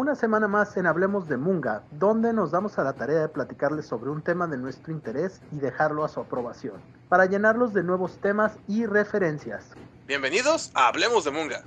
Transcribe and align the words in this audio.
una 0.00 0.14
semana 0.14 0.48
más 0.48 0.78
en 0.78 0.86
Hablemos 0.86 1.28
de 1.28 1.36
Munga, 1.36 1.82
donde 1.90 2.32
nos 2.32 2.52
damos 2.52 2.78
a 2.78 2.84
la 2.84 2.94
tarea 2.94 3.20
de 3.20 3.28
platicarles 3.28 3.84
sobre 3.84 4.08
un 4.08 4.22
tema 4.22 4.46
de 4.46 4.56
nuestro 4.56 4.94
interés 4.94 5.42
y 5.52 5.58
dejarlo 5.58 6.04
a 6.04 6.08
su 6.08 6.20
aprobación, 6.20 6.80
para 7.10 7.26
llenarlos 7.26 7.74
de 7.74 7.82
nuevos 7.82 8.16
temas 8.16 8.56
y 8.66 8.86
referencias. 8.86 9.72
Bienvenidos 10.06 10.70
a 10.72 10.88
Hablemos 10.88 11.24
de 11.26 11.30
Munga. 11.32 11.64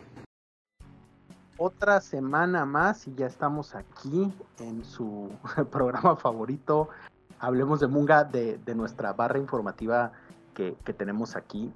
Otra 1.57 2.02
semana 2.02 2.66
más 2.66 3.07
y 3.07 3.14
ya 3.14 3.28
estamos 3.28 3.75
aquí 3.75 4.34
en 4.57 4.84
su 4.84 5.29
programa 5.71 6.15
favorito, 6.15 6.89
Hablemos 7.38 7.82
de 7.82 7.88
Munga, 7.88 8.24
de, 8.24 8.57
nuestra 8.74 9.14
barra 9.14 9.38
informativa 9.38 10.11
que, 10.56 10.75
tenemos 10.97 11.36
aquí 11.36 11.71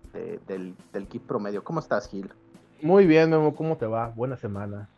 del, 0.48 0.76
del 0.92 1.08
Keep 1.08 1.28
Promedio. 1.28 1.64
¿Cómo 1.64 1.82
estás, 1.82 2.10
Gil? 2.10 2.34
Muy 2.82 3.06
bien, 3.06 3.30
Memo, 3.30 3.56
¿cómo 3.56 3.78
te 3.78 3.86
va? 3.86 4.08
Buena 4.16 4.38
semana. 4.38 4.90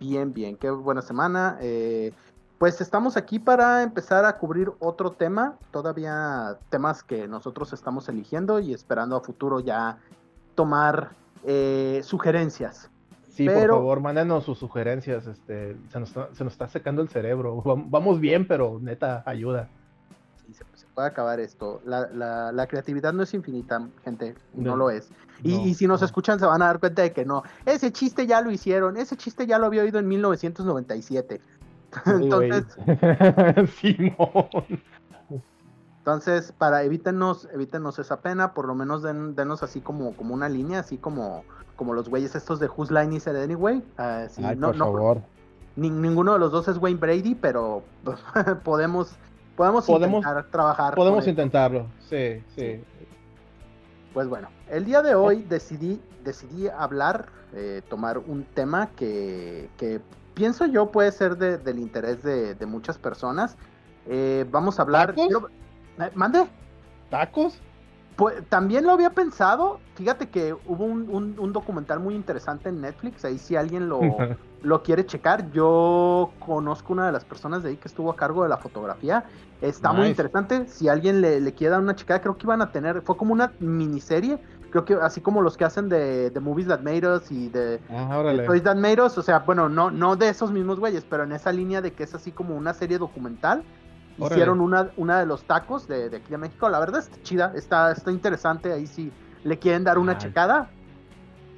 Bien, 0.00 0.32
bien, 0.32 0.56
qué 0.56 0.70
buena 0.70 1.02
semana. 1.02 1.58
Eh, 1.60 2.12
pues 2.58 2.80
estamos 2.80 3.16
aquí 3.16 3.38
para 3.38 3.82
empezar 3.82 4.24
a 4.24 4.38
cubrir 4.38 4.72
otro 4.78 5.10
tema, 5.10 5.56
todavía 5.70 6.58
temas 6.70 7.02
que 7.02 7.28
nosotros 7.28 7.72
estamos 7.72 8.08
eligiendo 8.08 8.60
y 8.60 8.72
esperando 8.72 9.16
a 9.16 9.20
futuro 9.20 9.60
ya 9.60 9.98
tomar 10.54 11.10
eh, 11.44 12.00
sugerencias. 12.04 12.90
Sí, 13.28 13.48
por 13.48 13.68
favor, 13.68 14.00
mándenos 14.00 14.44
sus 14.44 14.58
sugerencias, 14.58 15.26
este, 15.26 15.76
se 15.88 15.98
nos, 15.98 16.10
está, 16.10 16.28
se 16.32 16.44
nos 16.44 16.52
está 16.52 16.68
secando 16.68 17.02
el 17.02 17.08
cerebro. 17.08 17.60
Vamos 17.64 18.20
bien, 18.20 18.46
pero 18.46 18.78
neta, 18.80 19.24
ayuda. 19.26 19.68
Sí, 20.46 20.54
se, 20.54 20.64
puede 20.94 21.08
acabar 21.08 21.40
esto. 21.40 21.80
La, 21.84 22.06
la, 22.52 22.66
creatividad 22.68 23.12
no 23.12 23.24
es 23.24 23.34
infinita, 23.34 23.88
gente, 24.04 24.36
no, 24.54 24.76
lo 24.76 24.88
es. 24.88 25.10
Y, 25.42 25.74
si 25.74 25.86
nos 25.86 26.02
escuchan 26.02 26.38
se 26.38 26.46
van 26.46 26.62
a 26.62 26.66
dar 26.66 26.80
cuenta 26.80 27.02
de 27.02 27.12
que 27.12 27.24
no. 27.24 27.42
Ese 27.66 27.92
chiste 27.92 28.26
ya 28.26 28.40
lo 28.40 28.50
hicieron, 28.50 28.96
ese 28.96 29.16
chiste 29.16 29.46
ya 29.46 29.58
lo 29.58 29.66
había 29.66 29.82
oído 29.82 29.98
en 29.98 30.08
1997. 30.08 31.40
entonces, 32.06 32.64
Simón. 33.80 34.48
Entonces, 35.98 36.52
para 36.56 36.82
evítenos, 36.82 37.48
evítenos 37.52 37.98
esa 37.98 38.20
pena, 38.20 38.52
por 38.52 38.66
lo 38.66 38.74
menos 38.74 39.02
den, 39.02 39.34
denos 39.34 39.62
así 39.62 39.80
como, 39.80 40.14
como 40.14 40.34
una 40.34 40.48
línea, 40.48 40.80
así 40.80 40.98
como, 40.98 41.44
como 41.76 41.94
los 41.94 42.08
güeyes 42.08 42.34
estos 42.34 42.60
de 42.60 42.68
Whose 42.68 42.92
Line 42.92 43.16
Is 43.16 43.26
It 43.26 43.34
Anyway. 43.34 43.78
Uh, 43.98 44.28
Ay, 44.44 44.56
no, 44.56 44.68
por 44.68 44.76
favor. 44.76 45.22
ninguno 45.76 46.34
de 46.34 46.38
los 46.38 46.52
dos 46.52 46.68
es 46.68 46.76
Wayne 46.76 47.00
Brady, 47.00 47.34
pero 47.34 47.82
podemos 48.64 49.16
Podemos, 49.56 49.88
intentar 49.88 50.44
trabajar. 50.50 50.94
Podemos 50.94 51.26
intentarlo, 51.26 51.86
sí, 52.08 52.42
sí, 52.56 52.82
Pues 54.14 54.28
bueno, 54.28 54.48
el 54.70 54.84
día 54.84 55.02
de 55.02 55.16
hoy 55.16 55.42
decidí, 55.42 56.00
decidí 56.22 56.68
hablar, 56.68 57.26
eh, 57.52 57.82
tomar 57.90 58.18
un 58.18 58.44
tema 58.44 58.90
que, 58.94 59.68
que, 59.76 60.00
pienso 60.34 60.66
yo 60.66 60.92
puede 60.92 61.10
ser 61.10 61.36
de, 61.36 61.58
del 61.58 61.80
interés 61.80 62.22
de, 62.22 62.54
de 62.54 62.66
muchas 62.66 62.96
personas. 62.96 63.56
Eh, 64.06 64.46
vamos 64.52 64.78
a 64.78 64.82
hablar. 64.82 65.16
¿Tacos? 65.16 65.50
Eh, 65.98 66.10
¿Mande? 66.14 66.46
¿Tacos? 67.10 67.58
Pues 68.16 68.44
también 68.48 68.84
lo 68.84 68.92
había 68.92 69.10
pensado. 69.10 69.80
Fíjate 69.96 70.28
que 70.28 70.54
hubo 70.66 70.84
un, 70.84 71.52
documental 71.52 72.00
muy 72.00 72.14
interesante 72.14 72.68
en 72.68 72.80
Netflix. 72.80 73.24
Ahí 73.24 73.38
si 73.38 73.56
alguien 73.56 73.88
lo, 73.88 74.00
lo 74.62 74.82
quiere 74.82 75.04
checar. 75.04 75.50
Yo 75.50 76.30
conozco 76.38 76.92
una 76.92 77.06
de 77.06 77.12
las 77.12 77.24
personas 77.24 77.62
de 77.62 77.70
ahí 77.70 77.76
que 77.76 77.88
estuvo 77.88 78.10
a 78.10 78.16
cargo 78.16 78.44
de 78.44 78.48
la 78.48 78.58
fotografía. 78.58 79.24
Está 79.60 79.92
muy 79.92 80.08
interesante. 80.08 80.66
Si 80.68 80.88
alguien 80.88 81.20
le, 81.20 81.40
le, 81.40 81.54
quiere 81.54 81.72
dar 81.72 81.80
una 81.80 81.96
checada, 81.96 82.20
creo 82.20 82.36
que 82.36 82.46
iban 82.46 82.62
a 82.62 82.70
tener. 82.70 83.02
Fue 83.02 83.16
como 83.16 83.32
una 83.32 83.52
miniserie. 83.58 84.38
Creo 84.70 84.84
que 84.84 84.94
así 84.94 85.20
como 85.20 85.40
los 85.40 85.56
que 85.56 85.64
hacen 85.64 85.88
de, 85.88 86.30
de 86.30 86.40
Movies 86.40 86.66
That 86.66 86.80
Made 86.80 87.06
Us 87.06 87.30
y 87.30 87.48
de, 87.48 87.80
ah, 87.90 88.22
That 88.62 88.76
Made 88.76 89.02
Us. 89.02 89.16
O 89.18 89.22
sea, 89.22 89.40
bueno, 89.40 89.68
no, 89.68 89.90
no 89.90 90.16
de 90.16 90.28
esos 90.28 90.52
mismos 90.52 90.78
güeyes, 90.78 91.04
pero 91.08 91.24
en 91.24 91.32
esa 91.32 91.52
línea 91.52 91.80
de 91.80 91.92
que 91.92 92.02
es 92.02 92.14
así 92.14 92.32
como 92.32 92.56
una 92.56 92.74
serie 92.74 92.98
documental 92.98 93.64
Hicieron 94.18 94.60
una, 94.60 94.90
una 94.96 95.18
de 95.18 95.26
los 95.26 95.44
tacos 95.44 95.88
de, 95.88 96.06
aquí 96.06 96.30
de 96.30 96.38
México. 96.38 96.68
La 96.68 96.78
verdad 96.78 97.00
está 97.00 97.20
chida, 97.22 97.52
está, 97.56 97.92
está 97.92 98.10
interesante. 98.10 98.72
Ahí 98.72 98.86
si 98.86 99.12
le 99.42 99.58
quieren 99.58 99.84
dar 99.84 99.98
una 99.98 100.18
checada. 100.18 100.70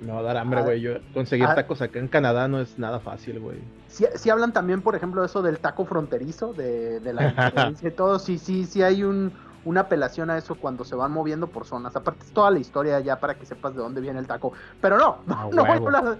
No, 0.00 0.22
dar 0.22 0.36
hambre, 0.36 0.62
güey. 0.62 0.80
Yo 0.80 0.94
conseguir 1.14 1.46
tacos 1.46 1.80
acá 1.82 1.98
en 1.98 2.08
Canadá 2.08 2.48
no 2.48 2.60
es 2.60 2.78
nada 2.78 3.00
fácil, 3.00 3.40
güey. 3.40 3.58
Si 3.88 4.30
hablan 4.30 4.52
también, 4.52 4.82
por 4.82 4.94
ejemplo, 4.94 5.24
eso 5.24 5.42
del 5.42 5.58
taco 5.58 5.86
fronterizo, 5.86 6.52
de, 6.52 7.00
la 7.00 7.28
diferencia 7.30 7.88
y 7.88 7.92
todo. 7.92 8.18
Sí, 8.18 8.38
sí, 8.38 8.64
sí 8.64 8.82
hay 8.82 9.04
un, 9.04 9.32
una 9.64 9.82
apelación 9.82 10.30
a 10.30 10.38
eso 10.38 10.54
cuando 10.54 10.84
se 10.84 10.94
van 10.94 11.12
moviendo 11.12 11.46
por 11.46 11.64
zonas. 11.64 11.96
Aparte 11.96 12.24
es 12.24 12.32
toda 12.32 12.50
la 12.50 12.58
historia 12.58 13.00
ya 13.00 13.20
para 13.20 13.34
que 13.34 13.46
sepas 13.46 13.74
de 13.74 13.80
dónde 13.80 14.00
viene 14.00 14.18
el 14.18 14.26
taco. 14.26 14.52
Pero 14.80 14.98
no, 14.98 15.18
no, 15.26 15.64
voy, 15.64 15.70
a 15.70 15.74
hablar, 15.74 16.18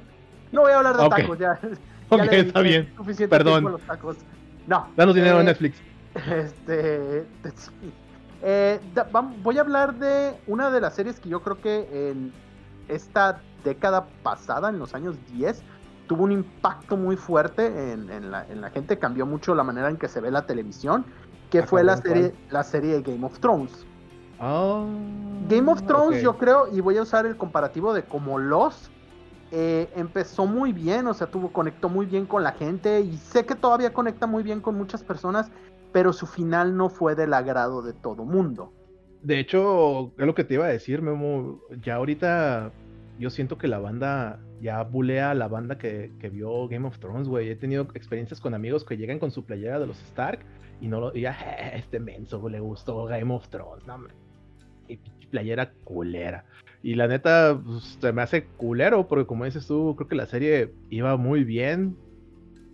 no 0.53 0.61
voy 0.63 0.73
a 0.73 0.77
hablar 0.79 0.97
de 0.97 1.09
tacos 1.09 1.39
ya. 1.39 1.59
ok, 2.11 2.33
está 2.33 2.61
bien. 2.61 2.93
Perdón. 3.29 3.79
No. 4.67 4.89
Danos 4.97 5.15
dinero 5.15 5.41
eh, 5.41 5.45
Netflix. 5.45 5.81
Este, 6.31 7.27
eh, 8.43 8.81
voy 9.43 9.59
a 9.59 9.61
hablar 9.61 9.95
de 9.99 10.39
una 10.47 10.71
de 10.71 10.81
las 10.81 10.95
series 10.95 11.21
que 11.21 11.29
yo 11.29 11.43
creo 11.43 11.61
que 11.61 12.11
en 12.11 12.33
esta 12.89 13.41
década 13.65 14.07
pasada, 14.23 14.69
en 14.69 14.79
los 14.79 14.95
años 14.95 15.17
10, 15.33 15.63
tuvo 16.07 16.25
un 16.25 16.33
impacto 16.33 16.97
muy 16.97 17.17
fuerte 17.17 17.93
en, 17.93 18.31
la, 18.31 18.71
gente, 18.71 18.99
cambió 18.99 19.27
mucho 19.27 19.55
la 19.55 19.65
manera 19.65 19.91
en 19.91 19.97
que 19.97 20.09
se 20.09 20.21
ve 20.21 20.31
la 20.31 20.47
televisión, 20.47 21.05
que 21.51 21.61
ah, 21.61 21.67
fue 21.67 21.83
la 21.83 21.97
serie, 21.97 22.33
la 22.51 22.63
serie 22.63 22.95
de 22.95 23.03
Game 23.03 23.27
of 23.27 23.39
Thrones. 23.41 23.85
Ah, 24.39 24.85
Game 25.49 25.71
of 25.71 25.83
Thrones, 25.83 26.23
yo 26.23 26.37
creo, 26.37 26.69
y 26.73 26.81
voy 26.81 26.97
a 26.97 27.03
usar 27.03 27.27
el 27.27 27.37
comparativo 27.37 27.93
de 27.93 28.05
como 28.05 28.39
los 28.39 28.91
eh, 29.53 29.89
empezó 29.95 30.47
muy 30.47 30.73
bien, 30.73 31.07
o 31.07 31.15
sea, 31.15 31.29
tuvo, 31.29 31.53
conectó 31.53 31.89
muy 31.89 32.07
bien 32.07 32.27
con 32.27 32.43
la 32.43 32.53
gente 32.53 33.01
y 33.01 33.17
sé 33.17 33.47
que 33.47 33.55
todavía 33.55 33.93
conecta 33.93 34.27
muy 34.27 34.43
bien 34.43 34.61
con 34.61 34.77
muchas 34.77 35.05
personas 35.05 35.51
pero 35.97 36.13
su 36.13 36.27
final 36.27 36.77
no 36.77 36.91
fue 36.91 37.15
del 37.15 37.33
agrado 37.33 37.81
de 37.81 37.95
todo 37.95 38.27
mundo. 38.27 38.71
De 39.23 39.41
hecho, 39.41 40.13
es 40.19 40.27
lo 40.27 40.35
que 40.35 40.45
te 40.45 40.53
iba 40.53 40.67
a 40.67 40.69
decir, 40.69 41.01
Memo. 41.01 41.63
Ya 41.83 41.95
ahorita 41.95 42.71
yo 43.19 43.31
siento 43.31 43.57
que 43.57 43.67
la 43.67 43.79
banda 43.79 44.39
ya 44.61 44.83
bulea 44.83 45.31
a 45.31 45.35
la 45.35 45.49
banda 45.49 45.79
que, 45.79 46.11
vio 46.31 46.69
Game 46.69 46.87
of 46.87 46.99
Thrones, 46.99 47.29
güey. 47.29 47.49
He 47.49 47.57
tenido 47.57 47.89
experiencias 47.95 48.43
con 48.43 48.53
amigos 48.53 48.85
que 48.85 48.99
llegan 48.99 49.19
con 49.19 49.31
su 49.31 49.47
playera 49.47 49.81
de 49.81 49.87
los 49.87 49.99
Stark 50.03 50.41
y 50.83 50.89
no 50.89 51.01
lo. 51.01 51.15
ya, 51.15 51.31
este 51.75 51.99
menso 51.99 52.47
le 52.47 52.61
gustó 52.61 53.07
Game 53.07 53.33
of 53.33 53.49
Thrones, 53.49 53.87
no, 53.87 53.97
Y 54.89 54.99
playera 55.31 55.73
culera. 55.85 56.45
Y 56.83 56.97
la 56.97 57.09
neta, 57.09 57.59
pues, 57.65 57.97
se 57.99 58.13
me 58.13 58.21
hace 58.21 58.45
culero, 58.59 59.09
porque 59.09 59.25
como 59.25 59.47
dices 59.47 59.67
tú, 59.67 59.97
creo 59.97 60.09
que 60.09 60.17
la 60.17 60.27
serie 60.27 60.75
iba 60.91 61.17
muy 61.17 61.43
bien. 61.43 61.97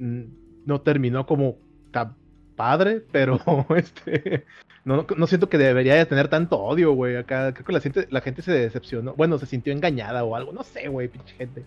Mm, 0.00 0.24
no 0.66 0.80
terminó 0.80 1.24
como 1.24 1.58
padre, 2.56 3.02
pero 3.10 3.40
este 3.76 4.44
no, 4.84 5.06
no 5.16 5.26
siento 5.26 5.48
que 5.48 5.58
debería 5.58 5.94
de 5.94 6.06
tener 6.06 6.28
tanto 6.28 6.58
odio, 6.58 6.92
güey. 6.92 7.16
Acá 7.16 7.52
creo 7.52 7.64
que 7.64 7.72
la 7.72 7.80
gente, 7.80 8.08
la 8.10 8.20
gente 8.20 8.42
se 8.42 8.52
decepcionó. 8.52 9.14
Bueno, 9.14 9.38
se 9.38 9.46
sintió 9.46 9.72
engañada 9.72 10.24
o 10.24 10.34
algo. 10.34 10.52
No 10.52 10.64
sé, 10.64 10.88
güey, 10.88 11.08
pinche 11.08 11.34
gente. 11.34 11.64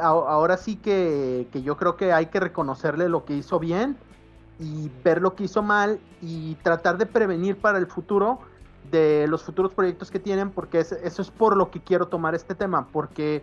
ahora 0.00 0.56
sí 0.56 0.76
que, 0.76 1.46
que 1.52 1.62
yo 1.62 1.76
creo 1.76 1.96
que 1.96 2.12
hay 2.12 2.26
que 2.26 2.40
reconocerle 2.40 3.08
lo 3.08 3.24
que 3.24 3.34
hizo 3.34 3.60
bien 3.60 3.96
y 4.58 4.90
ver 5.04 5.20
lo 5.20 5.34
que 5.34 5.44
hizo 5.44 5.62
mal 5.62 6.00
y 6.20 6.56
tratar 6.56 6.98
de 6.98 7.06
prevenir 7.06 7.56
para 7.56 7.78
el 7.78 7.86
futuro 7.86 8.40
de 8.90 9.26
los 9.28 9.42
futuros 9.42 9.72
proyectos 9.72 10.10
que 10.10 10.18
tienen, 10.18 10.50
porque 10.50 10.80
eso 10.80 10.96
es 11.02 11.30
por 11.30 11.56
lo 11.56 11.70
que 11.70 11.80
quiero 11.80 12.06
tomar 12.06 12.34
este 12.34 12.54
tema, 12.54 12.86
porque 12.92 13.42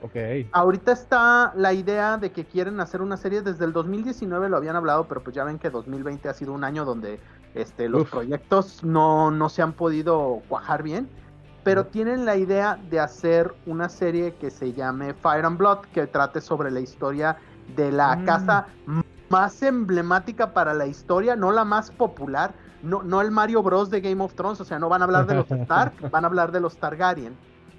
ahorita 0.51 0.91
está 0.91 1.53
la 1.55 1.73
idea 1.73 2.17
de 2.17 2.31
que 2.31 2.45
quieren 2.45 2.79
hacer 2.79 3.01
una 3.01 3.17
serie 3.17 3.41
desde 3.41 3.65
el 3.65 3.73
2019 3.73 4.49
lo 4.49 4.57
habían 4.57 4.75
hablado, 4.75 5.07
pero 5.07 5.21
pues 5.21 5.35
ya 5.35 5.43
ven 5.43 5.59
que 5.59 5.69
2020 5.69 6.29
ha 6.29 6.33
sido 6.33 6.53
un 6.53 6.63
año 6.63 6.85
donde 6.85 7.19
este, 7.55 7.89
los 7.89 8.09
proyectos 8.09 8.83
no, 8.83 9.31
no 9.31 9.49
se 9.49 9.61
han 9.61 9.73
podido 9.73 10.41
cuajar 10.47 10.83
bien, 10.83 11.09
pero 11.63 11.85
tienen 11.85 12.25
la 12.25 12.37
idea 12.37 12.79
de 12.89 12.99
hacer 12.99 13.53
una 13.65 13.89
serie 13.89 14.35
que 14.35 14.49
se 14.49 14.73
llame 14.73 15.13
Fire 15.13 15.45
and 15.45 15.57
Blood, 15.57 15.79
que 15.93 16.07
trate 16.07 16.41
sobre 16.41 16.71
la 16.71 16.79
historia 16.79 17.37
de 17.75 17.91
la 17.91 18.15
mm. 18.15 18.25
casa 18.25 18.67
más 19.29 19.63
emblemática 19.63 20.53
para 20.53 20.73
la 20.73 20.87
historia, 20.87 21.35
no 21.35 21.51
la 21.51 21.63
más 21.63 21.91
popular, 21.91 22.53
no, 22.83 23.03
no 23.03 23.21
el 23.21 23.31
Mario 23.31 23.63
Bros 23.63 23.89
de 23.89 24.01
Game 24.01 24.23
of 24.23 24.33
Thrones, 24.33 24.59
o 24.61 24.65
sea, 24.65 24.79
no 24.79 24.89
van 24.89 25.01
a 25.01 25.05
hablar 25.05 25.25
de 25.27 25.35
los 25.35 25.51
Stark, 25.51 25.93
van 26.09 26.23
a 26.23 26.27
hablar 26.27 26.51
de 26.51 26.59
los 26.59 26.77
Targaryen, 26.77 27.35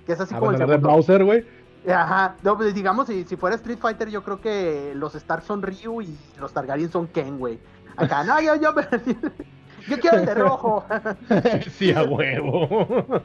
que 0.06 0.12
es 0.12 0.20
así 0.20 0.34
ah, 0.34 0.38
como 0.38 0.52
el 0.52 0.58
de 0.58 0.76
Bowser, 0.76 1.24
güey. 1.24 1.44
Ajá, 1.88 2.36
pues, 2.42 2.74
digamos, 2.74 3.08
si, 3.08 3.24
si 3.24 3.36
fuera 3.36 3.56
Street 3.56 3.78
Fighter, 3.80 4.08
yo 4.08 4.22
creo 4.22 4.40
que 4.40 4.92
los 4.94 5.14
Stark 5.14 5.42
son 5.42 5.62
Ryu 5.62 6.02
y 6.02 6.16
los 6.40 6.52
Targaryen 6.52 6.90
son 6.90 7.08
Ken, 7.08 7.38
güey. 7.38 7.58
Acá, 7.96 8.22
no, 8.24 8.40
yo, 8.40 8.54
yo, 8.54 8.72
yo 9.88 10.00
quiero 10.00 10.18
el 10.18 10.26
de 10.26 10.34
rojo. 10.34 10.84
sí, 11.72 11.92
a 11.92 12.04
huevo. 12.04 13.22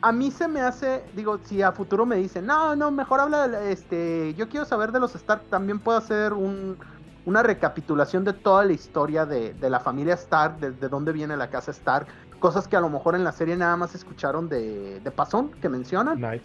A 0.00 0.12
mí 0.12 0.30
se 0.30 0.48
me 0.48 0.60
hace, 0.60 1.04
digo, 1.14 1.38
si 1.44 1.62
a 1.62 1.72
futuro 1.72 2.06
me 2.06 2.16
dicen, 2.16 2.46
no, 2.46 2.74
no, 2.74 2.90
mejor 2.90 3.20
habla, 3.20 3.64
este, 3.64 4.34
yo 4.34 4.48
quiero 4.48 4.64
saber 4.64 4.92
de 4.92 5.00
los 5.00 5.14
Stark, 5.14 5.42
también 5.50 5.78
puedo 5.78 5.98
hacer 5.98 6.32
un, 6.32 6.78
una 7.26 7.42
recapitulación 7.42 8.24
de 8.24 8.32
toda 8.32 8.64
la 8.64 8.72
historia 8.72 9.26
de, 9.26 9.54
la 9.60 9.80
familia 9.80 10.14
Stark, 10.14 10.58
de, 10.58 10.72
de, 10.72 10.88
dónde 10.88 11.12
viene 11.12 11.36
la 11.36 11.50
casa 11.50 11.70
Stark, 11.70 12.06
cosas 12.38 12.66
que 12.66 12.76
a 12.76 12.80
lo 12.80 12.88
mejor 12.88 13.14
en 13.14 13.24
la 13.24 13.32
serie 13.32 13.56
nada 13.56 13.76
más 13.76 13.94
escucharon 13.94 14.48
de, 14.48 15.00
de 15.00 15.10
pasón, 15.10 15.50
que 15.60 15.68
mencionan. 15.68 16.20
Nice, 16.20 16.44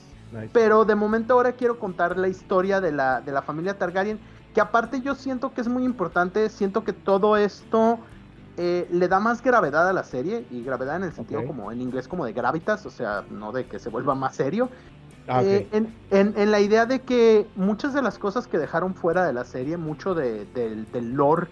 Pero 0.51 0.85
de 0.85 0.95
momento 0.95 1.33
ahora 1.33 1.53
quiero 1.53 1.79
contar 1.79 2.17
la 2.17 2.27
historia 2.27 2.81
de 2.81 2.91
la, 2.91 3.21
de 3.21 3.31
la 3.31 3.41
familia 3.41 3.77
Targaryen 3.77 4.19
que 4.55 4.61
aparte 4.61 5.01
yo 5.01 5.15
siento 5.15 5.53
que 5.53 5.59
es 5.59 5.67
muy 5.67 5.83
importante, 5.83 6.49
siento 6.49 6.85
que 6.85 6.93
todo 6.93 7.35
esto 7.35 7.99
eh, 8.55 8.87
le 8.89 9.09
da 9.09 9.19
más 9.19 9.43
gravedad 9.43 9.87
a 9.89 9.91
la 9.91 10.05
serie, 10.05 10.45
y 10.49 10.63
gravedad 10.63 10.95
en 10.95 11.03
el 11.03 11.11
sentido 11.11 11.45
como 11.45 11.73
en 11.73 11.81
inglés 11.81 12.07
como 12.07 12.25
de 12.25 12.31
gravitas, 12.31 12.85
o 12.85 12.89
sea, 12.89 13.25
no 13.29 13.51
de 13.51 13.67
que 13.67 13.79
se 13.79 13.89
vuelva 13.89 14.15
más 14.15 14.33
serio, 14.33 14.69
Ah, 15.27 15.41
eh, 15.41 15.67
en, 15.71 15.99
en- 16.09 16.33
en 16.37 16.51
la 16.51 16.59
idea 16.59 16.85
de 16.85 17.03
que 17.03 17.49
muchas 17.55 17.93
de 17.93 18.01
las 18.01 18.19
cosas 18.19 18.47
que 18.47 18.57
dejaron 18.57 18.95
fuera 18.95 19.25
de 19.25 19.33
la 19.33 19.43
serie, 19.45 19.77
mucho 19.77 20.13
de- 20.15 20.45
del, 20.45 20.91
del 20.91 21.11
lore 21.13 21.51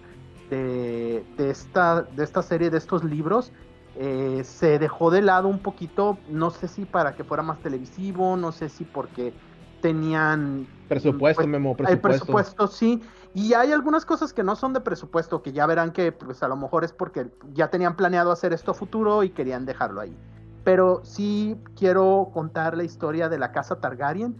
de, 0.50 1.26
de 1.36 1.50
esta, 1.50 2.02
de 2.02 2.24
esta 2.24 2.42
serie, 2.42 2.70
de 2.70 2.78
estos 2.78 3.04
libros, 3.04 3.52
eh, 3.94 4.42
se 4.44 4.78
dejó 4.78 5.10
de 5.10 5.22
lado 5.22 5.48
un 5.48 5.62
poquito, 5.62 6.22
no 6.26 6.50
sé 6.50 6.68
si 6.68 6.84
para 6.86 7.14
que 7.14 7.24
fuera 7.24 7.42
más 7.42 7.60
televisivo, 7.60 8.36
no 8.36 8.52
sé 8.52 8.68
si 8.68 8.84
porque 8.84 9.34
tenían 9.80 10.66
presupuesto, 10.88 11.42
pues, 11.42 11.48
Memo, 11.48 11.76
el 11.76 12.00
presupuesto. 12.00 12.26
presupuesto, 12.26 12.66
sí. 12.68 13.02
Y 13.34 13.54
hay 13.54 13.72
algunas 13.72 14.04
cosas 14.06 14.32
que 14.32 14.42
no 14.42 14.56
son 14.56 14.72
de 14.72 14.80
presupuesto, 14.80 15.42
que 15.42 15.52
ya 15.52 15.66
verán 15.66 15.92
que 15.92 16.12
pues 16.12 16.42
a 16.42 16.48
lo 16.48 16.56
mejor 16.56 16.84
es 16.84 16.92
porque 16.92 17.30
ya 17.52 17.68
tenían 17.70 17.96
planeado 17.96 18.30
hacer 18.32 18.52
esto 18.52 18.70
a 18.70 18.74
futuro 18.74 19.22
y 19.22 19.30
querían 19.30 19.64
dejarlo 19.66 20.00
ahí. 20.00 20.18
Pero 20.64 21.00
sí 21.04 21.60
quiero 21.76 22.30
contar 22.32 22.76
la 22.76 22.84
historia 22.84 23.28
de 23.28 23.38
la 23.38 23.52
casa 23.52 23.76
Targaryen 23.76 24.36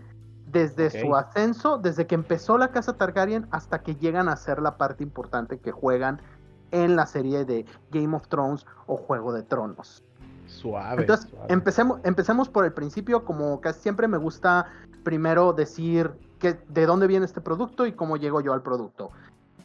desde 0.47 0.89
su 0.89 1.15
ascenso, 1.17 1.79
desde 1.79 2.07
que 2.07 2.15
empezó 2.15 2.59
la 2.59 2.69
casa 2.69 2.97
Targaryen 2.97 3.47
hasta 3.51 3.83
que 3.83 3.97
llegan 3.97 4.29
a 4.29 4.37
ser 4.37 4.61
la 4.63 4.77
parte 4.77 5.03
importante 5.03 5.59
que 5.59 5.73
juegan 5.73 6.21
en 6.71 6.97
la 6.97 7.07
serie 7.07 7.45
de 7.45 7.67
Game 7.91 8.17
of 8.17 8.29
Thrones 8.29 8.65
o 8.87 8.97
Juego 8.97 9.33
de 9.33 9.43
Tronos. 9.43 10.05
Suave. 10.47 11.03
Entonces, 11.03 11.29
suave. 11.31 11.47
empecemos, 11.49 12.01
empecemos 12.05 12.49
por 12.49 12.65
el 12.65 12.73
principio, 12.73 13.25
como 13.25 13.61
casi 13.61 13.81
siempre 13.81 14.09
me 14.09 14.19
gusta 14.19 14.67
primero 15.03 15.53
decir 15.53 16.13
que, 16.39 16.55
de 16.69 16.87
dónde 16.87 17.07
viene 17.07 17.27
este 17.27 17.41
producto 17.41 17.87
y 17.87 17.93
cómo 17.93 18.17
llego 18.17 18.41
yo 18.41 18.53
al 18.53 18.63
producto. 18.63 19.11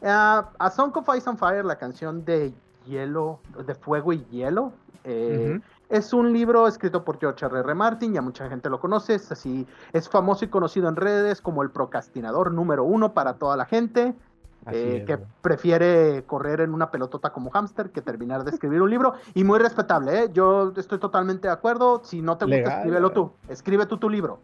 Ah, 0.03 0.49
a 0.59 0.69
Song 0.69 0.95
of 0.95 1.09
Ice 1.15 1.29
and 1.29 1.37
Fire, 1.37 1.65
la 1.65 1.77
canción 1.77 2.25
de 2.25 2.53
hielo, 2.85 3.39
de 3.65 3.75
fuego 3.75 4.13
y 4.13 4.25
hielo, 4.25 4.71
eh. 5.03 5.59
Es 5.89 6.13
un 6.13 6.31
libro 6.31 6.67
escrito 6.67 7.03
por 7.03 7.19
George 7.19 7.45
R. 7.45 7.59
R. 7.59 7.75
Martin, 7.75 8.13
ya 8.13 8.21
mucha 8.21 8.47
gente 8.47 8.69
lo 8.69 8.79
conoce, 8.79 9.15
es 9.15 9.31
así, 9.31 9.67
es 9.91 10.07
famoso 10.07 10.45
y 10.45 10.47
conocido 10.47 10.87
en 10.87 10.95
redes 10.95 11.41
como 11.41 11.63
el 11.63 11.71
procrastinador 11.71 12.51
número 12.51 12.83
uno 12.83 13.13
para 13.13 13.33
toda 13.33 13.57
la 13.57 13.65
gente. 13.65 14.13
Eh, 14.71 14.97
es, 14.99 15.05
que 15.05 15.17
prefiere 15.41 16.23
correr 16.27 16.61
en 16.61 16.73
una 16.73 16.91
pelotota 16.91 17.31
como 17.31 17.49
hámster 17.49 17.89
que 17.89 18.01
terminar 18.01 18.43
de 18.43 18.51
escribir 18.51 18.81
un 18.81 18.89
libro. 18.89 19.13
Y 19.33 19.43
muy 19.43 19.57
respetable, 19.57 20.23
¿eh? 20.23 20.29
Yo 20.31 20.73
estoy 20.77 20.99
totalmente 20.99 21.47
de 21.47 21.53
acuerdo. 21.53 22.01
Si 22.03 22.21
no 22.21 22.37
te 22.37 22.45
gusta, 22.45 22.57
Legal, 22.57 22.77
escríbelo 22.77 23.11
tú. 23.11 23.31
Escribe 23.47 23.85
tú 23.87 23.97
tu 23.97 24.09
libro. 24.09 24.39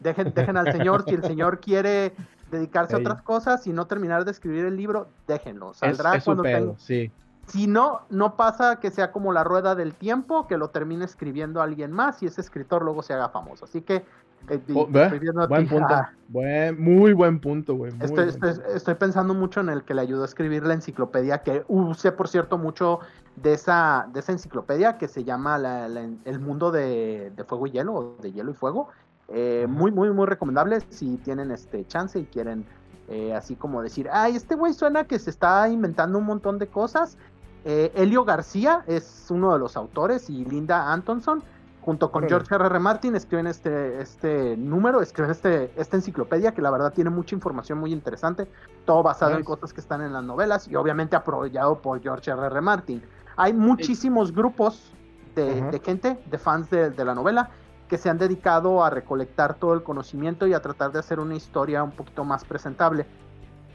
Dejen, 0.00 0.32
dejen 0.32 0.56
al 0.56 0.72
señor, 0.72 1.04
si 1.04 1.16
el 1.16 1.24
señor 1.24 1.58
quiere 1.60 2.14
dedicarse 2.50 2.94
a 2.94 2.98
otras 2.98 3.20
cosas 3.20 3.66
y 3.66 3.72
no 3.72 3.86
terminar 3.86 4.24
de 4.24 4.30
escribir 4.30 4.64
el 4.64 4.76
libro, 4.76 5.08
déjenlo. 5.26 5.72
Es, 5.72 5.78
Saldrá 5.78 6.14
es 6.14 6.24
su 6.24 6.28
cuando 6.28 6.44
pedo, 6.44 6.76
sí. 6.78 7.10
Si 7.48 7.66
no, 7.66 8.02
no 8.10 8.36
pasa 8.36 8.76
que 8.80 8.90
sea 8.90 9.10
como 9.10 9.32
la 9.32 9.42
rueda 9.44 9.74
del 9.74 9.94
tiempo, 9.94 10.46
que 10.46 10.58
lo 10.58 10.68
termine 10.70 11.04
escribiendo 11.04 11.60
alguien 11.62 11.92
más 11.92 12.22
y 12.22 12.26
ese 12.26 12.40
escritor 12.40 12.82
luego 12.82 13.02
se 13.02 13.14
haga 13.14 13.28
famoso. 13.30 13.64
Así 13.64 13.82
que... 13.82 14.04
eh, 14.48 14.60
Oh, 14.74 14.86
Buen 14.86 15.64
ti. 15.68 15.74
punto. 15.74 15.94
Ah, 15.94 16.10
Buen, 16.28 16.80
muy 16.80 17.12
buen 17.12 17.40
punto, 17.40 17.74
güey. 17.74 17.92
Estoy, 18.00 18.28
estoy, 18.28 18.52
estoy 18.74 18.94
pensando 18.94 19.34
mucho 19.34 19.60
en 19.60 19.70
el 19.70 19.82
que 19.82 19.94
le 19.94 20.02
ayudó 20.02 20.22
a 20.22 20.26
escribir 20.26 20.64
la 20.64 20.74
enciclopedia, 20.74 21.38
que 21.42 21.64
usé, 21.68 22.12
por 22.12 22.28
cierto, 22.28 22.58
mucho 22.58 23.00
de 23.36 23.54
esa, 23.54 24.08
de 24.12 24.20
esa 24.20 24.32
enciclopedia 24.32 24.98
que 24.98 25.08
se 25.08 25.24
llama 25.24 25.58
la- 25.58 25.88
la- 25.88 26.08
El 26.24 26.38
mundo 26.40 26.70
de, 26.70 27.32
de 27.34 27.44
fuego 27.44 27.66
y 27.66 27.70
hielo, 27.72 27.94
o 27.94 28.16
de 28.20 28.32
hielo 28.32 28.50
y 28.50 28.54
fuego. 28.54 28.88
Eh, 29.28 29.66
muy, 29.68 29.90
muy, 29.90 30.10
muy 30.10 30.26
recomendable 30.26 30.80
si 30.90 31.16
tienen 31.18 31.50
este 31.50 31.84
chance 31.86 32.18
y 32.18 32.24
quieren 32.26 32.64
eh, 33.10 33.32
así 33.34 33.56
como 33.56 33.82
decir, 33.82 34.06
ay, 34.12 34.36
este 34.36 34.54
güey 34.54 34.74
suena 34.74 35.04
que 35.04 35.18
se 35.18 35.30
está 35.30 35.66
inventando 35.70 36.18
un 36.18 36.24
montón 36.26 36.58
de 36.58 36.66
cosas. 36.66 37.16
Eh, 37.64 37.92
Elio 37.94 38.24
García 38.24 38.84
es 38.86 39.26
uno 39.30 39.52
de 39.52 39.58
los 39.58 39.76
autores 39.76 40.30
y 40.30 40.44
Linda 40.44 40.92
Antonson, 40.92 41.42
junto 41.80 42.10
con. 42.10 42.28
George 42.28 42.54
R. 42.54 42.66
R. 42.66 42.78
Martin, 42.78 43.16
escriben 43.16 43.46
este, 43.46 44.00
este 44.00 44.56
número, 44.56 45.00
escriben 45.00 45.30
este, 45.30 45.72
esta 45.76 45.96
enciclopedia 45.96 46.52
que 46.52 46.62
la 46.62 46.70
verdad 46.70 46.92
tiene 46.92 47.10
mucha 47.10 47.34
información 47.34 47.78
muy 47.78 47.92
interesante, 47.92 48.48
todo 48.84 49.02
basado 49.02 49.36
en 49.36 49.44
cosas 49.44 49.72
que 49.72 49.80
están 49.80 50.02
en 50.02 50.12
las 50.12 50.22
novelas 50.22 50.68
y 50.68 50.76
obviamente 50.76 51.16
apoyado 51.16 51.80
por 51.80 52.00
George 52.00 52.30
R. 52.30 52.46
R. 52.46 52.60
Martin. 52.60 53.02
Hay 53.36 53.52
muchísimos 53.52 54.32
grupos 54.32 54.92
de 55.34 55.80
gente, 55.84 56.18
de 56.26 56.38
fans 56.38 56.68
de, 56.70 56.90
de 56.90 57.04
la 57.04 57.14
novela, 57.14 57.50
que 57.88 57.96
se 57.96 58.10
han 58.10 58.18
dedicado 58.18 58.84
a 58.84 58.90
recolectar 58.90 59.54
todo 59.54 59.74
el 59.74 59.82
conocimiento 59.82 60.46
y 60.46 60.54
a 60.54 60.60
tratar 60.60 60.92
de 60.92 60.98
hacer 60.98 61.20
una 61.20 61.34
historia 61.34 61.82
un 61.82 61.92
poquito 61.92 62.24
más 62.24 62.44
presentable. 62.44 63.06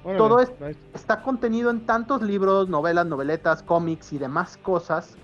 Órale, 0.04 0.18
todo 0.18 0.40
es- 0.40 0.52
nice. 0.60 0.80
Está 0.94 1.22
contenido 1.22 1.70
en 1.70 1.86
tantos 1.86 2.22
libros, 2.22 2.68
novelas, 2.70 3.06
noveletas, 3.06 3.64
cómics 3.64 4.12
y 4.14 4.18
demás 4.18 4.58
cosas 4.58 5.16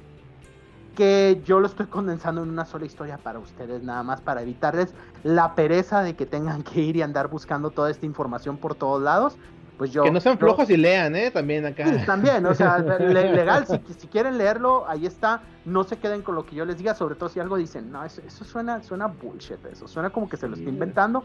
que 0.95 1.41
yo 1.45 1.59
lo 1.59 1.67
estoy 1.67 1.85
condensando 1.87 2.43
en 2.43 2.49
una 2.49 2.65
sola 2.65 2.85
historia 2.85 3.17
para 3.17 3.39
ustedes, 3.39 3.83
nada 3.83 4.03
más 4.03 4.21
para 4.21 4.41
evitarles 4.41 4.93
la 5.23 5.55
pereza 5.55 6.01
de 6.03 6.15
que 6.15 6.25
tengan 6.25 6.63
que 6.63 6.81
ir 6.81 6.95
y 6.97 7.01
andar 7.01 7.27
buscando 7.29 7.71
toda 7.71 7.89
esta 7.91 8.05
información 8.05 8.57
por 8.57 8.75
todos 8.75 9.01
lados. 9.01 9.37
Pues 9.77 9.91
yo, 9.93 10.03
que 10.03 10.11
no 10.11 10.19
sean 10.19 10.35
yo- 10.35 10.39
flojos 10.41 10.69
y 10.69 10.75
lean, 10.75 11.15
¿eh? 11.15 11.31
También 11.31 11.65
acá. 11.65 11.85
Sí, 11.87 12.05
también, 12.05 12.45
o 12.45 12.53
sea, 12.53 12.79
le- 12.99 13.31
legal, 13.33 13.65
si, 13.65 13.79
si 13.93 14.07
quieren 14.07 14.37
leerlo, 14.37 14.83
ahí 14.89 15.05
está, 15.05 15.41
no 15.63 15.85
se 15.85 15.95
queden 15.97 16.21
con 16.21 16.35
lo 16.35 16.45
que 16.45 16.53
yo 16.57 16.65
les 16.65 16.77
diga, 16.77 16.93
sobre 16.95 17.15
todo 17.15 17.29
si 17.29 17.39
algo 17.39 17.55
dicen, 17.55 17.89
no, 17.89 18.03
eso, 18.03 18.21
eso 18.27 18.43
suena, 18.43 18.83
suena 18.83 19.07
bullshit, 19.07 19.65
eso 19.71 19.87
suena 19.87 20.09
como 20.09 20.27
que 20.27 20.35
se 20.35 20.49
lo 20.49 20.55
está 20.57 20.69
inventando, 20.69 21.23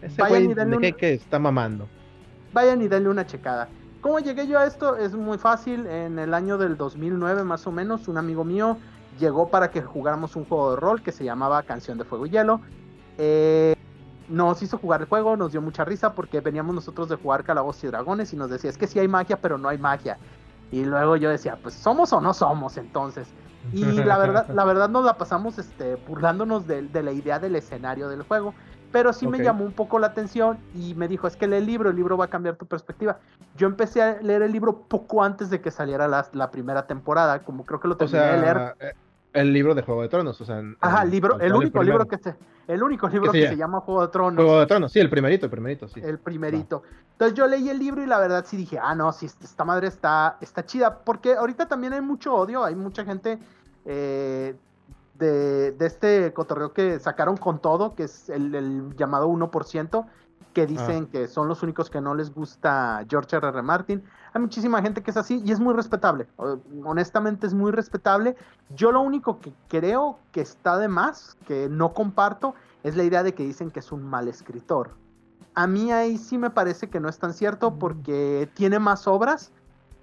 Ese 0.00 0.22
vayan 0.22 0.44
güey 0.44 0.52
y 0.52 0.54
denle 0.54 0.76
de 0.76 0.80
que, 0.82 0.88
un- 0.92 0.96
que 0.98 1.14
está 1.14 1.40
mamando. 1.40 1.88
Vayan 2.56 2.80
y 2.80 2.88
denle 2.88 3.10
una 3.10 3.26
checada. 3.26 3.68
¿Cómo 4.00 4.18
llegué 4.18 4.46
yo 4.46 4.58
a 4.58 4.66
esto? 4.66 4.96
Es 4.96 5.14
muy 5.14 5.36
fácil, 5.36 5.86
en 5.86 6.18
el 6.18 6.32
año 6.32 6.56
del 6.56 6.78
2009 6.78 7.44
más 7.44 7.66
o 7.66 7.72
menos, 7.72 8.08
un 8.08 8.16
amigo 8.16 8.44
mío 8.44 8.78
llegó 9.20 9.48
para 9.48 9.70
que 9.70 9.82
jugáramos 9.82 10.36
un 10.36 10.46
juego 10.46 10.70
de 10.70 10.76
rol 10.76 11.02
que 11.02 11.12
se 11.12 11.22
llamaba 11.22 11.62
Canción 11.64 11.98
de 11.98 12.04
Fuego 12.04 12.24
y 12.24 12.30
Hielo. 12.30 12.60
Eh, 13.18 13.74
nos 14.28 14.62
hizo 14.62 14.78
jugar 14.78 15.02
el 15.02 15.06
juego, 15.06 15.36
nos 15.36 15.52
dio 15.52 15.60
mucha 15.60 15.84
risa 15.84 16.14
porque 16.14 16.40
veníamos 16.40 16.74
nosotros 16.74 17.10
de 17.10 17.16
jugar 17.16 17.44
Calabozos 17.44 17.84
y 17.84 17.88
Dragones 17.88 18.32
y 18.32 18.36
nos 18.36 18.48
decía, 18.48 18.70
es 18.70 18.78
que 18.78 18.86
sí 18.86 18.98
hay 18.98 19.08
magia, 19.08 19.38
pero 19.40 19.58
no 19.58 19.68
hay 19.68 19.76
magia. 19.76 20.16
Y 20.72 20.84
luego 20.84 21.16
yo 21.16 21.28
decía, 21.28 21.58
pues 21.62 21.74
somos 21.74 22.10
o 22.14 22.20
no 22.22 22.32
somos 22.32 22.78
entonces. 22.78 23.28
Y 23.72 23.84
la 23.84 24.16
verdad, 24.16 24.48
la 24.48 24.64
verdad 24.64 24.88
nos 24.88 25.04
la 25.04 25.18
pasamos 25.18 25.58
este, 25.58 25.96
burlándonos 26.08 26.66
de, 26.66 26.82
de 26.82 27.02
la 27.02 27.12
idea 27.12 27.38
del 27.38 27.56
escenario 27.56 28.08
del 28.08 28.22
juego. 28.22 28.54
Pero 28.96 29.12
sí 29.12 29.26
me 29.26 29.38
llamó 29.44 29.62
un 29.62 29.72
poco 29.72 29.98
la 29.98 30.06
atención 30.06 30.56
y 30.72 30.94
me 30.94 31.06
dijo, 31.06 31.26
es 31.26 31.36
que 31.36 31.46
lee 31.46 31.56
el 31.58 31.66
libro, 31.66 31.90
el 31.90 31.96
libro 31.96 32.16
va 32.16 32.24
a 32.24 32.28
cambiar 32.28 32.56
tu 32.56 32.64
perspectiva. 32.64 33.18
Yo 33.54 33.66
empecé 33.66 34.00
a 34.00 34.22
leer 34.22 34.40
el 34.40 34.50
libro 34.52 34.84
poco 34.88 35.22
antes 35.22 35.50
de 35.50 35.60
que 35.60 35.70
saliera 35.70 36.08
la, 36.08 36.26
la 36.32 36.50
primera 36.50 36.86
temporada, 36.86 37.40
como 37.44 37.66
creo 37.66 37.78
que 37.78 37.88
lo 37.88 37.94
O 37.94 37.98
terminé 37.98 38.20
de 38.24 38.38
leer. 38.38 38.56
sea, 38.56 38.74
eh, 38.80 38.94
el 39.34 39.52
libro 39.52 39.74
de 39.74 39.82
Juego 39.82 40.00
de 40.00 40.08
Tronos, 40.08 40.40
o 40.40 40.44
sea. 40.46 40.60
en- 40.60 40.78
Ajá, 40.80 41.04
libro, 41.04 41.38
el 41.40 41.54
único 41.54 41.82
libro 41.82 42.06
que 42.06 42.16
se, 42.16 42.36
el 42.68 42.82
único 42.82 43.06
libro 43.08 43.30
que 43.32 43.38
llama- 43.42 43.50
se 43.50 43.56
llama 43.58 43.80
Juego 43.80 44.00
de 44.00 44.08
Tronos. 44.08 44.42
Juego 44.42 44.60
de 44.60 44.66
Tronos, 44.66 44.90
sí, 44.92 44.98
el 45.00 45.10
primerito, 45.10 45.44
el 45.44 45.50
primerito, 45.50 45.88
sí. 45.88 46.00
el 46.02 46.18
primerito. 46.18 46.82
Entonces 47.12 47.36
yo 47.36 47.46
leí 47.46 47.68
el 47.68 47.78
libro 47.78 48.02
y 48.02 48.06
la 48.06 48.18
verdad 48.18 48.46
sí 48.46 48.56
dije, 48.56 48.78
ah, 48.82 48.94
no, 48.94 49.12
sí, 49.12 49.26
esta 49.26 49.64
madre 49.66 49.88
está, 49.88 50.38
está 50.40 50.64
chida, 50.64 51.00
porque 51.04 51.34
ahorita 51.34 51.66
también 51.68 51.92
hay 51.92 52.00
mucho 52.00 52.34
odio, 52.34 52.64
hay 52.64 52.74
mucha 52.74 53.04
gente 53.04 53.38
eh, 53.84 54.56
de, 55.18 55.72
de 55.72 55.86
este 55.86 56.32
cotorreo 56.32 56.72
que 56.72 56.98
sacaron 56.98 57.36
con 57.36 57.58
todo, 57.60 57.94
que 57.94 58.04
es 58.04 58.28
el, 58.28 58.54
el 58.54 58.96
llamado 58.96 59.28
1%, 59.28 60.06
que 60.56 60.66
dicen 60.66 61.04
que 61.06 61.28
son 61.28 61.48
los 61.48 61.62
únicos 61.62 61.90
que 61.90 62.00
no 62.00 62.14
les 62.14 62.32
gusta 62.32 63.04
George 63.10 63.36
R. 63.36 63.46
R. 63.46 63.60
Martin. 63.60 64.02
Hay 64.32 64.40
muchísima 64.40 64.80
gente 64.80 65.02
que 65.02 65.10
es 65.10 65.18
así 65.18 65.42
y 65.44 65.52
es 65.52 65.60
muy 65.60 65.74
respetable. 65.74 66.28
Honestamente 66.82 67.46
es 67.46 67.52
muy 67.52 67.72
respetable. 67.72 68.36
Yo 68.74 68.90
lo 68.90 69.02
único 69.02 69.38
que 69.38 69.52
creo 69.68 70.18
que 70.32 70.40
está 70.40 70.78
de 70.78 70.88
más, 70.88 71.36
que 71.46 71.68
no 71.68 71.92
comparto, 71.92 72.54
es 72.84 72.96
la 72.96 73.04
idea 73.04 73.22
de 73.22 73.34
que 73.34 73.42
dicen 73.42 73.70
que 73.70 73.80
es 73.80 73.92
un 73.92 74.02
mal 74.02 74.28
escritor. 74.28 74.92
A 75.54 75.66
mí 75.66 75.92
ahí 75.92 76.16
sí 76.16 76.38
me 76.38 76.48
parece 76.48 76.88
que 76.88 77.00
no 77.00 77.10
es 77.10 77.18
tan 77.18 77.34
cierto 77.34 77.74
porque 77.74 78.48
tiene 78.54 78.78
más 78.78 79.06
obras 79.06 79.52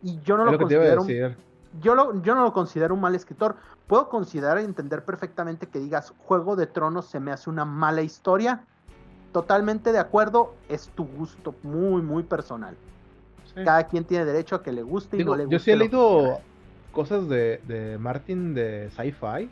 y 0.03 0.19
yo 0.21 0.37
no 0.37 0.45
Mm. 0.45 0.47
Es 0.49 0.51
lo, 0.51 0.59
lo 0.59 0.59
que 0.59 0.65
te 0.65 0.73
iba 0.75 0.93
a 0.93 0.97
considero. 0.97 1.35
Yo, 1.81 1.95
lo, 1.95 2.21
yo 2.21 2.35
no 2.35 2.43
lo 2.43 2.53
considero 2.53 2.93
un 2.93 3.01
mal 3.01 3.15
escritor. 3.15 3.55
Puedo 3.87 4.09
considerar 4.09 4.59
y 4.61 4.63
entender 4.63 5.03
perfectamente 5.03 5.67
que 5.67 5.79
digas 5.79 6.13
Juego 6.25 6.55
de 6.55 6.67
Tronos 6.67 7.05
se 7.05 7.19
me 7.19 7.31
hace 7.31 7.49
una 7.49 7.65
mala 7.65 8.01
historia. 8.01 8.63
Totalmente 9.31 9.91
de 9.91 9.99
acuerdo, 9.99 10.53
es 10.69 10.89
tu 10.89 11.05
gusto 11.05 11.55
muy, 11.63 12.01
muy 12.01 12.23
personal. 12.23 12.75
Sí. 13.53 13.63
Cada 13.63 13.87
quien 13.87 14.03
tiene 14.05 14.25
derecho 14.25 14.55
a 14.55 14.63
que 14.63 14.71
le 14.71 14.83
guste 14.83 15.15
y 15.17 15.19
Digo, 15.19 15.31
no 15.31 15.37
le 15.37 15.45
guste. 15.45 15.53
yo 15.55 15.59
sí 15.59 15.71
he 15.71 15.75
leído 15.75 16.39
cosas 16.91 17.27
de, 17.27 17.59
de 17.67 17.97
Martin 17.97 18.53
de 18.53 18.89
sci-fi 18.91 19.49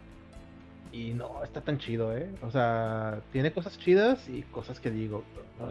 y 0.91 1.13
no 1.13 1.43
está 1.43 1.61
tan 1.61 1.77
chido, 1.77 2.15
¿eh? 2.15 2.29
O 2.43 2.51
sea, 2.51 3.21
tiene 3.31 3.51
cosas 3.53 3.77
chidas 3.79 4.27
y 4.29 4.43
cosas 4.43 4.79
que 4.79 4.91
digo. 4.91 5.23
ay, 5.59 5.67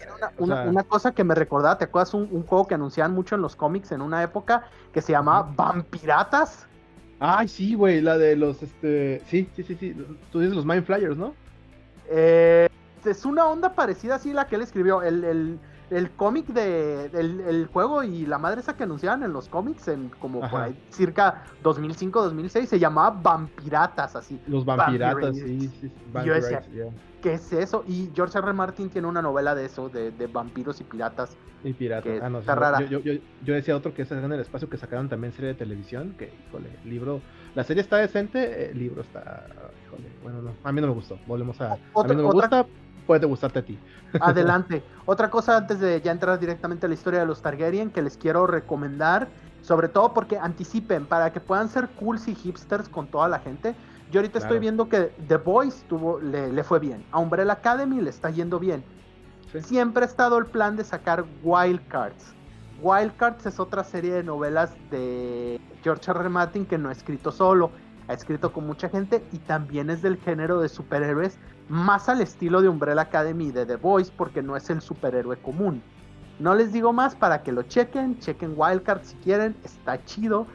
Era 0.00 0.14
una, 0.14 0.26
o 0.38 0.44
una- 0.44 0.56
sea, 0.62 0.70
una 0.70 0.82
cosa 0.84 1.12
que 1.12 1.24
me 1.24 1.34
recordaba, 1.34 1.78
¿te 1.78 1.84
acuerdas 1.84 2.14
un, 2.14 2.28
un 2.30 2.44
juego 2.44 2.66
que 2.66 2.74
anunciaban 2.74 3.12
mucho 3.14 3.34
en 3.36 3.42
los 3.42 3.54
cómics 3.56 3.92
en 3.92 4.02
una 4.02 4.22
época 4.22 4.64
que 4.92 5.00
se 5.02 5.12
llamaba. 5.12 5.52
Vampiratas? 5.54 6.66
Ay, 7.20 7.46
sí, 7.48 7.74
güey, 7.74 8.00
la 8.00 8.18
de 8.18 8.34
los, 8.36 8.62
este, 8.62 9.22
sí, 9.26 9.48
sí, 9.54 9.62
sí, 9.62 9.76
sí, 9.76 9.94
tú 10.32 10.40
dices 10.40 10.56
los 10.56 10.66
Mind 10.66 10.84
Flyers, 10.84 11.16
¿no? 11.16 11.34
Eh, 12.10 12.68
es 13.04 13.24
una 13.24 13.46
onda 13.46 13.74
parecida 13.74 14.16
así 14.16 14.32
la 14.32 14.46
que 14.48 14.56
él 14.56 14.62
escribió. 14.62 15.02
El, 15.02 15.22
el- 15.24 15.58
el 15.92 16.10
cómic 16.10 16.46
de 16.46 17.06
el, 17.06 17.40
el, 17.40 17.66
juego 17.66 18.02
y 18.02 18.26
la 18.26 18.38
madre 18.38 18.60
esa 18.60 18.76
que 18.76 18.84
anunciaban 18.84 19.22
en 19.22 19.32
los 19.32 19.48
cómics 19.48 19.88
en 19.88 20.08
como 20.08 20.40
por 20.40 20.60
ahí 20.60 20.78
circa 20.90 21.44
2005 21.62 22.22
2006 22.22 22.68
se 22.68 22.78
llamaba 22.78 23.10
Vampiratas 23.22 24.16
así. 24.16 24.40
Los 24.46 24.64
Vampiratas 24.64 25.36
sí, 25.36 25.68
sí, 25.80 25.92
yo 26.24 26.34
decía 26.34 26.62
¿qué 27.22 27.34
es 27.34 27.52
eso? 27.52 27.84
y 27.86 28.10
George 28.14 28.38
R. 28.38 28.46
R. 28.46 28.52
Martin 28.54 28.90
tiene 28.90 29.06
una 29.06 29.22
novela 29.22 29.54
de 29.54 29.66
eso 29.66 29.88
de, 29.88 30.10
de 30.10 30.26
vampiros 30.26 30.80
y 30.80 30.84
piratas. 30.84 31.36
Y 31.62 31.72
piratas. 31.72 32.20
Ah, 32.22 32.28
no, 32.28 32.40
está 32.40 32.54
rara. 32.54 32.80
yo, 32.80 33.00
yo, 33.00 33.12
yo, 33.44 33.54
decía 33.54 33.76
otro 33.76 33.94
que 33.94 34.02
es 34.02 34.10
en 34.10 34.32
el 34.32 34.40
espacio 34.40 34.68
que 34.68 34.76
sacaron 34.76 35.08
también 35.08 35.32
serie 35.32 35.48
de 35.48 35.54
televisión 35.54 36.14
que 36.18 36.32
híjole 36.48 36.70
libro 36.84 37.20
la 37.54 37.64
serie 37.64 37.82
está 37.82 37.98
decente 37.98 38.70
el 38.70 38.78
libro 38.78 39.02
está 39.02 39.46
híjole 39.86 40.08
bueno 40.22 40.42
no 40.42 40.54
a 40.64 40.72
mí 40.72 40.80
no 40.80 40.88
me 40.88 40.94
gustó 40.94 41.18
volvemos 41.26 41.60
a 41.60 41.74
a 41.74 41.76
mí 41.76 42.16
no 42.16 42.22
me 42.22 42.32
gusta 42.32 42.66
puede 43.06 43.26
gustarte 43.26 43.60
a 43.60 43.64
ti. 43.64 43.78
Adelante. 44.20 44.82
Otra 45.06 45.30
cosa 45.30 45.56
antes 45.56 45.80
de 45.80 46.00
ya 46.00 46.12
entrar 46.12 46.38
directamente 46.38 46.86
a 46.86 46.88
la 46.88 46.94
historia 46.94 47.20
de 47.20 47.26
los 47.26 47.42
Targaryen 47.42 47.90
que 47.90 48.02
les 48.02 48.16
quiero 48.16 48.46
recomendar, 48.46 49.28
sobre 49.62 49.88
todo 49.88 50.12
porque 50.12 50.38
anticipen 50.38 51.06
para 51.06 51.32
que 51.32 51.40
puedan 51.40 51.68
ser 51.68 51.88
cools 51.90 52.28
y 52.28 52.34
hipsters 52.34 52.88
con 52.88 53.06
toda 53.06 53.28
la 53.28 53.38
gente. 53.38 53.74
Yo 54.10 54.20
ahorita 54.20 54.40
estoy 54.40 54.58
viendo 54.58 54.88
que 54.90 55.10
The 55.26 55.38
Voice 55.38 55.84
tuvo, 55.88 56.20
le, 56.20 56.62
fue 56.64 56.78
bien. 56.78 57.02
A 57.12 57.18
Umbrella 57.18 57.54
Academy 57.54 58.00
le 58.00 58.10
está 58.10 58.28
yendo 58.28 58.58
bien. 58.58 58.84
Siempre 59.60 60.04
ha 60.04 60.06
estado 60.06 60.36
el 60.36 60.46
plan 60.46 60.76
de 60.76 60.84
sacar 60.84 61.24
Wild 61.42 61.80
Cards. 61.88 62.34
Wild 62.82 63.16
Cards 63.16 63.46
es 63.46 63.58
otra 63.58 63.84
serie 63.84 64.12
de 64.12 64.22
novelas 64.22 64.74
de 64.90 65.58
George 65.82 66.10
R. 66.10 66.20
R. 66.20 66.28
Martin 66.28 66.66
que 66.66 66.76
no 66.76 66.90
ha 66.90 66.92
escrito 66.92 67.32
solo, 67.32 67.70
ha 68.08 68.12
escrito 68.12 68.52
con 68.52 68.66
mucha 68.66 68.88
gente 68.88 69.24
y 69.32 69.38
también 69.38 69.88
es 69.88 70.02
del 70.02 70.18
género 70.18 70.60
de 70.60 70.68
superhéroes 70.68 71.38
más 71.68 72.08
al 72.08 72.20
estilo 72.20 72.60
de 72.60 72.68
Umbrella 72.68 73.02
Academy 73.02 73.50
de 73.50 73.66
The 73.66 73.76
Voice 73.76 74.12
porque 74.16 74.42
no 74.42 74.56
es 74.56 74.68
el 74.70 74.80
superhéroe 74.80 75.36
común. 75.38 75.82
No 76.38 76.54
les 76.54 76.72
digo 76.72 76.92
más 76.92 77.14
para 77.14 77.42
que 77.42 77.52
lo 77.52 77.62
chequen, 77.62 78.18
chequen 78.18 78.54
Wildcard 78.56 79.02
si 79.04 79.14
quieren, 79.16 79.56
está 79.64 80.04
chido. 80.04 80.46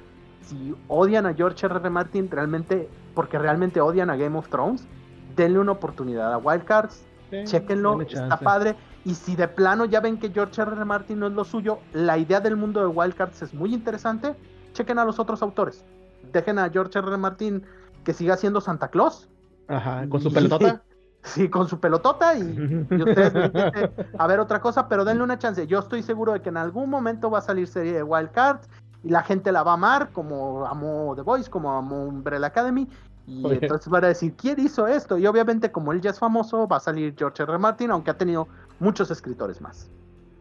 Si 0.41 0.75
odian 0.87 1.25
a 1.25 1.33
George 1.33 1.65
R. 1.65 1.75
R. 1.75 1.89
Martin 1.89 2.29
realmente, 2.29 2.89
porque 3.13 3.37
realmente 3.37 3.81
odian 3.81 4.09
a 4.09 4.15
Game 4.15 4.37
of 4.37 4.47
Thrones, 4.49 4.87
denle 5.35 5.59
una 5.59 5.73
oportunidad 5.73 6.33
a 6.33 6.37
Wildcards, 6.37 7.05
chequenlo, 7.43 8.01
está 8.01 8.39
padre. 8.39 8.75
Y 9.05 9.15
si 9.15 9.35
de 9.35 9.47
plano 9.47 9.85
ya 9.85 10.01
ven 10.01 10.17
que 10.17 10.29
George 10.29 10.61
R. 10.61 10.71
R. 10.71 10.85
Martin 10.85 11.19
no 11.19 11.27
es 11.27 11.33
lo 11.33 11.43
suyo, 11.43 11.79
la 11.93 12.17
idea 12.17 12.39
del 12.39 12.55
mundo 12.55 12.81
de 12.81 12.87
Wildcards 12.87 13.41
es 13.41 13.53
muy 13.53 13.73
interesante, 13.73 14.35
chequen 14.73 14.99
a 14.99 15.05
los 15.05 15.19
otros 15.19 15.41
autores. 15.41 15.85
Dejen 16.33 16.59
a 16.59 16.69
George 16.69 16.97
R. 16.99 17.07
R. 17.07 17.17
Martin 17.17 17.63
que 18.03 18.13
siga 18.13 18.37
siendo 18.37 18.61
Santa 18.61 18.89
Claus. 18.89 19.29
Ajá, 19.67 20.07
con 20.09 20.21
su 20.21 20.31
pelotota. 20.31 20.81
Sí, 21.27 21.49
con 21.49 21.67
su 21.67 21.79
pelotota 21.79 22.35
y, 22.37 22.85
ustedes 22.89 23.33
a 24.17 24.27
ver 24.27 24.39
otra 24.39 24.61
cosa, 24.61 24.87
pero 24.87 25.05
denle 25.05 25.23
una 25.23 25.37
chance. 25.37 25.67
Yo 25.67 25.79
estoy 25.79 26.01
seguro 26.03 26.33
de 26.33 26.41
que 26.41 26.49
en 26.49 26.57
algún 26.57 26.89
momento 26.89 27.29
va 27.29 27.39
a 27.39 27.41
salir 27.41 27.67
serie 27.67 27.93
de 27.93 28.03
Wild 28.03 28.31
Cards 28.31 28.69
y 29.03 29.09
la 29.09 29.23
gente 29.23 29.51
la 29.51 29.63
va 29.63 29.71
a 29.71 29.73
amar, 29.75 30.09
como 30.11 30.65
amó 30.65 31.13
The 31.15 31.21
Voice, 31.21 31.49
como 31.49 31.71
amó 31.71 32.05
Umbrella 32.05 32.47
Academy. 32.47 32.87
Y 33.27 33.45
entonces 33.51 33.89
van 33.89 34.05
a 34.05 34.07
decir, 34.07 34.33
¿quién 34.37 34.57
hizo 34.59 34.87
esto? 34.87 35.17
Y 35.17 35.27
obviamente, 35.27 35.69
como 35.69 35.91
él 35.91 35.99
ya 35.99 36.11
es 36.11 36.19
famoso, 36.19 36.65
va 36.65 36.77
a 36.77 36.79
salir 36.79 37.13
George 37.17 37.43
R. 37.43 37.57
Martin, 37.57 37.91
aunque 37.91 38.09
ha 38.09 38.17
tenido 38.17 38.47
muchos 38.79 39.11
escritores 39.11 39.59
más. 39.59 39.89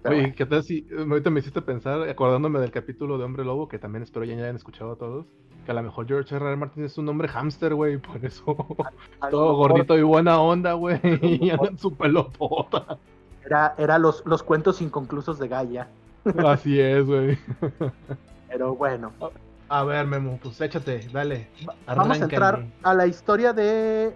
Oye, 0.09 0.35
¿qué 0.35 0.47
tal 0.47 0.63
si 0.63 0.87
ahorita 0.97 1.31
me 1.31 1.41
hiciste 1.41 1.63
pensar, 1.63 2.09
acordándome 2.09 2.61
del 2.61 2.71
capítulo 2.71 3.19
de 3.19 3.25
Hombre 3.25 3.45
Lobo, 3.45 3.69
que 3.69 3.79
también 3.79 4.03
espero 4.03 4.25
ya 4.25 4.35
hayan 4.35 4.57
escuchado 4.57 4.93
a 4.93 4.97
todos? 4.97 5.27
Que 5.65 5.73
a 5.73 5.75
lo 5.75 5.83
mejor 5.83 6.07
George 6.07 6.35
R. 6.35 6.45
R. 6.45 6.57
Martin 6.57 6.85
es 6.85 6.97
un 6.99 7.09
hombre 7.09 7.29
hámster, 7.29 7.75
güey, 7.75 7.99
por 7.99 8.25
eso. 8.25 8.57
todo 9.31 9.57
gordito 9.57 9.97
y 9.99 10.03
buena 10.03 10.41
onda, 10.41 10.75
güey. 10.75 11.01
Y 11.23 11.51
en 11.51 11.79
su 11.79 11.95
pelotota. 11.95 12.99
Era, 13.45 13.75
era 13.79 13.99
los, 13.99 14.25
los 14.27 14.43
cuentos 14.43 14.81
inconclusos 14.81 15.39
de 15.39 15.49
Gaia. 15.49 15.89
Así 16.47 16.81
es, 16.81 17.07
güey. 17.07 17.39
Pero 18.49 18.75
bueno. 18.75 19.13
A 19.69 19.85
ver, 19.85 20.07
Memo, 20.07 20.39
pues 20.43 20.61
échate, 20.61 21.09
dale. 21.13 21.49
Vamos 21.87 22.21
a 22.21 22.25
entrar 22.25 22.65
a 22.83 22.95
la 22.95 23.07
historia 23.07 23.53
de 23.53 24.15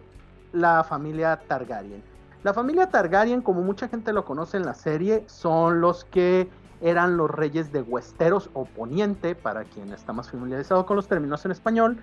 la 0.53 0.85
familia 0.85 1.41
Targaryen. 1.47 2.03
La 2.43 2.55
familia 2.55 2.89
Targaryen, 2.89 3.43
como 3.43 3.61
mucha 3.63 3.89
gente 3.89 4.13
lo 4.13 4.25
conoce 4.25 4.57
en 4.57 4.65
la 4.65 4.75
serie, 4.75 5.25
son 5.27 5.83
los 5.83 6.05
que 6.07 6.49
eran 6.81 7.19
los 7.19 7.31
reyes 7.31 7.71
de 7.71 7.83
Westeros 7.83 8.49
o 8.55 8.65
Poniente, 8.65 9.35
para 9.35 9.65
quien 9.65 9.93
está 9.93 10.15
más 10.15 10.31
familiarizado 10.31 10.87
con 10.87 10.97
los 10.97 11.07
términos 11.07 11.45
en 11.45 11.51
español, 11.51 11.99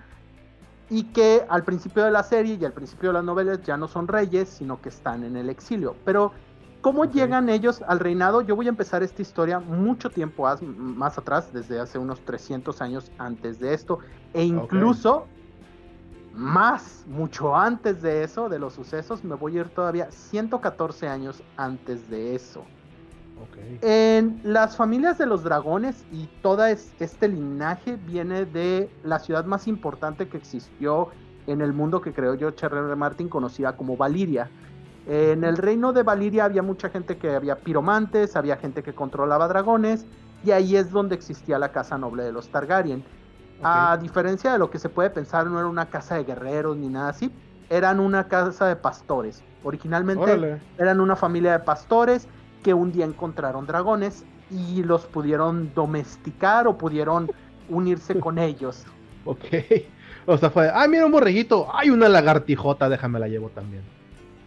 y 0.89 1.05
que 1.05 1.43
al 1.49 1.63
principio 1.63 2.03
de 2.03 2.11
la 2.11 2.21
serie 2.21 2.57
y 2.61 2.65
al 2.65 2.73
principio 2.73 3.09
de 3.09 3.13
las 3.13 3.23
novelas 3.23 3.63
ya 3.63 3.77
no 3.77 3.87
son 3.87 4.07
reyes, 4.07 4.47
sino 4.47 4.79
que 4.79 4.89
están 4.89 5.23
en 5.23 5.35
el 5.35 5.49
exilio. 5.49 5.95
Pero, 6.05 6.31
¿cómo 6.81 7.05
llegan 7.05 7.49
ellos 7.49 7.81
al 7.87 7.99
reinado? 7.99 8.41
Yo 8.41 8.55
voy 8.55 8.67
a 8.67 8.69
empezar 8.69 9.01
esta 9.01 9.23
historia 9.23 9.59
mucho 9.59 10.11
tiempo 10.11 10.47
más 10.61 11.17
atrás, 11.17 11.51
desde 11.51 11.79
hace 11.79 11.97
unos 11.97 12.21
300 12.21 12.79
años 12.81 13.11
antes 13.17 13.59
de 13.59 13.73
esto, 13.73 13.97
e 14.33 14.43
incluso 14.43 15.25
más, 16.37 17.03
mucho 17.07 17.55
antes 17.55 18.01
de 18.01 18.23
eso, 18.23 18.47
de 18.47 18.59
los 18.59 18.73
sucesos, 18.73 19.23
me 19.23 19.35
voy 19.35 19.57
a 19.57 19.61
ir 19.61 19.69
todavía 19.69 20.11
114 20.11 21.07
años 21.07 21.41
antes 21.57 22.09
de 22.09 22.35
eso. 22.35 22.63
En 23.81 24.39
las 24.43 24.77
familias 24.77 25.17
de 25.17 25.25
los 25.25 25.43
dragones 25.43 26.05
y 26.11 26.27
todo 26.41 26.65
este 26.65 27.27
linaje 27.27 27.95
viene 27.95 28.45
de 28.45 28.89
la 29.03 29.19
ciudad 29.19 29.45
más 29.45 29.67
importante 29.67 30.27
que 30.27 30.37
existió 30.37 31.09
en 31.47 31.61
el 31.61 31.73
mundo 31.73 32.01
que 32.01 32.13
creó 32.13 32.37
George 32.37 32.65
R. 32.65 32.77
R. 32.77 32.95
Martin, 32.95 33.29
conocida 33.29 33.75
como 33.75 33.95
Valiria. 33.97 34.49
En 35.07 35.43
el 35.43 35.57
reino 35.57 35.93
de 35.93 36.03
Valiria 36.03 36.45
había 36.45 36.61
mucha 36.61 36.89
gente 36.89 37.17
que 37.17 37.35
había 37.35 37.57
piromantes, 37.59 38.35
había 38.35 38.57
gente 38.57 38.83
que 38.83 38.93
controlaba 38.93 39.47
dragones, 39.47 40.05
y 40.43 40.51
ahí 40.51 40.75
es 40.75 40.91
donde 40.91 41.15
existía 41.15 41.57
la 41.57 41.71
casa 41.71 41.97
noble 41.97 42.23
de 42.23 42.31
los 42.31 42.49
Targaryen. 42.49 43.03
A 43.63 43.97
diferencia 43.97 44.53
de 44.53 44.59
lo 44.59 44.69
que 44.69 44.79
se 44.79 44.89
puede 44.89 45.09
pensar, 45.09 45.47
no 45.47 45.57
era 45.59 45.67
una 45.67 45.87
casa 45.87 46.15
de 46.15 46.23
guerreros 46.23 46.77
ni 46.77 46.89
nada 46.89 47.09
así, 47.09 47.31
eran 47.69 47.99
una 47.99 48.27
casa 48.27 48.67
de 48.67 48.75
pastores. 48.75 49.43
Originalmente 49.63 50.59
eran 50.77 51.01
una 51.01 51.15
familia 51.15 51.53
de 51.53 51.59
pastores 51.59 52.27
que 52.63 52.73
un 52.73 52.91
día 52.91 53.05
encontraron 53.05 53.65
dragones 53.65 54.23
y 54.51 54.83
los 54.83 55.05
pudieron 55.05 55.71
domesticar 55.73 56.67
o 56.67 56.77
pudieron 56.77 57.31
unirse 57.69 58.19
con 58.19 58.37
ellos. 58.37 58.85
Ok. 59.25 59.45
O 60.25 60.37
sea, 60.37 60.49
fue, 60.49 60.69
ay, 60.73 60.89
mira 60.89 61.05
un 61.05 61.11
borreguito, 61.11 61.67
hay 61.73 61.89
una 61.89 62.09
lagartijota, 62.09 62.89
déjame 62.89 63.19
la 63.19 63.27
llevo 63.27 63.49
también. 63.49 63.83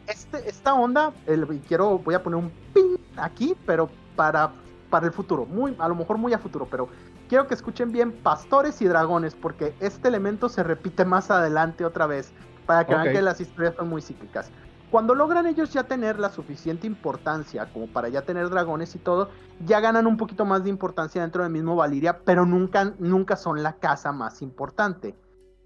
Este, 0.07 0.49
esta 0.49 0.75
onda, 0.75 1.12
el, 1.26 1.47
quiero, 1.67 1.99
voy 1.99 2.14
a 2.14 2.23
poner 2.23 2.38
un 2.38 2.50
pin 2.75 2.99
aquí, 3.17 3.55
pero 3.64 3.88
para, 4.17 4.50
para 4.90 5.07
el 5.07 5.12
futuro, 5.12 5.47
muy, 5.47 5.75
a 5.79 5.88
lo 5.88 5.95
mejor 5.95 6.19
muy 6.19 6.33
a 6.33 6.38
futuro, 6.38 6.67
pero 6.71 6.88
quiero 7.31 7.47
que 7.47 7.55
escuchen 7.55 7.93
bien 7.93 8.11
pastores 8.11 8.83
y 8.83 8.87
dragones, 8.87 9.37
porque 9.37 9.73
este 9.79 10.09
elemento 10.09 10.49
se 10.49 10.65
repite 10.65 11.05
más 11.05 11.31
adelante 11.31 11.85
otra 11.85 12.09
vez, 12.09 12.33
para 12.67 12.85
que 12.85 12.93
vean 12.93 13.13
que 13.13 13.23
las 13.23 13.41
historias 13.41 13.77
son 13.77 13.89
muy 13.89 14.03
cíclicas. 14.03 14.51
Cuando 14.91 15.15
logran 15.15 15.47
ellos 15.47 15.73
ya 15.73 15.85
tener 15.85 16.19
la 16.19 16.31
suficiente 16.31 16.89
importancia 16.89 17.73
como 17.73 17.87
para 17.87 18.09
ya 18.09 18.23
tener 18.23 18.51
dragones 18.51 18.97
y 18.97 18.99
todo, 18.99 19.31
ya 19.65 19.79
ganan 19.79 20.09
un 20.09 20.17
poquito 20.17 20.45
más 20.45 20.65
de 20.65 20.71
importancia 20.71 21.23
dentro 21.23 21.45
del 21.45 21.53
mismo 21.53 21.77
Valiria, 21.77 22.19
pero 22.25 22.45
nunca, 22.45 22.95
nunca 22.99 23.37
son 23.37 23.63
la 23.63 23.75
casa 23.75 24.11
más 24.11 24.43
importante. 24.43 25.15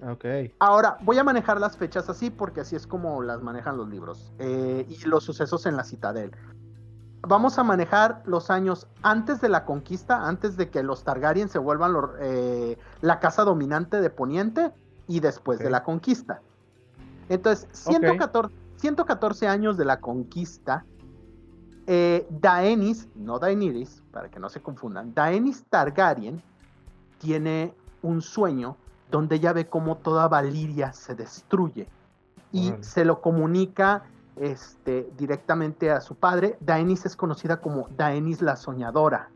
Ok. 0.02 0.26
Ahora, 0.59 0.99
voy 1.00 1.16
a 1.16 1.25
manejar 1.25 1.59
las 1.59 1.78
fechas 1.78 2.11
así 2.11 2.28
porque 2.28 2.61
así 2.61 2.76
es 2.76 2.87
como 2.87 3.23
las 3.23 3.40
manejan 3.40 3.78
los 3.78 3.88
libros 3.88 4.35
eh, 4.38 4.85
y 4.87 5.02
los 5.06 5.25
sucesos 5.25 5.64
en 5.64 5.78
la 5.78 5.85
citadel. 5.85 6.30
Vamos 7.26 7.58
a 7.58 7.64
manejar 7.64 8.22
los 8.26 8.50
años 8.50 8.86
antes 9.02 9.40
de 9.40 9.48
la 9.48 9.64
conquista, 9.64 10.26
antes 10.26 10.56
de 10.56 10.70
que 10.70 10.82
los 10.82 11.04
Targaryen 11.04 11.48
se 11.48 11.58
vuelvan 11.58 11.94
eh, 12.20 12.78
la 13.00 13.20
casa 13.20 13.44
dominante 13.44 14.00
de 14.00 14.10
Poniente 14.10 14.72
y 15.06 15.20
después 15.20 15.58
de 15.58 15.70
la 15.70 15.82
conquista. 15.82 16.40
Entonces, 17.28 17.68
114, 17.72 18.54
114 18.76 19.48
años 19.48 19.76
de 19.76 19.84
la 19.84 20.00
conquista, 20.00 20.84
eh, 21.86 22.26
Daenis, 22.30 23.08
no 23.14 23.38
Daenerys, 23.38 24.02
para 24.10 24.28
que 24.28 24.38
no 24.38 24.48
se 24.48 24.60
confundan, 24.60 25.14
Daenis 25.14 25.64
Targaryen 25.70 26.42
tiene 27.18 27.74
un 28.02 28.20
sueño 28.20 28.76
donde 29.10 29.36
ella 29.36 29.52
ve 29.52 29.66
cómo 29.66 29.96
toda 29.96 30.28
Valiria 30.28 30.92
se 30.92 31.14
destruye 31.14 31.88
y 32.52 32.72
se 32.80 33.04
lo 33.04 33.20
comunica 33.20 34.04
este, 34.36 35.10
directamente 35.16 35.90
a 35.90 36.00
su 36.00 36.14
padre. 36.14 36.56
Daenis 36.60 37.06
es 37.06 37.16
conocida 37.16 37.60
como 37.60 37.88
Daenis 37.96 38.42
la 38.42 38.56
Soñadora. 38.56 39.30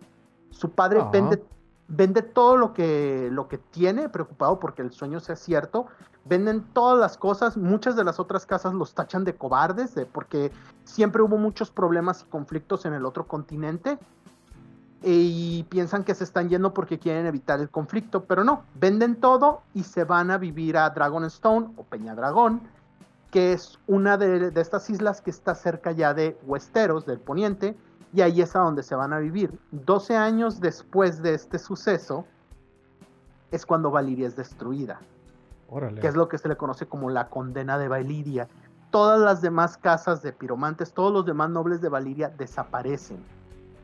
Su 0.51 0.71
padre 0.71 1.03
vende, 1.13 1.45
vende, 1.89 2.23
todo 2.23 2.57
lo 2.57 2.73
que, 2.73 3.29
lo 3.31 3.49
que 3.49 3.59
tiene, 3.59 4.09
preocupado 4.09 4.59
porque 4.59 4.83
el 4.83 4.93
sueño 4.93 5.21
sea 5.21 5.37
cierto, 5.37 5.87
venden 6.25 6.63
todas 6.73 6.99
las 6.99 7.17
cosas, 7.17 7.57
muchas 7.57 7.97
de 7.97 8.05
las 8.05 8.19
otras 8.19 8.47
casas 8.47 8.75
los 8.75 8.95
tachan 8.95 9.25
de 9.25 9.35
cobardes, 9.35 9.95
porque 10.13 10.53
siempre 10.85 11.23
hubo 11.23 11.37
muchos 11.37 11.71
problemas 11.71 12.23
y 12.23 12.31
conflictos 12.31 12.85
en 12.87 12.95
el 12.95 13.05
otro 13.05 13.27
continente 13.27 13.99
y 15.03 15.63
piensan 15.65 16.03
que 16.03 16.15
se 16.15 16.25
están 16.25 16.49
yendo 16.49 16.75
porque 16.75 16.99
quieren 16.99 17.27
evitar 17.27 17.61
el 17.61 17.71
conflicto, 17.71 18.25
pero 18.25 18.43
no, 18.43 18.65
venden 18.75 19.17
todo 19.17 19.63
y 19.75 19.85
se 19.85 20.05
van 20.05 20.31
a 20.31 20.39
vivir 20.39 20.77
a 20.77 20.91
Dragonstone 20.91 21.69
o 21.77 21.85
Peña 21.85 22.15
Dragón, 22.15 22.63
que 23.31 23.53
es 23.53 23.79
una 23.87 24.17
de, 24.17 24.53
estas 24.61 24.89
islas 24.91 25.21
que 25.21 25.31
está 25.31 25.55
cerca 25.55 25.93
ya 25.93 26.15
de 26.15 26.39
Westeros, 26.47 27.05
del 27.07 27.19
poniente, 27.19 27.77
y 28.13 28.23
ahí 28.23 28.41
es 28.41 28.57
a 28.57 28.61
donde 28.61 28.83
se 28.83 28.95
van 28.95 29.13
a 29.13 29.19
vivir. 29.19 29.59
12 29.73 30.17
años 30.17 30.61
después 30.61 31.23
de 31.23 31.35
este 31.35 31.59
suceso 31.59 32.25
es 33.51 33.67
cuando 33.67 33.91
Valiria 33.91 34.27
es 34.27 34.37
destruida, 34.37 35.01
Órale. 35.69 36.01
que 36.01 36.07
es 36.07 36.15
lo 36.17 36.29
que 36.29 36.39
se 36.39 36.49
le 36.49 36.57
conoce 36.57 36.87
como 36.87 37.11
la 37.11 37.29
condena 37.29 37.79
de 37.79 37.89
Valiria. 37.89 38.49
Todas 38.91 39.21
las 39.21 39.43
demás 39.43 39.77
casas 39.77 40.23
de 40.23 40.33
piromantes, 40.33 40.93
todos 40.93 41.13
los 41.13 41.27
demás 41.27 41.51
nobles 41.51 41.81
de 41.83 41.89
Valiria 41.91 42.31
desaparecen. 42.31 43.19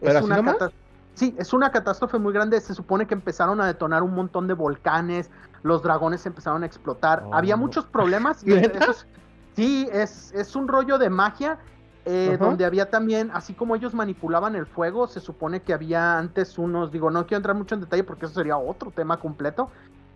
¿Pero 0.00 0.18
así 0.20 0.28
nomás? 0.28 0.56
cata- 0.56 0.72
Sí, 1.14 1.32
es 1.38 1.52
una 1.52 1.70
catástrofe 1.70 2.18
muy 2.18 2.32
grande. 2.32 2.60
Se 2.60 2.74
supone 2.74 3.06
que 3.06 3.14
empezaron 3.14 3.60
a 3.60 3.66
detonar 3.66 4.02
un 4.02 4.14
montón 4.14 4.48
de 4.48 4.54
volcanes, 4.54 5.30
los 5.62 5.80
dragones 5.82 6.26
empezaron 6.26 6.64
a 6.64 6.66
explotar. 6.66 7.22
Oh. 7.26 7.34
Había 7.34 7.56
muchos 7.56 7.84
problemas. 7.86 8.42
y 8.44 8.52
es- 8.52 8.62
eso 8.74 8.90
es- 8.90 9.06
sí, 9.54 9.88
es, 9.92 10.32
es 10.32 10.54
un 10.56 10.68
rollo 10.68 10.98
de 10.98 11.10
magia. 11.10 11.58
eh, 12.06 12.36
donde 12.38 12.66
había 12.66 12.90
también, 12.90 13.30
así 13.32 13.54
como 13.54 13.74
ellos 13.76 13.94
manipulaban 13.94 14.54
el 14.56 14.66
fuego, 14.66 15.06
se 15.06 15.20
supone 15.20 15.62
que 15.62 15.72
había 15.72 16.18
antes 16.18 16.58
unos, 16.58 16.92
digo, 16.92 17.10
no 17.10 17.24
quiero 17.26 17.38
entrar 17.38 17.56
mucho 17.56 17.74
en 17.76 17.80
detalle 17.80 18.04
porque 18.04 18.26
eso 18.26 18.34
sería 18.34 18.58
otro 18.58 18.90
tema 18.90 19.16
completo. 19.18 19.70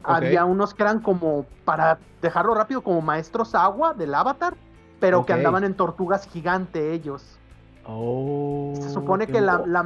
Había 0.04 0.44
unos 0.44 0.74
que 0.74 0.82
eran 0.82 1.00
como, 1.00 1.46
para 1.64 1.98
dejarlo 2.20 2.52
rápido, 2.54 2.82
como 2.82 3.00
maestros 3.00 3.54
agua 3.54 3.94
del 3.94 4.14
avatar, 4.14 4.54
pero 5.00 5.24
que 5.24 5.32
andaban 5.32 5.64
en 5.64 5.72
tortugas 5.74 6.28
gigante 6.28 6.92
ellos. 6.92 7.38
Oh, 7.86 8.74
Se 8.82 8.90
supone 8.90 9.26
que 9.26 9.40
la- 9.40 9.62
la 9.66 9.82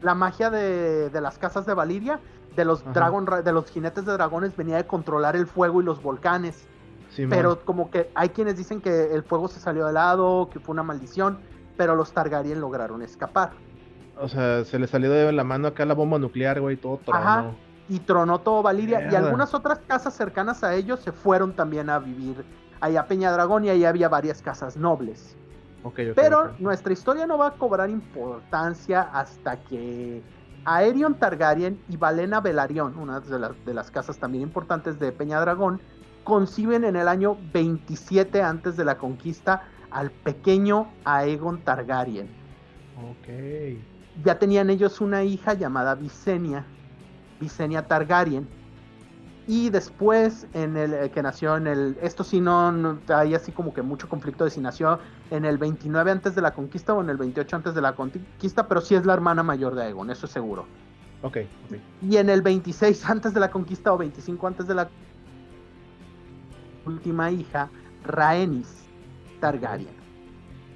la- 0.00 0.14
magia 0.14 0.48
de, 0.50 1.10
de 1.10 1.20
las 1.20 1.36
casas 1.38 1.66
de 1.66 1.74
Valiria, 1.74 2.18
de 2.56 2.64
los 2.64 2.80
Ajá. 2.80 2.92
dragon, 2.92 3.26
ra- 3.26 3.42
de 3.42 3.52
los 3.52 3.68
jinetes 3.70 4.06
de 4.06 4.12
dragones, 4.14 4.56
venía 4.56 4.76
de 4.76 4.86
controlar 4.86 5.36
el 5.36 5.46
fuego 5.46 5.82
y 5.82 5.84
los 5.84 6.02
volcanes. 6.02 6.66
Pero 7.28 7.64
como 7.64 7.90
que 7.90 8.10
hay 8.14 8.28
quienes 8.30 8.56
dicen 8.56 8.80
que 8.80 9.14
el 9.14 9.22
fuego 9.22 9.48
se 9.48 9.58
salió 9.60 9.86
de 9.86 9.92
lado, 9.92 10.48
que 10.52 10.60
fue 10.60 10.72
una 10.72 10.82
maldición, 10.82 11.38
pero 11.76 11.94
los 11.96 12.12
Targaryen 12.12 12.60
lograron 12.60 13.02
escapar. 13.02 13.52
O 14.20 14.28
sea, 14.28 14.64
se 14.64 14.78
le 14.78 14.86
salió 14.86 15.10
de 15.10 15.32
la 15.32 15.44
mano 15.44 15.68
acá 15.68 15.84
la 15.84 15.94
bomba 15.94 16.18
nuclear, 16.18 16.60
güey, 16.60 16.76
todo 16.76 16.98
tronó. 17.04 17.18
Ajá. 17.20 17.44
Y 17.88 18.00
tronó 18.00 18.40
todo 18.40 18.62
Valiria. 18.62 19.00
Y 19.10 19.14
algunas 19.14 19.54
otras 19.54 19.78
casas 19.86 20.14
cercanas 20.14 20.62
a 20.64 20.74
ellos 20.74 21.00
se 21.00 21.12
fueron 21.12 21.54
también 21.54 21.88
a 21.88 21.98
vivir 21.98 22.44
allá 22.80 23.00
a 23.00 23.06
Peñadragón 23.06 23.64
y 23.64 23.70
ahí 23.70 23.84
había 23.84 24.08
varias 24.08 24.42
casas 24.42 24.76
nobles. 24.76 25.36
Ok, 25.84 26.00
ok, 26.10 26.14
Pero 26.16 26.52
nuestra 26.58 26.92
historia 26.92 27.26
no 27.26 27.38
va 27.38 27.46
a 27.48 27.50
cobrar 27.52 27.88
importancia 27.88 29.02
hasta 29.12 29.62
que 29.62 30.22
Aerion 30.64 31.14
Targaryen 31.18 31.80
y 31.88 31.96
Valena 31.96 32.40
Velaryon, 32.40 32.98
una 32.98 33.20
de, 33.20 33.38
las- 33.38 33.64
de 33.64 33.72
las 33.74 33.90
casas 33.90 34.18
también 34.18 34.42
importantes 34.42 34.98
de 34.98 35.12
Peña 35.12 35.40
Dragón, 35.40 35.80
conciben 36.24 36.84
en 36.84 36.96
el 36.96 37.08
año 37.08 37.36
27 37.52 38.42
antes 38.42 38.76
de 38.76 38.84
la 38.84 38.98
conquista 38.98 39.62
al 39.90 40.10
pequeño 40.10 40.88
Aegon 41.04 41.60
Targaryen. 41.62 42.28
Ok. 42.96 43.78
Ya 44.24 44.38
tenían 44.38 44.68
ellos 44.70 45.00
una 45.00 45.22
hija 45.24 45.54
llamada 45.54 45.94
Visenya, 45.94 46.64
Visenya 47.40 47.82
Targaryen. 47.86 48.46
Y 49.46 49.70
después, 49.70 50.46
en 50.52 50.76
el 50.76 50.92
eh, 50.92 51.10
que 51.10 51.22
nació 51.22 51.56
en 51.56 51.66
el. 51.68 51.96
Esto 52.02 52.22
sí 52.22 52.38
no, 52.38 52.70
no- 52.70 52.98
hay 53.08 53.34
así 53.34 53.50
como 53.50 53.72
que 53.72 53.80
mucho 53.80 54.06
conflicto 54.06 54.44
de 54.44 54.50
si 54.50 54.60
nació 54.60 54.98
en 55.30 55.46
el 55.46 55.56
29 55.56 56.10
antes 56.10 56.34
de 56.34 56.42
la 56.42 56.50
conquista 56.52 56.92
o 56.92 57.00
en 57.00 57.08
el 57.08 57.16
28 57.16 57.56
antes 57.56 57.74
de 57.74 57.80
la 57.80 57.94
conquista, 57.94 58.68
pero 58.68 58.82
sí 58.82 58.94
es 58.94 59.06
la 59.06 59.14
hermana 59.14 59.42
mayor 59.42 59.74
de 59.74 59.84
Aegon, 59.84 60.10
eso 60.10 60.26
es 60.26 60.32
seguro. 60.32 60.66
Ok, 61.22 61.38
ok. 61.66 61.78
Y 62.10 62.18
en 62.18 62.28
el 62.28 62.42
26 62.42 63.08
antes 63.08 63.32
de 63.32 63.40
la 63.40 63.50
conquista 63.50 63.90
o 63.92 63.96
25 63.96 64.46
antes 64.46 64.66
de 64.66 64.74
la 64.74 64.88
última 66.88 67.30
hija, 67.30 67.68
Rhaenys 68.04 68.84
Targaryen. 69.40 69.96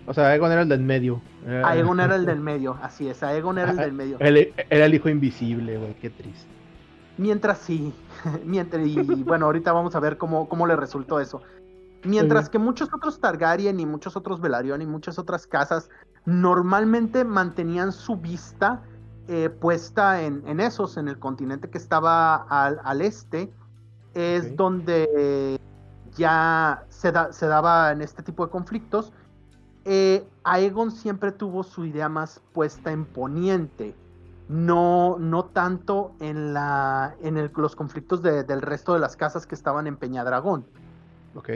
O 0.06 0.14
sea, 0.14 0.28
Aegon 0.28 0.52
era 0.52 0.62
el 0.62 0.68
del 0.68 0.82
medio. 0.82 1.20
Era- 1.46 1.68
Aegon 1.68 2.00
era 2.00 2.16
el 2.16 2.26
del 2.32 2.40
medio, 2.40 2.76
así 2.82 3.08
es, 3.08 3.22
Aegon 3.22 3.58
era 3.58 3.70
el 3.70 3.76
del 3.76 3.92
medio. 3.92 4.16
Era 4.20 4.86
el 4.86 4.94
hijo 4.94 5.08
invisible, 5.08 5.78
güey, 5.78 5.94
qué 5.94 6.10
triste. 6.10 6.48
Mientras 7.18 7.58
sí, 7.58 7.92
mientras, 8.44 8.86
y 8.86 9.22
bueno, 9.24 9.46
ahorita 9.46 9.72
vamos 9.72 9.94
a 9.94 10.00
ver 10.00 10.16
cómo, 10.16 10.48
cómo 10.48 10.66
le 10.66 10.76
resultó 10.76 11.20
eso. 11.20 11.42
Mientras 12.04 12.48
que 12.50 12.58
muchos 12.58 12.88
otros 12.92 13.20
Targaryen 13.20 13.78
y 13.78 13.86
muchos 13.86 14.16
otros 14.16 14.40
Velaryon 14.40 14.82
y 14.82 14.86
muchas 14.86 15.20
otras 15.20 15.46
casas 15.46 15.88
normalmente 16.24 17.24
mantenían 17.24 17.92
su 17.92 18.16
vista 18.16 18.82
eh, 19.28 19.50
puesta 19.50 20.20
en, 20.22 20.42
en 20.48 20.58
esos, 20.58 20.96
en 20.96 21.06
el 21.06 21.20
continente 21.20 21.70
que 21.70 21.78
estaba 21.78 22.34
al, 22.48 22.80
al 22.82 23.02
este, 23.02 23.52
es 24.14 24.56
donde 24.56 25.60
ya 26.16 26.84
se, 26.88 27.12
da- 27.12 27.32
se 27.32 27.46
daba 27.46 27.92
en 27.92 28.02
este 28.02 28.22
tipo 28.22 28.44
de 28.44 28.50
conflictos. 28.50 29.12
Eh, 29.84 30.24
Aegon 30.44 30.90
siempre 30.92 31.32
tuvo 31.32 31.62
su 31.64 31.84
idea 31.84 32.08
más 32.08 32.40
puesta 32.52 32.92
en 32.92 33.04
poniente 33.04 33.94
no, 34.48 35.16
no 35.18 35.44
tanto 35.46 36.12
en, 36.20 36.52
la, 36.52 37.14
en 37.22 37.36
el- 37.38 37.50
los 37.56 37.74
conflictos 37.74 38.22
de- 38.22 38.44
del 38.44 38.60
resto 38.60 38.92
de 38.92 39.00
las 39.00 39.16
casas 39.16 39.46
que 39.46 39.54
estaban 39.54 39.86
en 39.86 39.96
Peñadragón. 39.96 40.66
Ok. 41.34 41.50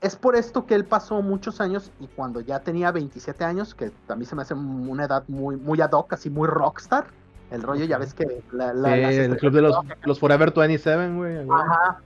Es 0.00 0.16
por 0.16 0.34
esto 0.34 0.64
que 0.66 0.74
él 0.74 0.84
pasó 0.86 1.20
muchos 1.20 1.60
años 1.60 1.92
y 2.00 2.06
cuando 2.06 2.40
ya 2.40 2.60
tenía 2.60 2.90
27 2.90 3.44
años, 3.44 3.74
que 3.74 3.90
también 4.06 4.28
se 4.28 4.34
me 4.34 4.42
hace 4.42 4.54
una 4.54 5.04
edad 5.04 5.24
muy, 5.28 5.56
muy 5.56 5.80
ad 5.82 5.92
hoc, 5.92 6.12
así 6.14 6.30
muy 6.30 6.48
rockstar, 6.48 7.04
el 7.50 7.62
rollo 7.62 7.84
ya 7.84 7.98
ves 7.98 8.14
que 8.14 8.42
la, 8.52 8.72
la- 8.72 8.88
Sí, 9.10 9.16
el 9.18 9.36
club 9.36 9.52
de 9.52 9.62
los, 9.62 9.76
los 10.04 10.18
Forever 10.18 10.52
27, 10.54 11.14
güey. 11.14 11.44
güey. 11.44 11.60
Ajá. 11.60 12.00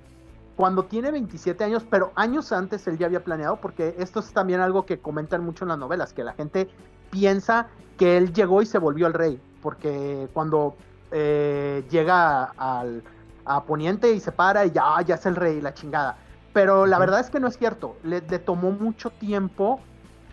Cuando 0.57 0.85
tiene 0.85 1.11
27 1.11 1.62
años, 1.64 1.85
pero 1.88 2.12
años 2.14 2.51
antes 2.51 2.87
él 2.87 2.97
ya 2.97 3.07
había 3.07 3.23
planeado, 3.23 3.57
porque 3.57 3.95
esto 3.99 4.21
es 4.21 4.33
también 4.33 4.61
algo 4.61 4.87
que 4.87 4.99
comentan 4.99 5.45
mucho 5.45 5.64
en 5.64 5.69
las 5.69 5.79
novelas, 5.79 6.14
que 6.14 6.25
la 6.25 6.33
gente 6.33 6.69
piensa 7.11 7.69
que 7.99 8.16
él 8.16 8.33
llegó 8.33 8.62
y 8.62 8.66
se 8.66 8.79
volvió 8.79 9.07
el 9.07 9.12
rey, 9.12 9.40
porque 9.61 10.29
cuando 10.33 10.77
eh, 11.11 11.85
llega 11.90 12.45
al, 12.45 13.03
a 13.45 13.64
Poniente 13.64 14.12
y 14.12 14.21
se 14.21 14.33
para 14.33 14.64
y 14.64 14.71
ya, 14.71 15.01
ya 15.03 15.16
es 15.16 15.27
el 15.27 15.37
rey, 15.37 15.61
la 15.61 15.75
chingada. 15.75 16.16
Pero 16.55 16.87
la 16.87 16.99
verdad 16.99 17.21
es 17.21 17.29
que 17.29 17.38
no 17.38 17.49
es 17.49 17.59
cierto, 17.59 17.97
le, 18.03 18.23
le 18.23 18.38
tomó 18.38 18.71
mucho 18.71 19.11
tiempo 19.11 19.81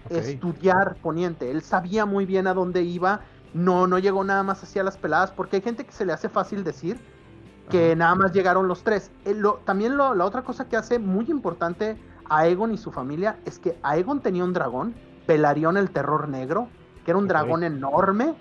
estudiar 0.09 0.95
Poniente, 1.01 1.51
él 1.51 1.61
sabía 1.61 2.05
muy 2.05 2.25
bien 2.25 2.47
a 2.47 2.53
dónde 2.53 2.81
iba, 2.83 3.21
no, 3.53 3.87
no 3.87 3.99
llegó 3.99 4.23
nada 4.23 4.43
más 4.43 4.63
hacia 4.63 4.83
las 4.83 4.97
peladas, 4.97 5.31
porque 5.31 5.57
hay 5.57 5.61
gente 5.61 5.85
que 5.85 5.91
se 5.91 6.05
le 6.05 6.13
hace 6.13 6.29
fácil 6.29 6.63
decir, 6.63 6.99
que 7.73 7.95
nada 7.95 8.15
más 8.15 8.31
llegaron 8.33 8.67
los 8.67 8.83
tres. 8.83 9.11
Eh, 9.25 9.33
lo- 9.33 9.55
también 9.65 9.97
lo- 9.97 10.13
la 10.15 10.25
otra 10.25 10.43
cosa 10.43 10.69
que 10.69 10.77
hace 10.77 10.99
muy 10.99 11.25
importante 11.29 11.97
a 12.29 12.39
Aegon 12.39 12.73
y 12.73 12.77
su 12.77 12.91
familia 12.91 13.37
es 13.45 13.59
que 13.59 13.77
Aegon 13.83 14.21
tenía 14.21 14.43
un 14.43 14.53
dragón, 14.53 14.93
Pelarión 15.25 15.77
el 15.77 15.89
Terror 15.89 16.27
Negro, 16.29 16.67
que 17.03 17.11
era 17.11 17.17
un 17.17 17.27
dragón 17.27 17.63
enorme. 17.63 18.35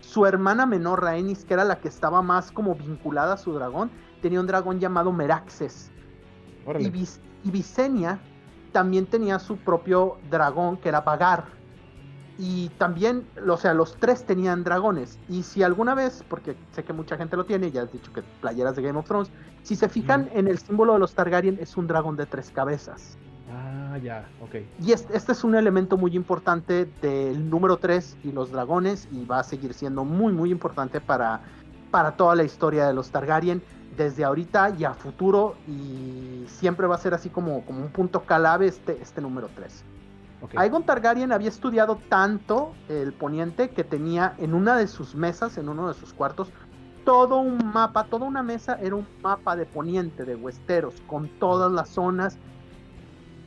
Su 0.00 0.26
hermana 0.26 0.66
menor, 0.66 1.02
Rhaenys, 1.02 1.44
que 1.44 1.54
era 1.54 1.64
la 1.64 1.76
que 1.80 1.88
estaba 1.88 2.20
más 2.22 2.50
como 2.52 2.74
vinculada 2.74 3.34
a 3.34 3.36
su 3.36 3.52
dragón, 3.52 3.90
tenía 4.20 4.40
un 4.40 4.46
dragón 4.46 4.78
llamado 4.80 5.12
Meraxes. 5.12 5.90
Órale. 6.66 6.86
Y, 6.86 6.90
Vis- 6.90 7.20
y 7.44 7.50
Visenya 7.50 8.18
también 8.72 9.06
tenía 9.06 9.38
su 9.38 9.56
propio 9.56 10.16
dragón, 10.30 10.76
que 10.78 10.88
era 10.88 11.00
Vagar. 11.02 11.44
Y 12.36 12.68
también, 12.78 13.24
o 13.48 13.56
sea, 13.56 13.74
los 13.74 13.96
tres 13.96 14.24
tenían 14.26 14.64
dragones. 14.64 15.18
Y 15.28 15.42
si 15.44 15.62
alguna 15.62 15.94
vez, 15.94 16.24
porque 16.28 16.56
sé 16.72 16.82
que 16.82 16.92
mucha 16.92 17.16
gente 17.16 17.36
lo 17.36 17.44
tiene, 17.44 17.70
ya 17.70 17.82
has 17.82 17.92
dicho 17.92 18.12
que 18.12 18.22
playeras 18.40 18.74
de 18.74 18.82
Game 18.82 18.98
of 18.98 19.06
Thrones, 19.06 19.30
si 19.62 19.76
se 19.76 19.88
fijan 19.88 20.28
en 20.34 20.48
el 20.48 20.58
símbolo 20.58 20.94
de 20.94 20.98
los 20.98 21.14
Targaryen, 21.14 21.58
es 21.60 21.76
un 21.76 21.86
dragón 21.86 22.16
de 22.16 22.26
tres 22.26 22.50
cabezas. 22.50 23.16
Ah, 23.50 23.98
ya, 24.02 24.28
ok. 24.40 24.56
Y 24.80 24.92
es- 24.92 25.06
este 25.12 25.32
es 25.32 25.44
un 25.44 25.54
elemento 25.54 25.96
muy 25.96 26.16
importante 26.16 26.88
del 27.00 27.48
número 27.48 27.76
3 27.76 28.16
y 28.24 28.32
los 28.32 28.50
dragones, 28.50 29.06
y 29.12 29.24
va 29.24 29.38
a 29.38 29.44
seguir 29.44 29.72
siendo 29.74 30.04
muy, 30.04 30.32
muy 30.32 30.50
importante 30.50 31.00
para, 31.00 31.42
para 31.92 32.16
toda 32.16 32.34
la 32.34 32.42
historia 32.42 32.88
de 32.88 32.94
los 32.94 33.10
Targaryen, 33.10 33.62
desde 33.96 34.24
ahorita 34.24 34.74
y 34.76 34.84
a 34.84 34.94
futuro, 34.94 35.54
y 35.68 36.44
siempre 36.48 36.88
va 36.88 36.96
a 36.96 36.98
ser 36.98 37.14
así 37.14 37.30
como, 37.30 37.64
como 37.64 37.80
un 37.80 37.90
punto 37.90 38.24
clave 38.24 38.66
este, 38.66 39.00
este 39.00 39.20
número 39.20 39.48
3. 39.54 39.84
Ok. 40.44 40.54
Aegon 40.56 40.84
Targaryen 40.84 41.32
había 41.32 41.48
estudiado 41.48 41.98
tanto 42.08 42.72
el 42.88 43.12
poniente 43.12 43.70
que 43.70 43.84
tenía 43.84 44.34
en 44.38 44.54
una 44.54 44.76
de 44.76 44.86
sus 44.86 45.14
mesas, 45.14 45.58
en 45.58 45.68
uno 45.68 45.88
de 45.88 45.94
sus 45.94 46.12
cuartos, 46.12 46.52
todo 47.04 47.38
un 47.38 47.58
mapa, 47.72 48.04
toda 48.04 48.26
una 48.26 48.42
mesa 48.42 48.78
era 48.80 48.94
un 48.96 49.06
mapa 49.22 49.56
de 49.56 49.66
poniente, 49.66 50.24
de 50.24 50.36
Westeros, 50.36 50.94
con 51.06 51.28
todas 51.38 51.70
las 51.70 51.88
zonas 51.90 52.38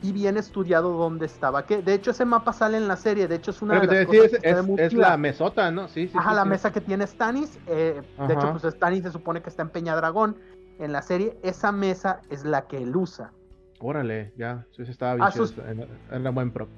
y 0.00 0.12
bien 0.12 0.36
estudiado 0.36 0.92
dónde 0.92 1.26
estaba. 1.26 1.66
Que 1.66 1.82
de 1.82 1.94
hecho 1.94 2.12
ese 2.12 2.24
mapa 2.24 2.52
sale 2.52 2.76
en 2.76 2.86
la 2.86 2.96
serie, 2.96 3.26
de 3.26 3.34
hecho 3.34 3.50
es 3.50 3.60
una 3.62 3.80
de 3.80 3.86
las 3.88 4.06
cosas 4.06 4.24
es, 4.26 4.30
que 4.30 4.40
se 4.40 4.54
ve 4.54 4.60
es- 4.60 4.66
muy 4.66 4.80
es 4.80 4.90
chida. 4.92 5.08
la 5.10 5.16
mesota, 5.16 5.70
¿no? 5.72 5.88
Sí, 5.88 6.06
sí. 6.06 6.16
Ajá, 6.16 6.30
sí, 6.30 6.36
la 6.36 6.42
sí. 6.44 6.48
mesa 6.50 6.72
que 6.72 6.80
tiene 6.80 7.06
Stannis. 7.06 7.58
eh, 7.66 8.00
de 8.28 8.34
hecho, 8.34 8.52
pues 8.52 8.62
Stannis 8.74 9.02
se 9.02 9.10
supone 9.10 9.42
que 9.42 9.50
está 9.50 9.62
en 9.62 9.70
Peñadragón. 9.70 10.36
En 10.78 10.92
la 10.92 11.02
serie, 11.02 11.36
esa 11.42 11.72
mesa 11.72 12.20
es 12.30 12.44
la 12.44 12.68
que 12.68 12.76
él 12.76 12.94
usa. 12.94 13.32
Órale, 13.80 14.32
ya. 14.36 14.64
Sí, 14.70 14.84
sí, 14.84 14.92
estaba 14.92 15.16
bien 15.16 15.32
sus- 15.32 15.58
Era, 15.58 15.86
era 16.12 16.30
buen 16.30 16.52
prop. 16.52 16.68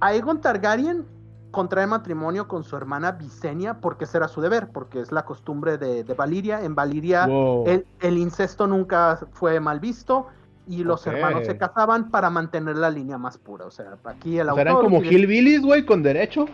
Aegon 0.00 0.40
Targaryen 0.40 1.04
contrae 1.50 1.86
matrimonio 1.86 2.48
con 2.48 2.64
su 2.64 2.76
hermana 2.76 3.12
Visenya 3.12 3.80
porque 3.80 4.04
ese 4.04 4.18
era 4.18 4.28
su 4.28 4.40
deber, 4.40 4.68
porque 4.68 5.00
es 5.00 5.10
la 5.12 5.24
costumbre 5.24 5.78
de, 5.78 6.04
de 6.04 6.14
Valiria. 6.14 6.62
En 6.62 6.74
Valiria 6.74 7.26
Wow. 7.26 7.64
el, 7.66 7.86
el 8.00 8.18
incesto 8.18 8.66
nunca 8.66 9.18
fue 9.32 9.58
mal 9.60 9.80
visto 9.80 10.26
y 10.68 10.82
los 10.84 11.06
hermanos 11.06 11.46
se 11.46 11.56
casaban 11.56 12.10
para 12.10 12.28
mantener 12.28 12.76
la 12.76 12.90
línea 12.90 13.16
más 13.18 13.38
pura. 13.38 13.64
O 13.66 13.70
sea, 13.70 13.96
aquí 14.04 14.38
el 14.38 14.48
O 14.50 14.54
sea, 14.54 14.62
eran 14.62 14.74
autor 14.76 14.90
como 14.90 15.02
hillbillies, 15.02 15.62
güey, 15.62 15.86
con 15.86 16.02
derecho. 16.02 16.46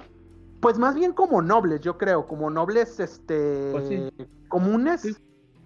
Pues 0.61 0.79
más 0.79 0.95
bien 0.95 1.13
como 1.13 1.43
nobles, 1.43 1.81
yo 1.81 1.99
creo, 1.99 2.27
como 2.29 2.49
nobles 2.51 3.01
este 3.01 3.71
Pues 3.73 3.89
sí. 3.89 4.09
comunes, 4.49 5.01
Sí. 5.01 5.17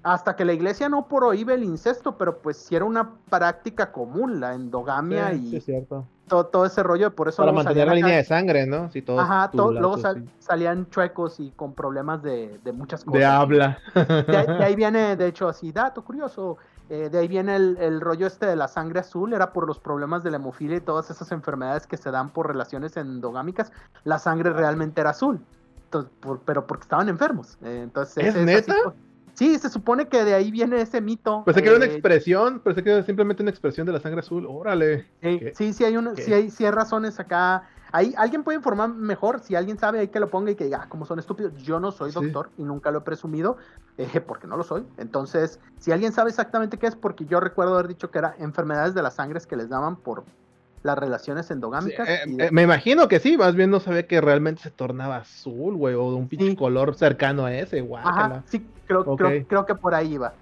hasta 0.02 0.34
que 0.36 0.44
la 0.46 0.54
iglesia 0.54 0.88
no 0.88 1.08
prohíbe 1.08 1.52
el 1.54 1.64
incesto, 1.64 2.16
pero 2.16 2.38
pues 2.40 2.56
sí 2.56 2.74
era 2.76 2.86
una 2.86 3.16
práctica 3.28 3.92
común, 3.92 4.40
la 4.40 4.54
endogamia 4.54 5.34
y 5.34 5.56
es 5.56 5.64
cierto. 5.64 6.06
Todo, 6.28 6.46
todo 6.46 6.64
ese 6.66 6.82
rollo, 6.82 7.14
por 7.14 7.28
eso 7.28 7.38
Para 7.42 7.52
mantener 7.52 7.86
la 7.86 7.92
acá- 7.92 7.94
línea 7.94 8.16
de 8.16 8.24
sangre, 8.24 8.66
¿no? 8.66 8.90
Sí, 8.90 9.02
todos 9.02 9.20
Ajá, 9.20 9.50
to- 9.50 9.70
luego 9.72 9.96
sal- 9.98 10.22
sí. 10.24 10.30
salían 10.38 10.88
chuecos 10.90 11.38
y 11.40 11.50
con 11.52 11.74
problemas 11.74 12.22
de, 12.22 12.58
de 12.64 12.72
muchas 12.72 13.04
cosas. 13.04 13.18
De 13.20 13.24
habla. 13.24 13.78
De 13.94 14.36
ahí, 14.36 14.46
de 14.46 14.64
ahí 14.64 14.76
viene, 14.76 15.16
de 15.16 15.26
hecho, 15.28 15.48
así, 15.48 15.70
dato 15.72 16.02
curioso, 16.04 16.58
eh, 16.88 17.08
de 17.10 17.18
ahí 17.18 17.28
viene 17.28 17.56
el, 17.56 17.76
el 17.80 18.00
rollo 18.00 18.26
este 18.26 18.46
de 18.46 18.56
la 18.56 18.68
sangre 18.68 19.00
azul, 19.00 19.32
era 19.32 19.52
por 19.52 19.66
los 19.66 19.78
problemas 19.78 20.22
de 20.24 20.30
la 20.30 20.36
hemofilia 20.36 20.76
y 20.76 20.80
todas 20.80 21.10
esas 21.10 21.30
enfermedades 21.32 21.86
que 21.86 21.96
se 21.96 22.10
dan 22.10 22.30
por 22.30 22.46
relaciones 22.48 22.96
endogámicas, 22.96 23.72
la 24.04 24.18
sangre 24.18 24.50
realmente 24.52 25.00
era 25.00 25.10
azul, 25.10 25.40
Entonces, 25.84 26.10
por- 26.20 26.40
pero 26.40 26.66
porque 26.66 26.82
estaban 26.82 27.08
enfermos. 27.08 27.56
eh, 27.62 27.80
entonces, 27.84 28.34
¿Es 28.34 28.36
neta? 28.36 28.74
Sí, 29.36 29.58
se 29.58 29.68
supone 29.68 30.08
que 30.08 30.24
de 30.24 30.34
ahí 30.34 30.50
viene 30.50 30.80
ese 30.80 31.00
mito. 31.00 31.44
Pensé 31.44 31.62
que 31.62 31.68
era 31.68 31.76
una 31.76 31.86
eh, 31.86 31.90
expresión, 31.92 32.60
pensé 32.60 32.82
que 32.82 32.90
era 32.90 33.02
simplemente 33.02 33.42
una 33.42 33.50
expresión 33.50 33.86
de 33.86 33.92
la 33.92 34.00
sangre 34.00 34.20
azul. 34.20 34.46
Órale. 34.48 35.06
Sí, 35.22 35.38
¿Qué? 35.38 35.52
sí, 35.54 35.72
sí 35.72 35.84
hay, 35.84 35.94
¿Qué? 36.14 36.22
sí 36.22 36.32
hay, 36.32 36.50
sí 36.50 36.64
hay 36.64 36.70
razones 36.70 37.20
acá. 37.20 37.68
Ahí, 37.92 38.12
alguien 38.16 38.42
puede 38.42 38.56
informar 38.56 38.88
mejor, 38.90 39.40
si 39.40 39.54
alguien 39.54 39.78
sabe, 39.78 40.00
hay 40.00 40.08
que 40.08 40.18
lo 40.18 40.28
ponga 40.28 40.50
y 40.50 40.56
que 40.56 40.64
diga, 40.64 40.82
ah, 40.82 40.88
como 40.88 41.06
son 41.06 41.18
estúpidos. 41.18 41.54
Yo 41.62 41.78
no 41.78 41.92
soy 41.92 42.10
Sí. 42.10 42.20
doctor 42.20 42.50
y 42.58 42.64
nunca 42.64 42.90
lo 42.90 42.98
he 42.98 43.02
presumido, 43.02 43.56
eh, 43.96 44.20
porque 44.20 44.46
no 44.46 44.56
lo 44.56 44.64
soy. 44.64 44.86
Entonces, 44.96 45.60
si 45.78 45.92
alguien 45.92 46.12
sabe 46.12 46.30
exactamente 46.30 46.78
qué 46.78 46.88
es, 46.88 46.96
porque 46.96 47.26
yo 47.26 47.38
recuerdo 47.40 47.74
haber 47.74 47.88
dicho 47.88 48.10
que 48.10 48.18
era 48.18 48.34
enfermedades 48.38 48.94
de 48.94 49.02
las 49.02 49.14
sangres 49.14 49.46
que 49.46 49.56
les 49.56 49.68
daban 49.68 49.96
por 49.96 50.24
las 50.86 50.96
relaciones 50.98 51.46
Sí, 51.46 51.52
endogámicas. 51.52 52.08
eh, 52.08 52.20
de- 52.26 52.46
eh, 52.46 52.50
me 52.50 52.62
imagino 52.62 53.08
que 53.08 53.20
sí, 53.20 53.36
más 53.36 53.54
bien 53.54 53.70
no 53.70 53.80
sabía 53.80 54.06
que 54.06 54.20
realmente 54.20 54.62
se 54.62 54.70
tornaba 54.70 55.16
azul, 55.18 55.76
güey, 55.76 55.94
o 55.94 56.10
de 56.10 56.16
un 56.16 56.28
pinche 56.28 56.50
Sí. 56.50 56.56
color 56.56 56.94
cercano 56.94 57.44
a 57.44 57.52
ese, 57.54 57.78
Ajá, 57.80 57.86
guácala. 57.86 58.44
sí, 58.46 58.66
creo, 58.86 59.04
creo, 59.16 59.46
creo 59.46 59.66
que 59.66 59.74
por 59.74 59.94
ahí 59.94 60.14
iba. 60.14 60.32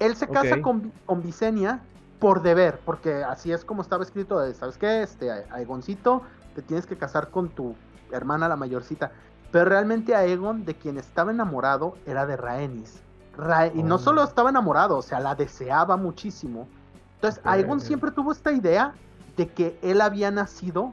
Él 0.00 0.16
se 0.16 0.26
casa 0.28 0.60
con, 0.60 0.92
con 1.06 1.22
Visenia 1.22 1.80
por 2.18 2.42
deber, 2.42 2.80
porque 2.84 3.22
así 3.24 3.52
es 3.52 3.64
como 3.64 3.82
estaba 3.82 4.02
escrito, 4.02 4.38
de, 4.40 4.52
¿sabes 4.54 4.76
qué? 4.76 5.02
Este, 5.02 5.30
Aegoncito, 5.50 6.22
te 6.54 6.62
tienes 6.62 6.86
que 6.86 6.96
casar 6.96 7.30
con 7.30 7.48
tu 7.48 7.74
hermana 8.12 8.48
la 8.48 8.56
mayorcita. 8.56 9.12
Pero 9.52 9.66
realmente 9.66 10.16
Aegon, 10.16 10.64
de 10.64 10.74
quien 10.74 10.98
estaba 10.98 11.30
enamorado, 11.30 11.94
era 12.06 12.26
de 12.26 12.36
Rhaenys. 12.36 13.02
Ra- 13.36 13.68
Y 13.68 13.82
no 13.82 13.96
Oh. 13.96 13.98
solo 13.98 14.22
estaba 14.24 14.50
enamorado, 14.50 14.96
o 14.96 15.02
sea, 15.02 15.20
la 15.20 15.34
deseaba 15.34 15.96
muchísimo. 15.96 16.68
Entonces, 17.16 17.40
Ok. 17.40 17.50
Aegon 17.52 17.80
siempre 17.80 18.10
tuvo 18.10 18.32
esta 18.32 18.52
idea 18.52 18.94
de 19.36 19.48
que 19.48 19.78
él 19.82 20.00
había 20.00 20.30
nacido 20.30 20.92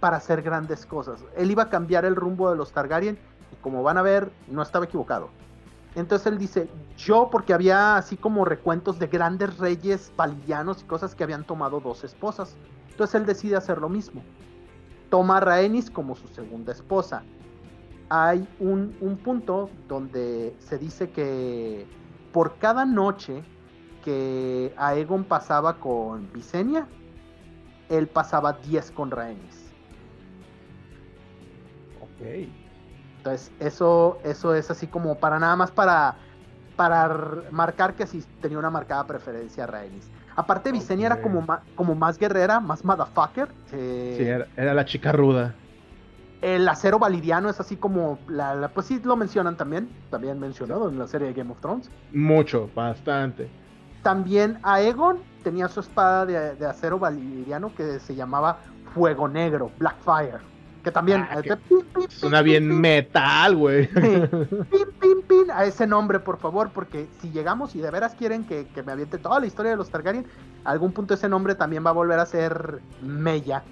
para 0.00 0.16
hacer 0.16 0.42
grandes 0.42 0.86
cosas. 0.86 1.24
Él 1.36 1.50
iba 1.50 1.64
a 1.64 1.68
cambiar 1.68 2.04
el 2.04 2.16
rumbo 2.16 2.50
de 2.50 2.56
los 2.56 2.72
Targaryen 2.72 3.18
y 3.52 3.56
como 3.56 3.82
van 3.82 3.98
a 3.98 4.02
ver, 4.02 4.32
no 4.48 4.62
estaba 4.62 4.86
equivocado. 4.86 5.28
Entonces 5.94 6.26
él 6.28 6.38
dice, 6.38 6.68
yo 6.96 7.28
porque 7.30 7.52
había 7.52 7.96
así 7.96 8.16
como 8.16 8.44
recuentos 8.44 8.98
de 8.98 9.08
grandes 9.08 9.58
reyes 9.58 10.12
valillanos 10.16 10.82
y 10.82 10.86
cosas 10.86 11.14
que 11.14 11.24
habían 11.24 11.44
tomado 11.44 11.80
dos 11.80 12.04
esposas. 12.04 12.56
Entonces 12.90 13.16
él 13.16 13.26
decide 13.26 13.56
hacer 13.56 13.78
lo 13.78 13.88
mismo. 13.88 14.22
Toma 15.10 15.38
a 15.38 15.40
Rhaenys 15.40 15.90
como 15.90 16.14
su 16.14 16.28
segunda 16.28 16.72
esposa. 16.72 17.22
Hay 18.08 18.46
un, 18.60 18.96
un 19.00 19.16
punto 19.16 19.70
donde 19.88 20.54
se 20.60 20.78
dice 20.78 21.10
que 21.10 21.86
por 22.32 22.56
cada 22.58 22.84
noche 22.84 23.42
que 24.04 24.72
Aegon 24.76 25.24
pasaba 25.24 25.76
con 25.76 26.32
Visenya, 26.32 26.86
él 27.90 28.08
pasaba 28.08 28.54
10 28.54 28.90
con 28.90 29.10
Rhaenys. 29.10 29.70
Ok. 32.00 32.20
Entonces, 33.18 33.52
eso, 33.58 34.18
eso 34.24 34.54
es 34.54 34.70
así 34.70 34.86
como 34.86 35.18
para 35.20 35.38
nada 35.38 35.54
más 35.56 35.70
para, 35.72 36.16
para 36.74 37.44
marcar 37.50 37.94
que 37.94 38.06
sí 38.06 38.24
tenía 38.40 38.58
una 38.58 38.70
marcada 38.70 39.06
preferencia 39.06 39.64
a 39.64 39.66
Rhaenys. 39.66 40.10
Aparte, 40.36 40.72
Visenya 40.72 41.06
era 41.06 41.20
como, 41.20 41.42
ma- 41.42 41.62
como 41.74 41.94
más 41.94 42.18
guerrera, 42.18 42.60
más 42.60 42.84
motherfucker. 42.84 43.54
eh, 43.72 44.14
Sí, 44.16 44.22
era, 44.22 44.48
era 44.56 44.74
la 44.74 44.84
chica 44.86 45.12
ruda. 45.12 45.56
El 46.40 46.66
acero 46.68 46.98
validiano 46.98 47.50
es 47.50 47.60
así 47.60 47.76
como, 47.76 48.18
la, 48.28 48.54
la- 48.54 48.72
pues 48.72 48.86
sí 48.86 49.00
lo 49.04 49.16
mencionan 49.16 49.56
también, 49.58 49.90
también 50.08 50.38
mencionado 50.38 50.88
en 50.88 50.98
la 50.98 51.06
serie 51.06 51.28
de 51.28 51.34
Game 51.34 51.52
of 51.52 51.60
Thrones. 51.60 51.90
Mucho, 52.12 52.70
bastante. 52.74 53.50
También 54.02 54.58
Aegon 54.62 55.18
tenía 55.42 55.68
su 55.68 55.80
espada 55.80 56.26
de, 56.26 56.54
de 56.56 56.66
acero 56.66 56.98
validiano 56.98 57.74
que 57.74 57.98
se 58.00 58.14
llamaba 58.14 58.58
Fuego 58.94 59.28
Negro, 59.28 59.70
Blackfire. 59.78 60.38
Que 60.82 60.90
también... 60.90 61.26
Ah, 61.30 61.38
eh, 61.38 61.42
que- 61.42 61.56
pin, 61.56 61.80
pin, 61.80 61.86
pin, 61.94 62.10
Suena 62.10 62.38
pin, 62.38 62.44
bien 62.46 62.80
metal, 62.80 63.56
güey. 63.56 63.86
pin, 63.92 64.28
pin, 64.98 65.22
pin, 65.28 65.50
a 65.52 65.64
ese 65.64 65.86
nombre, 65.86 66.20
por 66.20 66.38
favor, 66.38 66.70
porque 66.72 67.06
si 67.20 67.30
llegamos 67.30 67.74
y 67.76 67.80
de 67.80 67.90
veras 67.90 68.14
quieren 68.14 68.44
que, 68.44 68.66
que 68.68 68.82
me 68.82 68.92
aviente 68.92 69.18
toda 69.18 69.40
la 69.40 69.46
historia 69.46 69.72
de 69.72 69.76
los 69.76 69.90
Targaryen, 69.90 70.26
a 70.64 70.70
algún 70.70 70.92
punto 70.92 71.14
ese 71.14 71.28
nombre 71.28 71.54
también 71.54 71.84
va 71.84 71.90
a 71.90 71.94
volver 71.94 72.18
a 72.18 72.24
ser 72.24 72.80
Mella. 73.02 73.62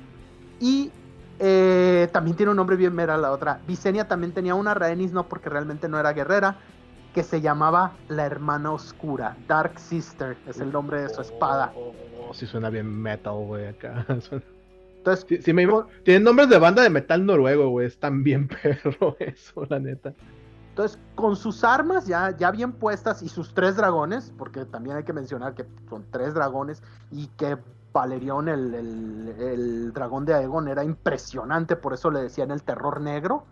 Y 0.61 0.91
eh, 1.39 2.09
también 2.13 2.37
tiene 2.37 2.51
un 2.51 2.57
nombre 2.57 2.77
bien 2.77 2.95
mera 2.95 3.17
la 3.17 3.31
otra. 3.31 3.61
Visenya 3.67 4.07
también 4.09 4.33
tenía 4.33 4.55
una 4.55 4.75
Rhaenys, 4.75 5.13
no 5.13 5.29
porque 5.29 5.49
realmente 5.49 5.89
no 5.89 5.99
era 5.99 6.13
guerrera, 6.13 6.57
que 7.15 7.23
se 7.23 7.41
llamaba 7.41 7.93
la 8.09 8.27
hermana 8.27 8.71
oscura, 8.73 9.37
Dark 9.47 9.79
Sister, 9.79 10.37
es 10.47 10.61
el 10.61 10.71
nombre 10.73 11.03
de 11.03 11.09
su 11.09 11.21
espada. 11.21 11.73
Oh, 11.75 11.93
oh, 12.29 12.35
sí 12.35 12.47
suena 12.47 12.71
bien 12.71 12.87
metal, 13.01 13.35
güey, 13.47 13.67
acá. 13.69 14.05
Suena- 14.21 14.45
Entonces, 14.99 15.25
Sí, 15.29 15.43
sí 15.43 15.53
me 15.53 15.67
Tienen 16.05 16.25
nombres 16.25 16.49
de 16.49 16.59
banda 16.59 16.83
de 16.83 16.91
metal 16.91 17.25
noruego, 17.25 17.69
güey. 17.71 17.87
Es 17.87 17.99
tan 17.99 18.23
bien 18.23 18.49
perro 18.63 19.17
eso, 19.21 19.65
la 19.69 19.79
neta. 19.79 20.13
Entonces, 20.71 20.99
con 21.17 21.35
sus 21.35 21.65
armas 21.65 22.07
ya, 22.07 22.37
ya 22.37 22.51
bien 22.53 22.73
puestas 22.73 23.23
y 23.23 23.29
sus 23.29 23.53
tres 23.55 23.77
dragones, 23.77 24.33
porque 24.39 24.65
también 24.65 24.97
hay 24.97 25.03
que 25.05 25.13
mencionar 25.13 25.55
que 25.55 25.67
son 25.89 26.05
tres 26.11 26.35
dragones 26.35 26.83
y 27.11 27.27
que 27.29 27.59
Valerión, 27.93 28.49
el, 28.49 28.75
el- 28.75 29.35
el 29.41 29.93
dragón 29.93 30.25
de 30.25 30.35
Aegon, 30.35 30.69
era 30.69 30.85
impresionante, 30.85 31.75
por 31.75 31.95
eso 31.95 32.11
le 32.11 32.21
decían 32.21 32.51
el 32.53 32.63
terror 32.63 33.01
negro. 33.01 33.47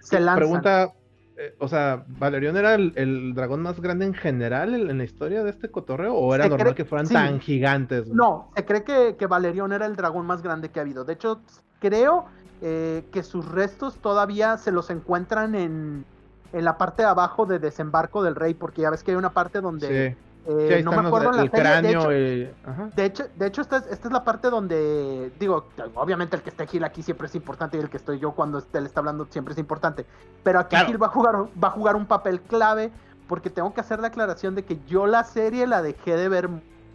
Se 0.00 0.18
lanzan. 0.18 0.36
Pregunta, 0.36 0.92
eh, 1.36 1.54
o 1.58 1.68
sea, 1.68 2.04
¿Valerión 2.08 2.56
era 2.56 2.74
el, 2.74 2.92
el 2.96 3.34
dragón 3.34 3.62
más 3.62 3.80
grande 3.80 4.04
en 4.06 4.14
general 4.14 4.74
en, 4.74 4.90
en 4.90 4.98
la 4.98 5.04
historia 5.04 5.42
de 5.44 5.50
este 5.50 5.70
cotorreo? 5.70 6.14
¿O 6.14 6.34
era 6.34 6.44
Se 6.44 6.50
normal 6.50 6.74
cree- 6.74 6.74
que 6.74 6.84
fueran 6.84 7.06
sí. 7.06 7.14
tan 7.14 7.40
gigantes? 7.40 8.04
güey? 8.06 8.16
No, 8.16 8.50
se 8.54 8.64
cree 8.64 8.84
que, 8.84 9.16
que 9.16 9.26
Valerión 9.26 9.72
era 9.72 9.86
el 9.86 9.96
dragón 9.96 10.26
más 10.26 10.42
grande 10.42 10.70
que 10.70 10.78
ha 10.80 10.82
habido. 10.82 11.04
De 11.04 11.14
hecho, 11.14 11.44
creo 11.80 12.26
eh, 12.60 13.08
que 13.12 13.22
sus 13.22 13.46
restos 13.50 14.00
todavía 14.00 14.56
se 14.58 14.72
los 14.72 14.90
encuentran 14.90 15.54
en, 15.54 16.06
en 16.52 16.64
la 16.64 16.78
parte 16.78 17.02
de 17.02 17.08
abajo 17.08 17.46
de 17.46 17.58
desembarco 17.58 18.22
del 18.22 18.34
rey, 18.36 18.54
porque 18.54 18.82
ya 18.82 18.90
ves 18.90 19.02
que 19.02 19.10
hay 19.12 19.16
una 19.16 19.34
parte 19.34 19.60
donde 19.60 19.88
Sí, 19.88 20.16
eh, 20.46 20.76
sí, 20.78 20.82
no 20.84 20.90
me 20.92 21.06
acuerdo 21.08 21.32
la 21.32 21.42
el 21.42 21.50
serie, 21.50 21.82
de 21.82 21.90
hecho- 21.90 22.58
ajá. 22.68 22.90
De 22.94 23.04
hecho, 23.04 23.24
de 23.34 23.46
hecho 23.46 23.60
esta, 23.62 23.76
es, 23.78 23.86
esta 23.86 24.08
es 24.08 24.12
la 24.12 24.24
parte 24.24 24.50
donde, 24.50 25.32
digo, 25.38 25.68
obviamente 25.94 26.36
el 26.36 26.42
que 26.42 26.50
esté 26.50 26.66
Gil 26.66 26.84
aquí 26.84 27.02
siempre 27.02 27.26
es 27.26 27.34
importante 27.34 27.76
y 27.76 27.80
el 27.80 27.88
que 27.88 27.96
estoy 27.96 28.18
yo 28.18 28.32
cuando 28.32 28.58
él 28.72 28.86
está 28.86 29.00
hablando 29.00 29.26
siempre 29.30 29.52
es 29.52 29.58
importante. 29.58 30.06
Pero 30.42 30.58
aquí 30.60 30.70
Claro. 30.70 30.86
Gil 30.86 31.02
va 31.02 31.06
a, 31.06 31.10
jugar, 31.10 31.36
va 31.62 31.68
a 31.68 31.70
jugar 31.70 31.96
un 31.96 32.06
papel 32.06 32.40
clave 32.40 32.90
porque 33.26 33.48
tengo 33.48 33.72
que 33.72 33.80
hacer 33.80 34.00
la 34.00 34.08
aclaración 34.08 34.54
de 34.54 34.64
que 34.64 34.78
yo 34.86 35.06
la 35.06 35.24
serie 35.24 35.66
la 35.66 35.80
dejé 35.80 36.16
de 36.16 36.28
ver 36.28 36.50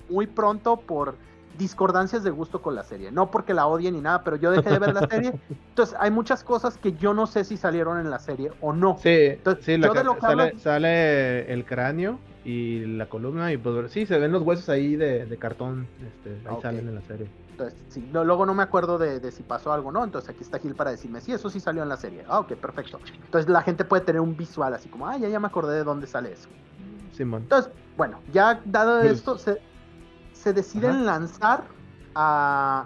muy 0.09 0.27
pronto 0.27 0.77
por 0.77 1.15
discordancias 1.59 2.23
de 2.23 2.31
gusto 2.31 2.61
con 2.63 2.73
la 2.73 2.83
serie. 2.83 3.11
No 3.11 3.29
porque 3.29 3.53
la 3.53 3.67
odie 3.67 3.91
ni 3.91 4.01
nada, 4.01 4.23
pero 4.23 4.37
yo 4.37 4.49
dejé 4.49 4.71
de 4.71 4.79
ver 4.79 4.93
la 4.95 5.07
serie. 5.07 5.31
Entonces 5.69 5.95
hay 5.99 6.09
muchas 6.09 6.43
cosas 6.43 6.77
que 6.79 6.93
yo 6.93 7.13
no 7.13 7.27
sé 7.27 7.43
si 7.43 7.57
salieron 7.57 7.99
en 7.99 8.09
la 8.09 8.17
serie 8.19 8.51
o 8.61 8.73
no. 8.73 8.97
Sí, 8.97 9.09
Entonces, 9.09 9.65
sí, 9.65 9.77
la 9.77 9.87
yo 9.87 9.93
de 9.93 10.03
lo 10.03 10.15
que 10.15 10.21
sale, 10.21 10.43
hablo- 10.43 10.59
sale 10.59 11.53
el 11.53 11.65
cráneo 11.65 12.19
y 12.43 12.85
la 12.97 13.07
columna 13.07 13.51
y 13.53 13.57
pues 13.57 13.91
sí, 13.91 14.05
se 14.07 14.17
ven 14.17 14.31
los 14.31 14.41
huesos 14.41 14.69
ahí 14.69 14.95
de, 14.95 15.25
de 15.27 15.37
cartón, 15.37 15.87
este, 16.01 16.31
ahí 16.49 16.61
salen 16.61 16.87
en 16.87 16.95
la 16.95 17.01
serie. 17.01 17.27
Entonces, 17.51 17.77
sí, 17.89 18.01
no, 18.01 18.23
luego 18.23 18.45
no 18.45 18.53
me 18.53 18.63
acuerdo 18.63 18.97
de, 18.97 19.19
de 19.19 19.31
si 19.31 19.43
pasó 19.43 19.73
algo, 19.73 19.91
¿no? 19.91 20.03
Entonces 20.03 20.29
aquí 20.29 20.43
está 20.43 20.59
Gil 20.59 20.75
para 20.75 20.91
decirme, 20.91 21.19
sí, 21.19 21.33
eso 21.33 21.49
sí 21.49 21.59
salió 21.59 21.83
en 21.83 21.89
la 21.89 21.97
serie. 21.97 22.23
Ah, 22.27 22.39
ok, 22.39 22.53
perfecto. 22.55 23.01
Entonces 23.25 23.49
la 23.49 23.61
gente 23.61 23.83
puede 23.85 24.03
tener 24.03 24.21
un 24.21 24.35
visual 24.35 24.73
así 24.73 24.87
como, 24.89 25.07
ah, 25.07 25.17
ya, 25.17 25.27
ya 25.27 25.39
me 25.39 25.47
acordé 25.47 25.75
de 25.75 25.83
dónde 25.83 26.07
sale 26.07 26.31
eso. 26.31 26.49
Simón. 27.11 27.43
Entonces, 27.43 27.73
bueno, 27.95 28.23
ya 28.27 28.61
dado 28.65 29.01
esto, 29.03 29.37
se, 29.37 29.57
se 30.41 30.53
deciden 30.53 30.91
Ajá. 30.91 31.01
lanzar 31.01 31.63
a, 32.15 32.85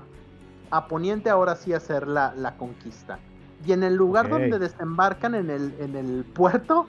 a 0.71 0.87
Poniente 0.87 1.29
ahora 1.29 1.55
sí 1.55 1.73
a 1.73 1.77
hacer 1.77 2.07
la, 2.07 2.33
la 2.35 2.57
conquista. 2.57 3.19
Y 3.65 3.71
en 3.71 3.83
el 3.83 3.95
lugar 3.95 4.29
donde 4.29 4.59
desembarcan 4.59 5.35
en 5.35 5.49
el, 5.49 5.73
en 5.79 5.95
el 5.95 6.25
puerto, 6.25 6.87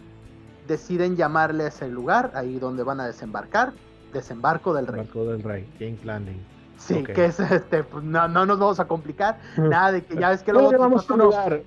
deciden 0.66 1.16
llamarle 1.16 1.64
a 1.64 1.68
ese 1.68 1.88
lugar, 1.88 2.32
ahí 2.34 2.58
donde 2.58 2.82
van 2.82 2.98
a 2.98 3.06
desembarcar, 3.06 3.74
desembarco 4.12 4.74
del 4.74 4.86
rey. 4.86 5.02
Barco 5.02 5.24
del 5.24 5.42
Rey, 5.42 5.68
James 5.78 6.04
Landing. 6.04 6.40
Sí, 6.78 7.04
que 7.04 7.26
es 7.26 7.38
este, 7.38 7.84
pues 7.84 8.02
no, 8.02 8.26
no 8.26 8.44
nos 8.44 8.58
vamos 8.58 8.80
a 8.80 8.86
complicar, 8.86 9.38
nada 9.56 9.92
de 9.92 10.04
que 10.04 10.16
ya 10.16 10.30
ves 10.30 10.42
que 10.42 10.52
¿Cómo 10.52 10.70
luego 10.70 10.86
unos 10.86 11.08
lugar? 11.08 11.62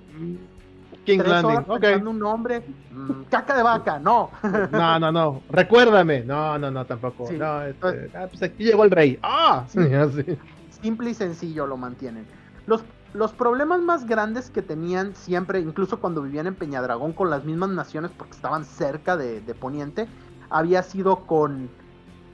Tres 1.16 1.28
Landing, 1.30 1.64
horas 1.68 2.02
un 2.02 2.20
nombre, 2.20 2.64
mm, 2.92 3.24
caca 3.30 3.56
de 3.56 3.64
vaca, 3.64 4.00
no. 4.00 4.32
No, 4.72 5.00
no, 5.00 5.12
no, 5.12 5.42
recuérdame. 5.50 6.24
No, 6.24 6.58
no, 6.58 6.70
no, 6.70 6.86
tampoco. 6.86 7.28
Sí, 7.28 7.38
No, 7.38 7.62
este, 7.62 7.80
pues- 7.80 8.16
ah, 8.16 8.26
pues 8.30 8.44
aquí 8.44 8.66
llegó 8.66 8.84
el 8.84 8.92
rey. 8.92 9.20
¡Ah! 9.24 9.64
Sí. 9.70 9.80
Así. 9.94 10.38
Simple 10.82 11.12
y 11.12 11.14
sencillo 11.14 11.66
lo 11.68 11.78
mantienen. 11.78 12.28
Los, 12.66 12.84
los 13.14 13.32
problemas 13.32 13.80
más 13.82 14.06
grandes 14.06 14.50
que 14.50 14.62
tenían 14.62 15.16
siempre, 15.16 15.60
incluso 15.60 16.00
cuando 16.00 16.22
vivían 16.22 16.48
en 16.48 16.56
Peñadragón 16.56 17.14
con 17.14 17.30
las 17.30 17.46
mismas 17.46 17.70
naciones 17.70 18.12
porque 18.18 18.34
estaban 18.34 18.66
cerca 18.66 19.16
de, 19.16 19.40
de 19.42 19.54
Poniente, 19.56 20.08
había 20.50 20.84
sido 20.84 21.26
con 21.26 21.70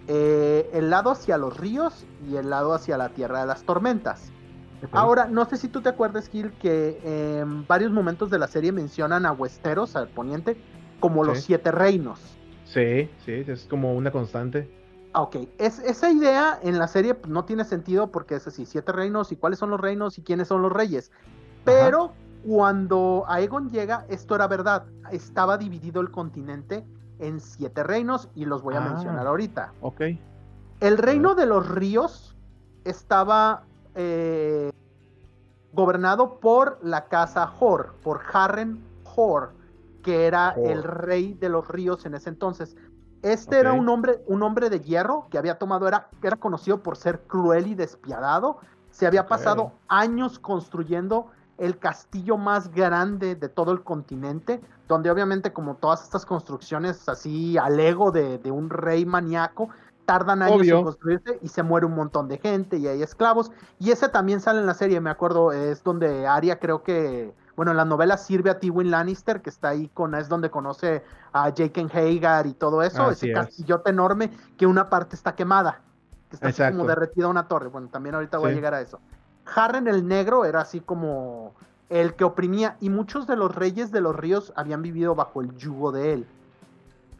eh, 0.08 0.70
el 0.74 0.90
lado 0.90 1.12
hacia 1.12 1.38
los 1.38 1.56
ríos 1.58 2.06
y 2.30 2.36
el 2.36 2.50
lado 2.50 2.74
hacia 2.74 2.98
la 2.98 3.10
Tierra 3.10 3.42
de 3.42 3.48
las 3.48 3.64
Tormentas. 3.64 4.32
Ahora, 4.91 5.26
no 5.28 5.46
sé 5.46 5.58
si 5.58 5.67
tú 5.69 5.82
te 5.82 5.89
acuerdas, 5.89 6.28
Gil, 6.30 6.52
que 6.54 7.00
en 7.39 7.65
varios 7.67 7.91
momentos 7.91 8.30
de 8.30 8.39
la 8.39 8.48
serie 8.48 8.72
mencionan 8.72 9.26
a 9.26 9.32
Westeros, 9.32 9.96
al 9.96 10.08
poniente, 10.10 10.58
como 11.00 11.24
los 11.24 11.39
siete 11.41 11.72
reinos. 11.72 12.19
Sí, 12.65 13.10
sí, 13.26 13.43
es 13.48 13.65
como 13.65 13.93
una 13.96 14.12
constante. 14.12 14.69
Ah, 15.13 15.22
Ok, 15.22 15.36
es, 15.60 15.78
esa 15.80 16.12
idea 16.12 16.60
en 16.63 16.80
la 16.80 16.88
serie 16.88 17.13
pues, 17.13 17.32
no 17.32 17.46
tiene 17.46 17.65
sentido 17.65 18.08
porque 18.12 18.36
es 18.36 18.48
así, 18.48 18.65
siete 18.65 18.91
reinos 18.91 19.32
y 19.32 19.36
cuáles 19.36 19.60
son 19.60 19.69
los 19.69 19.80
reinos 19.80 20.17
y 20.17 20.24
quiénes 20.24 20.48
son 20.48 20.62
los 20.63 20.72
reyes. 20.72 21.12
Pero 21.65 22.13
cuando 22.46 23.24
Aegon 23.28 23.69
llega, 23.69 24.06
esto 24.10 24.34
era 24.36 24.48
verdad. 24.48 24.86
Estaba 25.12 25.58
dividido 25.58 26.02
el 26.02 26.10
continente 26.10 26.84
en 27.19 27.39
siete 27.39 27.84
reinos 27.84 28.30
y 28.34 28.46
los 28.46 28.63
voy 28.63 28.74
a 28.76 28.84
Ah. 28.84 28.89
mencionar 28.89 29.28
ahorita. 29.28 29.72
Ok. 29.82 30.02
El 30.80 30.98
reino 30.98 31.36
de 31.36 31.46
los 31.46 31.69
ríos 31.69 32.36
estaba 32.84 33.63
eh, 33.95 34.71
gobernado 35.71 36.39
por 36.39 36.79
la 36.84 37.06
casa 37.06 37.51
Hor, 37.60 37.95
por 38.03 38.21
Harren 38.32 38.84
Hor, 39.15 39.53
que 40.03 40.27
era 40.27 40.53
Hor. 40.56 40.71
el 40.71 40.84
rey 40.84 41.34
de 41.34 41.49
los 41.49 41.67
ríos 41.67 42.06
en 42.06 42.15
ese 42.15 42.29
entonces. 42.29 42.75
Este 43.21 43.58
era 43.58 43.71
un 43.71 43.88
hombre, 43.88 44.21
un 44.27 44.43
hombre 44.43 44.69
de 44.69 44.82
hierro 44.82 45.27
que 45.29 45.38
había 45.38 45.58
tomado, 45.58 45.88
era, 45.88 46.10
era 46.21 46.36
conocido 46.36 46.84
por 46.84 46.97
ser 46.97 47.21
cruel 47.21 47.67
y 47.67 47.75
despiadado. 47.75 48.58
Se 48.91 49.08
había 49.08 49.27
pasado 49.27 49.71
años 49.88 50.39
construyendo 50.39 51.32
el 51.58 51.79
castillo 51.79 52.38
más 52.38 52.69
grande 52.69 53.36
de 53.36 53.47
todo 53.47 53.71
el 53.71 53.82
continente, 53.82 54.60
donde 54.89 55.10
obviamente 55.10 55.53
como 55.53 55.75
todas 55.75 56.03
estas 56.03 56.25
construcciones 56.25 57.08
así 57.08 57.58
al 57.58 57.79
ego 57.79 58.12
de, 58.12 58.39
de 58.39 58.51
un 58.51 58.69
rey 58.69 59.06
maníaco, 59.06 59.69
tardan 60.06 60.42
años 60.42 60.60
Obvio. 60.60 60.78
en 60.80 60.84
construirse 60.84 61.39
y 61.42 61.48
se 61.48 61.63
muere 61.63 61.86
un 61.86 61.96
montón 61.96 62.28
de 62.28 62.38
gente 62.38 62.78
y 62.78 62.88
hay 62.88 63.02
esclavos. 63.02 63.52
Y 63.80 63.92
ese 63.92 64.10
también 64.10 64.42
sale 64.42 64.60
en 64.60 64.66
la 64.66 64.74
serie, 64.74 65.00
me 65.02 65.10
acuerdo, 65.10 65.52
es 65.52 65.84
donde 65.84 66.28
Arya 66.28 66.60
creo 66.60 66.84
que, 66.84 67.34
bueno, 67.56 67.72
en 67.72 67.78
la 67.78 67.86
novela 67.86 68.18
sirve 68.18 68.50
a 68.50 68.60
Tywin 68.60 68.92
Lannister, 68.92 69.42
que 69.42 69.50
está 69.50 69.70
ahí 69.70 69.89
con, 69.94 70.13
es 70.16 70.28
donde 70.28 70.50
conoce 70.50 71.04
a 71.32 71.52
Jaqen 71.56 71.89
Hagar 71.94 72.48
y 72.48 72.54
todo 72.54 72.84
eso, 72.84 73.04
Así 73.04 73.28
ese 73.28 73.32
es. 73.32 73.34
castillote 73.46 73.89
enorme 73.92 74.32
que 74.58 74.66
una 74.68 74.89
parte 74.89 75.16
está 75.16 75.36
quemada, 75.36 75.80
que 76.30 76.36
está 76.36 76.48
así 76.50 76.63
como 76.76 76.86
derretida 76.88 77.28
una 77.28 77.48
torre. 77.48 77.70
Bueno, 77.70 77.88
también 77.89 78.16
ahorita 78.16 78.38
voy 78.39 78.52
a 78.52 78.54
llegar 78.56 78.74
a 78.74 78.82
eso. 78.82 79.00
Harren 79.56 79.88
el 79.88 80.08
Negro 80.08 80.46
era 80.46 80.62
así 80.62 80.80
como 80.80 81.54
el 81.89 82.16
que 82.16 82.24
oprimía 82.24 82.76
y 82.80 82.89
muchos 82.89 83.28
de 83.28 83.36
los 83.36 83.54
reyes 83.54 83.92
de 83.92 84.02
los 84.02 84.16
ríos 84.16 84.52
habían 84.56 84.82
vivido 84.82 85.16
bajo 85.16 85.42
el 85.42 85.56
yugo 85.56 85.92
de 85.92 86.13
él. 86.13 86.28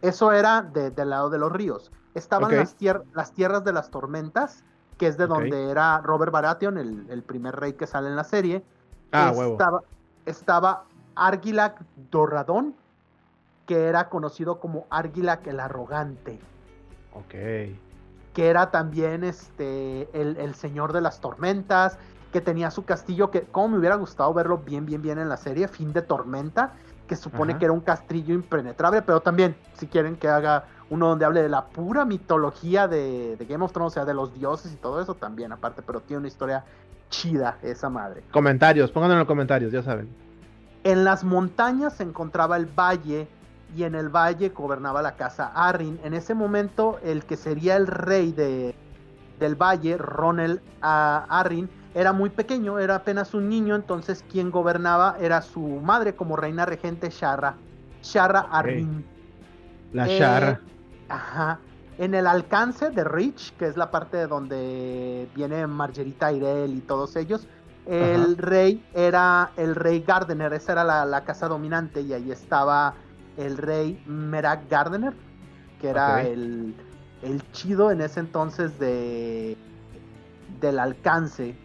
Eso 0.02 0.32
era 0.32 0.62
de- 0.62 0.90
del 0.92 1.10
lado 1.12 1.30
de 1.30 1.38
los 1.38 1.52
ríos. 1.52 1.92
Estaban 2.14 2.56
las, 2.56 2.78
tier- 2.78 3.04
las 3.14 3.34
tierras 3.34 3.64
de 3.64 3.74
las 3.74 3.90
tormentas, 3.90 4.64
que 4.98 5.08
es 5.08 5.18
de 5.18 5.28
donde 5.28 5.72
era 5.72 6.00
Robert 6.02 6.32
Baratheon, 6.32 6.78
el, 6.78 7.06
el 7.10 7.24
primer 7.24 7.56
rey 7.56 7.74
que 7.74 7.88
sale 7.88 8.10
en 8.10 8.16
la 8.16 8.24
serie. 8.24 8.64
Ah, 9.12 9.32
huevo. 9.36 9.54
estaba, 9.54 9.82
estaba 10.26 10.84
Argilac 11.16 11.82
Dorradón, 12.12 12.76
que 13.66 13.88
era 13.88 14.10
conocido 14.10 14.60
como 14.60 14.86
Argilac 14.90 15.46
el 15.48 15.60
Arrogante 15.60 16.40
Ok. 17.14 17.30
que 18.34 18.50
era 18.50 18.72
también 18.72 19.24
este 19.24 20.10
el, 20.20 20.38
el 20.38 20.56
señor 20.56 20.92
de 20.94 21.02
las 21.02 21.22
tormentas, 21.22 21.98
que 22.32 22.42
tenía 22.42 22.72
su 22.72 22.84
castillo, 22.84 23.30
que 23.30 23.44
como 23.44 23.70
me 23.70 23.78
hubiera 23.78 23.96
gustado 23.96 24.34
verlo 24.34 24.58
bien, 24.58 24.86
bien, 24.86 25.02
bien 25.04 25.20
en 25.20 25.30
la 25.30 25.38
serie, 25.38 25.68
Fin 25.68 25.94
de 25.94 26.02
Tormenta, 26.02 26.74
que 27.08 27.16
supone 27.16 27.52
Ajá. 27.52 27.60
que 27.60 27.66
era 27.66 27.72
un 27.74 27.82
castillo 27.82 28.34
impenetrable, 28.34 29.04
pero 29.04 29.22
también, 29.22 29.56
si 29.74 29.86
quieren 29.88 30.16
que 30.16 30.28
haga 30.28 30.66
uno 30.94 31.08
donde 31.08 31.26
hable 31.26 31.42
de 31.42 31.50
la 31.50 31.66
pura 31.66 32.06
mitología 32.06 32.88
de, 32.88 33.36
de 33.36 33.46
Game 33.46 33.66
of 33.66 33.74
Thrones, 33.74 33.94
o 33.94 33.96
sea, 33.96 34.06
de 34.06 34.14
los 34.14 34.32
dioses 34.36 34.72
y 34.72 34.76
todo 34.76 35.02
eso, 35.02 35.16
también 35.16 35.52
aparte, 35.52 35.82
pero 35.82 36.02
tiene 36.02 36.20
una 36.20 36.28
historia 36.28 36.64
chida 37.10 37.58
esa 37.64 37.90
madre. 37.90 38.24
Comentarios, 38.32 38.92
pónganlo 38.92 39.16
en 39.16 39.20
los 39.20 39.28
comentarios, 39.28 39.72
ya 39.72 39.82
saben. 39.82 40.08
En 40.84 41.04
las 41.04 41.24
montañas 41.24 41.94
se 41.96 42.04
encontraba 42.04 42.58
el 42.58 42.68
valle 42.68 43.28
y 43.76 43.84
en 43.84 43.96
el 43.96 44.10
valle 44.10 44.50
gobernaba 44.50 45.02
la 45.02 45.16
casa 45.16 45.52
Arryn. 45.56 46.00
En 46.04 46.14
ese 46.14 46.36
momento 46.36 47.00
el 47.04 47.26
que 47.26 47.38
sería 47.38 47.76
el 47.76 47.88
rey 47.88 48.32
de, 48.32 48.76
del 49.40 49.56
valle, 49.56 49.98
Ronel 49.98 50.62
ah, 50.84 51.26
Arryn, 51.28 51.70
era 51.96 52.14
muy 52.14 52.30
pequeño, 52.30 52.78
era 52.78 52.96
apenas 52.96 53.34
un 53.34 53.50
niño, 53.50 53.76
entonces 53.76 54.24
quien 54.32 54.52
gobernaba 54.52 55.16
era 55.20 55.42
su 55.42 55.62
madre 55.62 56.14
como 56.14 56.36
reina 56.36 56.68
regente 56.68 57.10
Shara, 57.10 57.56
Shara 58.04 58.42
Arryn. 58.52 59.06
La 59.92 60.08
Eh, 60.08 60.18
charra. 60.20 60.60
Ajá. 61.14 61.60
En 61.98 62.16
el 62.16 62.26
alcance 62.26 62.90
de 62.90 63.04
Rich, 63.04 63.56
que 63.58 63.68
es 63.68 63.78
la 63.78 63.92
parte 63.92 64.18
de 64.18 64.28
donde 64.28 65.30
viene 65.36 65.68
Margerita 65.68 66.30
Tyrell 66.30 66.74
y 66.74 66.82
todos 66.82 67.16
ellos, 67.16 67.48
el 67.86 68.22
Ajá. 68.22 68.34
rey 68.38 68.84
era 68.94 69.52
el 69.58 69.76
rey 69.76 70.02
Gardener, 70.02 70.54
esa 70.54 70.72
era 70.72 70.84
la, 70.84 71.06
la 71.06 71.24
casa 71.24 71.48
dominante 71.48 72.02
y 72.02 72.14
ahí 72.14 72.32
estaba 72.32 72.96
el 73.38 73.58
rey 73.58 74.02
Merak 74.08 74.70
Gardener, 74.70 75.14
que 75.80 75.90
era 75.90 76.24
el, 76.24 76.74
el 77.22 77.52
chido 77.52 77.92
en 77.92 78.02
ese 78.02 78.22
entonces 78.22 78.80
de 78.80 79.58
del 80.60 80.80
alcance. 80.80 81.56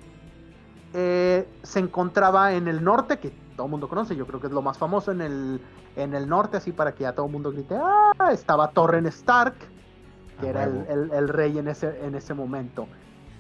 Eh, 0.93 1.47
se 1.63 1.79
encontraba 1.79 2.53
en 2.53 2.67
el 2.69 2.83
norte, 2.83 3.19
que 3.19 3.33
todo 3.59 3.67
el 3.67 3.73
mundo 3.73 3.89
conoce, 3.89 4.15
yo 4.15 4.25
creo 4.25 4.41
que 4.41 4.47
es 4.47 4.53
lo 4.53 4.63
más 4.63 4.79
famoso 4.79 5.11
en 5.11 5.21
el, 5.21 5.61
en 5.97 6.15
el 6.15 6.29
norte, 6.29 6.59
así 6.59 6.71
para 6.71 6.95
que 6.95 7.03
ya 7.03 7.13
todo 7.13 7.27
el 7.27 7.33
mundo 7.33 7.51
grite, 7.51 7.75
¡ah! 7.75 8.31
Estaba 8.31 8.71
Torren 8.71 9.05
Stark, 9.07 9.57
que 10.41 10.47
era 10.47 10.63
el, 10.63 10.87
el- 10.89 11.11
el 11.13 11.29
rey 11.29 11.59
en 11.59 11.67
ese, 11.67 12.07
en 12.07 12.15
ese 12.15 12.35
momento. 12.35 12.87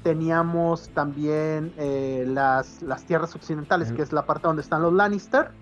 Teníamos 0.02 0.88
también 0.88 1.72
eh, 1.76 2.24
las, 2.26 2.82
las 2.82 3.04
tierras 3.04 3.32
occidentales, 3.36 3.92
que 3.92 4.02
es 4.02 4.12
la 4.12 4.26
parte 4.26 4.48
donde 4.48 4.62
están 4.62 4.82
los 4.82 4.92
Lannister, 4.92 5.52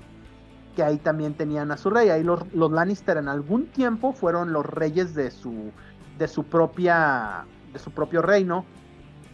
que 0.75 0.83
ahí 0.83 0.97
también 0.97 1.35
tenían 1.35 1.71
a 1.71 1.77
su 1.77 1.91
rey. 1.91 2.09
Ahí 2.09 2.23
los, 2.25 2.41
los 2.55 2.73
Lannister 2.73 3.19
en 3.19 3.29
algún 3.29 3.67
tiempo 3.67 4.15
fueron 4.15 4.55
los 4.55 4.65
reyes 4.65 5.15
de 5.15 5.31
su, 5.31 5.71
de 6.17 6.29
su 6.29 6.45
propia, 6.45 7.45
de 7.75 7.79
su 7.79 7.91
propio 7.91 8.23
reino. 8.23 8.65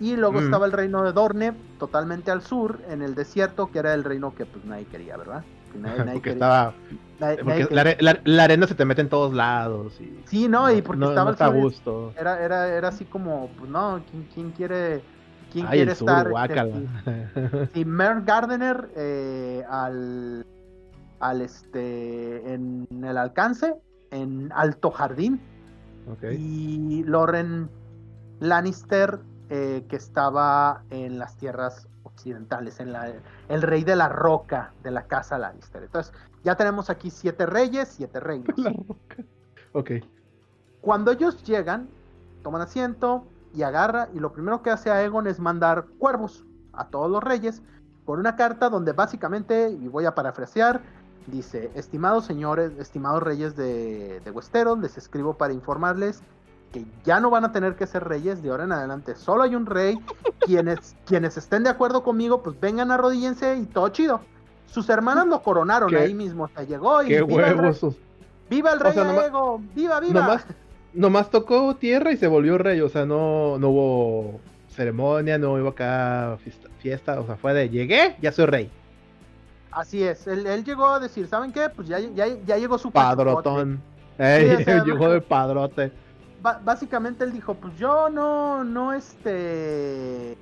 Y 0.02 0.16
luego 0.16 0.40
Mm. 0.40 0.44
estaba 0.44 0.66
el 0.66 0.72
reino 0.72 1.02
de 1.04 1.12
Dorne, 1.12 1.52
totalmente 1.78 2.30
al 2.32 2.42
sur, 2.42 2.80
en 2.88 3.02
el 3.02 3.14
desierto, 3.14 3.70
que 3.70 3.78
era 3.78 3.94
el 3.94 4.02
reino 4.04 4.34
que 4.34 4.44
pues 4.44 4.64
nadie 4.64 4.84
quería, 4.86 5.16
¿verdad? 5.16 5.44
Que 5.72 5.78
nadie- 5.78 5.98
nadie 5.98 6.12
porque 6.14 6.20
quería- 6.30 6.32
estaba. 6.32 6.74
nadie- 7.20 7.36
Porque 7.36 7.44
nadie 7.44 7.62
la, 7.70 7.84
quería- 7.84 7.92
are- 7.92 7.96
la- 8.02 8.20
la 8.34 8.44
arena 8.44 8.66
se 8.66 8.74
te 8.74 8.84
mete 8.84 9.00
en 9.00 9.08
todos 9.08 9.32
lados. 9.32 9.98
Y 10.00 10.18
Sí, 10.26 10.48
no, 10.48 10.70
y 10.72 10.82
porque 10.82 10.98
no, 11.00 11.08
estaba 11.10 11.24
no 11.24 11.28
al 11.28 11.34
está 11.34 11.46
a 11.46 11.50
sur, 11.52 11.56
gusto. 11.60 12.12
Era, 12.18 12.42
era, 12.42 12.68
era 12.68 12.88
así 12.88 13.04
como, 13.04 13.48
pues 13.58 13.70
no, 13.70 14.02
¿quién, 14.10 14.28
quién 14.34 14.50
quiere, 14.50 15.02
quién 15.52 15.66
Ay, 15.66 15.78
quiere 15.78 15.90
el 15.92 15.96
sur, 15.96 16.08
estar? 16.10 16.50
este. 16.50 17.80
Y 17.80 17.84
Mer 17.84 18.22
Gardener 18.22 18.88
eh, 18.96 19.64
al, 19.70 20.44
al 21.20 21.40
este, 21.42 22.54
en 22.54 22.88
el 23.04 23.16
alcance, 23.16 23.72
en 24.10 24.50
Alto 24.52 24.90
Jardín, 24.90 25.40
Ok. 26.10 26.24
y 26.36 27.04
Loren 27.04 27.70
Lannister, 28.40 29.20
eh, 29.54 29.84
que 29.86 29.96
estaba 29.96 30.82
en 30.88 31.18
las 31.18 31.36
tierras 31.36 31.86
occidentales, 32.04 32.80
en 32.80 32.90
la, 32.90 33.12
el 33.50 33.60
rey 33.60 33.84
de 33.84 33.96
la 33.96 34.08
roca 34.08 34.72
de 34.82 34.90
la 34.90 35.02
casa 35.02 35.36
Lannister. 35.36 35.82
Entonces, 35.82 36.10
ya 36.42 36.56
tenemos 36.56 36.88
aquí 36.88 37.10
siete 37.10 37.44
reyes, 37.44 37.88
siete 37.88 38.18
reinos. 38.18 38.56
La 38.56 38.70
roca. 38.70 39.16
Ok. 39.74 39.90
Cuando 40.80 41.10
ellos 41.10 41.42
llegan, 41.42 41.90
toman 42.42 42.62
asiento 42.62 43.26
y 43.52 43.62
agarra, 43.62 44.08
y 44.14 44.20
lo 44.20 44.32
primero 44.32 44.62
que 44.62 44.70
hace 44.70 44.90
Aegon 44.90 45.26
es 45.26 45.38
mandar 45.38 45.84
cuervos 45.98 46.46
a 46.72 46.86
todos 46.86 47.10
los 47.10 47.22
reyes 47.22 47.60
por 48.06 48.18
una 48.18 48.36
carta 48.36 48.70
donde 48.70 48.92
básicamente, 48.92 49.68
y 49.68 49.86
voy 49.86 50.06
a 50.06 50.14
parafrasear, 50.14 50.80
dice, 51.26 51.70
estimados 51.74 52.24
señores, 52.24 52.72
estimados 52.78 53.22
reyes 53.22 53.54
de, 53.54 54.20
de 54.20 54.30
Westeros, 54.30 54.78
les 54.78 54.96
escribo 54.96 55.34
para 55.34 55.52
informarles 55.52 56.22
que 56.72 56.84
ya 57.04 57.20
no 57.20 57.30
van 57.30 57.44
a 57.44 57.52
tener 57.52 57.76
que 57.76 57.86
ser 57.86 58.04
reyes 58.04 58.42
de 58.42 58.50
ahora 58.50 58.64
en 58.64 58.72
adelante, 58.72 59.14
solo 59.14 59.42
hay 59.42 59.54
un 59.54 59.66
rey, 59.66 59.98
quienes, 60.40 60.96
quienes 61.06 61.36
estén 61.36 61.62
de 61.64 61.70
acuerdo 61.70 62.02
conmigo, 62.02 62.42
pues 62.42 62.58
vengan 62.58 62.90
arrodíllense 62.90 63.56
y 63.56 63.66
todo 63.66 63.88
chido. 63.90 64.20
Sus 64.66 64.88
hermanas 64.88 65.26
lo 65.26 65.42
coronaron 65.42 65.90
Qué- 65.90 65.98
ahí 65.98 66.14
mismo, 66.14 66.48
se 66.56 66.66
llegó 66.66 67.02
y 67.02 67.08
Qué 67.08 67.22
viva 67.22 67.48
el 67.48 67.58
rey, 67.58 67.66
huevos. 67.70 67.96
viva 68.48 68.72
el 68.72 68.80
O 68.80 68.82
rey 68.82 68.92
sea, 68.94 69.04
nomás- 69.04 69.24
Aegon, 69.24 69.68
viva, 69.74 70.00
viva. 70.00 70.20
Nomás, 70.20 70.46
nomás 70.94 71.30
tocó 71.30 71.76
tierra 71.76 72.10
y 72.12 72.16
se 72.16 72.26
volvió 72.26 72.56
rey. 72.56 72.80
O 72.80 72.88
sea, 72.88 73.04
no, 73.04 73.58
no 73.58 73.68
hubo 73.68 74.40
ceremonia, 74.68 75.36
no 75.36 75.52
hubo 75.52 75.68
acá 75.68 76.38
fiesta, 76.42 76.68
fiesta. 76.78 77.20
O 77.20 77.26
sea, 77.26 77.36
fue 77.36 77.52
de 77.52 77.68
llegué, 77.68 78.16
ya 78.22 78.32
soy 78.32 78.46
rey. 78.46 78.70
Así 79.70 80.02
es, 80.02 80.26
él, 80.26 80.46
él 80.46 80.64
llegó 80.64 80.86
a 80.86 81.00
decir, 81.00 81.26
¿saben 81.26 81.50
qué? 81.52 81.68
Pues 81.74 81.88
ya, 81.88 81.98
ya, 81.98 82.26
ya 82.46 82.56
llegó 82.58 82.76
su. 82.78 82.90
Padrotón. 82.90 83.80
Ey, 84.18 84.50
o 84.54 84.60
sea, 84.64 84.84
llegó 84.84 85.10
de 85.10 85.20
padrote. 85.20 85.92
Básicamente 86.42 87.22
él 87.22 87.32
dijo, 87.32 87.54
pues 87.54 87.76
yo 87.78 88.10
no, 88.10 88.64
no 88.64 88.92
este, 88.92 90.36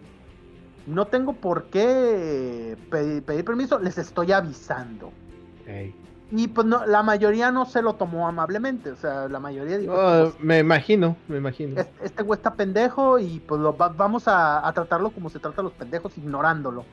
no 0.86 1.06
tengo 1.06 1.34
por 1.34 1.64
qué 1.64 2.76
pedir, 2.90 3.44
permiso, 3.44 3.78
les 3.78 3.98
estoy 3.98 4.32
avisando. 4.32 5.12
Y 6.32 6.48
pues 6.48 6.66
no, 6.66 6.86
la 6.86 7.02
mayoría 7.02 7.50
no 7.50 7.66
se 7.66 7.82
lo 7.82 7.94
tomó 7.94 8.26
amablemente, 8.26 8.90
o 8.90 8.96
sea, 8.96 9.28
la 9.28 9.40
mayoría 9.40 9.78
dijo... 9.78 9.94
Pues, 9.94 10.40
me 10.40 10.60
imagino, 10.60 11.16
me 11.28 11.36
imagino. 11.36 11.80
Este, 12.02 12.22
güey 12.22 12.38
está 12.38 12.54
pendejo 12.54 13.18
y 13.18 13.40
pues 13.40 13.60
lo, 13.60 13.74
vamos 13.74 14.24
a, 14.26 14.70
tratarlo 14.74 15.10
como 15.10 15.28
se 15.28 15.38
trata 15.38 15.60
a 15.60 15.64
los 15.64 15.72
pendejos, 15.72 16.16
ignorándolo. 16.16 16.84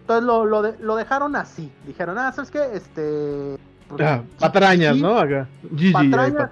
Entonces 0.00 0.24
lo, 0.24 0.44
lo, 0.44 0.96
dejaron 0.96 1.36
así, 1.36 1.70
dijeron, 1.86 2.18
ah, 2.18 2.32
¿sabes 2.32 2.50
qué? 2.50 2.64
Este... 2.74 3.58
Pues, 3.88 4.00
ah, 4.02 4.22
patrañas, 4.38 4.96
¿no? 4.96 5.18
Acá. 5.18 5.46
patrañas. 5.92 6.50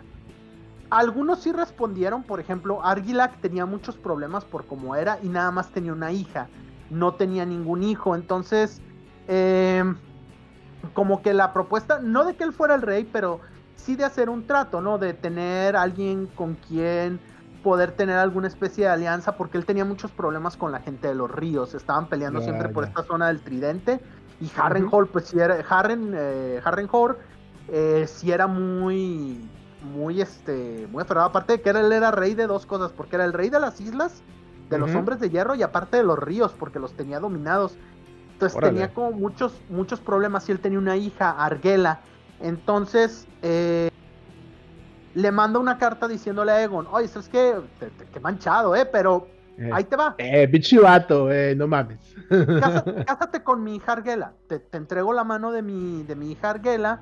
Algunos 0.91 1.41
sí 1.41 1.53
respondieron, 1.53 2.23
por 2.23 2.41
ejemplo, 2.41 2.85
Argilac 2.85 3.41
tenía 3.41 3.65
muchos 3.65 3.97
problemas 3.97 4.45
por 4.45 4.67
cómo 4.67 4.97
era 4.97 5.19
y 5.23 5.29
nada 5.29 5.51
más 5.51 5.71
tenía 5.71 5.93
una 5.93 6.13
hija, 6.13 6.49
no 6.91 7.15
tenía 7.15 7.47
ningún 7.47 7.83
hijo, 7.83 8.15
entonces... 8.15 8.81
Eh, 9.29 9.85
como 10.95 11.23
que 11.23 11.35
la 11.35 11.53
propuesta, 11.53 12.01
no 12.01 12.25
de 12.25 12.35
que 12.35 12.45
él 12.45 12.53
fuera 12.53 12.75
el 12.75 12.83
rey, 12.83 13.09
pero 13.11 13.41
sí 13.77 13.97
de 13.97 14.05
hacer 14.05 14.29
un 14.29 14.47
trato, 14.47 14.81
¿no? 14.81 14.99
De 14.99 15.15
tener 15.15 15.77
alguien 15.77 16.27
con 16.27 16.55
quien 16.55 17.21
poder 17.63 17.93
tener 17.93 18.17
alguna 18.17 18.49
especie 18.49 18.85
de 18.85 18.91
alianza, 18.91 19.37
porque 19.37 19.59
él 19.59 19.67
tenía 19.67 19.85
muchos 19.85 20.11
problemas 20.11 20.57
con 20.57 20.73
la 20.73 20.81
gente 20.81 21.09
de 21.09 21.15
los 21.15 21.31
ríos, 21.31 21.75
estaban 21.75 22.09
peleando 22.09 22.41
siempre 22.41 22.71
por 22.71 22.85
esta 22.85 23.03
zona 23.03 23.29
del 23.29 23.41
tridente, 23.41 24.01
y 24.41 24.51
Harrenhal, 24.57 25.07
pues 25.07 25.27
si 25.27 25.39
era, 25.39 25.63
Harren, 25.69 26.13
eh, 26.15 26.61
Harrenhal, 26.65 27.19
eh, 27.69 28.07
sí 28.09 28.33
era 28.33 28.47
muy, 28.47 29.47
muy, 29.83 30.21
este, 30.21 30.87
muy 30.91 31.03
aferrado, 31.03 31.29
aparte 31.29 31.55
de 31.55 31.61
que 31.61 31.71
él 31.71 31.93
era 31.93 32.11
rey 32.11 32.35
de 32.35 32.47
dos 32.47 32.67
cosas, 32.67 32.93
porque 32.93 33.17
era 33.17 33.25
el 33.25 33.33
rey 33.33 33.51
de 33.51 33.61
las 33.61 33.81
islas, 33.81 34.23
de 34.69 34.79
los 34.79 34.95
hombres 34.95 35.19
de 35.19 35.31
hierro, 35.31 35.57
y 35.57 35.63
aparte 35.63 35.97
de 35.97 36.05
los 36.05 36.19
ríos, 36.19 36.55
porque 36.57 36.79
los 36.79 36.93
tenía 36.95 37.19
dominados, 37.19 37.77
entonces 38.33 38.59
tenía 38.61 38.95
como 38.95 39.13
muchos, 39.13 39.53
muchos 39.69 40.01
problemas 40.01 40.49
y 40.49 40.53
él 40.53 40.61
tenía 40.61 40.79
una 40.79 40.97
hija, 40.97 41.31
Arguela. 41.31 42.01
Entonces 42.41 43.27
eh, 43.43 43.91
le 45.15 45.33
manda 45.33 45.59
una 45.59 45.77
carta 45.77 46.09
diciéndole 46.09 46.53
a 46.53 46.63
Egon, 46.63 46.87
oye, 46.91 47.09
¿sabes 47.09 47.29
qué? 47.29 47.55
Qué 48.13 48.21
manchado, 48.21 48.75
¿eh? 48.75 48.87
Pero 48.87 49.29
eh, 49.59 49.71
ahí 49.73 49.85
te 49.85 49.97
va. 49.97 50.15
Eh, 50.17 50.47
bichivato, 50.47 51.31
eh, 51.31 51.55
no 51.55 51.67
mames. 51.67 51.99
Cásate, 53.07 53.43
con 53.43 53.63
mi 53.63 53.77
hija 53.77 53.93
Arguela. 53.93 54.33
Te, 54.49 54.59
te, 54.59 54.79
entrego 54.79 55.13
la 55.13 55.25
mano 55.25 55.53
de 55.53 55.61
mi, 55.61 56.03
de 56.05 56.17
mi 56.17 56.33
hija 56.33 56.51
Arguela 56.51 57.01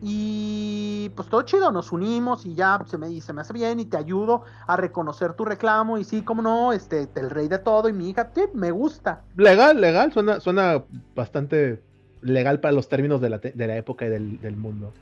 y 0.00 1.10
pues 1.16 1.28
todo 1.28 1.42
chido, 1.42 1.72
nos 1.72 1.90
unimos 1.90 2.46
y 2.46 2.54
ya 2.54 2.80
se 2.86 2.98
me, 2.98 3.20
se 3.20 3.32
me 3.32 3.40
hace 3.40 3.52
bien 3.52 3.80
y 3.80 3.84
te 3.84 3.96
ayudo 3.96 4.44
a 4.66 4.76
reconocer 4.76 5.32
tu 5.32 5.44
reclamo 5.44 5.98
y 5.98 6.04
sí, 6.04 6.22
como 6.22 6.42
no, 6.42 6.72
este, 6.72 7.08
el 7.16 7.30
rey 7.30 7.48
de 7.48 7.58
todo 7.58 7.88
y 7.88 7.92
mi 7.92 8.10
hija, 8.10 8.30
sí, 8.34 8.42
me 8.54 8.70
gusta. 8.70 9.22
Legal, 9.36 9.80
legal, 9.80 10.12
suena, 10.12 10.38
suena 10.40 10.84
bastante 11.16 11.82
legal 12.20 12.60
para 12.60 12.72
los 12.72 12.88
términos 12.88 13.20
de 13.20 13.30
la, 13.30 13.38
de 13.38 13.66
la 13.66 13.76
época 13.76 14.06
y 14.06 14.08
del, 14.08 14.56
mundo. 14.56 14.92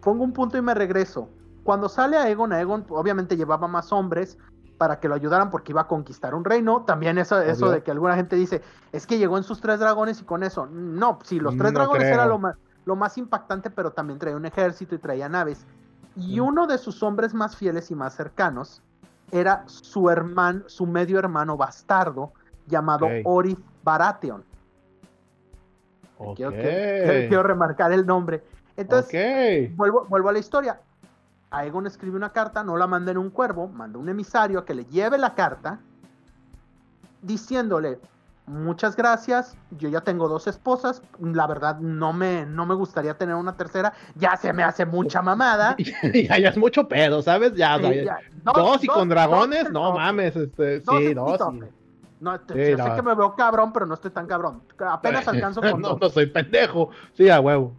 Pongo 0.00 0.22
un 0.22 0.32
punto 0.32 0.56
y 0.56 0.62
me 0.62 0.74
regreso. 0.74 1.28
Cuando 1.64 1.88
sale 1.88 2.16
a 2.16 2.30
Egon, 2.30 2.52
a 2.52 2.60
Egon 2.60 2.84
obviamente 2.90 3.36
llevaba 3.36 3.66
más 3.66 3.92
hombres 3.92 4.38
para 4.78 5.00
que 5.00 5.08
lo 5.08 5.14
ayudaran 5.14 5.50
porque 5.50 5.72
iba 5.72 5.80
a 5.80 5.88
conquistar 5.88 6.34
un 6.34 6.44
reino. 6.44 6.84
También 6.86 7.18
eso, 7.18 7.40
eso 7.40 7.70
de 7.70 7.82
que 7.82 7.90
alguna 7.90 8.14
gente 8.14 8.36
dice, 8.36 8.62
es 8.92 9.06
que 9.06 9.18
llegó 9.18 9.36
en 9.38 9.42
sus 9.42 9.60
tres 9.60 9.80
dragones 9.80 10.20
y 10.20 10.24
con 10.24 10.44
eso. 10.44 10.66
No, 10.66 11.18
si 11.24 11.40
los 11.40 11.56
tres 11.56 11.72
dragones 11.72 12.06
era 12.06 12.26
lo 12.26 12.38
más 12.38 12.56
lo 12.86 12.96
más 12.96 13.18
impactante, 13.18 13.68
pero 13.68 13.90
también 13.90 14.18
traía 14.18 14.36
un 14.36 14.46
ejército 14.46 14.94
y 14.94 14.98
traía 14.98 15.28
naves. 15.28 15.66
Y 16.16 16.40
uno 16.40 16.66
de 16.66 16.78
sus 16.78 17.02
hombres 17.02 17.34
más 17.34 17.56
fieles 17.56 17.90
y 17.90 17.94
más 17.94 18.14
cercanos 18.14 18.80
era 19.30 19.64
su 19.66 20.08
hermano, 20.08 20.62
su 20.68 20.86
medio 20.86 21.18
hermano 21.18 21.56
bastardo, 21.56 22.32
llamado 22.66 23.08
Orif 23.24 23.58
Baratheon. 23.82 24.44
Quiero, 26.36 27.42
remarcar 27.42 27.92
el 27.92 28.06
nombre. 28.06 28.42
Entonces, 28.76 29.76
vuelvo, 29.76 30.06
vuelvo 30.08 30.30
a 30.30 30.32
la 30.32 30.38
historia. 30.38 30.80
Aegon 31.50 31.86
escribe 31.86 32.16
una 32.16 32.32
carta, 32.32 32.62
no 32.62 32.76
la 32.76 32.86
manda 32.86 33.10
en 33.10 33.18
un 33.18 33.30
cuervo, 33.30 33.68
manda 33.68 33.98
un 33.98 34.08
emisario 34.08 34.60
a 34.60 34.64
que 34.64 34.74
le 34.74 34.84
lleve 34.86 35.18
la 35.18 35.34
carta, 35.34 35.80
diciéndole, 37.20 37.98
muchas 38.46 38.96
gracias, 38.96 39.56
yo 39.72 39.88
ya 39.88 40.00
tengo 40.00 40.28
dos 40.28 40.46
esposas, 40.46 41.02
la 41.20 41.46
verdad 41.46 41.78
no 41.80 42.12
me, 42.12 42.46
no 42.46 42.64
me 42.66 42.74
gustaría 42.74 43.14
tener 43.14 43.34
una 43.34 43.56
tercera, 43.56 43.92
ya 44.14 44.36
se 44.36 44.52
me 44.52 44.62
hace 44.62 44.86
mucha 44.86 45.22
mamada. 45.22 45.76
ya, 46.14 46.38
ya 46.38 46.48
es 46.48 46.56
mucho 46.56 46.88
pedo, 46.88 47.22
¿sabes? 47.22 47.54
Ya, 47.54 47.78
dos, 47.78 48.82
y 48.82 48.86
con 48.86 49.08
dragones, 49.08 49.70
no 49.70 49.92
mames, 49.92 50.36
este, 50.36 50.80
sí, 50.80 51.14
dos. 51.14 51.40
No, 52.18 52.34
este, 52.34 52.76
sé 52.76 52.94
que 52.96 53.02
me 53.02 53.14
veo 53.14 53.34
cabrón, 53.34 53.72
pero 53.72 53.84
no 53.84 53.94
estoy 53.94 54.10
tan 54.10 54.26
cabrón. 54.26 54.62
Apenas 54.78 55.28
alcanzo 55.28 55.60
con 55.60 55.82
no, 55.82 55.98
no 56.00 56.08
soy 56.08 56.26
pendejo. 56.26 56.88
Sí, 57.12 57.28
a 57.28 57.40
huevo. 57.40 57.74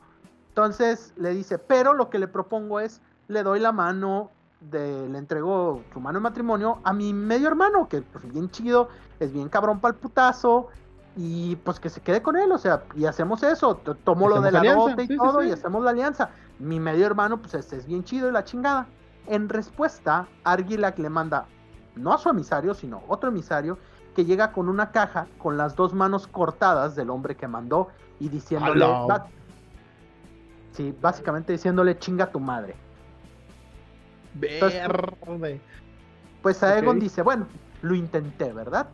Entonces 0.50 1.14
le 1.18 1.32
dice, 1.32 1.58
pero 1.58 1.94
lo 1.94 2.10
que 2.10 2.20
le 2.20 2.28
propongo 2.28 2.80
es, 2.80 3.02
le 3.28 3.42
doy 3.42 3.60
la 3.60 3.72
mano 3.72 4.32
de, 4.60 5.08
le 5.10 5.18
entregó 5.18 5.84
su 5.94 6.00
mano 6.00 6.20
de 6.20 6.24
matrimonio 6.24 6.80
a 6.84 6.94
mi 6.94 7.14
medio 7.14 7.48
hermano, 7.48 7.88
que 7.88 8.02
pues 8.02 8.32
bien 8.32 8.50
chido, 8.50 8.90
es 9.20 9.32
bien 9.32 9.50
cabrón 9.50 9.80
para 9.80 9.94
el 9.94 10.00
putazo, 10.00 10.68
y 11.16 11.56
pues 11.58 11.80
que 11.80 11.90
se 11.90 12.00
quede 12.02 12.22
con 12.22 12.38
él, 12.38 12.52
o 12.52 12.58
sea, 12.60 12.84
y 12.96 13.06
hacemos 13.06 13.42
eso, 13.42 13.76
tomo 13.76 14.30
lo 14.30 14.40
de 14.40 14.52
la 14.52 14.62
dote 14.62 15.04
y 15.04 15.18
todo, 15.18 15.44
y 15.44 15.52
hacemos 15.52 15.84
la 15.84 15.90
alianza. 15.90 16.30
Mi 16.60 16.80
medio 16.80 17.08
hermano, 17.08 17.38
pues 17.38 17.56
este 17.56 17.78
es 17.78 17.88
bien 17.88 18.04
chido 18.04 18.30
y 18.30 18.32
la 18.32 18.44
chingada. 18.44 18.88
En 19.26 19.50
respuesta, 19.50 20.28
Argilac 20.44 21.00
le 21.00 21.10
manda, 21.10 21.48
no 21.96 22.14
a 22.14 22.18
su 22.20 22.30
emisario, 22.30 22.74
sino 22.76 23.02
otro 23.08 23.30
emisario, 23.30 23.80
que 24.16 24.26
llega 24.26 24.52
con 24.52 24.70
una 24.70 24.92
caja 24.92 25.28
con 25.40 25.58
las 25.58 25.76
dos 25.76 25.94
manos 25.94 26.28
cortadas 26.28 26.96
del 26.96 27.10
hombre 27.10 27.36
que 27.36 27.48
mandó 27.48 27.88
y 28.20 28.30
diciéndole, 28.30 28.86
sí, 30.72 30.96
básicamente 31.02 31.52
diciéndole 31.54 31.98
chinga 31.98 32.32
tu 32.32 32.40
madre. 32.40 32.76
Verde. 34.40 35.60
Pues 36.42 36.64
Aegon 36.64 37.00
dice, 37.00 37.22
bueno, 37.22 37.48
lo 37.82 37.96
intenté, 37.96 38.54
¿verdad? 38.54 38.88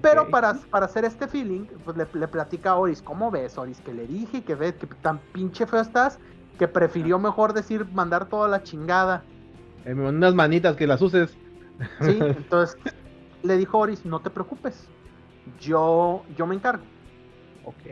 Pero 0.00 0.28
para, 0.28 0.54
para 0.70 0.86
hacer 0.86 1.04
este 1.04 1.26
feeling, 1.26 1.66
pues 1.84 1.96
le, 1.96 2.06
platica 2.28 2.70
a 2.70 2.76
Oris, 2.76 3.02
¿cómo 3.02 3.30
ves, 3.30 3.58
Oris? 3.58 3.80
Que 3.80 3.92
le 3.92 4.06
dije 4.06 4.44
que 4.44 4.54
ves 4.54 4.74
que 4.74 4.86
tan 4.86 5.18
pinche 5.32 5.66
feo 5.66 5.80
estás, 5.80 6.18
que 6.56 6.68
prefirió 6.68 7.18
mejor 7.18 7.52
decir 7.52 7.84
mandar 7.92 8.26
toda 8.26 8.48
la 8.48 8.62
chingada. 8.62 9.24
Eh, 9.84 9.94
unas 9.94 10.34
manitas 10.34 10.76
que 10.76 10.86
las 10.86 11.02
uses. 11.02 11.36
Sí, 12.00 12.18
entonces 12.20 12.78
le 13.42 13.56
dijo 13.56 13.78
Oris, 13.78 14.04
no 14.04 14.20
te 14.20 14.30
preocupes, 14.30 14.88
yo, 15.60 16.22
yo 16.36 16.46
me 16.46 16.54
encargo. 16.54 16.84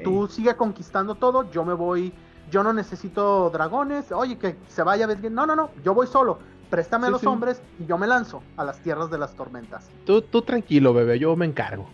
Tú 0.05 0.27
sigue 0.29 0.57
conquistando 0.57 1.17
todo, 1.17 1.51
yo 1.51 1.65
me 1.65 1.75
voy, 1.75 2.13
yo 2.51 2.63
no 2.63 2.73
necesito 2.73 3.51
dragones, 3.51 4.11
oye, 4.11 4.39
que 4.39 4.57
se 4.69 4.83
vaya, 4.83 5.07
no, 5.07 5.45
no, 5.45 5.57
no, 5.57 5.71
yo 5.85 5.93
voy 5.93 6.07
solo 6.07 6.39
préstame 6.71 7.07
a 7.07 7.11
los 7.11 7.25
hombres 7.25 7.63
y 7.79 7.87
yo 7.87 7.99
me 7.99 8.07
lanzo 8.07 8.43
a 8.57 8.65
las 8.65 8.79
tierras 8.81 9.11
de 9.11 9.19
las 9.19 9.35
tormentas. 9.35 9.89
Tú, 10.05 10.23
tú 10.23 10.43
tranquilo, 10.43 10.93
bebé, 10.93 11.19
yo 11.19 11.35
me 11.37 11.47
encargo. 11.47 11.89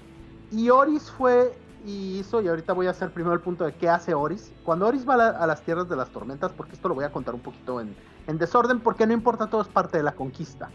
Y 0.50 0.70
Oris 0.70 1.10
fue 1.10 1.52
y 1.84 2.18
hizo, 2.18 2.40
y 2.42 2.48
ahorita 2.48 2.72
voy 2.72 2.86
a 2.86 2.90
hacer 2.90 3.10
primero 3.10 3.34
el 3.34 3.40
punto 3.40 3.64
de 3.64 3.72
qué 3.74 3.88
hace 3.88 4.14
Oris. 4.14 4.52
Cuando 4.64 4.86
Oris 4.86 5.08
va 5.08 5.14
a, 5.14 5.46
las 5.46 5.62
tierras 5.62 5.88
de 5.88 5.96
las 5.96 6.10
tormentas, 6.10 6.52
porque 6.52 6.72
esto 6.72 6.88
lo 6.88 6.94
voy 6.94 7.04
a 7.04 7.10
contar 7.10 7.34
un 7.34 7.40
poquito 7.40 7.80
en, 7.80 7.96
desorden, 8.38 8.80
porque 8.80 9.06
no 9.06 9.12
importa, 9.12 9.48
todo 9.48 9.62
es 9.62 9.68
parte 9.68 9.96
de 9.96 10.04
la 10.04 10.12
conquista. 10.12 10.70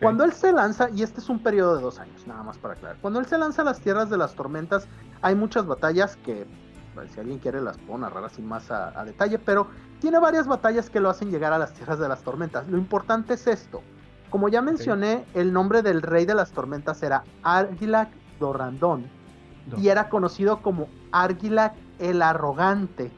Cuando 0.00 0.22
él 0.22 0.32
se 0.32 0.52
lanza, 0.52 0.88
y 0.90 1.02
este 1.02 1.20
es 1.20 1.28
un 1.28 1.42
periodo 1.42 1.76
de 1.76 1.82
dos 1.82 1.98
años, 1.98 2.24
nada 2.26 2.44
más 2.44 2.56
para 2.58 2.74
aclarar, 2.74 2.98
cuando 3.00 3.18
él 3.18 3.26
se 3.26 3.36
lanza 3.36 3.62
a 3.62 3.64
las 3.64 3.80
tierras 3.80 4.08
de 4.08 4.16
las 4.16 4.34
tormentas, 4.34 4.86
hay 5.20 5.34
muchas 5.34 5.66
batallas 5.66 6.16
que, 6.16 6.46
si 7.12 7.20
alguien 7.20 7.40
quiere, 7.40 7.60
las 7.60 7.76
puedo 7.76 7.98
narrar 7.98 8.24
así 8.24 8.40
más 8.40 8.70
a 8.70 9.04
detalle, 9.04 9.38
pero 9.40 9.66
tiene 10.00 10.18
varias 10.18 10.46
batallas 10.46 10.90
que 10.90 11.00
lo 11.00 11.10
hacen 11.10 11.30
llegar 11.30 11.52
a 11.52 11.58
las 11.58 11.72
tierras 11.74 11.98
de 11.98 12.08
las 12.08 12.22
tormentas. 12.22 12.66
Lo 12.68 12.78
importante 12.78 13.34
es 13.34 13.46
esto. 13.46 13.82
Como 14.30 14.48
ya 14.48 14.62
mencioné, 14.62 15.24
el 15.34 15.52
nombre 15.52 15.82
del 15.82 16.02
rey 16.02 16.24
de 16.24 16.34
las 16.34 16.52
tormentas 16.52 17.02
era 17.02 17.24
Argilac 17.42 18.10
Dorrandón 18.38 19.06
y 19.76 19.88
era 19.88 20.08
conocido 20.08 20.62
como 20.62 20.88
Argilac 21.12 21.74
el 21.98 22.22
Arrogante. 22.22 23.10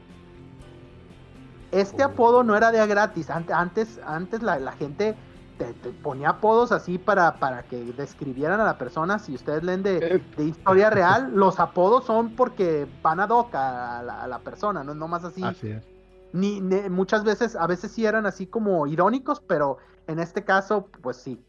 Este 1.71 2.03
oh. 2.03 2.07
apodo 2.07 2.43
no 2.43 2.55
era 2.55 2.71
de 2.71 2.85
gratis. 2.85 3.29
Antes, 3.29 3.99
antes 4.05 4.43
la, 4.43 4.71
gente 4.73 5.15
te, 5.57 5.73
ponía 6.03 6.29
apodos 6.29 6.71
así 6.71 6.97
para, 6.97 7.35
para 7.35 7.63
que 7.63 7.77
describieran 7.93 8.59
a 8.59 8.65
la 8.65 8.77
persona. 8.77 9.19
Si 9.19 9.33
ustedes 9.35 9.63
leen 9.63 9.83
de, 9.83 10.21
de 10.35 10.43
historia 10.43 10.89
real, 10.89 11.31
los 11.33 11.59
apodos 11.59 12.05
son 12.05 12.35
porque 12.35 12.87
van 13.01 13.19
a 13.19 13.27
doca 13.27 13.99
a 13.99 14.27
la, 14.27 14.39
persona, 14.39 14.83
no 14.83 14.91
es 14.91 14.97
nomás 14.97 15.23
así. 15.23 15.43
Así 15.43 15.69
es 15.69 15.92
ni, 16.33 16.61
muchas 16.89 17.23
veces, 17.23 17.55
a 17.55 17.67
veces 17.67 17.91
sí 17.91 18.05
eran 18.05 18.25
así 18.25 18.47
como 18.47 18.85
irónicos, 18.87 19.39
pero 19.39 19.77
en 20.07 20.19
este 20.19 20.43
caso, 20.43 20.89
pues 21.01 21.17
sí. 21.17 21.39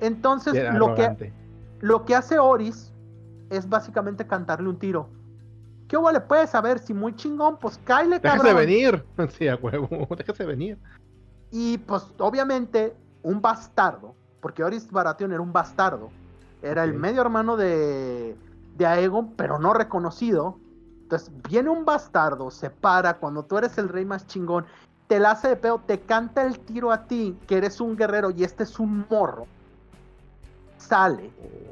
Entonces, 0.00 0.74
lo 0.74 0.94
que, 0.94 1.32
lo 1.80 2.04
que 2.04 2.14
hace 2.14 2.38
Oris 2.38 2.92
es 3.48 3.68
básicamente 3.68 4.26
cantarle 4.26 4.68
un 4.68 4.78
tiro. 4.78 5.08
¿Qué 5.88 5.96
le 6.12 6.20
puedes 6.20 6.50
saber? 6.50 6.78
Si 6.78 6.92
muy 6.92 7.14
chingón, 7.14 7.58
pues 7.58 7.80
cáile, 7.84 8.20
cabrón. 8.20 8.44
Déjase 8.44 8.66
venir. 8.66 9.04
Sí, 9.38 9.48
a 9.48 9.56
huevo, 9.56 10.06
déjase 10.16 10.44
venir. 10.44 10.78
Y 11.50 11.78
pues, 11.78 12.06
obviamente, 12.18 12.94
un 13.22 13.40
bastardo, 13.40 14.14
porque 14.40 14.62
Oris 14.62 14.90
Baratheon 14.90 15.32
era 15.32 15.40
un 15.40 15.52
bastardo. 15.52 16.10
Era 16.60 16.84
el 16.84 16.92
medio 16.92 17.22
hermano 17.22 17.56
de, 17.56 18.36
de 18.76 18.86
Aegon, 18.86 19.34
pero 19.34 19.58
no 19.58 19.72
reconocido. 19.72 20.58
Entonces 21.06 21.30
viene 21.48 21.70
un 21.70 21.84
bastardo, 21.84 22.50
se 22.50 22.68
para 22.68 23.14
cuando 23.14 23.44
tú 23.44 23.56
eres 23.56 23.78
el 23.78 23.88
rey 23.88 24.04
más 24.04 24.26
chingón, 24.26 24.66
te 25.06 25.20
la 25.20 25.30
hace 25.30 25.46
de 25.50 25.56
pedo, 25.56 25.80
te 25.86 26.00
canta 26.00 26.44
el 26.44 26.58
tiro 26.58 26.90
a 26.90 27.04
ti, 27.06 27.38
que 27.46 27.58
eres 27.58 27.80
un 27.80 27.96
guerrero 27.96 28.30
y 28.32 28.42
este 28.42 28.64
es 28.64 28.80
un 28.80 29.06
morro. 29.08 29.46
Sale 30.78 31.30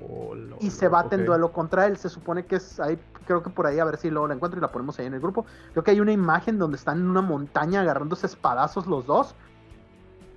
Oh, 0.08 0.34
y 0.60 0.70
se 0.70 0.86
bate 0.86 1.16
en 1.16 1.22
ok. 1.22 1.26
duelo 1.26 1.50
contra 1.52 1.86
él. 1.86 1.96
Se 1.96 2.08
supone 2.08 2.46
que 2.46 2.56
es 2.56 2.78
ahí, 2.78 2.96
creo 3.26 3.42
que 3.42 3.50
por 3.50 3.66
ahí, 3.66 3.80
a 3.80 3.84
ver 3.84 3.96
si 3.96 4.08
luego 4.08 4.28
la 4.28 4.34
encuentro 4.34 4.58
y 4.58 4.60
la 4.62 4.70
ponemos 4.70 4.96
ahí 5.00 5.06
en 5.06 5.14
el 5.14 5.20
grupo. 5.20 5.44
Creo 5.72 5.82
que 5.82 5.90
hay 5.90 6.00
una 6.00 6.12
imagen 6.12 6.56
donde 6.58 6.76
están 6.76 6.98
en 6.98 7.08
una 7.10 7.22
montaña 7.22 7.80
agarrándose 7.80 8.26
espadazos 8.28 8.86
los 8.86 9.04
dos. 9.06 9.34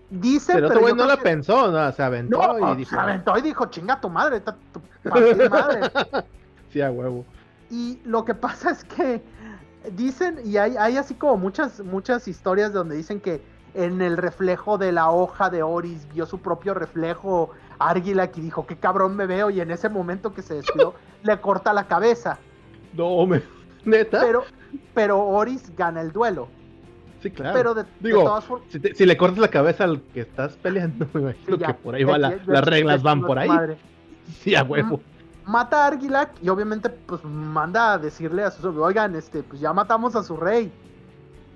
Dice, 0.09 0.53
Pero 0.53 0.69
pero 0.69 0.87
yo 0.87 0.95
no 0.95 1.05
la 1.05 1.17
que- 1.17 1.23
pensó, 1.23 1.69
¿no? 1.71 1.91
Se 1.91 2.01
aventó 2.01 2.57
no, 2.57 2.73
y 2.73 2.75
dijo, 2.77 2.89
se 2.95 2.99
aventó 2.99 3.37
y 3.37 3.41
dijo, 3.43 3.65
chinga 3.67 4.01
tu 4.01 4.09
madre, 4.09 4.39
ta- 4.39 4.55
tu 4.73 4.81
madre. 5.49 5.91
sí, 6.71 6.81
a 6.81 6.89
huevo. 6.89 7.25
Y 7.69 7.99
lo 8.05 8.25
que 8.25 8.33
pasa 8.45 8.71
es 8.71 8.83
que 8.83 9.21
dicen, 9.95 10.39
y 10.43 10.57
hay, 10.57 10.75
hay 10.77 10.97
así 10.97 11.15
como 11.15 11.37
muchas, 11.37 11.79
muchas 11.81 12.27
historias 12.27 12.73
donde 12.73 12.95
dicen 12.95 13.19
que 13.19 13.41
en 13.73 14.01
el 14.01 14.17
reflejo 14.17 14.77
de 14.77 14.91
la 14.91 15.11
hoja 15.11 15.49
de 15.49 15.61
Oris 15.63 16.07
vio 16.13 16.25
su 16.25 16.39
propio 16.39 16.73
reflejo 16.73 17.51
Argilac 17.79 18.35
y 18.37 18.41
dijo, 18.41 18.65
qué 18.65 18.75
cabrón 18.77 19.15
me 19.15 19.27
veo, 19.27 19.49
y 19.51 19.61
en 19.61 19.69
ese 19.71 19.87
momento 19.89 20.33
que 20.33 20.41
se 20.41 20.55
despidió, 20.55 20.93
le 21.23 21.39
corta 21.39 21.73
la 21.73 21.87
cabeza. 21.87 22.37
No, 22.93 23.25
me... 23.27 23.41
¿Neta? 23.85 24.19
Pero, 24.21 24.43
pero 24.93 25.19
Oris 25.19 25.73
gana 25.77 26.01
el 26.01 26.11
duelo. 26.11 26.47
sí, 27.21 27.29
claro. 27.31 27.53
Pero 27.55 27.73
de, 27.75 27.83
de 27.83 27.89
Digo, 27.99 28.23
todas 28.23 28.43
formas... 28.45 28.67
Si, 28.71 28.79
te- 28.79 28.95
si 28.95 29.05
le 29.05 29.15
cortas 29.15 29.37
la 29.39 29.47
cabeza 29.49 29.83
al 29.85 30.01
que 30.13 30.21
estás 30.21 30.57
peleando, 30.57 31.07
me 31.13 31.21
imagino 31.21 31.57
sí, 31.57 31.63
que 31.63 31.73
por 31.75 31.95
ahí 31.95 32.03
va 32.03 32.17
la- 32.17 32.37
las 32.47 32.65
reglas 32.65 33.03
van 33.03 33.21
por 33.21 33.37
ahí. 33.37 33.47
madre. 33.47 33.77
Sí, 34.41 34.55
a 34.55 34.63
huevo. 34.63 34.99
Mata 35.47 35.83
a 35.83 35.87
Argilac 35.87 36.31
y 36.41 36.49
obviamente 36.49 36.89
pues 36.89 37.23
manda 37.23 37.93
a 37.93 37.97
decirle 37.97 38.43
a 38.43 38.51
sus 38.51 38.65
oigan, 38.65 39.15
este, 39.15 39.43
pues 39.43 39.59
ya 39.59 39.73
matamos 39.73 40.15
a 40.15 40.23
su 40.23 40.37
rey. 40.37 40.71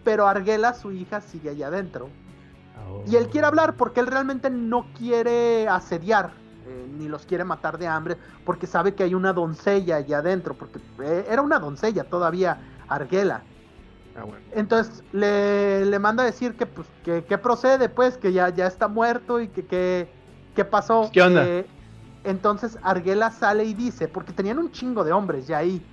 Pero 0.04 0.28
Arguela, 0.28 0.74
su 0.74 0.92
hija, 0.92 1.22
sigue 1.22 1.52
allá 1.52 1.68
adentro. 1.68 2.10
Y 3.06 3.16
él 3.16 3.30
quiere 3.30 3.48
hablar 3.48 3.76
porque 3.76 4.00
él 4.00 4.08
realmente 4.08 4.50
no 4.50 4.86
quiere 4.98 5.68
asediar, 5.68 6.32
eh, 6.68 6.88
ni 6.98 7.08
los 7.08 7.26
quiere 7.26 7.44
matar 7.44 7.78
de 7.78 7.88
hambre, 7.88 8.18
porque 8.46 8.68
sabe 8.68 8.96
que 8.96 9.04
hay 9.04 9.14
una 9.14 9.32
doncella 9.34 9.98
allá 9.98 10.18
adentro, 10.18 10.56
porque 10.56 10.80
eh, 11.04 11.26
era 11.30 11.42
una 11.42 11.60
doncella 11.60 12.04
todavía, 12.04 12.58
Arguela. 12.90 13.44
Ah, 14.18 14.24
bueno. 14.24 14.44
Entonces 14.52 15.04
le, 15.14 15.86
le 15.86 16.00
manda 16.00 16.24
a 16.24 16.26
decir 16.26 16.56
que 16.56 16.66
pues 16.66 16.88
que, 17.06 17.24
que 17.24 17.38
procede, 17.38 17.88
pues, 17.88 18.18
que 18.18 18.34
ya, 18.34 18.50
ya 18.50 18.68
está 18.68 18.88
muerto 18.88 19.40
y 19.40 19.48
que, 19.48 19.66
que, 19.66 20.10
que 20.56 20.66
pasó. 20.66 21.10
¿Qué 21.14 21.22
onda? 21.22 21.46
Eh, 21.46 21.66
entonces 22.24 22.78
Arguela 22.84 23.32
sale 23.32 23.64
y 23.64 23.74
dice, 23.74 24.08
porque 24.08 24.34
tenían 24.34 24.60
un 24.60 24.72
chingo 24.72 25.04
de 25.04 25.12
hombres 25.12 25.48
ya 25.48 25.60
ahí. 25.60 25.84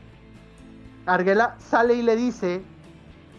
Arguela 1.06 1.56
sale 1.58 1.94
y 1.94 2.02
le 2.02 2.16
dice, 2.16 2.62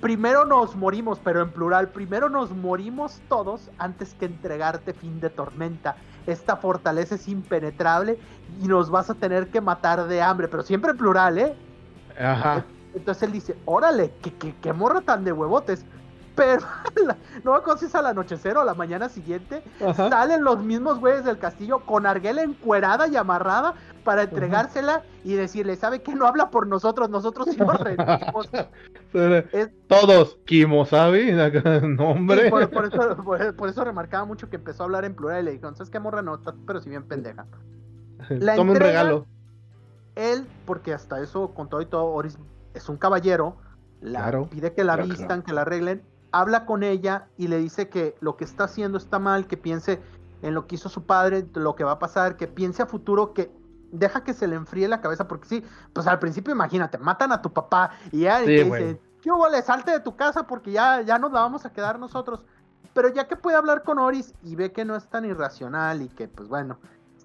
primero 0.01 0.45
nos 0.45 0.75
morimos, 0.75 1.19
pero 1.19 1.41
en 1.41 1.51
plural, 1.51 1.89
primero 1.89 2.29
nos 2.29 2.51
morimos 2.51 3.21
todos 3.29 3.69
antes 3.77 4.13
que 4.15 4.25
entregarte 4.25 4.93
fin 4.93 5.19
de 5.19 5.29
tormenta. 5.29 5.95
Esta 6.25 6.57
fortaleza 6.57 7.15
es 7.15 7.27
impenetrable 7.27 8.19
y 8.61 8.67
nos 8.67 8.89
vas 8.89 9.09
a 9.09 9.13
tener 9.13 9.49
que 9.49 9.61
matar 9.61 10.07
de 10.07 10.21
hambre, 10.21 10.47
pero 10.47 10.63
siempre 10.63 10.91
en 10.91 10.97
plural, 10.97 11.37
¿eh? 11.37 11.55
Ajá. 12.19 12.65
Entonces 12.95 13.23
él 13.23 13.31
dice, 13.31 13.55
órale, 13.65 14.11
que, 14.21 14.33
que, 14.33 14.55
que 14.55 14.73
morra 14.73 15.01
tan 15.01 15.23
de 15.23 15.31
huevotes. 15.31 15.85
Pero 16.39 16.65
la- 17.05 17.17
no 17.43 17.51
me 17.51 17.57
acuerdo 17.57 17.79
si 17.79 17.85
es 17.87 17.95
al 17.95 18.05
anochecer 18.05 18.55
o 18.57 18.61
a 18.61 18.65
la 18.65 18.73
mañana 18.73 19.09
siguiente, 19.09 19.61
Ajá. 19.85 20.09
salen 20.09 20.43
los 20.43 20.63
mismos 20.63 20.99
güeyes 20.99 21.25
del 21.25 21.37
castillo 21.37 21.79
con 21.85 22.05
Arguela 22.05 22.41
encuerada 22.41 23.07
y 23.07 23.15
amarrada 23.17 23.73
para 24.05 24.23
entregársela 24.23 25.03
y 25.25 25.33
decirle, 25.33 25.75
¿sabe 25.75 26.01
qué? 26.01 26.15
No 26.15 26.25
habla 26.25 26.49
por 26.49 26.65
nosotros, 26.65 27.09
nosotros 27.09 27.47
sí 27.51 27.57
nos 27.57 27.79
rendimos. 27.79 28.49
Es- 29.51 29.69
Todos, 29.87 30.37
Kimosabi, 30.45 31.31
nombre. 31.83 32.45
Sí, 32.45 32.49
por, 32.49 32.69
por 32.69 32.85
eso, 32.85 33.17
por- 33.23 33.55
por 33.55 33.69
eso 33.69 33.83
remarcaba 33.83 34.23
mucho 34.25 34.49
que 34.49 34.55
empezó 34.55 34.83
a 34.83 34.85
hablar 34.85 35.03
en 35.05 35.15
plural 35.15 35.41
y 35.41 35.45
le 35.45 35.51
dijeron, 35.51 35.75
¿sabes 35.75 35.89
qué 35.89 35.99
morra? 35.99 36.21
No, 36.21 36.39
pero 36.65 36.79
si 36.79 36.89
bien 36.89 37.03
pendeja. 37.03 37.45
la 38.29 38.55
Toma 38.55 38.71
un 38.71 38.77
regalo. 38.79 39.25
Él, 40.15 40.47
porque 40.65 40.93
hasta 40.93 41.21
eso, 41.21 41.53
con 41.53 41.69
todo 41.69 41.81
y 41.81 41.85
todo, 41.85 42.05
Oris 42.05 42.37
es 42.73 42.87
un 42.89 42.97
caballero, 42.97 43.57
la 44.01 44.19
Claro. 44.21 44.47
pide 44.49 44.73
que 44.73 44.83
la 44.83 44.93
Claro, 44.95 45.09
vistan, 45.09 45.27
claro. 45.27 45.43
que 45.43 45.53
la 45.53 45.61
arreglen, 45.61 46.03
habla 46.31 46.65
con 46.65 46.83
ella 46.83 47.27
y 47.37 47.47
le 47.47 47.57
dice 47.57 47.89
que 47.89 48.15
lo 48.21 48.37
que 48.37 48.43
está 48.43 48.65
haciendo 48.65 48.97
está 48.97 49.19
mal, 49.19 49.47
que 49.47 49.57
piense 49.57 50.01
en 50.41 50.53
lo 50.53 50.67
que 50.67 50.75
hizo 50.75 50.89
su 50.89 51.03
padre, 51.03 51.45
lo 51.53 51.75
que 51.75 51.83
va 51.83 51.93
a 51.93 51.99
pasar, 51.99 52.37
que 52.37 52.47
piense 52.47 52.81
a 52.81 52.85
futuro, 52.85 53.33
que 53.33 53.51
deja 53.91 54.23
que 54.23 54.33
se 54.33 54.47
le 54.47 54.55
enfríe 54.55 54.87
la 54.87 55.01
cabeza, 55.01 55.27
porque 55.27 55.47
sí, 55.47 55.63
pues 55.93 56.07
al 56.07 56.19
principio 56.19 56.53
imagínate, 56.53 56.97
matan 56.97 57.31
a 57.31 57.41
tu 57.41 57.51
papá 57.51 57.91
y 58.11 58.21
ya 58.21 58.41
y 58.43 58.45
Sí, 58.45 58.63
güey. 58.67 58.83
dicen, 58.83 58.99
¿qué 59.21 59.31
hubo? 59.31 59.49
Le 59.49 59.61
salte 59.61 59.91
de 59.91 59.99
tu 59.99 60.15
casa 60.15 60.45
porque 60.45 60.71
ya, 60.71 61.01
ya 61.01 61.17
nos 61.17 61.31
la 61.31 61.41
vamos 61.41 61.65
a 61.65 61.73
quedar 61.73 61.99
nosotros. 61.99 62.43
Pero 62.93 63.09
ya 63.09 63.27
que 63.27 63.35
puede 63.35 63.57
hablar 63.57 63.83
con 63.83 63.99
Oris 63.99 64.33
y 64.43 64.55
ve 64.55 64.71
que 64.71 64.85
no 64.85 64.95
es 64.95 65.07
tan 65.07 65.25
irracional 65.25 66.01
y 66.01 66.09
que, 66.09 66.27
pues 66.27 66.47
bueno, 66.47 66.79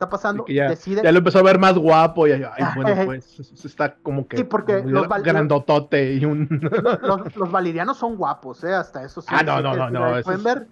está 0.05 0.11
pasando, 0.11 0.45
ya, 0.47 0.69
decide... 0.69 1.03
ya 1.03 1.13
lo 1.13 1.19
empezó 1.19 1.39
a 1.39 1.43
ver 1.43 1.59
más 1.59 1.75
guapo 1.77 2.27
y 2.27 2.33
ay, 2.33 2.43
bueno, 2.75 3.05
pues 3.05 3.39
es- 3.41 3.65
está 3.65 3.95
como 3.97 4.27
que 4.29 4.37
Sí, 4.39 4.45
porque 4.45 4.83
los 4.85 5.09
val- 5.09 5.23
grandotote 5.23 6.15
y 6.15 6.25
un 6.25 6.49
los, 7.03 7.37
los 7.37 7.51
valirianos 7.51 7.97
son 7.97 8.17
guapos, 8.17 8.63
¿eh? 8.65 8.75
Hasta 8.75 9.03
eso 9.05 9.21
sí. 9.21 9.29
Ah, 9.31 9.43
no, 9.43 9.61
no, 9.61 9.73
que- 9.73 9.77
no, 9.79 9.91
no, 9.91 10.23
Pueden 10.23 10.41
es- 10.41 10.45
ver, 10.45 10.67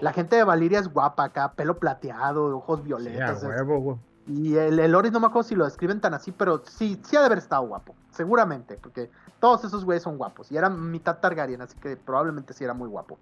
la 0.00 0.12
gente 0.12 0.36
de 0.36 0.44
Valiria 0.44 0.78
es 0.80 0.92
guapa 0.92 1.24
acá, 1.24 1.52
pelo 1.52 1.78
plateado, 1.78 2.56
ojos 2.56 2.82
violetas. 2.82 3.42
huevo, 3.42 3.98
y 4.26 4.54
el, 4.56 4.78
el 4.78 4.94
Oris 4.94 5.10
no 5.12 5.18
me 5.20 5.26
acuerdo 5.26 5.48
si 5.48 5.54
lo 5.56 5.64
describen 5.64 6.00
tan 6.00 6.14
así, 6.14 6.30
pero 6.32 6.62
sí, 6.64 7.00
sí 7.04 7.16
ha 7.16 7.20
de 7.20 7.26
haber 7.26 7.38
estado 7.38 7.62
guapo, 7.66 7.94
seguramente, 8.12 8.78
porque 8.80 9.10
todos 9.40 9.64
esos 9.64 9.84
güeyes 9.84 10.04
son 10.04 10.16
guapos 10.16 10.50
y 10.52 10.56
era 10.56 10.70
mitad 10.70 11.18
Targaryen, 11.18 11.60
así 11.60 11.76
que 11.78 11.96
probablemente 11.96 12.52
sí 12.54 12.62
era 12.62 12.72
muy 12.72 12.88
guapo. 12.88 13.18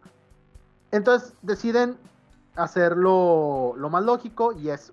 Entonces 0.91 1.35
deciden 1.43 1.97
hacer 2.57 2.97
lo, 2.97 3.75
lo 3.77 3.89
más 3.91 4.05
lógico 4.05 4.53
y 4.53 4.69
es, 4.71 4.93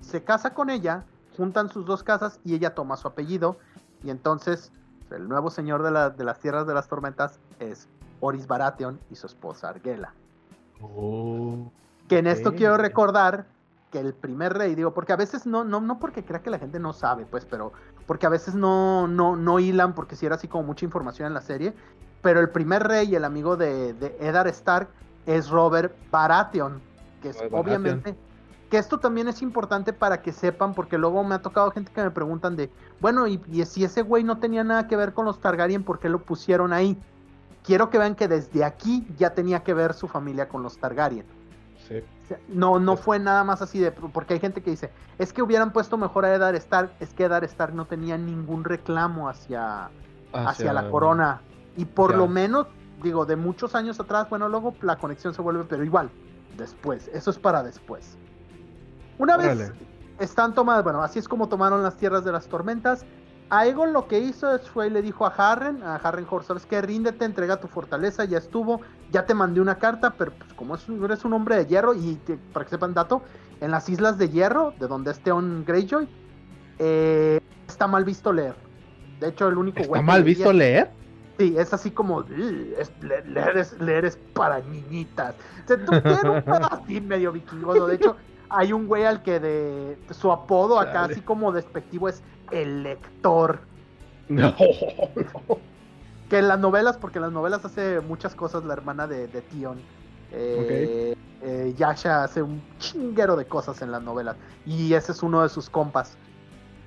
se 0.00 0.22
casa 0.24 0.54
con 0.54 0.70
ella, 0.70 1.04
juntan 1.36 1.68
sus 1.70 1.84
dos 1.86 2.02
casas 2.02 2.40
y 2.44 2.54
ella 2.54 2.74
toma 2.74 2.96
su 2.96 3.08
apellido 3.08 3.56
y 4.02 4.10
entonces 4.10 4.72
el 5.10 5.28
nuevo 5.28 5.50
señor 5.50 5.82
de, 5.82 5.90
la- 5.90 6.10
de 6.10 6.24
las 6.24 6.38
tierras 6.40 6.66
de 6.66 6.74
las 6.74 6.88
tormentas 6.88 7.38
es 7.60 7.88
Oris 8.20 8.46
Baratheon 8.46 8.98
y 9.10 9.16
su 9.16 9.26
esposa 9.26 9.68
Arguela. 9.68 10.12
Oh, 10.80 11.70
Que 12.08 12.18
en 12.18 12.26
esto 12.26 12.50
quiero 12.56 12.76
recordar 12.76 13.46
que 13.90 14.00
el 14.00 14.14
primer 14.14 14.52
rey, 14.54 14.74
digo, 14.74 14.92
porque 14.94 15.12
a 15.12 15.16
veces 15.16 15.46
no, 15.46 15.64
no, 15.64 15.80
no 15.80 15.98
porque 15.98 16.24
crea 16.24 16.42
que 16.42 16.50
la 16.50 16.58
gente 16.58 16.78
no 16.78 16.92
sabe, 16.92 17.24
pues, 17.24 17.44
pero 17.44 17.72
porque 18.06 18.26
a 18.26 18.30
veces 18.30 18.54
no, 18.54 19.06
no, 19.08 19.36
no 19.36 19.58
hilan, 19.60 19.94
porque 19.94 20.16
si 20.16 20.26
era 20.26 20.34
así 20.34 20.48
como 20.48 20.64
mucha 20.64 20.84
información 20.84 21.28
en 21.28 21.34
la 21.34 21.40
serie. 21.40 21.74
Pero 22.22 22.40
el 22.40 22.50
primer 22.50 22.82
rey, 22.86 23.14
el 23.14 23.24
amigo 23.24 23.56
de, 23.56 23.94
de 23.94 24.16
Eddard 24.20 24.48
Stark, 24.48 24.88
es 25.26 25.48
Robert 25.50 25.94
Baratheon, 26.10 26.80
que 27.22 27.30
es 27.30 27.36
Robert 27.48 27.68
Baratheon. 27.84 28.16
Que 28.70 28.78
esto 28.78 28.98
también 28.98 29.28
es 29.28 29.42
importante 29.42 29.92
para 29.92 30.22
que 30.22 30.32
sepan, 30.32 30.74
porque 30.74 30.98
luego 30.98 31.22
me 31.22 31.36
ha 31.36 31.42
tocado 31.42 31.70
gente 31.70 31.92
que 31.92 32.02
me 32.02 32.10
preguntan 32.10 32.56
de, 32.56 32.70
bueno, 33.00 33.26
y, 33.26 33.40
y 33.50 33.64
si 33.64 33.84
ese 33.84 34.02
güey 34.02 34.24
no 34.24 34.38
tenía 34.38 34.64
nada 34.64 34.88
que 34.88 34.96
ver 34.96 35.12
con 35.12 35.24
los 35.24 35.40
Targaryen, 35.40 35.84
¿por 35.84 36.00
qué 36.00 36.08
lo 36.08 36.22
pusieron 36.22 36.72
ahí? 36.72 36.98
Quiero 37.62 37.90
que 37.90 37.98
vean 37.98 38.14
que 38.14 38.28
desde 38.28 38.64
aquí 38.64 39.06
ya 39.16 39.30
tenía 39.30 39.62
que 39.62 39.74
ver 39.74 39.94
su 39.94 40.08
familia 40.08 40.48
con 40.48 40.62
los 40.62 40.78
Targaryen. 40.78 41.26
sí. 41.88 42.02
No, 42.48 42.78
no 42.78 42.96
fue 42.96 43.18
nada 43.18 43.44
más 43.44 43.62
así 43.62 43.78
de. 43.78 43.92
Porque 43.92 44.34
hay 44.34 44.40
gente 44.40 44.62
que 44.62 44.70
dice, 44.70 44.90
es 45.18 45.32
que 45.32 45.42
hubieran 45.42 45.72
puesto 45.72 45.96
mejor 45.96 46.24
a 46.24 46.34
Eddard 46.34 46.56
Stark. 46.56 46.92
Es 47.00 47.12
que 47.12 47.24
Eddard 47.24 47.44
Stark 47.44 47.74
no 47.74 47.84
tenía 47.84 48.18
ningún 48.18 48.64
reclamo 48.64 49.28
hacia, 49.28 49.90
hacia, 50.32 50.72
la 50.72 50.90
corona. 50.90 51.42
Y 51.76 51.84
por 51.84 52.16
lo 52.16 52.26
menos, 52.26 52.66
digo, 53.02 53.26
de 53.26 53.36
muchos 53.36 53.74
años 53.74 54.00
atrás, 54.00 54.28
bueno, 54.28 54.48
luego 54.48 54.74
la 54.82 54.96
conexión 54.96 55.34
se 55.34 55.42
vuelve, 55.42 55.64
pero 55.64 55.84
igual, 55.84 56.10
después. 56.56 57.08
Eso 57.08 57.30
es 57.30 57.38
para 57.38 57.62
después. 57.62 58.18
Una 59.18 59.36
vez 59.36 59.72
están 60.18 60.54
tomadas, 60.54 60.84
bueno, 60.84 61.02
así 61.02 61.18
es 61.18 61.28
como 61.28 61.48
tomaron 61.48 61.82
las 61.82 61.96
tierras 61.96 62.24
de 62.24 62.32
las 62.32 62.48
tormentas. 62.48 63.04
Aegon 63.48 63.92
lo 63.92 64.08
que 64.08 64.18
hizo 64.18 64.52
es 64.54 64.68
fue 64.68 64.88
y 64.88 64.90
le 64.90 65.02
dijo 65.02 65.24
a 65.24 65.28
Harren, 65.28 65.82
a 65.84 65.96
Harren 65.96 66.26
Hor, 66.28 66.42
¿sabes 66.42 66.66
qué? 66.66 66.82
Ríndete, 66.82 67.24
entrega 67.24 67.60
tu 67.60 67.68
fortaleza, 67.68 68.24
ya 68.24 68.38
estuvo, 68.38 68.80
ya 69.12 69.24
te 69.24 69.34
mandé 69.34 69.60
una 69.60 69.78
carta, 69.78 70.14
pero 70.18 70.32
pues 70.32 70.52
como 70.54 70.74
es 70.74 70.88
un- 70.88 71.04
eres 71.04 71.24
un 71.24 71.32
hombre 71.32 71.56
de 71.56 71.66
hierro, 71.66 71.94
y 71.94 72.16
que- 72.26 72.38
para 72.52 72.64
que 72.64 72.70
sepan 72.70 72.92
dato, 72.92 73.22
en 73.60 73.70
las 73.70 73.88
Islas 73.88 74.18
de 74.18 74.28
Hierro, 74.28 74.74
de 74.80 74.88
donde 74.88 75.12
es 75.12 75.20
Theon 75.20 75.64
Greyjoy, 75.64 76.08
eh, 76.78 77.40
está 77.68 77.86
mal 77.86 78.04
visto 78.04 78.32
leer. 78.32 78.54
De 79.20 79.28
hecho, 79.28 79.48
el 79.48 79.56
único 79.56 79.78
¿Está 79.78 79.88
güey 79.88 80.02
que 80.02 80.06
mal 80.06 80.20
leía- 80.24 80.34
visto 80.36 80.52
leer? 80.52 80.90
Sí, 81.38 81.54
es 81.56 81.72
así 81.72 81.90
como 81.90 82.16
"Ugh, 82.18 82.26
es- 82.78 82.92
le- 83.00 83.24
leer, 83.26 83.56
es, 83.58 83.80
leer 83.80 84.04
es 84.06 84.16
para 84.34 84.58
niñitas. 84.60 85.34
O 85.64 85.68
sea, 85.68 85.76
tú 85.84 85.92
tienes 86.00 86.24
un 86.24 86.32
medio 87.08 87.30
vikingoso. 87.32 87.86
De 87.86 87.94
hecho, 87.94 88.16
hay 88.48 88.72
un 88.72 88.86
güey 88.86 89.04
al 89.04 89.22
que 89.22 89.40
de 89.40 89.98
su 90.10 90.30
apodo 90.32 90.78
acá, 90.78 91.04
así 91.04 91.20
como 91.20 91.52
despectivo, 91.52 92.08
es 92.08 92.22
el 92.50 92.82
lector. 92.82 93.60
No. 94.28 94.54
Que 96.28 96.38
en 96.38 96.48
las 96.48 96.58
novelas, 96.58 96.96
porque 96.96 97.18
en 97.18 97.22
las 97.22 97.30
novelas 97.30 97.64
hace 97.64 98.00
muchas 98.00 98.34
cosas 98.34 98.64
la 98.64 98.72
hermana 98.72 99.06
de, 99.06 99.28
de 99.28 99.42
Tion. 99.42 99.78
Eh, 100.32 101.14
eh, 101.40 101.74
Yasha 101.76 102.24
hace 102.24 102.42
un 102.42 102.60
chinguero 102.80 103.36
de 103.36 103.44
cosas 103.44 103.80
en 103.80 103.92
las 103.92 104.02
novelas. 104.02 104.34
Y 104.64 104.92
ese 104.94 105.12
es 105.12 105.22
uno 105.22 105.44
de 105.44 105.48
sus 105.48 105.70
compas. 105.70 106.18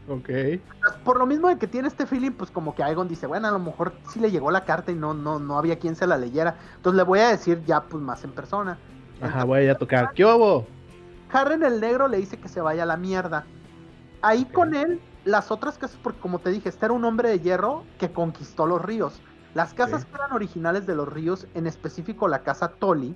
Ok. 0.09 0.29
Por 1.05 1.17
lo 1.17 1.25
mismo 1.25 1.47
de 1.47 1.57
que 1.57 1.67
tiene 1.67 1.87
este 1.87 2.05
feeling, 2.05 2.31
pues 2.31 2.51
como 2.51 2.75
que 2.75 2.83
Aegon 2.83 3.07
dice, 3.07 3.27
bueno, 3.27 3.47
a 3.47 3.51
lo 3.51 3.59
mejor 3.59 3.93
sí 4.11 4.19
le 4.19 4.29
llegó 4.29 4.51
la 4.51 4.65
carta 4.65 4.91
y 4.91 4.95
no, 4.95 5.13
no, 5.13 5.39
no 5.39 5.57
había 5.57 5.79
quien 5.79 5.95
se 5.95 6.05
la 6.05 6.17
leyera. 6.17 6.57
Entonces 6.75 6.97
le 6.97 7.03
voy 7.03 7.19
a 7.19 7.29
decir 7.29 7.63
ya 7.65 7.81
pues 7.81 8.03
más 8.03 8.23
en 8.25 8.31
persona. 8.31 8.77
Ajá, 9.21 9.43
voy 9.45 9.67
a 9.67 9.75
tocar. 9.75 10.11
¿Qué 10.13 10.25
hubo? 10.25 10.65
Harren 11.31 11.63
el 11.63 11.79
negro 11.79 12.07
le 12.07 12.17
dice 12.17 12.37
que 12.37 12.47
se 12.47 12.61
vaya 12.61 12.83
a 12.83 12.85
la 12.85 12.97
mierda. 12.97 13.45
Ahí 14.21 14.45
con 14.45 14.73
él, 14.73 14.99
las 15.25 15.51
otras 15.51 15.77
casas, 15.77 15.97
porque 16.01 16.19
como 16.19 16.39
te 16.39 16.49
dije, 16.49 16.69
este 16.69 16.85
era 16.85 16.93
un 16.93 17.05
hombre 17.05 17.29
de 17.29 17.39
hierro 17.39 17.83
que 17.97 18.11
conquistó 18.11 18.65
los 18.65 18.81
ríos. 18.81 19.21
Las 19.53 19.73
casas 19.73 20.05
que 20.05 20.15
eran 20.15 20.33
originales 20.33 20.85
de 20.85 20.95
los 20.95 21.07
ríos, 21.07 21.47
en 21.53 21.67
específico 21.67 22.27
la 22.27 22.43
casa 22.43 22.69
Tolly, 22.69 23.15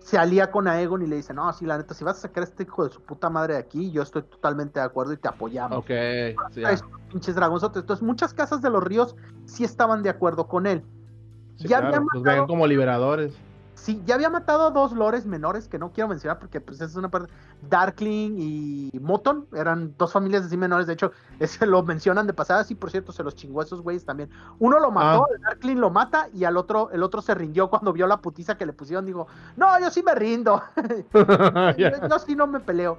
se 0.00 0.18
alía 0.18 0.52
con 0.52 0.68
Aegon 0.68 1.02
y 1.02 1.06
le 1.08 1.16
dice, 1.16 1.34
no, 1.34 1.52
sí, 1.52 1.66
la 1.66 1.78
neta, 1.78 1.92
si 1.94 2.04
vas 2.04 2.18
a 2.18 2.20
sacar 2.22 2.42
a 2.42 2.46
este 2.46 2.62
hijo 2.62 2.84
de 2.84 2.92
su 2.92 3.00
puta 3.02 3.28
madre 3.28 3.54
de 3.54 3.58
aquí, 3.60 3.90
yo 3.90 4.02
estoy 4.02 4.22
totalmente 4.22 4.78
de 4.78 4.86
acuerdo 4.86 5.12
y 5.12 5.16
te 5.16 5.26
apoyamos. 5.26 5.78
Ok, 5.78 5.90
unos 6.56 6.84
pinches 7.10 7.34
dragonzotes. 7.34 7.80
Entonces, 7.82 8.04
muchas 8.04 8.32
casas 8.32 8.62
de 8.62 8.70
los 8.70 8.84
ríos 8.84 9.16
sí 9.46 9.64
estaban 9.64 10.02
de 10.04 10.10
acuerdo 10.10 10.46
con 10.46 10.66
él. 10.66 10.84
Sí, 11.56 11.66
ya 11.68 11.78
claro, 11.80 11.86
había 11.86 11.98
Los 12.12 12.22
matado- 12.22 12.36
ven 12.36 12.46
como 12.46 12.66
liberadores. 12.68 13.34
Sí, 13.76 14.02
ya 14.06 14.14
había 14.14 14.30
matado 14.30 14.66
a 14.66 14.70
dos 14.70 14.92
lores 14.92 15.26
menores 15.26 15.68
que 15.68 15.78
no 15.78 15.92
quiero 15.92 16.08
mencionar 16.08 16.38
porque 16.38 16.60
pues 16.62 16.80
es 16.80 16.96
una 16.96 17.10
parte. 17.10 17.30
Darkling 17.68 18.36
y 18.38 18.90
Moton 19.00 19.46
eran 19.54 19.94
dos 19.98 20.12
familias 20.12 20.44
así 20.46 20.56
menores. 20.56 20.86
De 20.86 20.94
hecho, 20.94 21.12
ese 21.38 21.66
lo 21.66 21.82
mencionan 21.82 22.26
de 22.26 22.32
pasada. 22.32 22.64
Sí, 22.64 22.74
por 22.74 22.90
cierto, 22.90 23.12
se 23.12 23.22
los 23.22 23.36
chingó 23.36 23.60
a 23.60 23.64
esos 23.64 23.82
güeyes 23.82 24.04
también. 24.04 24.30
Uno 24.58 24.80
lo 24.80 24.90
mató, 24.90 25.24
Ah. 25.26 25.34
el 25.36 25.42
Darkling 25.42 25.76
lo 25.76 25.90
mata 25.90 26.28
y 26.32 26.44
al 26.44 26.56
otro, 26.56 26.90
el 26.90 27.02
otro 27.02 27.20
se 27.20 27.34
rindió 27.34 27.68
cuando 27.68 27.92
vio 27.92 28.06
la 28.06 28.16
putiza 28.22 28.56
que 28.56 28.64
le 28.66 28.72
pusieron. 28.72 29.04
Digo, 29.04 29.26
no, 29.56 29.78
yo 29.78 29.90
sí 29.90 30.02
me 30.02 30.14
rindo. 30.14 30.62
Ya. 31.76 32.08
yo 32.08 32.18
sí 32.18 32.34
no 32.34 32.46
me 32.46 32.60
peleo. 32.60 32.98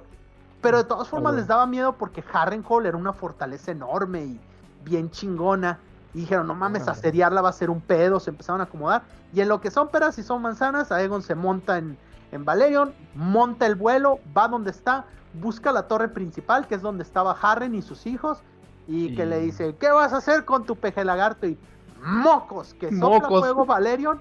Pero 0.60 0.78
de 0.78 0.84
todas 0.84 1.08
formas 1.08 1.32
bueno. 1.32 1.38
les 1.38 1.48
daba 1.48 1.66
miedo 1.66 1.92
porque 1.94 2.22
Harrenhal 2.32 2.86
era 2.86 2.96
una 2.96 3.12
fortaleza 3.12 3.72
enorme 3.72 4.24
y 4.24 4.40
bien 4.84 5.10
chingona. 5.10 5.78
Y 6.18 6.22
dijeron, 6.22 6.48
no 6.48 6.56
mames, 6.56 6.88
asediarla 6.88 7.42
va 7.42 7.50
a 7.50 7.52
ser 7.52 7.70
un 7.70 7.80
pedo. 7.80 8.18
Se 8.18 8.30
empezaron 8.30 8.60
a 8.60 8.64
acomodar. 8.64 9.04
Y 9.32 9.40
en 9.40 9.48
lo 9.48 9.60
que 9.60 9.70
son 9.70 9.86
peras 9.86 10.18
y 10.18 10.24
son 10.24 10.42
manzanas, 10.42 10.90
Aegon 10.90 11.22
se 11.22 11.36
monta 11.36 11.78
en, 11.78 11.96
en 12.32 12.44
Valerion, 12.44 12.92
monta 13.14 13.66
el 13.66 13.76
vuelo, 13.76 14.18
va 14.36 14.48
donde 14.48 14.72
está, 14.72 15.04
busca 15.34 15.70
la 15.70 15.86
torre 15.86 16.08
principal, 16.08 16.66
que 16.66 16.74
es 16.74 16.82
donde 16.82 17.04
estaba 17.04 17.36
Harren 17.40 17.76
y 17.76 17.82
sus 17.82 18.04
hijos. 18.08 18.42
Y 18.88 19.14
que 19.14 19.26
le 19.26 19.38
dice, 19.38 19.76
¿qué 19.76 19.92
vas 19.92 20.12
a 20.12 20.16
hacer 20.16 20.44
con 20.44 20.64
tu 20.64 20.74
peje 20.74 21.04
lagarto? 21.04 21.46
Y 21.46 21.56
mocos, 22.02 22.74
que 22.74 22.90
sopla 22.90 23.20
Mocos. 23.20 23.38
fuego 23.38 23.64
Valerion, 23.64 24.18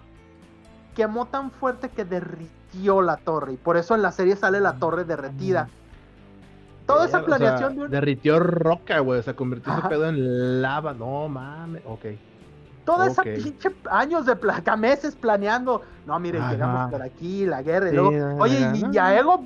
quemó 0.94 1.26
tan 1.26 1.50
fuerte 1.50 1.90
que 1.90 2.06
derritió 2.06 3.02
la 3.02 3.18
torre. 3.18 3.54
Y 3.54 3.58
por 3.58 3.76
eso 3.76 3.96
en 3.96 4.04
la 4.04 4.12
serie 4.12 4.36
sale 4.36 4.62
la 4.62 4.78
torre 4.78 5.04
derretida. 5.04 5.68
Toda 6.88 7.06
esa 7.06 7.18
O 7.18 7.20
sea, 7.20 7.26
planeación 7.28 7.76
de 7.76 7.82
un- 7.84 7.92
Derritió 7.92 8.40
roca, 8.40 9.00
güey. 9.00 9.20
O 9.20 9.24
sea, 9.24 9.36
convirtió 9.36 9.72
ese 9.78 9.88
pedo 9.90 10.08
en 10.08 10.62
lava. 10.62 10.94
No 10.94 11.28
mames. 11.30 11.84
Ok. 11.86 12.06
toda 12.86 13.08
esa 13.08 13.22
ok. 13.22 13.28
pinche 13.44 13.76
años 13.92 14.26
de 14.26 14.36
placa, 14.38 14.78
meses 14.78 15.14
planeando. 15.16 15.82
No, 16.06 16.18
miren, 16.20 16.42
Ajá. 16.42 16.52
llegamos 16.54 16.90
por 16.92 17.02
aquí, 17.02 17.46
la 17.46 17.62
guerra. 17.62 17.88
y 17.88 17.90
Sí, 17.90 17.96
luego, 17.98 18.12
no, 18.12 18.38
oye, 18.38 18.60
no, 18.62 18.76
y, 18.78 18.82
no. 18.84 18.94
y 18.94 18.98
a 18.98 19.20
Ego, 19.20 19.44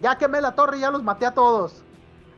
ya 0.00 0.16
quemé 0.16 0.40
la 0.40 0.52
torre 0.54 0.76
y 0.78 0.80
ya 0.82 0.90
los 0.92 1.02
maté 1.02 1.26
a 1.26 1.34
todos. 1.34 1.82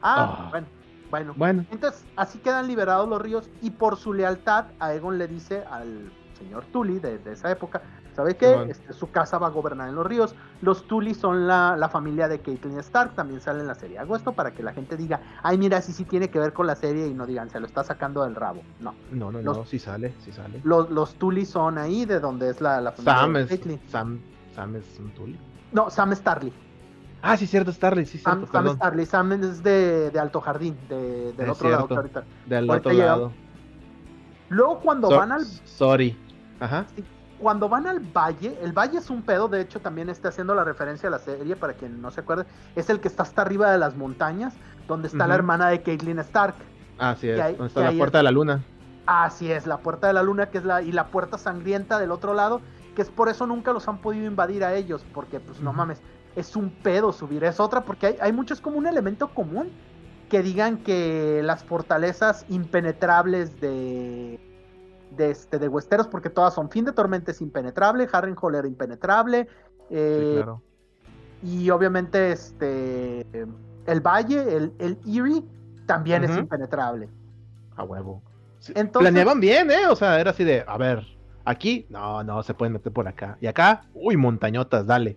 Ah, 0.00 0.46
Ah. 0.46 0.46
bueno, 0.50 0.66
bueno. 1.10 1.34
Bueno. 1.36 1.64
Entonces, 1.70 2.02
así 2.16 2.38
quedan 2.38 2.66
liberados 2.66 3.06
los 3.10 3.20
ríos 3.20 3.50
y 3.60 3.68
por 3.70 3.98
su 3.98 4.14
lealtad, 4.14 4.66
Aegon 4.78 5.18
le 5.18 5.28
dice 5.28 5.64
al 5.70 6.10
señor 6.38 6.64
Tully 6.72 6.98
de, 6.98 7.18
de 7.18 7.32
esa 7.34 7.50
época, 7.50 7.82
¿sabe 8.14 8.36
qué? 8.36 8.66
Este, 8.68 8.92
su 8.92 9.10
casa 9.10 9.38
va 9.38 9.48
a 9.48 9.50
gobernar 9.50 9.88
en 9.88 9.94
los 9.94 10.06
ríos. 10.06 10.34
Los 10.62 10.86
Tully 10.86 11.14
son 11.14 11.46
la, 11.46 11.76
la 11.76 11.88
familia 11.88 12.28
de 12.28 12.40
Caitlyn 12.40 12.78
Stark, 12.80 13.14
también 13.14 13.40
sale 13.40 13.60
en 13.60 13.66
la 13.66 13.74
serie. 13.74 13.98
Hago 13.98 14.16
esto 14.16 14.32
para 14.32 14.52
que 14.52 14.62
la 14.62 14.72
gente 14.72 14.96
diga, 14.96 15.20
ay, 15.42 15.58
mira, 15.58 15.80
sí, 15.82 15.92
sí 15.92 16.04
tiene 16.04 16.28
que 16.30 16.38
ver 16.38 16.52
con 16.52 16.66
la 16.66 16.76
serie 16.76 17.06
y 17.06 17.14
no 17.14 17.26
digan, 17.26 17.50
se 17.50 17.60
lo 17.60 17.66
está 17.66 17.84
sacando 17.84 18.22
del 18.24 18.34
rabo. 18.34 18.62
No, 18.80 18.94
No, 19.10 19.30
no, 19.32 19.40
Los- 19.42 19.56
no. 19.58 19.64
Sí 19.64 19.78
sale, 19.78 20.14
sí 20.24 20.32
sale. 20.32 20.60
los, 20.64 20.90
los 20.90 21.14
Tully 21.14 21.44
son 21.46 21.78
ahí, 21.78 22.04
de 22.04 22.20
donde 22.20 22.50
es 22.50 22.60
la, 22.60 22.80
la 22.80 22.92
familia 22.92 23.14
Sam 23.20 23.32
de. 23.34 23.46
Caitlyn. 23.46 23.80
Sam, 23.88 24.20
Sam 24.54 24.76
es 24.76 24.98
un 24.98 25.10
Tully. 25.12 25.38
No, 25.72 25.88
Sam 25.90 26.12
Starley. 26.14 26.52
Ah, 27.22 27.36
sí, 27.36 27.46
cierto, 27.46 27.70
Starly. 27.70 28.06
Sí, 28.06 28.16
Sam, 28.18 28.38
cierto. 28.46 28.52
Sam. 28.52 28.76
Starley. 28.76 29.04
Sam 29.06 29.32
es 29.32 29.62
de, 29.62 30.10
de 30.10 30.18
Alto 30.18 30.40
Jardín, 30.40 30.74
de, 30.88 31.32
del 31.34 31.46
Es 31.46 31.52
otro 31.52 31.68
lado 31.68 31.86
que 31.86 31.94
ahorita. 31.94 32.24
Del 32.46 32.70
otro 32.70 32.92
lado. 32.92 33.32
Luego 34.48 34.80
cuando 34.80 35.08
So- 35.10 35.16
van 35.18 35.32
al 35.32 35.44
Sorry. 35.44 36.16
Ajá. 36.58 36.86
Cuando 37.40 37.68
van 37.68 37.86
al 37.86 38.00
valle, 38.00 38.56
el 38.62 38.72
valle 38.72 38.98
es 38.98 39.10
un 39.10 39.22
pedo, 39.22 39.48
de 39.48 39.60
hecho 39.62 39.80
también 39.80 40.08
está 40.10 40.28
haciendo 40.28 40.54
la 40.54 40.62
referencia 40.64 41.08
a 41.08 41.12
la 41.12 41.18
serie, 41.18 41.56
para 41.56 41.72
quien 41.74 42.00
no 42.02 42.10
se 42.10 42.20
acuerde, 42.20 42.44
es 42.76 42.90
el 42.90 43.00
que 43.00 43.08
está 43.08 43.22
hasta 43.22 43.42
arriba 43.42 43.70
de 43.72 43.78
las 43.78 43.96
montañas, 43.96 44.54
donde 44.86 45.08
está 45.08 45.26
la 45.26 45.34
hermana 45.34 45.68
de 45.68 45.82
Caitlyn 45.82 46.18
Stark. 46.20 46.54
Así 46.98 47.28
es. 47.30 47.40
Hay- 47.40 47.54
Donde 47.54 47.68
está 47.68 47.80
la 47.80 47.92
puerta 47.98 48.18
de 48.18 48.24
la 48.24 48.30
luna. 48.30 48.62
Así 49.06 49.50
es, 49.50 49.66
la 49.66 49.78
puerta 49.78 50.06
de 50.06 50.12
la 50.12 50.22
luna, 50.22 50.46
que 50.50 50.58
es 50.58 50.64
la, 50.64 50.82
y 50.82 50.92
la 50.92 51.06
puerta 51.06 51.38
sangrienta 51.38 51.98
del 51.98 52.10
otro 52.12 52.34
lado, 52.34 52.60
que 52.94 53.02
es 53.02 53.08
por 53.10 53.28
eso 53.28 53.46
nunca 53.46 53.72
los 53.72 53.88
han 53.88 53.98
podido 53.98 54.26
invadir 54.26 54.62
a 54.62 54.74
ellos, 54.74 55.04
porque 55.14 55.40
pues 55.40 55.60
no 55.60 55.72
mames, 55.72 56.00
es 56.36 56.54
un 56.56 56.70
pedo 56.70 57.12
subir, 57.12 57.42
es 57.44 57.58
otra, 57.58 57.82
porque 57.84 58.06
hay, 58.08 58.16
hay 58.20 58.32
muchos 58.32 58.60
como 58.60 58.76
un 58.78 58.86
elemento 58.86 59.28
común 59.28 59.70
que 60.28 60.42
digan 60.42 60.76
que 60.78 61.40
las 61.42 61.64
fortalezas 61.64 62.44
impenetrables 62.48 63.60
de 63.60 64.38
de 65.16 65.30
este 65.30 65.58
de 65.58 65.68
Westeros, 65.68 66.06
porque 66.06 66.30
todas 66.30 66.54
son 66.54 66.70
fin 66.70 66.84
de 66.84 66.92
tormenta 66.92 67.30
es 67.32 67.40
impenetrable, 67.40 68.08
Harrenhal 68.12 68.54
era 68.54 68.68
impenetrable, 68.68 69.48
eh, 69.90 70.24
Sí, 70.30 70.36
claro. 70.36 70.62
y 71.42 71.70
obviamente 71.70 72.32
este 72.32 73.26
el 73.86 74.00
valle, 74.00 74.56
el, 74.56 74.72
el 74.78 74.98
Erie, 75.06 75.42
también 75.86 76.22
es 76.24 76.36
impenetrable. 76.36 77.08
A 77.76 77.82
huevo. 77.82 78.22
Sí, 78.60 78.72
Entonces- 78.76 79.10
Planeaban 79.10 79.40
bien, 79.40 79.70
¿eh? 79.70 79.86
O 79.90 79.96
sea, 79.96 80.20
era 80.20 80.30
así 80.30 80.44
de, 80.44 80.62
a 80.66 80.76
ver, 80.76 81.04
aquí, 81.44 81.86
no, 81.88 82.22
no, 82.22 82.42
se 82.42 82.54
pueden 82.54 82.74
meter 82.74 82.92
por 82.92 83.08
acá. 83.08 83.36
Y 83.40 83.46
acá, 83.46 83.82
uy, 83.94 84.16
montañotas, 84.16 84.86
dale. 84.86 85.16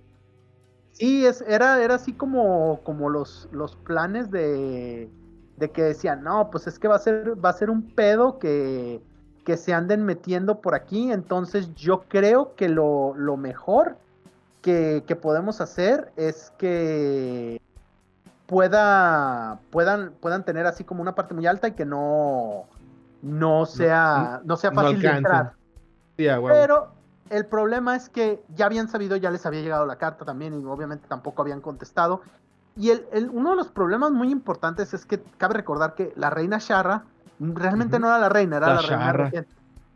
Sí, 0.94 1.26
es, 1.26 1.42
era, 1.42 1.84
era 1.84 1.96
así 1.96 2.14
como, 2.14 2.80
como 2.84 3.10
los, 3.10 3.50
los 3.52 3.76
planes 3.76 4.32
de, 4.32 5.10
de 5.58 5.72
que 5.72 5.82
decían, 5.84 6.24
no, 6.24 6.50
pues 6.52 6.68
es 6.68 6.80
que 6.80 6.88
va 6.88 6.96
a 6.96 7.00
ser, 7.00 7.34
va 7.44 7.50
a 7.50 7.54
ser 7.54 7.70
un 7.70 7.94
pedo 7.94 8.40
que, 8.40 9.02
que 9.46 9.58
se 9.58 9.74
anden 9.74 10.06
metiendo 10.06 10.60
por 10.62 10.76
aquí. 10.76 11.12
Entonces 11.12 11.74
yo 11.76 12.04
creo 12.08 12.56
que 12.56 12.70
lo, 12.70 13.14
lo 13.16 13.38
mejor 13.38 13.98
que, 14.62 15.04
que 15.08 15.16
podemos 15.16 15.62
hacer 15.62 16.12
es 16.16 16.52
que 16.58 17.60
pueda, 18.48 19.60
puedan, 19.72 20.14
puedan 20.22 20.44
tener 20.44 20.66
así 20.66 20.84
como 20.84 21.02
una 21.02 21.16
parte 21.16 21.34
muy 21.34 21.46
alta 21.48 21.68
y 21.68 21.72
que 21.74 21.86
no, 21.86 22.66
no 23.22 23.66
sea, 23.66 24.42
no 24.46 24.58
sea 24.58 24.72
no 24.72 24.82
fácil 24.82 25.02
de 25.02 25.08
entrar. 25.10 25.54
Pero 26.54 26.88
el 27.30 27.46
problema 27.46 27.96
es 27.96 28.10
que 28.10 28.44
ya 28.56 28.66
habían 28.68 28.88
sabido, 28.88 29.16
ya 29.16 29.32
les 29.32 29.46
había 29.46 29.62
llegado 29.62 29.86
la 29.86 29.98
carta 29.98 30.26
también 30.26 30.60
y 30.60 30.64
obviamente 30.66 31.08
tampoco 31.08 31.42
habían 31.42 31.62
contestado. 31.62 32.22
Y 32.76 32.90
el, 32.90 33.06
el- 33.12 33.30
uno 33.30 33.52
de 33.52 33.56
los 33.56 33.68
problemas 33.70 34.12
muy 34.12 34.32
importantes 34.32 34.94
es 34.94 35.06
que 35.06 35.22
cabe 35.38 35.56
recordar 35.56 35.96
que 35.96 36.12
la 36.16 36.30
reina 36.30 36.58
Sharra 36.60 37.06
realmente 37.40 38.00
no 38.00 38.08
era 38.08 38.18
la 38.20 38.30
reina, 38.30 38.58
era 38.58 38.68
La 38.68 38.74
la, 38.76 38.82
reina 38.82 39.14
regente. 39.14 39.50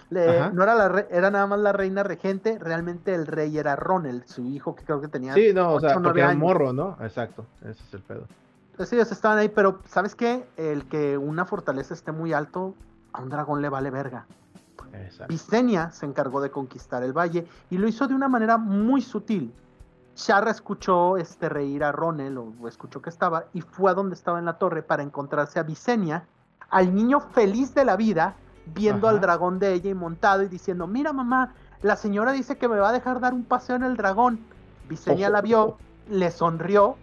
Le- 0.10 0.52
no 0.54 0.64
era 0.64 0.74
la 0.74 0.88
re- 0.88 1.08
era 1.12 1.30
nada 1.30 1.48
más 1.48 1.60
la 1.60 1.74
reina 1.74 2.02
regente, 2.04 2.58
realmente 2.60 3.14
el 3.14 3.28
rey 3.28 3.58
era 3.58 3.76
Ronel, 3.76 4.24
su 4.26 4.46
hijo 4.46 4.74
que 4.76 4.84
creo 4.86 5.02
que 5.02 5.10
tenía 5.10 5.34
Sí, 5.34 5.52
no, 5.54 5.74
o 5.74 5.80
sea, 5.82 5.96
porque 6.02 6.20
era 6.22 6.30
años. 6.30 6.40
morro, 6.42 6.72
¿no? 6.72 6.98
Exacto, 7.02 7.46
ese 7.62 7.72
es 7.72 7.94
el 7.94 8.02
pedo. 8.02 8.24
Pues 8.78 8.94
ellos 8.94 9.12
estaban 9.12 9.38
ahí, 9.38 9.50
pero 9.50 9.82
¿sabes 9.86 10.16
qué? 10.16 10.48
El 10.56 10.86
que 10.88 11.18
una 11.18 11.46
fortaleza 11.46 11.94
esté 11.94 12.12
muy 12.14 12.32
alto, 12.32 12.74
a 13.12 13.22
un 13.22 13.30
dragón 13.30 13.62
le 13.62 13.70
vale 13.70 13.90
verga. 13.92 14.26
Exacto. 14.94 15.26
Visenya 15.34 15.92
se 15.92 16.06
encargó 16.06 16.40
de 16.42 16.52
conquistar 16.52 17.04
el 17.04 17.12
valle 17.12 17.46
y 17.70 17.78
lo 17.78 17.88
hizo 17.88 18.08
de 18.08 18.14
una 18.14 18.30
manera 18.30 18.58
muy 18.58 19.02
sutil. 19.02 19.54
Sharra 20.16 20.52
escuchó 20.52 21.18
este 21.18 21.50
reír 21.50 21.84
a 21.84 21.92
Ronel, 21.92 22.38
o, 22.38 22.54
o 22.62 22.68
escuchó 22.68 23.02
que 23.02 23.10
estaba, 23.10 23.46
y 23.54 23.62
fue 23.62 23.92
a 23.92 23.94
donde 23.94 24.16
estaba 24.16 24.40
en 24.40 24.46
la 24.46 24.58
torre 24.58 24.84
para 24.84 25.04
encontrarse 25.04 25.60
a 25.60 25.64
Visenya, 25.64 26.24
al 26.70 26.94
niño 26.94 27.20
feliz 27.20 27.74
de 27.74 27.86
la 27.86 27.96
vida, 27.96 28.36
viendo 28.66 29.08
Ajá. 29.08 29.16
al 29.16 29.22
dragón 29.22 29.60
de 29.60 29.74
ella 29.74 29.90
y 29.90 29.94
montado 29.94 30.44
y 30.44 30.48
diciendo, 30.48 30.88
mira 30.88 31.14
mamá, 31.14 31.54
la 31.82 31.96
señora 31.96 32.32
dice 32.32 32.58
que 32.58 32.68
me 32.68 32.78
va 32.78 32.90
a 32.90 32.94
dejar 32.94 33.20
dar 33.20 33.34
un 33.34 33.44
paseo 33.44 33.76
en 33.76 33.84
el 33.84 33.98
dragón. 33.98 34.40
Visenya 34.90 35.30
la 35.30 35.42
vio, 35.42 35.78
le 36.10 36.32
sonrió 36.32 36.98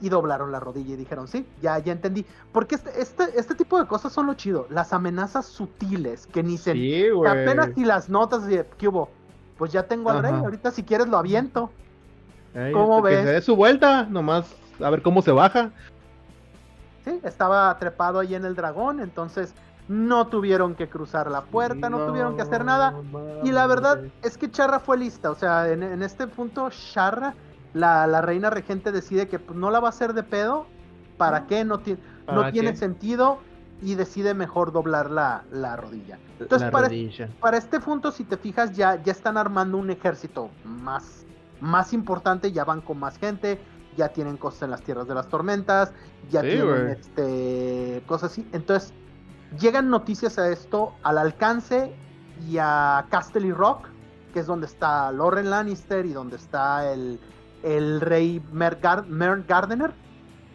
y 0.00 0.08
doblaron 0.08 0.52
la 0.52 0.60
rodilla 0.60 0.94
y 0.94 0.96
dijeron, 0.96 1.28
sí, 1.28 1.46
ya, 1.62 1.78
ya 1.78 1.92
entendí. 1.92 2.26
Porque 2.52 2.74
este, 2.74 3.00
este, 3.00 3.38
este 3.38 3.54
tipo 3.54 3.78
de 3.78 3.86
cosas 3.86 4.12
son 4.12 4.26
lo 4.26 4.34
chido, 4.34 4.66
las 4.70 4.92
amenazas 4.92 5.46
sutiles 5.46 6.26
que 6.26 6.42
ni 6.42 6.58
se 6.58 6.72
Sí, 6.72 7.04
que 7.22 7.28
apenas 7.28 7.70
si 7.74 7.84
las 7.84 8.08
notas 8.08 8.46
de, 8.46 8.66
¿qué 8.78 8.88
hubo? 8.88 9.10
Pues 9.58 9.72
ya 9.72 9.84
tengo 9.84 10.10
al 10.10 10.18
Ajá. 10.18 10.30
rey, 10.30 10.40
ahorita 10.40 10.70
si 10.70 10.82
quieres 10.82 11.08
lo 11.08 11.16
aviento. 11.16 11.70
Ey, 12.54 12.72
¿cómo 12.72 13.02
que 13.02 13.10
ves? 13.10 13.24
se 13.24 13.32
dé 13.32 13.40
su 13.40 13.56
vuelta, 13.56 14.04
nomás 14.04 14.54
a 14.80 14.90
ver 14.90 15.02
cómo 15.02 15.22
se 15.22 15.32
baja. 15.32 15.70
Sí, 17.06 17.20
estaba 17.22 17.78
trepado 17.78 18.18
ahí 18.18 18.34
en 18.34 18.44
el 18.44 18.56
dragón, 18.56 19.00
entonces 19.00 19.56
no 19.86 20.28
tuvieron 20.28 20.74
que 20.74 20.88
cruzar 20.90 21.30
la 21.30 21.50
puerta, 21.50 21.88
no, 21.88 22.02
tuvieron 22.02 22.34
que 22.34 22.42
hacer 22.42 22.64
nada. 22.64 23.00
Y 23.38 23.52
la 23.52 23.66
verdad 23.68 24.08
es 24.22 24.36
que 24.38 24.50
Charra 24.50 24.80
fue 24.80 24.98
lista, 24.98 25.30
o 25.30 25.34
sea, 25.36 25.70
en, 25.70 25.82
en 25.84 26.02
este 26.02 26.26
punto 26.26 26.68
Charra, 26.70 27.36
la, 27.72 28.06
la 28.08 28.22
reina 28.22 28.50
regente 28.50 28.90
decide 28.90 29.28
que 29.28 29.38
pues, 29.38 29.56
no 29.58 29.70
la 29.70 29.78
va 29.80 29.88
a 29.88 29.90
hacer 29.90 30.14
de 30.14 30.24
pedo, 30.24 30.74
¿para 31.16 31.46
qué? 31.46 31.64
No, 31.64 31.82
ti- 31.82 31.94
no 31.94 32.00
¿Para 32.24 32.50
tiene 32.50 32.74
sentido 32.74 33.44
y 33.78 33.94
decide 33.94 34.34
mejor 34.34 34.72
doblar 34.72 35.10
la, 35.10 35.46
la 35.50 35.76
rodilla. 35.76 36.20
Entonces, 36.38 36.66
La 36.66 36.70
para, 36.72 36.88
rodilla. 36.88 37.36
para 37.38 37.56
este 37.58 37.78
punto, 37.80 38.10
si 38.10 38.24
te 38.24 38.36
fijas, 38.36 38.72
ya, 38.72 39.00
ya 39.02 39.12
están 39.12 39.36
armando 39.36 39.78
un 39.78 39.90
ejército 39.90 40.58
más, 40.62 41.28
más 41.58 41.92
importante, 41.92 42.52
ya 42.52 42.64
van 42.64 42.80
con 42.82 42.98
más 42.98 43.18
gente, 43.18 43.64
ya 43.96 44.08
tienen 44.08 44.36
cosas 44.36 44.62
en 44.62 44.70
las 44.70 44.82
tierras 44.82 45.08
de 45.08 45.14
las 45.14 45.28
tormentas, 45.28 45.92
ya 46.30 46.42
Sí, 46.42 46.48
tienen 46.48 46.88
este, 46.88 48.02
cosas 48.06 48.32
así. 48.32 48.46
Entonces, 48.52 48.92
llegan 49.60 49.90
noticias 49.90 50.38
a 50.38 50.48
esto 50.50 50.94
al 51.02 51.18
alcance 51.18 51.92
y 52.48 52.58
a 52.58 53.06
Castle 53.10 53.46
y 53.46 53.52
Rock, 53.52 53.88
que 54.32 54.40
es 54.40 54.46
donde 54.46 54.66
está 54.66 55.10
Lauren 55.12 55.50
Lannister 55.50 56.04
y 56.04 56.12
donde 56.12 56.36
está 56.36 56.92
el, 56.92 57.18
el 57.62 58.00
rey 58.00 58.42
Mer, 58.52 58.80
Gar- 58.80 59.06
Mer 59.06 59.44
Gardener. 59.46 59.94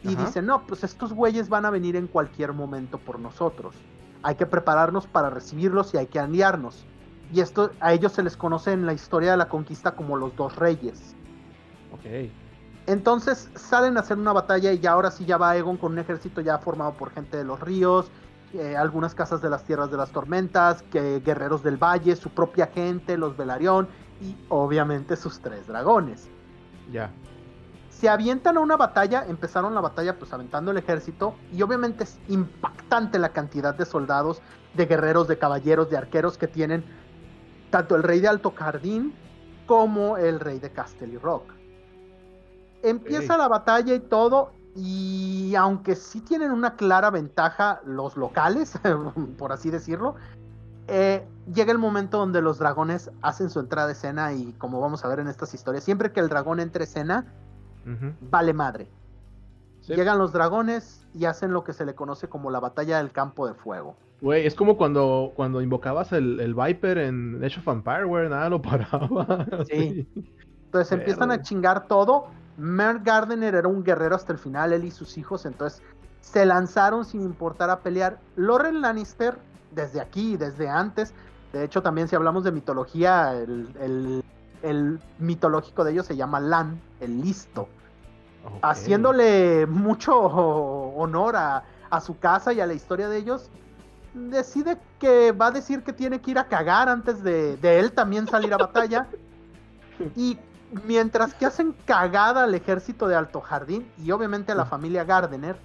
Y 0.04 0.16
Ajá. 0.16 0.26
dicen, 0.26 0.46
no, 0.48 0.66
pues 0.66 0.84
estos 0.84 1.14
güeyes 1.14 1.48
van 1.50 1.66
a 1.66 1.70
venir 1.70 1.96
en 1.96 2.08
cualquier 2.08 2.54
momento 2.54 2.98
por 2.98 3.20
nosotros. 3.20 3.76
Hay 4.24 4.36
que 4.36 4.46
prepararnos 4.48 5.06
para 5.08 5.30
recibirlos 5.30 5.94
y 5.94 5.98
hay 5.98 6.08
que 6.08 6.20
aliarnos. 6.20 6.86
Y 7.34 7.40
esto 7.40 7.72
a 7.80 7.94
ellos 7.94 8.12
se 8.12 8.24
les 8.24 8.36
conoce 8.36 8.72
en 8.72 8.86
la 8.86 8.94
historia 8.94 9.32
de 9.32 9.38
la 9.38 9.48
conquista 9.48 9.96
como 9.96 10.18
los 10.18 10.36
dos 10.36 10.56
reyes. 10.56 11.16
Ok. 11.94 12.32
Entonces 12.88 13.50
salen 13.56 13.98
a 13.98 14.02
hacer 14.02 14.18
una 14.18 14.34
batalla 14.34 14.72
y 14.72 14.80
ya 14.80 14.92
ahora 14.92 15.12
sí 15.12 15.26
ya 15.26 15.38
va 15.38 15.56
Egon 15.56 15.78
con 15.78 15.94
un 15.94 16.00
ejército 16.00 16.42
ya 16.42 16.58
formado 16.58 16.94
por 16.94 17.12
gente 17.12 17.38
de 17.38 17.44
los 17.44 17.60
ríos, 17.60 18.10
eh, 18.54 18.76
algunas 18.76 19.16
casas 19.16 19.42
de 19.42 19.50
las 19.50 19.64
tierras 19.64 19.92
de 19.92 19.98
las 19.98 20.12
tormentas, 20.12 20.84
que 20.92 21.20
guerreros 21.20 21.64
del 21.64 21.78
valle, 21.78 22.16
su 22.16 22.30
propia 22.30 22.68
gente, 22.68 23.18
los 23.18 23.38
Velaryon 23.38 23.88
y 24.20 24.36
obviamente 24.50 25.16
sus 25.16 25.40
tres 25.40 25.68
dragones. 25.68 26.28
Ya. 26.92 27.12
Se 27.90 28.10
avientan 28.10 28.58
a 28.58 28.62
una 28.62 28.78
batalla, 28.78 29.26
empezaron 29.28 29.76
la 29.76 29.82
batalla 29.82 30.18
pues 30.18 30.34
aventando 30.34 30.72
el 30.72 30.78
ejército 30.78 31.36
y 31.54 31.62
obviamente 31.62 32.04
es 32.04 32.20
impactante 32.28 33.20
la 33.20 33.30
cantidad 33.30 33.76
de 33.76 33.86
soldados, 33.86 34.42
de 34.74 34.86
guerreros, 34.88 35.28
de 35.28 35.38
caballeros, 35.38 35.90
de 35.90 35.98
arqueros 35.98 36.38
que 36.38 36.48
tienen 36.48 36.84
tanto 37.70 37.96
el 37.96 38.04
rey 38.04 38.20
de 38.20 38.28
Alto 38.28 38.54
Jardín 38.56 39.14
como 39.66 40.18
el 40.18 40.40
rey 40.40 40.60
de 40.60 40.72
Casterly 40.72 41.18
Rock. 41.18 41.61
Empieza 42.84 43.38
la 43.38 43.48
batalla 43.48 43.94
y 43.94 44.00
todo 44.00 44.52
y 44.76 45.54
aunque 45.56 45.96
sí 45.96 46.22
tienen 46.22 46.52
una 46.52 46.76
clara 46.76 47.10
ventaja 47.10 47.82
los 47.86 48.16
locales, 48.16 48.80
por 49.38 49.52
así 49.52 49.70
decirlo, 49.70 50.16
eh, 50.88 51.26
llega 51.54 51.72
el 51.72 51.78
momento 51.78 52.18
donde 52.18 52.42
los 52.42 52.60
dragones 52.60 53.12
hacen 53.22 53.50
su 53.50 53.60
entrada 53.60 53.88
de 53.88 53.94
escena 53.94 54.34
y 54.34 54.54
como 54.54 54.80
vamos 54.80 55.04
a 55.04 55.08
ver 55.08 55.20
en 55.20 55.28
estas 55.28 55.54
historias, 55.54 55.84
siempre 55.84 56.12
que 56.12 56.20
el 56.20 56.30
dragón 56.30 56.60
entre 56.60 56.86
escena, 56.86 57.26
vale 58.30 58.54
madre. 58.54 58.88
Sí. 59.82 59.96
Llegan 59.96 60.20
los 60.20 60.32
dragones 60.32 61.08
y 61.14 61.26
hacen 61.26 61.52
lo 61.52 61.64
que 61.64 61.74
se 61.74 61.86
le 61.86 61.96
conoce 61.96 62.30
como 62.30 62.52
la 62.52 62.60
batalla 62.60 62.98
del 62.98 63.12
campo 63.12 63.48
de 63.48 63.56
fuego. 63.56 63.96
Güey, 64.22 64.46
es 64.46 64.54
como 64.54 64.78
cuando, 64.78 65.32
cuando 65.36 65.62
invocabas 65.62 66.12
el, 66.12 66.40
el 66.40 66.54
Viper 66.54 67.00
en 67.00 67.44
Age 67.44 67.60
of 67.60 67.68
Empire, 67.68 68.04
güey, 68.06 68.30
nada 68.30 68.50
lo 68.50 68.62
paraba. 68.62 69.48
Sí. 69.68 70.08
Entonces 70.66 70.92
empiezan 70.92 71.32
a 71.32 71.42
chingar 71.42 71.88
todo. 71.88 72.28
Mer 72.58 73.00
Gardener 73.00 73.56
era 73.56 73.68
un 73.68 73.84
guerrero 73.84 74.16
hasta 74.16 74.32
el 74.34 74.40
final, 74.40 74.74
él 74.74 74.84
y 74.86 74.92
sus 74.92 75.18
hijos, 75.18 75.46
entonces 75.46 75.82
se 76.22 76.46
lanzaron 76.46 77.06
sin 77.06 77.22
importar 77.22 77.70
a 77.70 77.80
pelear. 77.80 78.20
Loren 78.36 78.82
Lannister, 78.82 79.38
desde 79.72 80.00
aquí, 80.02 80.38
desde 80.38 80.70
antes, 80.70 81.14
de 81.54 81.64
hecho 81.64 81.82
también 81.82 82.08
si 82.08 82.16
hablamos 82.16 82.44
de 82.44 82.52
mitología, 82.52 83.34
el, 83.34 83.68
el- 83.80 84.24
el 84.64 85.00
mitológico 85.18 85.84
de 85.84 85.92
ellos 85.94 86.06
se 86.06 86.16
llama 86.16 86.40
Lan, 86.40 86.80
el 87.00 87.20
listo. 87.22 87.68
Haciéndole 88.62 89.66
mucho 89.68 90.16
honor 90.20 91.36
a, 91.36 91.64
a 91.90 92.02
su 92.02 92.18
casa 92.20 92.54
y 92.54 92.62
a 92.62 92.68
la 92.68 92.74
historia 92.74 93.08
de 93.10 93.18
ellos, 93.18 93.50
decide 94.14 94.78
que 95.00 95.32
va 95.32 95.48
a 95.48 95.52
decir 95.52 95.84
que 95.84 95.94
tiene 95.94 96.22
que 96.22 96.32
ir 96.32 96.38
a 96.40 96.48
cagar 96.48 96.90
antes 96.90 97.24
de, 97.24 97.58
de 97.58 97.80
él 97.80 97.92
también 97.92 98.28
salir 98.28 98.54
a 98.54 98.58
batalla. 98.58 99.08
Y 100.16 100.38
mientras 100.86 101.34
que 101.34 101.46
hacen 101.46 101.74
cagada 101.86 102.44
al 102.44 102.56
ejército 102.56 103.08
de 103.08 103.16
Alto 103.16 103.42
Jardín 103.42 103.88
y 104.04 104.12
obviamente 104.12 104.52
a 104.52 104.56
la 104.56 104.66
familia 104.66 105.04
Gardener, 105.04 105.58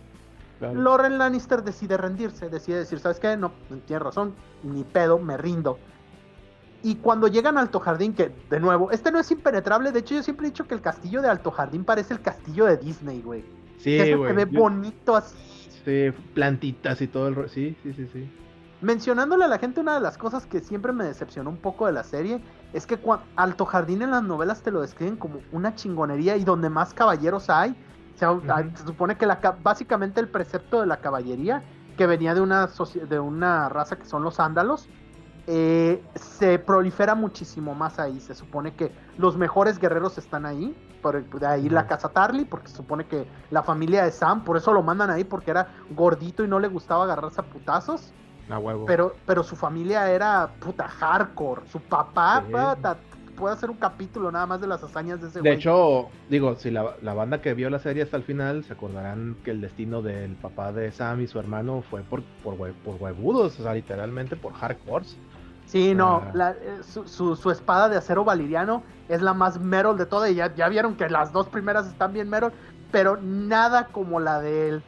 Claro. 0.59 0.81
Loren 0.81 1.19
Lannister 1.19 1.63
decide 1.63 1.99
rendirse, 1.99 2.49
decide 2.49 2.79
decir, 2.79 2.99
¿sabes 2.99 3.21
qué? 3.21 3.37
No, 3.37 3.53
tienes 3.87 4.03
razón, 4.03 4.35
ni 4.63 4.85
pedo, 4.85 5.19
me 5.19 5.37
rindo. 5.37 5.79
Y 6.83 6.95
cuando 6.97 7.29
llegan 7.29 7.59
a 7.59 7.61
Alto 7.61 7.79
Jardín, 7.79 8.15
que 8.15 8.33
de 8.49 8.59
nuevo, 8.59 8.91
este 8.91 9.13
no 9.13 9.19
es 9.19 9.31
impenetrable, 9.31 9.93
de 9.93 9.99
hecho 9.99 10.15
yo 10.15 10.23
siempre 10.23 10.47
he 10.47 10.51
dicho 10.51 10.67
que 10.67 10.75
el 10.75 10.81
castillo 10.81 11.21
de 11.21 11.29
Alto 11.29 11.51
Jardín 11.51 11.85
parece 11.85 12.15
el 12.15 12.23
castillo 12.23 12.65
de 12.65 12.79
Disney, 12.79 13.21
güey. 13.21 13.45
Sí, 13.79 13.99
Eso 13.99 14.17
güey. 14.17 14.31
se 14.31 14.45
ve 14.45 14.51
yo- 14.51 14.61
bonito 14.61 15.15
así. 15.15 15.37
Sí, 15.85 16.11
plantitas 16.33 17.03
y 17.03 17.09
todo 17.09 17.29
el... 17.29 17.51
Sí, 17.51 17.77
sí, 17.83 17.93
sí, 17.93 18.09
sí. 18.11 18.31
Mencionándole 18.81 19.45
a 19.45 19.49
la 19.49 19.59
gente 19.59 19.81
una 19.81 19.95
de 19.95 20.01
las 20.01 20.18
cosas 20.18 20.47
que 20.47 20.61
siempre 20.61 20.93
me 20.93 21.05
decepcionó 21.05 21.49
un 21.51 21.57
poco 21.57 21.87
de 21.87 21.93
la 21.93 22.05
serie 22.05 22.43
es 22.74 22.87
que 22.87 23.01
cua- 23.01 23.22
Alto 23.35 23.64
Jardín 23.64 24.03
en 24.03 24.11
las 24.11 24.22
novelas 24.22 24.62
te 24.62 24.70
lo 24.70 24.83
describen 24.83 25.16
como 25.16 25.41
una 25.51 25.74
chingonería 25.74 26.37
y 26.37 26.45
donde 26.45 26.68
más 26.68 26.93
caballeros 26.93 27.49
hay. 27.49 27.70
O 28.14 28.18
sea, 28.18 28.33
Ujú. 28.33 28.53
hay- 28.53 28.70
se 28.74 28.85
supone 28.85 29.16
que 29.16 29.27
la, 29.27 29.41
ca- 29.41 29.57
básicamente 29.62 30.20
el 30.20 30.29
precepto 30.29 30.81
de 30.81 30.87
la 30.87 31.01
caballería, 31.01 31.64
que 31.97 32.07
venía 32.07 32.35
de 32.35 32.43
una, 32.43 32.68
de 33.09 33.18
una 33.18 33.68
raza 33.70 33.97
que 33.97 34.05
son 34.05 34.22
los 34.22 34.39
ándalos, 34.41 34.91
eh, 35.47 36.03
se 36.14 36.59
prolifera 36.59 37.14
muchísimo 37.14 37.74
más 37.74 37.99
ahí. 37.99 38.20
Se 38.20 38.35
supone 38.35 38.74
que 38.74 38.93
los 39.16 39.39
mejores 39.39 39.79
guerreros 39.79 40.18
están 40.18 40.45
ahí. 40.45 40.77
Por 41.01 41.16
el- 41.16 41.31
de 41.31 41.47
ahí 41.47 41.68
la 41.68 41.87
casa 41.87 42.09
Tarly, 42.09 42.45
porque 42.47 42.68
se 42.68 42.77
supone 42.77 43.07
que 43.07 43.27
la 43.51 43.62
familia 43.62 44.05
de 44.05 44.11
Sam, 44.11 44.43
por 44.45 44.57
eso 44.57 44.72
lo 44.72 44.83
mandan 44.83 45.09
ahí, 45.09 45.24
porque 45.24 45.53
era 45.53 45.68
gordito 45.89 46.43
y 46.43 46.49
no 46.49 46.59
le 46.59 46.68
gustaba 46.68 47.05
agarrarse 47.05 47.41
a 47.41 47.45
putazos. 47.45 48.12
Huevo. 48.49 48.86
Pero, 48.86 49.16
pero 49.26 49.42
su 49.42 49.57
familia 49.57 50.11
era 50.11 50.49
puta 50.61 50.86
hardcore. 50.88 51.62
Su 51.68 51.80
papá 51.80 52.44
Sí. 52.47 52.53
puede 53.36 53.53
hacer 53.55 53.68
un 53.70 53.76
capítulo 53.76 54.30
nada 54.32 54.47
más 54.47 54.61
de 54.61 54.66
las 54.66 54.82
hazañas 54.82 55.20
de 55.20 55.28
ese 55.28 55.40
De 55.40 55.51
güey. 55.51 55.55
hecho, 55.55 56.09
digo, 56.30 56.55
si 56.57 56.70
la, 56.70 56.94
la 57.03 57.12
banda 57.12 57.42
que 57.42 57.53
vio 57.55 57.68
la 57.70 57.78
serie 57.78 58.03
hasta 58.03 58.16
el 58.16 58.22
final, 58.22 58.64
se 58.64 58.72
acordarán 58.72 59.36
que 59.44 59.51
el 59.51 59.61
destino 59.61 60.01
del 60.01 60.36
papá 60.36 60.72
de 60.72 60.90
Sam 60.92 61.20
y 61.20 61.26
su 61.26 61.38
hermano 61.38 61.82
fue 61.90 62.03
por, 62.03 62.22
por, 62.42 62.55
hue- 62.57 62.72
por 62.84 62.94
huevudos, 63.01 63.59
o 63.61 63.62
sea, 63.62 63.74
literalmente 63.74 64.36
por 64.36 64.53
hardcores. 64.55 65.16
Sí, 65.66 65.94
no, 65.94 66.22
Ah. 66.24 66.30
la- 66.32 66.51
eh, 66.53 66.78
su, 66.82 67.07
su- 67.09 67.34
su 67.36 67.51
espada 67.51 67.88
de 67.88 67.97
acero 67.97 68.24
valiriano 68.24 68.84
es 69.09 69.20
la 69.20 69.34
más 69.34 69.59
metal 69.61 69.99
de 69.99 70.07
todas. 70.07 70.30
Y 70.30 70.36
ya, 70.36 70.55
ya 70.55 70.68
vieron 70.68 70.97
que 70.97 71.11
las 71.11 71.32
dos 71.32 71.49
primeras 71.49 71.86
están 71.88 72.12
bien 72.12 72.30
metal, 72.30 72.53
pero 72.92 73.18
nada 73.20 73.88
como 73.88 74.20
la 74.20 74.40
de 74.40 74.68
él. 74.68 74.82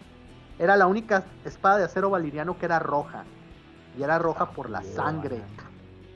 Era 0.61 0.77
la 0.77 0.87
única 0.87 1.25
espada 1.45 1.79
de 1.79 1.85
acero 1.85 2.09
valiriano 2.11 2.57
que 2.59 2.65
era 2.67 2.79
roja. 2.79 3.25
Y 3.99 4.03
era 4.03 4.19
roja 4.19 4.51
por 4.51 4.71
la 4.71 4.83
sangre. 4.83 5.43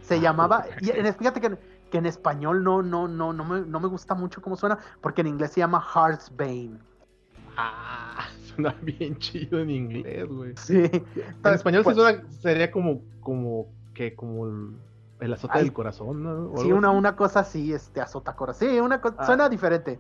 Se 0.03 0.15
Ah, 0.15 0.19
llamaba. 0.19 0.65
güey. 0.81 0.91
Y 0.97 0.99
en- 1.07 1.15
fíjate 1.15 1.41
que, 1.41 1.59
que 1.91 1.99
en 1.99 2.07
español 2.07 2.63
no, 2.63 2.83
no, 2.83 3.09
no, 3.09 3.33
no 3.33 3.45
me, 3.45 3.61
no 3.63 3.81
me 3.81 3.89
gusta 3.89 4.15
mucho 4.15 4.41
cómo 4.41 4.57
suena, 4.57 4.79
porque 5.01 5.21
en 5.23 5.27
inglés 5.29 5.51
se 5.53 5.61
llama 5.61 5.81
Heartsbane. 5.95 6.79
Ah, 7.57 8.27
suena 8.57 8.75
bien 8.83 9.17
chido 9.19 9.59
en 9.61 9.71
inglés, 9.71 10.27
güey. 10.29 10.55
Sí. 10.57 10.77
En 11.45 11.55
español 11.55 11.83
sí 11.83 11.85
Pues- 11.85 11.97
suena, 11.97 12.23
sería 12.41 12.71
como, 12.71 13.01
como, 13.21 13.67
que, 13.95 14.15
como 14.15 14.47
el, 14.47 14.77
el 15.21 15.33
azote 15.33 15.59
Ay. 15.59 15.65
del 15.65 15.73
corazón, 15.73 16.23
¿no? 16.23 16.53
O 16.53 16.59
Sí, 16.59 16.73
una, 16.73 16.89
así. 16.89 16.97
una 16.97 17.17
cosa 17.17 17.41
así, 17.41 17.73
este, 17.73 18.01
azota 18.01 18.35
cora- 18.35 18.55
Sí, 18.55 18.67
una 18.81 19.01
cosa, 19.01 19.17
Ah. 19.19 19.27
suena 19.27 19.49
diferente. 19.49 19.99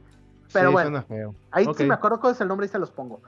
pero 0.52 0.68
Sí, 0.68 0.72
bueno. 0.72 0.90
suena 0.90 1.02
feo. 1.04 1.34
Ahí 1.50 1.66
Ok. 1.66 1.78
sí 1.78 1.84
me 1.86 1.94
acuerdo 1.94 2.20
cuál 2.20 2.32
es 2.34 2.40
el 2.42 2.48
nombre 2.48 2.66
y 2.66 2.68
se 2.68 2.78
los 2.78 2.90
pongo 2.90 3.22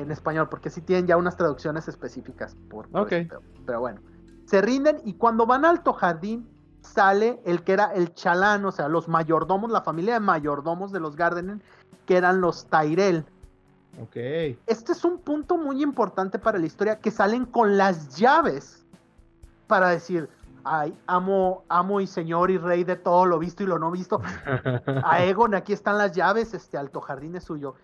en 0.00 0.10
español, 0.10 0.48
porque 0.48 0.70
sí 0.70 0.80
tienen 0.80 1.06
ya 1.06 1.16
unas 1.16 1.36
traducciones 1.36 1.88
específicas. 1.88 2.56
Por. 2.68 2.88
Pero 3.66 3.80
bueno, 3.80 4.00
se 4.46 4.60
rinden 4.60 5.00
y 5.04 5.14
cuando 5.14 5.46
van 5.46 5.64
a 5.64 5.70
Alto 5.70 5.92
Jardín 5.92 6.48
sale 6.80 7.40
el 7.44 7.62
que 7.62 7.72
era 7.72 7.92
el 7.94 8.14
chalán, 8.14 8.64
o 8.64 8.72
sea, 8.72 8.88
los 8.88 9.08
mayordomos, 9.08 9.70
la 9.70 9.82
familia 9.82 10.14
de 10.14 10.20
mayordomos 10.20 10.92
de 10.92 11.00
los 11.00 11.16
Gardenen, 11.16 11.62
que 12.06 12.16
eran 12.16 12.40
los 12.40 12.66
Tyrell. 12.66 13.24
Ok. 14.00 14.16
Este 14.66 14.92
es 14.92 15.04
un 15.04 15.18
punto 15.18 15.56
muy 15.56 15.82
importante 15.82 16.38
para 16.38 16.58
la 16.58 16.66
historia, 16.66 16.98
que 16.98 17.10
salen 17.10 17.44
con 17.44 17.76
las 17.76 18.16
llaves 18.16 18.84
para 19.66 19.90
decir, 19.90 20.28
ay, 20.64 20.96
amo, 21.06 21.64
amo 21.68 22.00
y 22.00 22.06
señor 22.06 22.50
y 22.50 22.58
rey 22.58 22.84
de 22.84 22.96
todo 22.96 23.26
lo 23.26 23.38
visto 23.38 23.62
y 23.62 23.66
lo 23.66 23.78
no 23.78 23.90
visto. 23.90 24.20
A 25.04 25.24
Egon, 25.24 25.54
aquí 25.54 25.72
están 25.72 25.98
las 25.98 26.12
llaves, 26.12 26.54
este 26.54 26.78
Alto 26.78 27.00
Jardín 27.00 27.36
es 27.36 27.44
suyo. 27.44 27.74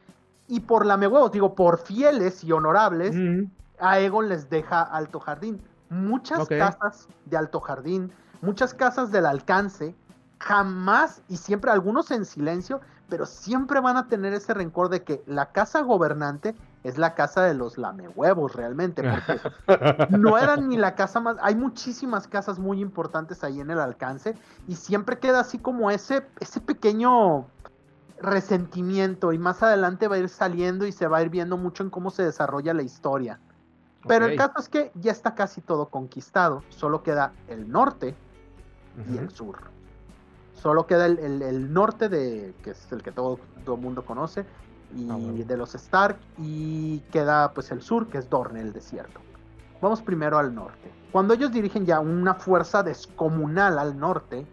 Y 0.48 0.60
por 0.60 0.86
la 0.86 0.96
huevos, 0.96 1.30
digo, 1.30 1.54
por 1.54 1.78
fieles 1.78 2.42
y 2.42 2.52
honorables, 2.52 3.14
Mm, 3.14 3.50
a 3.80 4.00
Egon 4.00 4.28
les 4.28 4.50
deja 4.50 4.82
Alto 4.82 5.20
Jardín. 5.20 5.60
Muchas 5.90 6.48
casas 6.48 7.08
de 7.26 7.36
Alto 7.36 7.60
Jardín, 7.60 8.12
muchas 8.42 8.74
casas 8.74 9.10
del 9.10 9.24
alcance, 9.26 9.94
jamás 10.38 11.22
y 11.28 11.36
siempre, 11.36 11.70
algunos 11.70 12.10
en 12.10 12.24
silencio, 12.24 12.80
pero 13.08 13.24
siempre 13.24 13.80
van 13.80 13.96
a 13.96 14.08
tener 14.08 14.34
ese 14.34 14.52
rencor 14.52 14.90
de 14.90 15.02
que 15.02 15.22
la 15.26 15.46
casa 15.52 15.80
gobernante 15.80 16.54
es 16.84 16.98
la 16.98 17.14
casa 17.14 17.42
de 17.42 17.54
los 17.54 17.78
lamehuevos 17.78 18.54
realmente, 18.54 19.02
porque 19.02 19.40
no 20.18 20.38
eran 20.38 20.68
ni 20.68 20.76
la 20.76 20.94
casa 20.94 21.20
más. 21.20 21.36
Hay 21.40 21.54
muchísimas 21.54 22.28
casas 22.28 22.58
muy 22.58 22.80
importantes 22.80 23.42
ahí 23.42 23.60
en 23.60 23.70
el 23.70 23.80
alcance 23.80 24.34
y 24.66 24.76
siempre 24.76 25.18
queda 25.18 25.40
así 25.40 25.58
como 25.58 25.90
ese, 25.90 26.26
ese 26.40 26.60
pequeño 26.60 27.46
resentimiento 28.20 29.32
y 29.32 29.38
más 29.38 29.62
adelante 29.62 30.08
va 30.08 30.16
a 30.16 30.18
ir 30.18 30.28
saliendo 30.28 30.86
y 30.86 30.92
se 30.92 31.06
va 31.06 31.18
a 31.18 31.22
ir 31.22 31.30
viendo 31.30 31.56
mucho 31.56 31.82
en 31.82 31.90
cómo 31.90 32.10
se 32.10 32.22
desarrolla 32.24 32.74
la 32.74 32.82
historia. 32.82 33.40
Pero 34.06 34.26
el 34.26 34.36
caso 34.36 34.54
es 34.58 34.68
que 34.68 34.90
ya 34.94 35.12
está 35.12 35.34
casi 35.34 35.60
todo 35.60 35.88
conquistado, 35.88 36.62
solo 36.68 37.02
queda 37.02 37.32
el 37.48 37.68
norte 37.70 38.14
y 39.12 39.16
el 39.18 39.30
sur. 39.30 39.58
Solo 40.54 40.86
queda 40.86 41.06
el, 41.06 41.18
el- 41.18 41.42
el 41.42 41.72
norte 41.72 42.08
de, 42.08 42.54
que 42.62 42.70
es 42.70 42.90
el 42.92 43.02
que 43.02 43.12
todo 43.12 43.38
todo 43.64 43.76
el 43.76 43.80
mundo 43.82 44.04
conoce, 44.04 44.44
y 44.96 45.08
Ah, 45.10 45.14
bueno. 45.16 45.44
de 45.44 45.56
los 45.56 45.74
Stark, 45.74 46.18
y 46.38 47.00
queda 47.12 47.52
pues 47.52 47.70
el 47.70 47.82
sur, 47.82 48.08
que 48.08 48.18
es 48.18 48.28
Dorne, 48.30 48.60
el 48.60 48.72
desierto. 48.72 49.20
Vamos 49.80 50.00
primero 50.02 50.38
al 50.38 50.54
norte. 50.54 50.90
Cuando 51.12 51.34
ellos 51.34 51.52
dirigen 51.52 51.84
ya 51.86 52.00
una 52.00 52.34
fuerza 52.34 52.82
descomunal 52.82 53.78
al 53.78 53.96
norte, 53.98 54.46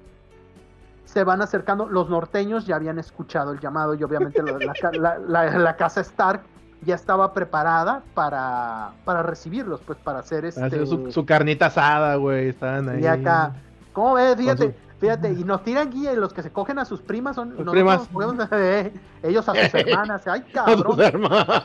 se 1.06 1.24
van 1.24 1.42
acercando. 1.42 1.88
Los 1.88 2.10
norteños 2.10 2.66
ya 2.66 2.76
habían 2.76 3.00
escuchado 3.00 3.52
el 3.54 3.60
llamado 3.60 3.94
y 3.96 4.04
obviamente 4.04 4.42
la, 4.44 4.54
la 4.60 4.92
la- 5.00 5.18
la- 5.20 5.58
la 5.60 5.76
casa 5.76 6.02
Stark 6.02 6.42
ya 6.82 6.94
estaba 6.96 7.34
preparada 7.34 8.04
para, 8.14 8.92
para 9.06 9.24
recibirlos, 9.24 9.82
pues 9.82 9.98
para 10.00 10.20
hacer 10.20 10.46
este... 10.46 10.64
Hacer 10.64 10.86
su, 10.86 11.12
su 11.12 11.26
carnita 11.26 11.68
asada, 11.68 12.16
güey. 12.18 12.50
Estaban 12.50 12.90
ahí. 12.90 13.02
Y 13.02 13.08
acá, 13.08 13.54
¿cómo 13.94 14.14
ves? 14.16 14.36
Fíjate, 14.36 14.68
su- 14.68 15.00
fíjate, 15.00 15.32
y 15.32 15.44
nos 15.44 15.64
tiran 15.64 15.90
guía 15.90 16.14
y 16.14 16.16
los 16.16 16.32
que 16.34 16.44
se 16.44 16.52
cogen 16.52 16.78
a 16.78 16.86
sus 16.86 17.02
primas 17.02 17.36
son 17.36 17.56
Sus 17.58 17.70
primas. 17.70 18.08
eh, 18.52 18.94
ellos 19.24 19.48
a 19.50 19.54
sus 19.56 19.74
hermanas, 19.74 20.28
ay 20.28 20.42
A 20.42 20.44
sus 20.44 20.54
cabrón. 20.84 21.02
hermanas. 21.02 21.64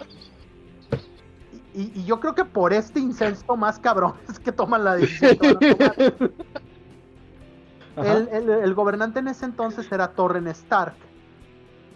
Y, 1.75 1.93
y 2.01 2.05
yo 2.05 2.19
creo 2.19 2.35
que 2.35 2.45
por 2.45 2.73
este 2.73 2.99
incesto 2.99 3.57
más 3.57 3.79
cabrón 3.79 4.15
es 4.29 4.39
que 4.41 4.53
toman 4.53 4.85
la 4.85 4.97
decisión. 4.97 5.37
que 5.37 5.55
van 5.75 5.83
a 5.83 5.95
tomar. 6.11 6.31
El, 8.07 8.29
el- 8.33 8.51
el 8.51 8.75
gobernante 8.75 9.19
en 9.21 9.29
ese 9.29 9.45
entonces 9.45 9.91
era 9.93 10.09
Torren 10.13 10.47
Stark. 10.49 10.95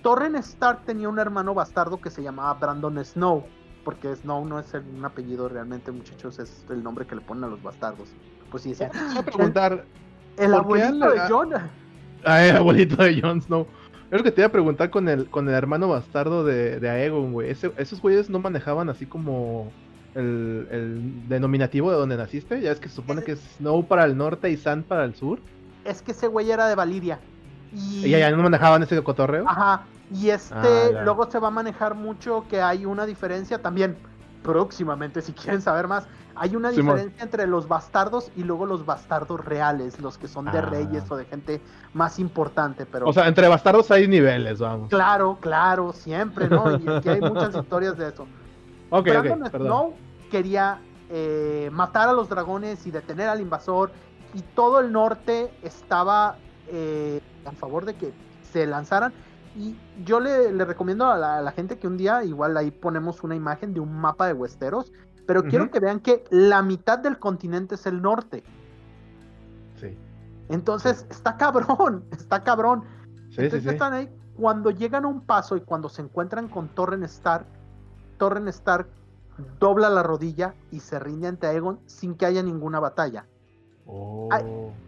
Torren 0.03 0.37
Stark 0.37 0.85
tenía 0.85 1.09
un 1.09 1.19
hermano 1.19 1.55
bastardo 1.55 2.01
que 2.01 2.11
se 2.11 2.23
llamaba 2.23 2.55
Brandon 2.55 3.03
Snow, 3.05 3.45
porque 3.85 4.15
Snow 4.15 4.45
no 4.45 4.59
es 4.59 4.73
el- 4.75 4.85
un 4.97 5.05
apellido 5.05 5.49
realmente, 5.49 5.91
muchachos, 5.93 6.39
es 6.39 6.65
el 6.69 6.83
nombre 6.83 7.07
que 7.07 7.15
le 7.15 7.21
ponen 7.23 7.45
a 7.45 7.49
los 7.49 7.63
bastardos. 7.63 8.09
Pues 8.51 8.63
sí, 8.63 8.75
voy 8.79 8.89
a 9.19 9.23
preguntar. 9.23 9.85
el 10.37 10.51
¿por 10.53 10.77
qué 10.77 10.83
abuelito 10.83 11.11
de 11.11 11.21
Jon. 11.29 11.51
Ay, 12.25 12.51
abuelito 12.51 13.03
de 13.03 13.21
Jon 13.21 13.41
Snow. 13.41 13.67
Es 14.11 14.19
lo 14.19 14.23
que 14.25 14.31
te 14.31 14.43
iba 14.43 14.49
a 14.49 14.53
preguntar 14.53 14.91
con 14.91 15.09
el, 15.09 15.29
con 15.31 15.49
el 15.49 15.55
hermano 15.55 15.89
bastardo 15.89 16.45
de, 16.45 16.79
de 16.79 16.89
Aegon, 16.91 17.33
güey. 17.33 17.51
Ese- 17.51 17.73
esos 17.77 18.01
güeyes 18.01 18.29
no 18.31 18.39
manejaban 18.39 18.89
así 18.91 19.07
como 19.07 19.73
el, 20.15 20.69
el 20.71 21.29
denominativo 21.29 21.91
de 21.91 21.97
donde 21.97 22.17
naciste. 22.17 22.61
Ya 22.61 22.71
es 22.73 22.79
que 22.81 22.89
se 22.89 22.97
supone 22.97 23.23
que 23.23 23.33
es 23.33 23.41
Snow 23.59 23.87
para 23.87 24.05
el 24.05 24.17
norte 24.17 24.51
y 24.51 24.57
Sand 24.57 24.85
para 24.85 25.05
el 25.05 25.15
sur. 25.15 25.41
Es 25.85 26.03
que 26.03 26.13
ese 26.13 26.27
güey 26.29 26.51
era 26.51 26.67
de 26.69 26.75
Valiria. 26.75 27.19
Y, 27.73 28.07
Y 28.07 28.11
ya, 28.11 28.19
ya 28.19 28.31
no 28.31 28.43
manejaban 28.43 28.83
ese 28.83 29.03
cotorreo. 29.03 29.45
Ajá. 29.49 29.83
Y 30.13 30.31
este, 30.31 30.55
Ah, 30.57 31.03
luego 31.05 31.31
se 31.31 31.39
va 31.39 31.49
a 31.49 31.51
manejar 31.51 31.95
mucho 31.95 32.45
que 32.49 32.61
hay 32.61 32.85
una 32.87 33.07
diferencia 33.07 33.61
también. 33.61 33.97
Próximamente, 34.43 35.23
si 35.23 35.33
quieren 35.33 35.63
saber 35.63 35.89
más, 35.89 36.07
hay 36.37 36.55
una 36.57 36.71
Simón. 36.71 36.97
diferencia 36.97 37.23
entre 37.25 37.47
los 37.47 37.67
bastardos 37.69 38.31
y 38.37 38.43
luego 38.43 38.67
los 38.67 38.85
bastardos 38.85 39.45
reales, 39.45 39.99
los 40.01 40.19
que 40.19 40.29
son 40.29 40.45
de 40.47 40.59
Ah. 40.59 40.63
reyes 40.63 41.05
o 41.11 41.17
de 41.17 41.25
gente 41.25 41.61
más 41.95 42.19
importante. 42.19 42.87
Pero 42.87 43.09
O 43.09 43.13
sea, 43.13 43.27
entre 43.29 43.49
bastardos 43.49 43.91
hay 43.91 44.07
niveles, 44.07 44.59
vamos. 44.61 44.89
claro, 44.91 45.39
claro, 45.41 45.93
siempre, 45.93 46.49
¿no? 46.49 46.77
Y 46.79 46.89
aquí 46.89 47.09
hay 47.09 47.21
muchas 47.21 47.55
historias 47.57 47.97
de 47.97 48.09
eso. 48.09 48.27
Ok, 48.91 49.05
Brandon 49.07 49.43
ok, 49.45 49.51
perdón. 49.51 49.67
Snow 49.67 49.95
quería 50.31 50.79
eh, 51.11 51.69
matar 51.73 52.09
a 52.09 52.13
los 52.13 52.29
dragones 52.29 52.87
y 52.87 52.91
detener 52.91 53.29
al 53.29 53.41
invasor 53.41 53.93
y 54.35 54.43
todo 54.55 54.81
el 54.81 54.93
norte 54.93 55.51
estaba 55.63 56.37
eh, 56.69 57.21
a 57.45 57.53
favor 57.53 57.85
de 57.85 57.95
que 57.95 58.13
se 58.53 58.67
lanzaran 58.67 59.13
y 59.57 59.77
yo 60.05 60.19
le, 60.19 60.53
le 60.53 60.65
recomiendo 60.65 61.07
a 61.07 61.17
la, 61.17 61.39
a 61.39 61.43
la 61.43 61.53
gente 61.53 61.79
que 61.79 61.87
un 61.87 61.97
día 61.97 62.25
igual 62.25 62.57
ahí 62.57 62.71
ponemos 62.71 63.23
una 63.23 63.37
imagen 63.37 63.73
de 63.73 63.81
un 63.81 63.93
mapa 63.93 64.27
de 64.27 64.33
Westeros 64.33 64.93
pero 65.27 65.45
quiero 65.45 65.71
que 65.71 65.81
vean 65.81 66.01
que 66.01 66.25
la 66.31 66.63
mitad 66.63 66.99
del 66.99 67.19
continente 67.19 67.77
es 67.77 67.87
el 67.87 68.03
norte 68.03 68.43
Sí, 69.77 69.97
entonces 70.49 71.07
está 71.11 71.37
cabrón 71.37 72.05
está 72.13 72.43
cabrón 72.43 72.85
sí, 73.31 73.37
sí. 73.37 73.43
entonces 73.43 73.63
sí. 73.63 73.69
están 73.71 73.93
ahí. 73.93 74.11
Cuando 74.37 74.71
llegan 74.71 75.05
a 75.05 75.09
un 75.09 75.21
paso 75.21 75.57
y 75.57 75.61
cuando 75.61 75.89
se 75.89 76.03
encuentran 76.03 76.49
con 76.49 76.69
Torren 76.69 77.05
Stark, 77.05 77.47
Torren 78.19 78.49
Stark 78.49 78.89
dobla 79.61 79.89
la 79.89 80.03
rodilla 80.03 80.55
y 80.73 80.81
se 80.81 80.99
rinde 80.99 81.29
ante 81.29 81.47
Aegon 81.47 81.79
sin 81.87 82.17
que 82.17 82.27
haya 82.27 82.43
ninguna 82.43 82.81
batalla. 82.81 83.27
Oh. 83.87 84.29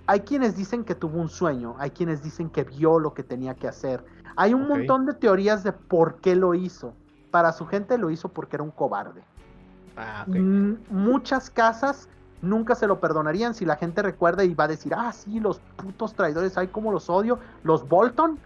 Hay 0.06 0.20
quienes 0.20 0.56
dicen 0.56 0.84
que 0.84 0.94
tuvo 0.94 1.20
un 1.20 1.28
sueño, 1.28 1.74
hay 1.78 1.90
quienes 1.90 2.22
dicen 2.22 2.48
que 2.48 2.64
vio 2.64 2.98
lo 2.98 3.12
que 3.12 3.22
tenía 3.22 3.54
que 3.54 3.68
hacer. 3.68 4.04
Hay 4.36 4.54
un 4.54 4.68
montón 4.68 5.06
de 5.06 5.14
teorías 5.14 5.64
de 5.64 5.72
por 5.72 6.16
qué 6.16 6.36
lo 6.36 6.54
hizo. 6.54 6.94
Para 7.30 7.52
su 7.52 7.66
gente 7.66 7.98
lo 7.98 8.10
hizo 8.10 8.28
porque 8.28 8.56
era 8.56 8.62
un 8.62 8.70
cobarde. 8.70 9.22
Ah. 9.96 10.24
Mm, 10.26 10.74
Muchas 10.90 11.50
casas 11.50 12.08
nunca 12.42 12.74
se 12.74 12.86
lo 12.86 13.00
perdonarían 13.00 13.54
si 13.54 13.64
la 13.64 13.76
gente 13.76 14.02
recuerda 14.02 14.44
y 14.44 14.54
va 14.54 14.64
a 14.64 14.68
decir, 14.68 14.94
ah, 14.94 15.12
sí, 15.12 15.40
los 15.40 15.58
putos 15.76 16.14
traidores, 16.14 16.56
ay, 16.56 16.68
como 16.68 16.92
los 16.92 17.10
odio. 17.10 17.38
Los 17.62 17.88
Bolton 17.88 18.38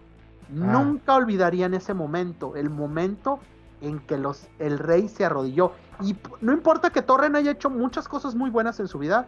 nunca 0.49 1.15
olvidarían 1.15 1.73
ese 1.73 1.93
momento, 1.93 2.55
el 2.55 2.69
momento 2.69 3.39
en 3.81 3.99
que 3.99 4.17
los, 4.17 4.47
el 4.59 4.79
rey 4.79 5.07
se 5.07 5.25
arrodilló. 5.25 5.71
Y 6.01 6.15
no 6.41 6.53
importa 6.53 6.89
que 6.89 7.01
Torren 7.01 7.35
haya 7.35 7.51
hecho 7.51 7.69
muchas 7.69 8.07
cosas 8.07 8.35
muy 8.35 8.49
buenas 8.49 8.79
en 8.79 8.87
su 8.87 8.99
vida, 8.99 9.27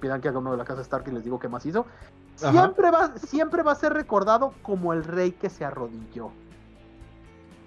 pidan 0.00 0.20
que 0.20 0.28
haga 0.28 0.38
uno 0.38 0.50
de 0.50 0.56
la 0.56 0.64
casa 0.64 0.80
Stark 0.82 1.04
y 1.08 1.12
les 1.12 1.22
digo 1.24 1.38
qué 1.38 1.48
más 1.48 1.64
hizo, 1.66 1.86
siempre 2.34 2.90
va, 2.90 3.16
siempre 3.18 3.62
va 3.62 3.72
a 3.72 3.76
ser 3.76 3.92
recordado 3.92 4.52
como 4.62 4.92
el 4.92 5.04
rey 5.04 5.32
que 5.32 5.50
se 5.50 5.64
arrodilló. 5.64 6.30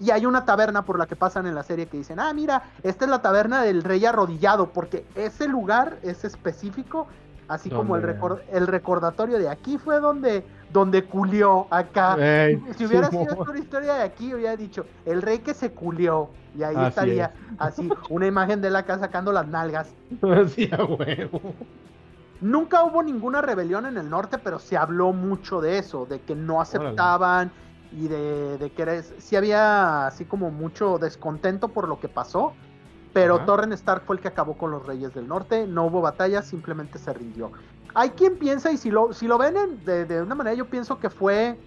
Y 0.00 0.10
hay 0.10 0.26
una 0.26 0.44
taberna 0.44 0.82
por 0.84 0.98
la 0.98 1.06
que 1.06 1.14
pasan 1.16 1.46
en 1.46 1.54
la 1.54 1.62
serie 1.62 1.86
que 1.86 1.96
dicen, 1.96 2.18
ah, 2.18 2.32
mira, 2.34 2.64
esta 2.82 3.04
es 3.04 3.10
la 3.10 3.22
taberna 3.22 3.62
del 3.62 3.84
rey 3.84 4.04
arrodillado, 4.04 4.70
porque 4.70 5.06
ese 5.14 5.46
lugar 5.46 5.98
es 6.02 6.24
específico, 6.24 7.06
así 7.46 7.70
como 7.70 7.94
el, 7.96 8.02
Donde- 8.02 8.18
recor- 8.20 8.40
el 8.52 8.66
recordatorio 8.66 9.38
de 9.38 9.48
aquí 9.48 9.78
fue 9.78 10.00
donde, 10.00 10.44
donde 10.72 11.04
culió 11.04 11.68
acá. 11.70 12.16
Ey, 12.18 12.60
Si 12.76 12.84
hubiera 12.86 13.08
sido 13.08 13.36
una 13.36 13.58
historia 13.58 13.94
de 13.94 14.02
aquí, 14.02 14.34
hubiera 14.34 14.56
dicho, 14.56 14.84
el 15.06 15.22
rey 15.22 15.38
que 15.38 15.54
se 15.54 15.70
culió, 15.70 16.28
y 16.56 16.64
ahí 16.64 16.74
Así 16.76 16.88
estaría 16.88 17.32
así, 17.58 17.88
una 18.10 18.26
imagen 18.26 18.60
de 18.60 18.68
él 18.68 18.76
acá 18.76 18.98
sacando 18.98 19.30
las 19.30 19.46
nalgas. 19.46 19.88
Sí, 20.54 20.68
a 20.76 20.84
huevo. 20.84 21.40
Nunca 22.44 22.84
hubo 22.84 23.02
ninguna 23.02 23.40
rebelión 23.40 23.86
en 23.86 23.96
el 23.96 24.10
norte, 24.10 24.36
pero 24.38 24.58
se 24.58 24.76
habló 24.76 25.14
mucho 25.14 25.62
de 25.62 25.78
eso, 25.78 26.04
de 26.04 26.20
que 26.20 26.34
no 26.34 26.60
aceptaban 26.60 27.54
y 27.90 28.06
de, 28.06 28.58
de 28.58 28.70
que 28.70 28.82
era, 28.82 29.02
sí 29.02 29.34
había 29.34 30.06
así 30.06 30.26
como 30.26 30.50
mucho 30.50 30.98
descontento 30.98 31.72
por 31.72 31.88
lo 31.88 31.98
que 32.00 32.10
pasó, 32.10 32.54
pero 33.14 33.36
Ajá. 33.36 33.46
Torren 33.46 33.72
Stark 33.72 34.04
fue 34.04 34.16
el 34.16 34.20
que 34.20 34.28
acabó 34.28 34.58
con 34.58 34.70
los 34.70 34.84
reyes 34.84 35.14
del 35.14 35.26
norte, 35.26 35.66
no 35.66 35.86
hubo 35.86 36.02
batalla, 36.02 36.42
simplemente 36.42 36.98
se 36.98 37.14
rindió. 37.14 37.52
Hay 37.94 38.10
quien 38.10 38.36
piensa, 38.36 38.70
y 38.70 38.76
si 38.76 38.90
lo, 38.90 39.14
si 39.14 39.26
lo 39.26 39.38
ven 39.38 39.56
en- 39.56 39.82
de, 39.82 40.04
de 40.04 40.20
una 40.20 40.34
manera, 40.34 40.54
yo 40.54 40.68
pienso 40.68 40.98
que 40.98 41.08
fue 41.08 41.58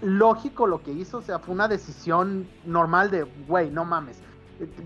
lógico 0.00 0.66
lo 0.66 0.82
que 0.82 0.92
hizo, 0.92 1.18
o 1.18 1.22
sea, 1.22 1.38
fue 1.38 1.54
una 1.54 1.68
decisión 1.68 2.50
normal 2.62 3.10
de, 3.10 3.22
güey, 3.22 3.70
no 3.70 3.84
mames, 3.84 4.22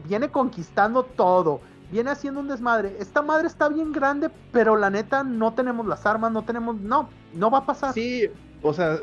viene 0.05 0.31
conquistando 0.31 1.07
todo, 1.07 1.63
viene 1.95 2.11
haciendo 2.11 2.41
un 2.41 2.49
desmadre, 2.49 2.97
esta 2.99 3.23
madre 3.23 3.47
está 3.47 3.69
bien 3.69 3.93
grande, 3.93 4.29
pero 4.51 4.77
la 4.77 4.91
neta 4.91 5.23
no 5.23 5.55
tenemos 5.55 5.87
las 5.87 6.05
armas, 6.05 6.33
no 6.33 6.43
tenemos, 6.43 6.81
no, 6.81 7.09
no 7.33 7.51
va 7.53 7.59
a 7.59 7.67
pasar. 7.67 7.95
Sí, 7.95 8.27
o 8.63 8.73
sea, 8.73 8.99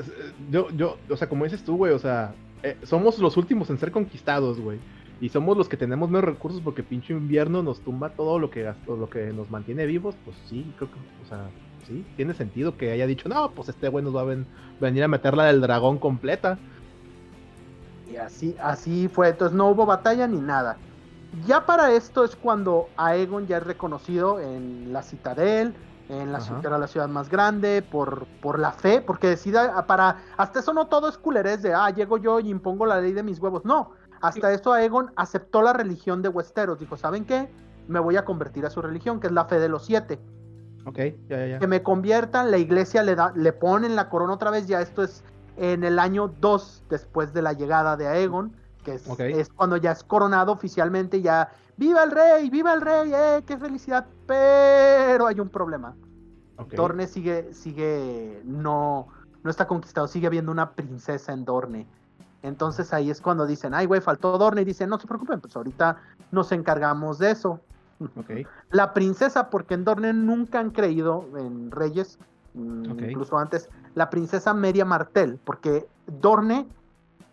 yo, 0.52 0.70
yo, 0.72 0.98
o 1.10 1.16
sea, 1.16 1.30
como 1.30 1.46
dices 1.46 1.64
tú, 1.64 1.78
güey, 1.78 1.94
o 1.94 2.00
sea, 2.00 2.34
eh, 2.64 2.78
somos 2.84 3.18
los 3.20 3.38
últimos 3.38 3.70
en 3.70 3.78
ser 3.78 3.94
conquistados, 3.94 4.60
güey. 4.60 4.78
Y 5.22 5.30
somos 5.30 5.56
los 5.58 5.70
que 5.70 5.78
tenemos 5.78 6.10
menos 6.10 6.26
recursos 6.26 6.60
porque 6.62 6.84
pinche 6.84 7.14
invierno 7.14 7.64
nos 7.64 7.80
tumba 7.80 8.10
todo 8.10 8.40
lo 8.40 8.50
que 8.50 8.64
gastó, 8.64 8.98
lo 8.98 9.10
que 9.10 9.32
nos 9.32 9.50
mantiene 9.50 9.86
vivos, 9.86 10.16
pues 10.26 10.36
sí, 10.50 10.70
creo 10.78 10.92
que, 10.92 10.98
o 11.24 11.28
sea, 11.30 11.50
sí, 11.88 12.04
tiene 12.18 12.34
sentido 12.34 12.76
que 12.76 12.92
haya 12.92 13.08
dicho, 13.08 13.30
no, 13.30 13.52
pues 13.52 13.70
este 13.70 13.88
güey 13.88 14.04
nos 14.04 14.14
va 14.14 14.22
a 14.22 14.26
ven- 14.26 14.48
venir 14.82 15.04
a 15.04 15.08
meter 15.08 15.38
la 15.38 15.46
del 15.46 15.62
dragón 15.62 15.98
completa. 15.98 16.58
Y 18.12 18.18
así, 18.18 18.56
así 18.62 19.08
fue. 19.08 19.30
Entonces 19.30 19.56
no 19.56 19.70
hubo 19.70 19.86
batalla 19.86 20.28
ni 20.28 20.40
nada. 20.42 20.76
Ya 21.48 21.66
para 21.66 21.92
esto 21.92 22.24
es 22.24 22.36
cuando 22.36 22.90
Aegon 22.98 23.48
ya 23.48 23.58
es 23.58 23.64
reconocido 23.64 24.40
en 24.40 24.92
la 24.92 25.02
Citadel, 25.02 25.74
en 26.10 26.32
la 26.32 26.40
Ajá. 26.40 26.46
ciudad, 26.48 26.62
que 26.62 26.68
era 26.68 26.78
la 26.78 26.88
ciudad 26.88 27.08
más 27.08 27.30
grande, 27.30 27.82
por, 27.82 28.28
por 28.42 28.60
la 28.60 28.74
fe, 28.74 29.02
porque 29.02 29.28
decida, 29.28 29.86
para, 29.88 30.18
hasta 30.36 30.60
eso 30.60 30.74
no 30.74 30.88
todo 30.88 31.08
es 31.08 31.18
culerés 31.18 31.62
de, 31.62 31.74
ah, 31.74 31.90
llego 31.90 32.18
yo 32.18 32.40
y 32.42 32.50
impongo 32.50 32.86
la 32.86 33.00
ley 33.00 33.14
de 33.14 33.24
mis 33.24 33.40
huevos. 33.40 33.64
No, 33.64 33.92
hasta 34.20 34.52
eso 34.52 34.74
Aegon 34.74 35.12
aceptó 35.16 35.62
la 35.62 35.72
religión 35.74 36.22
de 36.22 36.30
Westeros. 36.30 36.80
Dijo, 36.80 36.98
¿saben 36.98 37.26
qué? 37.26 37.50
Me 37.88 38.00
voy 38.00 38.18
a 38.18 38.26
convertir 38.26 38.66
a 38.66 38.70
su 38.70 38.82
religión, 38.82 39.20
que 39.22 39.28
es 39.28 39.34
la 39.34 39.46
fe 39.46 39.60
de 39.60 39.70
los 39.70 39.86
siete. 39.86 40.20
Ok, 40.86 40.98
ya, 40.98 41.38
ya, 41.38 41.46
ya. 41.48 41.60
Que 41.60 41.68
me 41.68 41.82
conviertan, 41.82 42.52
la 42.52 42.58
iglesia 42.58 43.04
le, 43.04 43.16
da, 43.16 43.32
le 43.36 43.54
ponen 43.54 43.96
la 43.96 44.10
corona 44.10 44.34
otra 44.34 44.52
vez, 44.52 44.68
ya 44.68 44.82
esto 44.82 45.04
es 45.04 45.24
en 45.56 45.84
el 45.84 45.98
año 46.00 46.28
2 46.40 46.84
después 46.90 47.34
de 47.34 47.42
la 47.42 47.54
llegada 47.54 47.96
de 47.96 48.08
Aegon, 48.08 48.56
que 48.84 48.96
es, 48.96 49.50
cuando 49.50 49.78
ya 49.78 49.92
es 49.92 50.04
coronado 50.04 50.52
oficialmente, 50.52 51.22
ya, 51.22 51.52
viva 51.78 52.04
el 52.04 52.12
rey, 52.12 52.50
viva 52.50 52.74
el 52.74 52.82
rey, 52.82 53.12
eh, 53.14 53.44
qué 53.46 53.58
felicidad, 53.58 54.06
pero 54.28 55.28
hay 55.28 55.40
un 55.40 55.50
problema. 55.50 55.96
Dorne 56.76 57.08
sigue, 57.08 57.54
sigue, 57.54 58.42
no, 58.46 59.08
no 59.44 59.50
está 59.50 59.68
conquistado, 59.68 60.08
sigue 60.08 60.28
habiendo 60.28 60.52
una 60.52 60.72
princesa 60.72 61.34
en 61.34 61.44
Dorne. 61.44 61.88
Entonces 62.44 62.94
ahí 62.94 63.10
es 63.10 63.22
cuando 63.22 63.46
dicen, 63.46 63.74
ay, 63.74 63.86
güey, 63.86 64.02
faltó 64.02 64.38
Dorne. 64.38 64.62
Y 64.62 64.66
dicen, 64.66 64.90
no 64.90 65.00
se 65.00 65.08
preocupen, 65.08 65.42
pues 65.42 65.56
ahorita 65.56 65.98
nos 66.32 66.52
encargamos 66.52 67.20
de 67.20 67.32
eso. 67.32 67.60
La 68.72 68.94
princesa, 68.94 69.50
porque 69.50 69.76
en 69.76 69.84
Dorne 69.84 70.14
nunca 70.14 70.60
han 70.60 70.72
creído 70.72 71.26
en 71.38 71.72
reyes, 71.72 72.20
mm, 72.54 73.00
incluso 73.10 73.38
antes, 73.38 73.70
la 73.94 74.10
princesa 74.10 74.54
Meria 74.54 74.86
Martell, 74.86 75.38
porque 75.44 75.88
Dorne 76.08 76.68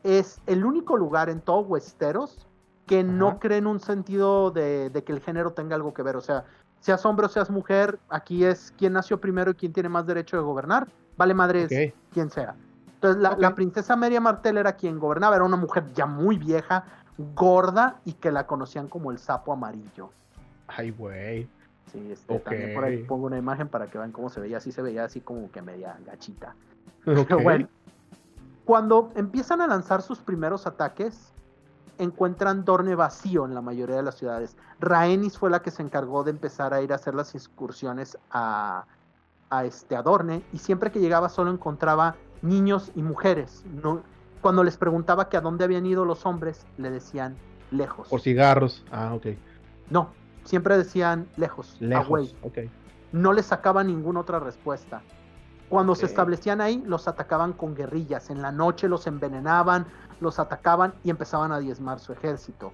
es 0.03 0.41
el 0.47 0.65
único 0.65 0.97
lugar 0.97 1.29
en 1.29 1.41
todo 1.41 1.61
Westeros 1.61 2.47
que 2.87 3.05
no 3.05 3.39
cree 3.39 3.59
en 3.59 3.67
un 3.67 3.81
sentido 3.81 4.51
de, 4.51 4.89
de 4.89 5.05
que 5.05 5.13
el 5.13 5.21
género 5.21 5.53
tenga 5.53 5.77
algo 5.77 5.93
que 5.93 6.03
ver. 6.03 6.17
O 6.17 6.23
sea, 6.23 6.45
seas 6.81 7.05
hombre 7.05 7.27
o 7.27 7.29
seas 7.29 7.51
mujer, 7.51 7.99
aquí 8.09 8.45
es 8.45 8.73
quién 8.79 8.95
nació 8.95 9.21
primero 9.21 9.51
y 9.51 9.55
quién 9.55 9.73
tiene 9.73 9.89
más 9.89 10.07
derecho 10.07 10.37
de 10.37 10.43
gobernar. 10.43 10.89
Vale 11.17 11.35
madre 11.35 11.65
es 11.65 11.73
Ok. 11.73 11.95
quien 12.13 12.31
sea. 12.31 12.55
Entonces, 12.95 13.23
la, 13.39 13.55
princesa 13.55 13.95
Meria 13.95 14.21
Martell 14.21 14.57
era 14.57 14.73
quien 14.73 14.99
gobernaba, 14.99 15.37
era 15.37 15.45
una 15.45 15.57
mujer 15.57 15.85
ya 15.95 16.07
muy 16.07 16.37
vieja, 16.37 16.85
gorda 17.35 18.01
y 18.05 18.15
que 18.15 18.33
la 18.33 18.47
conocían 18.47 18.89
como 18.89 19.13
el 19.13 19.19
sapo 19.19 19.53
amarillo. 19.53 20.11
Ay, 20.67 20.91
güey. 20.91 21.49
Sí, 21.93 22.11
este, 22.11 22.39
también 22.41 22.75
por 22.75 22.85
ahí 22.85 23.05
pongo 23.05 23.27
una 23.27 23.39
imagen 23.39 23.69
para 23.69 23.87
que 23.87 23.99
vean 23.99 24.11
cómo 24.11 24.31
se 24.31 24.41
veía. 24.41 24.57
Así 24.57 24.73
se 24.73 24.83
veía 24.83 25.05
así 25.05 25.21
como 25.21 25.51
que 25.51 25.63
media 25.63 25.97
gachita. 26.07 26.55
Pero 27.05 27.41
bueno, 27.41 27.69
cuando 28.69 29.11
empiezan 29.15 29.63
a 29.63 29.67
lanzar 29.67 30.03
sus 30.03 30.19
primeros 30.19 30.67
ataques, 30.67 31.33
encuentran 31.97 32.67
Dorne 32.67 32.95
vacío 32.95 33.47
en 33.47 33.55
la 33.55 33.63
mayoría 33.63 33.97
de 33.97 34.03
las 34.03 34.17
ciudades. 34.17 34.59
Rhaenys 34.79 35.39
fue 35.39 35.49
la 35.49 35.63
que 35.63 35.71
se 35.71 35.81
encargó 35.81 36.23
de 36.23 36.33
empezar 36.33 36.75
a 36.75 36.83
ir 36.83 36.93
a 36.93 36.97
hacer 36.97 37.15
las 37.15 37.35
excursiones 37.35 38.19
a, 38.31 38.85
a, 39.49 39.65
este, 39.65 39.97
a 39.97 40.03
Dorne 40.03 40.43
y 40.53 40.59
siempre 40.59 40.93
que 40.93 41.01
llegaba 41.01 41.31
solo 41.31 41.51
encontraba 41.51 42.17
niños 42.43 42.93
y 42.95 43.01
mujeres. 43.03 43.65
No, 43.83 44.03
cuando 44.43 44.63
les 44.63 44.77
preguntaba 44.77 45.31
que 45.31 45.39
a 45.39 45.41
dónde 45.41 45.65
habían 45.65 45.87
ido 45.87 46.05
los 46.05 46.27
hombres, 46.27 46.67
le 46.77 46.91
decían 46.91 47.39
lejos. 47.71 48.09
Por 48.09 48.21
cigarros. 48.21 48.85
Ah, 48.93 49.15
ok. 49.15 49.29
No, 49.89 50.11
siempre 50.45 50.77
decían 50.77 51.27
lejos, 51.39 51.79
Lejos. 51.81 52.07
away. 52.07 52.37
Ok. 52.43 52.59
No 53.13 53.33
les 53.33 53.47
sacaba 53.47 53.83
ninguna 53.83 54.21
otra 54.21 54.39
respuesta. 54.41 55.01
Cuando 55.69 55.95
se 55.95 56.07
establecían 56.07 56.61
ahí, 56.61 56.83
los 56.87 57.09
atacaban 57.09 57.53
con 57.53 57.75
guerrillas. 57.75 58.31
En 58.31 58.41
la 58.41 58.53
noche 58.53 58.89
los 58.89 59.07
envenenaban, 59.07 59.87
los 60.21 60.39
atacaban 60.39 60.95
y 61.05 61.11
empezaban 61.11 61.53
a 61.53 61.59
diezmar 61.59 62.01
su 62.01 62.13
ejército. 62.13 62.73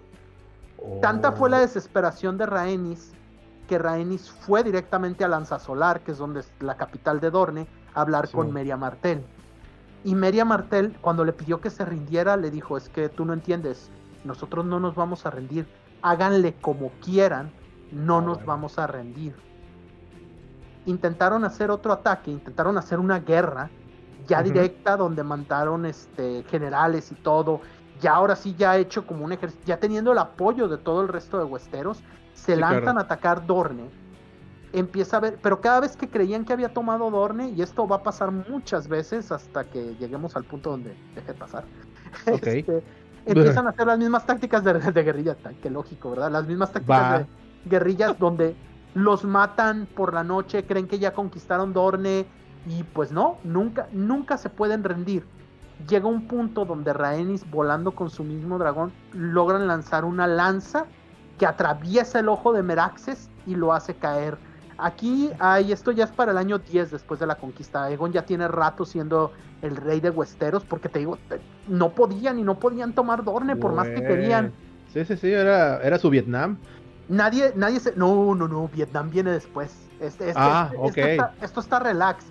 Tanta 1.01 1.33
fue 1.33 1.51
la 1.51 1.59
Oh. 1.59 1.61
desesperación 1.61 2.39
de 2.39 2.47
Rhaenys 2.47 3.13
que 3.67 3.79
Rhaenys 3.79 4.31
fue 4.31 4.63
directamente 4.63 5.25
a 5.25 5.29
Lanzasolar, 5.29 6.01
que 6.03 6.13
es 6.13 6.19
donde 6.19 6.41
es 6.41 6.53
la 6.61 6.77
capital 6.77 7.19
de 7.21 7.31
Dorne, 7.31 7.67
a 7.95 8.03
hablar 8.03 8.27
Sí. 8.27 8.35
con 8.35 8.53
Meria 8.53 8.77
Martell. 8.77 9.25
Y 10.05 10.15
Meria 10.15 10.45
Martell, 10.45 10.95
cuando 11.01 11.25
le 11.25 11.33
pidió 11.33 11.63
que 11.63 11.71
se 11.71 11.83
rindiera, 11.87 12.37
le 12.37 12.51
dijo, 12.51 12.77
es 12.77 12.91
que 12.91 13.09
tú 13.09 13.25
no 13.25 13.33
entiendes, 13.33 13.91
nosotros 14.23 14.67
no 14.67 14.81
nos 14.81 14.95
vamos 14.95 15.25
a 15.25 15.31
rendir, 15.31 15.67
háganle 16.03 16.53
como 16.61 16.91
quieran, 17.03 17.51
no 17.91 18.19
Ah, 18.19 18.21
nos 18.21 18.37
bueno. 18.37 18.47
vamos 18.49 18.79
a 18.79 18.87
rendir. 18.87 19.35
Intentaron 20.85 21.45
hacer 21.45 21.71
otro 21.71 21.93
ataque, 21.93 22.31
intentaron 22.31 22.77
hacer 22.79 22.99
una 23.01 23.21
guerra 23.21 23.75
ya 24.17 24.43
directa 24.43 24.97
donde 24.97 25.25
mataron 25.25 25.87
este, 25.87 26.45
generales 26.45 27.11
y 27.11 27.17
todo, 27.17 27.63
ya 27.95 28.15
ahora 28.15 28.37
sí 28.37 28.55
ya 28.55 28.77
hecho 28.77 29.07
como 29.07 29.25
un 29.25 29.33
ejército, 29.33 29.63
ya 29.67 29.81
teniendo 29.81 30.13
el 30.13 30.19
apoyo 30.19 30.69
de 30.69 30.79
todo 30.79 31.01
el 31.03 31.09
resto 31.09 31.39
de 31.39 31.45
Westeros, 31.45 32.05
se 32.33 32.55
Sí, 32.55 32.57
lanzan 32.57 32.99
claro. 32.99 32.99
a 32.99 33.03
atacar 33.03 33.47
Dorne. 33.47 33.95
Empieza 34.73 35.19
a 35.19 35.21
ver, 35.21 35.41
pero 35.41 35.61
cada 35.61 35.81
vez 35.81 35.97
que 35.97 36.11
creían 36.11 36.45
que 36.45 36.53
había 36.53 36.73
tomado 36.73 37.09
Dorne, 37.11 37.51
y 37.51 37.63
esto 37.63 37.87
va 37.87 37.97
a 37.97 38.03
pasar 38.03 38.33
muchas 38.33 38.89
veces 38.89 39.31
hasta 39.31 39.71
que 39.71 39.97
lleguemos 39.97 40.35
al 40.37 40.47
punto 40.47 40.71
donde 40.71 40.99
deje 41.15 41.29
de 41.33 41.39
pasar, 41.39 41.71
Ok. 42.31 42.47
este, 42.47 42.85
empiezan 43.25 43.67
a 43.67 43.71
hacer 43.71 43.87
las 43.87 43.99
mismas 43.99 44.27
tácticas 44.27 44.65
de, 44.65 44.75
de 44.93 45.03
guerrilla, 45.05 45.39
qué 45.61 45.71
lógico, 45.71 46.11
¿verdad? 46.11 46.31
Las 46.33 46.47
mismas 46.47 46.73
tácticas 46.73 47.07
Va. 47.07 47.09
de 47.09 47.29
guerrillas 47.65 48.19
donde 48.19 48.59
los 48.95 49.25
matan 49.25 49.87
por 49.95 50.15
la 50.15 50.25
noche, 50.25 50.65
creen 50.65 50.89
que 50.89 50.99
ya 50.99 51.13
conquistaron 51.13 51.73
Dorne, 51.73 52.27
y 52.67 52.83
pues 52.83 53.13
no, 53.13 53.39
nunca, 53.45 53.89
nunca 53.93 54.39
se 54.39 54.49
pueden 54.49 54.85
rendir. 54.85 55.25
Llega 55.89 56.07
un 56.07 56.27
punto 56.27 56.65
donde 56.65 56.93
Rhaenys, 56.93 57.49
volando 57.51 57.93
con 57.93 58.09
su 58.09 58.25
mismo 58.25 58.59
dragón, 58.59 58.93
logran 59.13 59.67
lanzar 59.67 60.05
una 60.05 60.27
lanza 60.27 60.87
que 61.39 61.47
atraviesa 61.47 62.21
el 62.21 62.29
ojo 62.29 62.53
de 62.53 62.63
Meraxes 62.63 63.29
y 63.47 63.57
lo 63.57 63.73
hace 63.73 63.95
caer. 63.95 64.39
Aquí 64.79 65.31
hay, 65.39 65.73
esto 65.73 65.93
ya 65.93 66.05
es 66.05 66.11
para 66.11 66.33
el 66.33 66.39
año 66.39 66.59
10 66.59 66.93
después 66.93 67.21
de 67.21 67.27
la 67.27 67.37
conquista. 67.37 67.85
Aegon 67.85 68.13
ya 68.13 68.25
tiene 68.25 68.49
rato 68.49 68.85
siendo 68.85 69.33
el 69.63 69.77
rey 69.77 70.01
de 70.01 70.11
Westeros, 70.11 70.65
porque 70.65 70.89
te 70.89 71.01
digo, 71.01 71.19
no 71.69 71.91
podían 71.91 72.39
y 72.39 72.43
no 72.43 72.59
podían 72.59 72.93
tomar 72.93 73.25
Dorne 73.25 73.57
por 73.57 73.73
más 73.73 73.89
que 73.89 74.03
querían. 74.03 74.53
Sí, 74.93 75.05
sí, 75.05 75.17
sí, 75.17 75.33
era, 75.33 75.81
era 75.83 75.99
su 75.99 76.09
Vietnam. 76.11 76.59
Nadie, 77.09 77.53
nadie 77.57 77.81
se. 77.81 77.95
No, 77.97 78.35
no, 78.35 78.49
no, 78.49 78.69
Vietnam 78.69 79.11
viene 79.11 79.31
después. 79.31 79.75
Este, 80.01 80.29
este- 80.31 80.33
Ah, 80.37 80.71
este- 80.73 80.79
ok. 80.79 80.87
esto, 80.97 81.01
está, 81.09 81.35
esto 81.45 81.61
está 81.61 81.79
relax. 81.79 82.25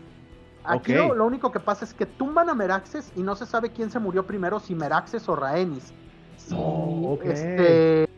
Aquí 0.65 0.93
Ok. 0.93 0.97
lo, 1.09 1.15
lo 1.15 1.25
único 1.25 1.51
que 1.51 1.59
pasa 1.59 1.83
es 1.85 1.93
que 1.93 2.05
tumban 2.05 2.49
a 2.49 2.55
Meraxes 2.55 3.11
y 3.15 3.21
no 3.21 3.35
se 3.35 3.45
sabe 3.45 3.71
quién 3.71 3.91
se 3.91 3.99
murió 3.99 4.25
primero, 4.25 4.59
si 4.59 4.73
Meraxes 4.75 5.27
o 5.27 5.35
Rhaenys. 5.35 5.93
Si 6.37 6.55
Oh, 6.57 7.13
ok. 7.13 7.25
este, 7.25 8.09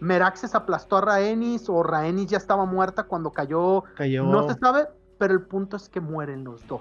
Meraxes 0.00 0.54
aplastó 0.54 0.96
a 0.96 1.00
Rhaenys 1.02 1.68
o 1.68 1.82
Rhaenys 1.82 2.26
ya 2.30 2.38
estaba 2.38 2.64
muerta 2.64 3.04
cuando 3.04 3.30
cayó. 3.30 3.84
Cayó 3.94 4.24
No 4.24 4.48
se 4.48 4.58
sabe, 4.58 4.88
pero 5.18 5.34
el 5.34 5.42
punto 5.42 5.76
es 5.76 5.88
que 5.88 6.00
mueren 6.00 6.44
los 6.44 6.66
dos. 6.66 6.80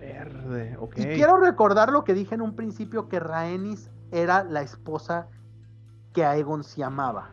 verde. 0.00 0.76
Ok. 0.80 0.98
Y 0.98 1.02
quiero 1.16 1.36
recordar 1.38 1.90
lo 1.90 2.04
que 2.04 2.14
dije 2.14 2.34
en 2.34 2.40
un 2.42 2.54
principio, 2.54 3.08
que 3.08 3.18
Rhaenys 3.20 3.90
era 4.12 4.42
la 4.44 4.62
esposa 4.62 5.26
que 6.12 6.24
Aegon 6.24 6.62
se 6.64 6.82
amaba. 6.84 7.30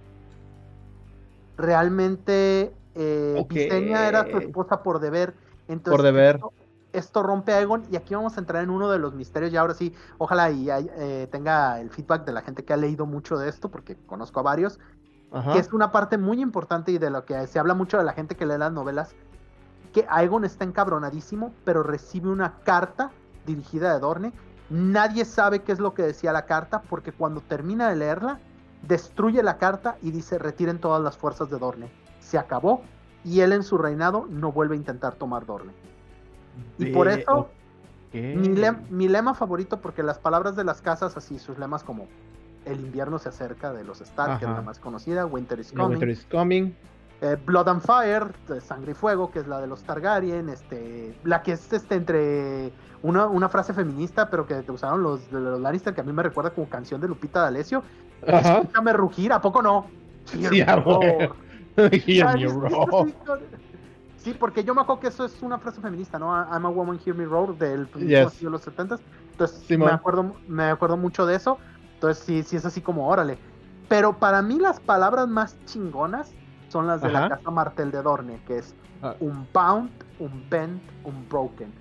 Realmente 1.58 2.74
eh, 2.96 3.36
Ok. 3.40 3.54
Visenya 3.54 4.08
era 4.08 4.30
su 4.30 4.38
esposa 4.38 4.82
por 4.84 5.00
deber. 5.00 5.34
Entonces, 5.68 5.98
Por 5.98 6.04
deber. 6.04 6.36
Esto, 6.36 6.54
esto 6.94 7.24
rompe 7.24 7.54
a 7.54 7.58
Aegon 7.58 7.84
y 7.92 7.96
aquí 7.98 8.16
vamos 8.16 8.38
a 8.38 8.40
entrar 8.40 8.64
en 8.64 8.70
uno 8.70 8.90
de 8.90 9.00
los 9.00 9.14
misterios 9.14 9.52
y 9.52 9.58
ahora 9.58 9.74
sí, 9.74 9.94
ojalá 10.18 10.50
y 10.50 10.70
eh, 10.70 11.28
tenga 11.32 11.80
el 11.82 11.90
feedback 11.90 12.26
de 12.26 12.32
la 12.32 12.42
gente 12.42 12.64
que 12.64 12.74
ha 12.74 12.78
leído 12.78 13.06
mucho 13.06 13.38
de 13.38 13.50
esto, 13.50 13.70
porque 13.70 13.98
conozco 14.06 14.40
a 14.40 14.44
varios, 14.44 14.80
Ajá. 15.32 15.54
que 15.54 15.60
es 15.60 15.74
una 15.74 15.92
parte 15.92 16.18
muy 16.18 16.42
importante 16.42 16.92
y 16.92 16.98
de 16.98 17.10
lo 17.10 17.26
que 17.26 17.48
se 17.48 17.60
habla 17.60 17.74
mucho 17.74 17.98
de 17.98 18.06
la 18.06 18.14
gente 18.14 18.36
que 18.36 18.46
lee 18.46 18.58
las 18.58 18.72
novelas, 18.72 19.14
que 19.94 20.06
Aegon 20.10 20.46
está 20.46 20.64
encabronadísimo, 20.64 21.54
pero 21.66 21.84
recibe 21.84 22.30
una 22.30 22.60
carta 22.64 23.12
dirigida 23.46 23.94
de 23.94 24.00
Dorne. 24.00 24.34
Nadie 24.70 25.26
sabe 25.26 25.64
qué 25.64 25.72
es 25.72 25.80
lo 25.80 25.94
que 25.94 26.04
decía 26.04 26.32
la 26.32 26.46
carta, 26.46 26.82
porque 26.90 27.12
cuando 27.12 27.42
termina 27.42 27.90
de 27.90 27.98
leerla, 27.98 28.40
destruye 28.88 29.42
la 29.44 29.58
carta 29.58 29.98
y 30.02 30.12
dice 30.12 30.38
retiren 30.38 30.80
todas 30.80 31.02
las 31.02 31.18
fuerzas 31.18 31.50
de 31.50 31.58
Dorne. 31.58 31.90
Se 32.20 32.38
acabó 32.38 32.82
y 33.24 33.42
él 33.42 33.54
en 33.54 33.64
su 33.64 33.78
reinado 33.78 34.28
no 34.30 34.52
vuelve 34.52 34.76
a 34.76 34.78
intentar 34.78 35.16
tomar 35.16 35.46
Dorne. 35.46 35.72
Y 36.78 36.86
por 36.94 37.08
eso, 37.08 37.50
mi, 38.36 38.48
lem- 38.56 38.88
mi 38.90 39.08
lema 39.08 39.34
favorito, 39.34 39.82
porque 39.82 40.04
las 40.04 40.20
palabras 40.20 40.56
de 40.56 40.64
las 40.64 40.82
casas, 40.82 41.18
así 41.18 41.38
sus 41.40 41.58
lemas 41.58 41.84
como 41.84 42.08
el 42.66 42.80
invierno 42.80 43.20
se 43.20 43.30
acerca 43.30 43.74
de 43.74 43.84
los 43.84 44.02
Stark, 44.02 44.40
que 44.40 44.46
es 44.46 44.52
la 44.52 44.62
más 44.62 44.80
conocida, 44.80 45.26
Winter 45.26 45.60
is 45.60 45.72
coming. 45.72 45.90
Winter 45.90 46.10
is 46.10 46.26
coming. 46.32 46.74
Eh, 47.22 47.38
Blood 47.46 47.70
and 47.70 47.82
Fire, 47.82 48.34
Sangre 48.62 48.92
y 48.92 48.94
Fuego, 48.96 49.32
que 49.32 49.40
es 49.40 49.48
la 49.48 49.60
de 49.62 49.68
los 49.68 49.84
Targaryen, 49.84 50.50
este, 50.50 51.18
la 51.24 51.42
que 51.44 51.54
es 51.54 51.72
este 51.72 51.96
entre 51.96 52.74
una, 53.04 53.28
una 53.28 53.50
frase 53.50 53.74
feminista, 53.74 54.30
pero 54.30 54.46
que 54.46 54.64
usaron 54.70 55.02
los, 55.02 55.32
de 55.32 55.40
los 55.40 55.60
Lannister, 55.62 55.94
que 55.94 56.02
a 56.02 56.04
mí 56.04 56.12
me 56.12 56.24
recuerda 56.24 56.50
como 56.52 56.68
canción 56.68 57.00
de 57.00 57.08
Lupita 57.08 57.42
D'Alessio. 57.42 57.84
Ajá. 58.28 58.60
Escúchame 58.60 58.94
rugir, 58.94 59.34
¿a 59.34 59.42
poco 59.42 59.62
no? 59.62 59.86
Sí, 60.26 60.44
Hear 60.44 60.70
ah, 62.28 62.34
me. 62.36 63.14
Sí, 64.18 64.34
porque 64.34 64.64
yo 64.64 64.74
me 64.74 64.82
acuerdo 64.82 65.02
que 65.02 65.08
eso 65.10 65.24
es 65.26 65.42
una 65.44 65.60
frase 65.60 65.82
feminista, 65.82 66.18
¿no? 66.18 66.34
I'm 66.34 66.66
a 66.66 66.70
woman, 66.70 67.00
hear 67.06 67.16
me 67.16 67.26
roar, 67.26 67.56
del 67.56 67.88
Yes. 67.92 68.40
de 68.42 68.50
los 68.50 68.62
70 68.62 68.98
Entonces, 69.32 69.60
Simón. 69.68 69.90
me 69.90 69.94
acuerdo, 69.94 70.36
me 70.48 70.64
acuerdo 70.64 70.98
mucho 70.98 71.26
de 71.26 71.36
eso. 71.36 71.60
Entonces, 71.96 72.24
sí, 72.24 72.42
sí 72.44 72.56
es 72.56 72.66
así 72.66 72.82
como, 72.82 73.08
órale. 73.08 73.38
Pero 73.88 74.18
para 74.18 74.42
mí 74.42 74.58
las 74.60 74.80
palabras 74.80 75.28
más 75.28 75.56
chingonas 75.66 76.32
son 76.70 76.88
las 76.88 77.02
de 77.02 77.12
la 77.12 77.30
casa 77.30 77.52
Martel 77.52 77.92
de 77.92 78.02
Dorne, 78.02 78.40
que 78.48 78.58
es 78.58 78.74
Ah. 79.02 79.14
un 79.20 79.46
pound, 79.52 79.92
un 80.20 80.50
bent, 80.50 80.82
un 81.04 81.28
broken. 81.30 81.72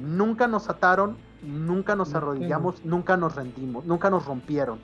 Nunca 0.00 0.46
nos 0.46 0.70
ataron, 0.70 1.16
nunca 1.42 1.94
nos 1.96 2.14
arrodillamos, 2.14 2.84
nunca 2.84 3.16
nos 3.16 3.34
rendimos, 3.34 3.84
nunca 3.84 4.08
nos 4.08 4.24
rompieron. 4.24 4.78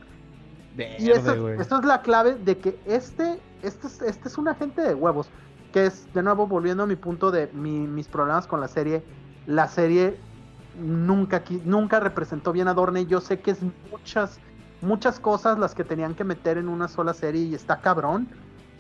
Y 0.99 1.11
Verde, 1.25 1.41
esa 1.61 1.79
es 1.79 1.85
la 1.85 2.03
clave 2.03 2.35
de 2.37 2.59
que 2.59 2.79
este, 2.87 3.41
este, 3.63 3.87
es, 3.87 4.03
este 4.03 4.29
es 4.29 4.39
un 4.39 4.49
agente 4.49 4.83
de 4.83 4.95
huevos. 4.95 5.29
Que 5.73 5.87
es, 5.87 6.13
de 6.15 6.23
nuevo, 6.23 6.47
volviendo 6.47 6.83
a 6.83 6.87
mi 6.87 6.97
punto 6.97 7.31
de 7.31 7.49
mi- 7.53 7.87
mis 7.87 8.09
problemas 8.09 8.47
con 8.47 8.61
la 8.61 8.69
serie. 8.69 9.03
La 9.47 9.69
serie 9.69 10.17
nunca, 10.81 11.43
nunca 11.65 12.01
representó 12.01 12.53
bien 12.53 12.69
a 12.69 12.75
Dorne. 12.75 13.07
Yo 13.07 13.21
sé 13.21 13.41
que 13.41 13.53
es 13.53 13.59
muchas, 13.91 14.39
muchas 14.81 15.21
cosas 15.21 15.59
las 15.59 15.75
que 15.75 15.85
tenían 15.85 16.15
que 16.15 16.25
meter 16.25 16.59
en 16.59 16.69
una 16.69 16.89
sola 16.89 17.15
serie 17.15 17.43
y 17.43 17.55
está 17.55 17.81
cabrón. 17.81 18.29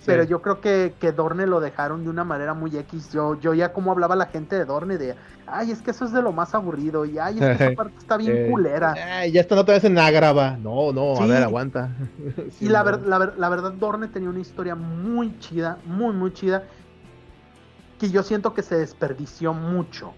Pero 0.07 0.25
yo 0.25 0.41
creo 0.43 0.61
que, 0.61 0.95
que 0.99 1.13
Dorne 1.13 1.47
lo 1.47 1.61
dejaron 1.61 2.05
de 2.05 2.11
una 2.11 2.25
manera 2.25 2.55
muy 2.55 2.77
X. 2.77 3.11
Yo, 3.13 3.39
yo 3.39 3.55
ya 3.55 3.73
como 3.73 3.93
hablaba 3.93 4.17
la 4.17 4.27
gente 4.27 4.57
de 4.57 4.65
Dorne 4.65 4.99
de, 4.99 5.15
ay, 5.47 5.71
es 5.71 5.83
que 5.83 5.91
eso 5.91 6.05
es 6.05 6.13
de 6.13 6.23
lo 6.23 6.33
más 6.33 6.55
aburrido. 6.55 7.05
Y 7.05 7.19
ay, 7.19 7.39
es 7.39 7.47
que 7.47 7.53
esa 7.65 7.71
parte 7.77 7.95
está 7.99 8.17
bien 8.17 8.33
Eh, 8.33 8.51
culera. 8.51 8.95
Ay, 9.21 9.33
ya 9.33 9.41
está 9.43 9.61
otra 9.61 9.75
vez 9.75 9.85
en 9.85 9.99
Ágrava. 9.99 10.57
No, 10.57 10.93
no, 10.93 11.17
a 11.21 11.27
ver, 11.27 11.43
aguanta. 11.43 11.91
Sí, 12.51 12.65
Y 12.67 12.69
la, 12.69 12.83
ver- 12.83 13.07
la, 13.07 13.19
ver- 13.19 13.35
la 13.39 13.49
verdad, 13.49 13.73
Dorne 13.73 14.09
tenía 14.09 14.29
una 14.31 14.41
historia 14.41 14.75
muy 14.75 15.39
chida, 15.39 15.79
muy, 15.85 16.13
muy 16.15 16.33
chida, 16.33 16.65
que 17.99 18.11
yo 18.11 18.23
siento 18.23 18.55
que 18.55 18.63
se 18.63 18.77
desperdició 18.77 19.53
mucho. 19.53 20.15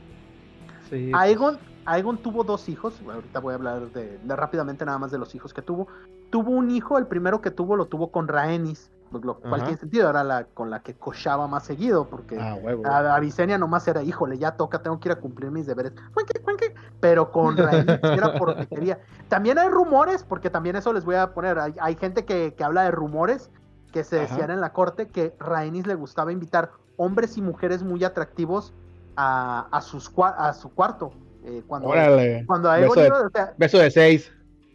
Sí, 0.88 1.10
Aegon, 1.14 1.58
Aegon 1.86 2.18
tuvo 2.18 2.44
dos 2.44 2.68
hijos, 2.68 3.00
ahorita 3.02 3.40
voy 3.40 3.52
a 3.52 3.56
hablar 3.56 3.90
de, 3.92 4.18
de 4.18 4.36
rápidamente 4.36 4.84
nada 4.84 4.98
más 4.98 5.10
de 5.10 5.18
los 5.18 5.34
hijos 5.34 5.52
que 5.52 5.62
tuvo. 5.62 5.88
Tuvo 6.30 6.50
un 6.52 6.70
hijo, 6.70 6.98
el 6.98 7.06
primero 7.06 7.40
que 7.40 7.50
tuvo 7.50 7.76
lo 7.76 7.86
tuvo 7.86 8.10
con 8.10 8.28
Rhaenys, 8.28 8.90
pues, 8.90 9.01
lo 9.20 9.38
cual 9.38 9.54
Ajá. 9.54 9.64
tiene 9.64 9.78
sentido, 9.80 10.08
era 10.10 10.24
la 10.24 10.44
con 10.44 10.70
la 10.70 10.80
que 10.80 10.94
cochaba 10.94 11.46
más 11.48 11.64
seguido, 11.64 12.06
porque 12.08 12.38
Ah, 12.40 12.54
huevo. 12.54 12.86
a, 12.86 13.14
a 13.14 13.20
Visenya 13.20 13.58
nomás 13.58 13.86
era, 13.88 14.02
híjole, 14.02 14.38
ya 14.38 14.52
toca, 14.52 14.80
tengo 14.82 14.98
que 15.00 15.08
ir 15.08 15.12
a 15.12 15.16
cumplir 15.20 15.50
mis 15.50 15.66
deberes. 15.66 15.92
Cuenque, 16.14 16.40
cuenque. 16.40 16.74
Pero 17.00 17.30
con 17.30 17.56
sí 17.56 17.64
era 18.02 18.34
porque 18.38 18.66
quería. 18.66 19.00
También 19.28 19.58
hay 19.58 19.68
rumores, 19.68 20.24
porque 20.24 20.50
también 20.50 20.76
eso 20.76 20.92
les 20.92 21.04
voy 21.04 21.16
a 21.16 21.34
poner. 21.34 21.58
Hay, 21.58 21.74
hay 21.80 21.96
gente 21.96 22.24
que, 22.24 22.54
que 22.54 22.64
habla 22.64 22.84
de 22.84 22.90
rumores 22.90 23.50
que 23.92 24.04
se 24.04 24.20
Ajá. 24.20 24.28
decían 24.28 24.50
en 24.50 24.60
la 24.60 24.72
corte 24.72 25.08
que 25.08 25.34
Rhaenys 25.38 25.86
le 25.86 25.94
gustaba 25.94 26.32
invitar 26.32 26.70
hombres 26.96 27.36
y 27.36 27.42
mujeres 27.42 27.82
muy 27.82 28.04
atractivos 28.04 28.72
a, 29.16 29.66
a, 29.70 29.80
sus, 29.82 30.10
a 30.16 30.52
su 30.54 30.72
cuarto. 30.72 31.12
eh, 31.44 31.62
cuando, 31.66 31.88
Órale. 31.88 32.44
cuando 32.46 32.70
Beso 32.70 32.94
de- 33.00 33.06
iba, 33.08 33.20
o 33.26 33.30
sea, 33.30 33.52
Beso 33.58 33.78
de 33.78 33.90
seis. 33.90 34.32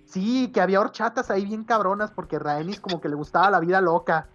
Sí, 0.07 0.51
que 0.53 0.61
había 0.61 0.79
horchatas 0.79 1.29
ahí 1.29 1.45
bien 1.45 1.63
cabronas 1.63 2.11
porque 2.11 2.39
Rhaenys 2.39 2.79
como 2.79 2.99
que 2.99 3.09
le 3.09 3.15
gustaba 3.15 3.51
la 3.51 3.59
vida 3.59 3.81
loca. 3.81 4.27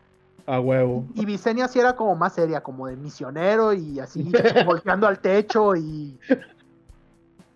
A 0.47 0.59
huevo. 0.61 1.07
Y 1.15 1.25
Visenya 1.25 1.69
sí 1.69 1.79
era 1.79 1.95
como 1.95 2.15
más 2.17 2.35
seria, 2.35 2.63
como 2.63 2.87
de 2.87 2.97
misionero 2.97 3.73
y 3.73 4.01
así, 4.01 4.31
volteando 4.67 5.07
al 5.07 5.21
techo 5.21 5.77
y. 5.77 6.19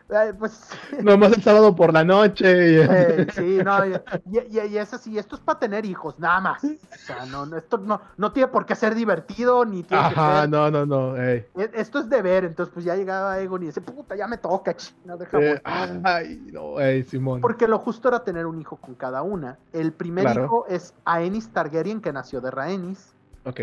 Eh, 0.08 0.32
pues. 0.38 0.68
Nomás 1.02 1.32
el 1.32 1.42
sábado 1.42 1.74
por 1.74 1.92
la 1.92 2.04
noche. 2.04 2.46
y- 2.46 2.76
eh, 2.78 3.26
sí, 3.34 3.58
no, 3.64 3.84
y, 3.84 3.92
y- 4.30 4.60
y 4.60 4.78
es 4.78 4.94
así, 4.94 5.18
esto 5.18 5.34
es 5.34 5.40
para 5.40 5.58
tener 5.58 5.84
hijos, 5.84 6.16
nada 6.20 6.40
más. 6.40 6.62
O 6.62 6.68
sea, 7.06 7.26
no, 7.26 7.44
no, 7.44 7.56
esto 7.56 7.78
no, 7.78 8.00
no 8.16 8.30
tiene 8.32 8.46
por 8.48 8.66
qué 8.66 8.76
ser 8.76 8.94
divertido, 8.94 9.64
ni 9.64 9.82
tiene 9.82 10.08
que 10.08 10.14
Ajá, 10.14 10.40
ser- 10.42 10.50
no, 10.50 10.70
no, 10.70 10.86
no. 10.86 11.16
ey. 11.16 11.44
e- 11.56 11.70
Esto 11.74 11.98
es 11.98 12.08
deber, 12.08 12.44
entonces 12.44 12.72
pues 12.72 12.84
ya 12.84 12.94
llegaba 12.94 13.40
Egon 13.40 13.64
y 13.64 13.66
dice, 13.66 13.80
puta, 13.80 14.14
ya 14.14 14.28
me 14.28 14.38
toca, 14.38 14.74
ch, 14.76 14.94
no 15.04 15.16
deja 15.16 15.38
Eh, 15.40 15.48
voy". 15.50 15.60
ay, 16.04 16.50
no, 16.52 16.78
ey, 16.80 17.02
Simón. 17.02 17.40
Porque 17.40 17.66
lo 17.66 17.78
justo 17.80 18.06
era 18.08 18.22
tener 18.22 18.46
un 18.46 18.60
hijo 18.60 18.76
con 18.76 18.94
cada 18.94 19.22
una. 19.22 19.58
El 19.72 19.92
primer 19.92 20.24
Claro. 20.24 20.44
hijo 20.44 20.66
es 20.68 20.94
Aenys 21.04 21.48
Targaryen, 21.48 22.00
que 22.00 22.12
nació 22.12 22.40
de 22.40 22.50
Rhaenys. 22.52 23.12
Ok. 23.44 23.60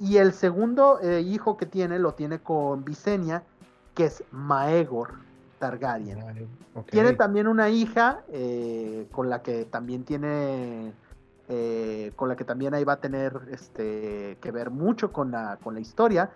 Y 0.00 0.16
el 0.16 0.32
segundo 0.32 0.98
eh, 1.02 1.20
hijo 1.20 1.56
que 1.58 1.66
tiene 1.66 1.98
lo 1.98 2.14
tiene 2.14 2.38
con 2.40 2.84
Visenya, 2.86 3.42
que 3.94 4.06
es 4.06 4.24
Maegor 4.32 5.22
Targaryen. 5.64 6.48
Tiene 6.90 7.14
también 7.14 7.46
una 7.46 7.70
hija 7.70 8.20
eh, 8.30 9.08
con 9.10 9.30
la 9.30 9.40
que 9.42 9.64
también 9.64 10.04
tiene. 10.04 10.92
eh, 11.48 12.12
con 12.16 12.28
la 12.28 12.36
que 12.36 12.44
también 12.44 12.74
ahí 12.74 12.84
va 12.84 12.94
a 12.94 13.00
tener 13.00 13.32
este 13.50 14.36
que 14.42 14.50
ver 14.50 14.70
mucho 14.70 15.10
con 15.10 15.30
la, 15.30 15.58
con 15.62 15.72
la 15.74 15.80
historia. 15.80 16.30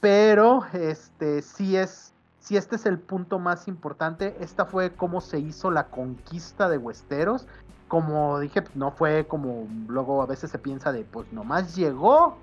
Pero 0.00 0.64
este 0.72 1.42
sí 1.42 1.76
es. 1.76 2.14
Sí, 2.40 2.56
este 2.56 2.76
es 2.76 2.86
el 2.86 2.98
punto 2.98 3.38
más 3.38 3.68
importante. 3.68 4.34
Esta 4.40 4.64
fue 4.64 4.90
cómo 4.90 5.20
se 5.20 5.38
hizo 5.38 5.70
la 5.70 5.84
conquista 5.88 6.68
de 6.68 6.78
Westeros. 6.78 7.46
Como 7.88 8.40
dije, 8.40 8.62
pues, 8.62 8.74
no 8.74 8.90
fue 8.90 9.26
como 9.28 9.68
luego 9.86 10.22
a 10.22 10.26
veces 10.26 10.50
se 10.50 10.58
piensa 10.58 10.92
de, 10.92 11.04
pues 11.04 11.30
nomás 11.32 11.76
llegó 11.76 12.38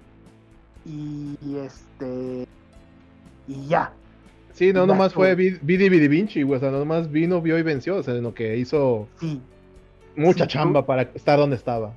y, 0.86 1.38
y, 1.42 1.58
este 1.58 2.48
y 3.48 3.68
ya. 3.68 3.92
Sí, 4.60 4.74
no, 4.74 4.86
nomás 4.86 5.14
fue 5.14 5.36
Vid- 5.38 5.60
Vidi 5.62 5.88
Vidi 5.88 6.10
Vinci, 6.10 6.43
güey. 6.43 6.57
O 6.57 6.60
sea, 6.60 6.70
nomás 6.70 7.10
vino, 7.10 7.41
vio 7.41 7.57
y 7.57 7.64
venció. 7.64 7.95
O 7.95 8.03
sea, 8.03 8.14
en 8.16 8.24
lo 8.24 8.34
que 8.34 8.57
hizo 8.57 9.07
Sí, 9.18 9.41
mucha 10.18 10.43
Sí, 10.43 10.49
chamba 10.49 10.86
para 10.86 11.03
estar 11.03 11.39
donde 11.39 11.55
estaba. 11.55 11.93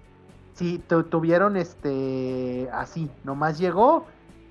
Sí, 0.54 0.80
tu- 0.86 1.02
tuvieron 1.02 1.56
este 1.56 2.68
así, 2.72 3.10
nomás 3.24 3.58
llegó 3.58 4.06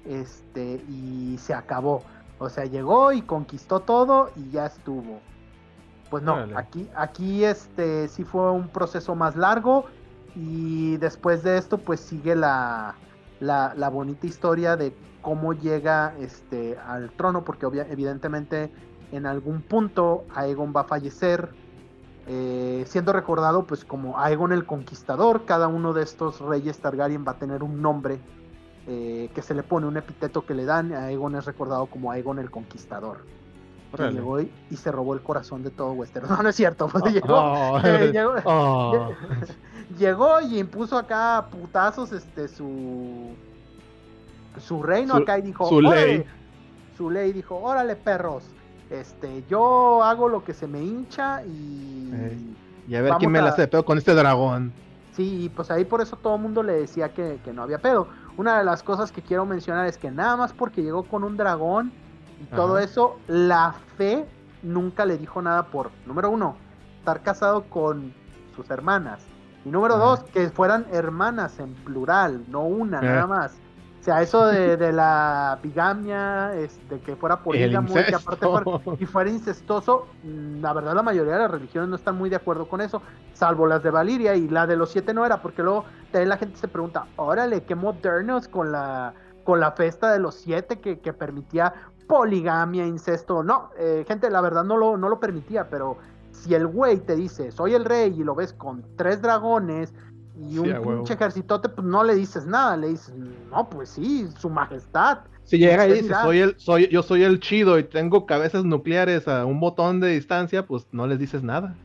este 0.06 0.82
y 0.90 1.38
se 1.40 1.54
acabó. 1.54 2.04
O 2.38 2.50
sea, 2.50 2.66
llegó 2.66 3.14
y 3.14 3.22
conquistó 3.22 3.80
todo 3.80 4.30
y 4.36 4.50
ya 4.52 4.66
estuvo. 4.66 5.22
Pues 6.10 6.22
no, 6.22 6.36
aquí 6.58 6.90
aquí 6.94 7.46
este 7.46 8.10
sí 8.10 8.26
fue 8.26 8.52
un 8.52 8.68
proceso 8.68 9.16
más 9.16 9.38
largo 9.38 9.86
y 10.36 10.98
después 10.98 11.44
de 11.44 11.58
esto 11.58 11.78
pues 11.78 12.02
sigue 12.02 12.36
la 12.36 12.96
la, 13.42 13.90
bonita 13.90 14.28
historia 14.28 14.78
de 14.78 14.94
cómo 15.22 15.54
llega 15.54 16.14
este 16.20 16.78
al 16.78 17.12
trono 17.12 17.44
porque 17.44 17.66
evidentemente 17.66 18.72
en 19.12 19.26
algún 19.26 19.62
punto 19.62 20.24
Aegon 20.34 20.74
va 20.76 20.82
a 20.82 20.86
fallecer 20.86 21.50
eh, 22.28 22.84
siendo 22.88 23.14
recordado 23.14 23.66
pues 23.66 23.84
como 23.84 24.20
Aegon 24.20 24.52
el 24.52 24.66
Conquistador, 24.66 25.46
cada 25.46 25.68
uno 25.68 25.92
de 25.94 26.04
estos 26.04 26.40
reyes 26.40 26.80
Targaryen 26.80 27.26
va 27.28 27.34
a 27.34 27.38
tener 27.40 27.64
un 27.64 27.82
nombre 27.82 28.20
eh, 28.88 29.30
que 29.34 29.42
se 29.42 29.54
le 29.54 29.64
pone, 29.64 29.88
un 29.88 29.98
epíteto 29.98 30.46
que 30.46 30.54
le 30.54 30.66
dan, 30.66 30.94
Aegon 30.94 31.36
es 31.36 31.46
recordado 31.46 31.88
como 31.88 32.12
Aegon 32.12 32.40
el 32.40 32.52
Conquistador. 32.52 33.26
Llegó 33.98 34.40
y, 34.40 34.50
y 34.70 34.76
se 34.78 34.92
robó 34.92 35.14
el 35.14 35.22
corazón 35.22 35.64
de 35.64 35.70
todo 35.70 35.92
Westeros. 35.94 36.30
No, 36.38 36.42
no 36.44 36.50
es 36.50 36.56
cierto, 36.56 36.88
pues, 36.88 37.04
llegó, 37.14 37.36
Oh, 37.36 37.80
eh, 37.84 38.10
llegó, 38.14 38.34
oh. 38.46 39.10
llegó 40.00 40.42
y 40.42 40.60
impuso 40.60 40.98
acá 40.98 41.38
a 41.38 41.46
putazos 41.50 42.12
este 42.14 42.48
su 42.48 43.36
su 44.60 44.84
reino 44.84 45.16
Su- 45.16 45.22
acá 45.24 45.38
y 45.40 45.42
dijo 45.42 45.68
su 45.68 45.76
"Órale". 45.76 46.06
ley. 46.08 46.26
su 46.98 47.10
ley 47.10 47.32
dijo 47.34 47.56
órale 47.62 47.96
perros 47.96 48.44
este 48.90 49.44
yo 49.50 50.04
hago 50.04 50.28
lo 50.28 50.44
que 50.44 50.54
se 50.54 50.68
me 50.68 50.82
hincha 50.84 51.42
y. 51.46 52.10
Y 52.88 52.96
a 52.96 53.02
ver 53.02 53.14
quién 53.20 53.32
me 53.32 53.40
a- 53.40 53.44
la 53.44 53.50
hace 53.52 53.62
de 53.62 53.68
pedo 53.70 53.86
con 53.86 53.98
este 53.98 54.14
dragón. 54.14 54.74
sí 55.16 55.50
pues 55.56 55.72
ahí 55.72 55.86
por 55.86 56.02
eso 56.02 56.18
todo 56.18 56.36
el 56.36 56.42
mundo 56.42 56.64
le 56.64 56.74
decía 56.74 57.10
que, 57.14 57.40
que 57.44 57.54
no 57.54 57.64
había 57.64 57.78
pedo 57.80 58.08
una 58.38 58.58
de 58.58 58.64
las 58.66 58.84
cosas 58.84 59.12
que 59.12 59.22
quiero 59.22 59.46
mencionar 59.46 59.86
es 59.88 59.98
que 59.98 60.12
nada 60.12 60.36
más 60.36 60.52
porque 60.54 60.82
llegó 60.82 61.04
con 61.04 61.24
un 61.24 61.38
dragón 61.38 61.92
y 62.42 62.46
todo 62.56 62.80
eso 62.80 63.18
la 63.28 63.74
fe 63.98 64.26
nunca 64.64 65.06
le 65.06 65.18
dijo 65.18 65.42
nada 65.42 65.68
por 65.68 65.92
número 66.06 66.30
uno 66.30 66.56
estar 67.00 67.22
casado 67.22 67.64
con 67.70 68.14
sus 68.56 68.70
hermanas 68.70 69.26
y 69.66 69.70
número 69.70 69.96
Ajá. 69.96 70.04
dos 70.04 70.24
que 70.24 70.50
fueran 70.50 70.86
hermanas 70.92 71.60
en 71.60 71.74
plural 71.74 72.44
no 72.50 72.62
una 72.62 73.00
Eh. 73.00 73.06
nada 73.06 73.28
más 73.28 73.54
o 74.00 74.04
sea 74.04 74.22
eso 74.24 74.48
de, 74.48 74.78
de 74.78 74.92
la 74.92 75.60
bigamia 75.62 76.56
este 76.56 77.00
que 77.02 77.16
fuera 77.16 77.38
polígamo 77.44 77.88
y 78.00 78.04
que 78.04 78.16
aparte 78.16 78.48
fuera, 78.48 78.66
y 79.00 79.06
fuera 79.06 79.30
incestuoso, 79.30 80.08
mm, 80.24 80.62
la 80.62 80.74
verdad 80.74 80.96
la 80.96 81.04
mayoría 81.04 81.34
de 81.34 81.40
las 81.40 81.52
religiones 81.52 81.88
no 81.90 81.96
están 81.96 82.18
muy 82.18 82.30
de 82.32 82.38
acuerdo 82.38 82.68
con 82.68 82.82
eso, 82.82 83.04
salvo 83.34 83.68
las 83.68 83.84
de 83.84 83.92
Valiria 83.92 84.36
y 84.36 84.48
la 84.48 84.66
de 84.66 84.76
los 84.76 84.90
siete 84.92 85.14
no 85.14 85.24
era, 85.24 85.44
porque 85.44 85.62
luego 85.62 85.86
la 86.14 86.38
gente 86.38 86.58
se 86.58 86.68
pregunta, 86.68 87.06
órale, 87.16 87.64
qué 87.64 87.76
modernos 87.76 88.48
con 88.48 88.72
la 88.72 89.14
con 89.44 89.60
la 89.60 89.72
festa 89.72 90.12
de 90.12 90.20
los 90.20 90.36
siete 90.36 90.80
que, 90.80 91.00
que 91.00 91.14
permitía 91.14 91.74
poligamia, 92.12 92.86
incesto, 92.86 93.42
no, 93.42 93.70
eh, 93.78 94.04
gente, 94.06 94.30
la 94.30 94.42
verdad 94.42 94.66
no 94.66 94.76
lo, 94.76 94.98
no 94.98 95.08
lo 95.08 95.18
permitía, 95.18 95.70
pero 95.70 95.98
si 96.34 96.54
el 96.54 96.68
güey 96.68 97.00
te 97.00 97.16
dice, 97.16 97.52
soy 97.52 97.74
el 97.74 97.86
rey 97.86 98.14
y 98.20 98.24
lo 98.26 98.36
ves 98.36 98.52
con 98.52 98.84
tres 98.98 99.22
dragones 99.22 99.94
y 100.36 100.58
Sí, 100.58 100.60
un 100.60 100.68
huevo. 100.72 100.96
pinche 100.98 101.14
ejércitote, 101.14 101.70
pues 101.70 101.88
no 101.88 102.04
le 102.04 102.16
dices 102.16 102.46
nada, 102.46 102.76
le 102.76 102.90
dices, 102.90 103.16
no, 103.16 103.70
pues 103.70 103.90
sí, 103.92 104.28
su 104.38 104.50
majestad. 104.50 105.20
Si 105.46 105.58
llega 105.58 105.88
y 105.88 105.94
dice, 106.02 106.14
soy 106.16 106.40
el, 106.40 106.56
soy, 106.60 106.90
yo 106.90 107.02
soy 107.02 107.24
el 107.24 107.40
chido 107.40 107.80
y 107.80 107.84
tengo 107.84 108.26
cabezas 108.26 108.66
nucleares 108.66 109.28
a 109.30 109.46
un 109.46 109.62
botón 109.62 110.02
de 110.02 110.10
distancia, 110.10 110.66
pues 110.66 110.86
no 110.92 111.08
les 111.08 111.18
dices 111.18 111.44
nada. 111.44 111.78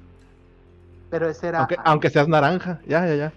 Pero 1.09 1.29
ese 1.29 1.49
era 1.49 1.61
Aunque, 1.61 1.77
aunque 1.85 2.11
seas 2.11 2.27
naranja, 2.29 2.81
ya, 2.87 3.07
ya, 3.07 3.15
ya. 3.15 3.33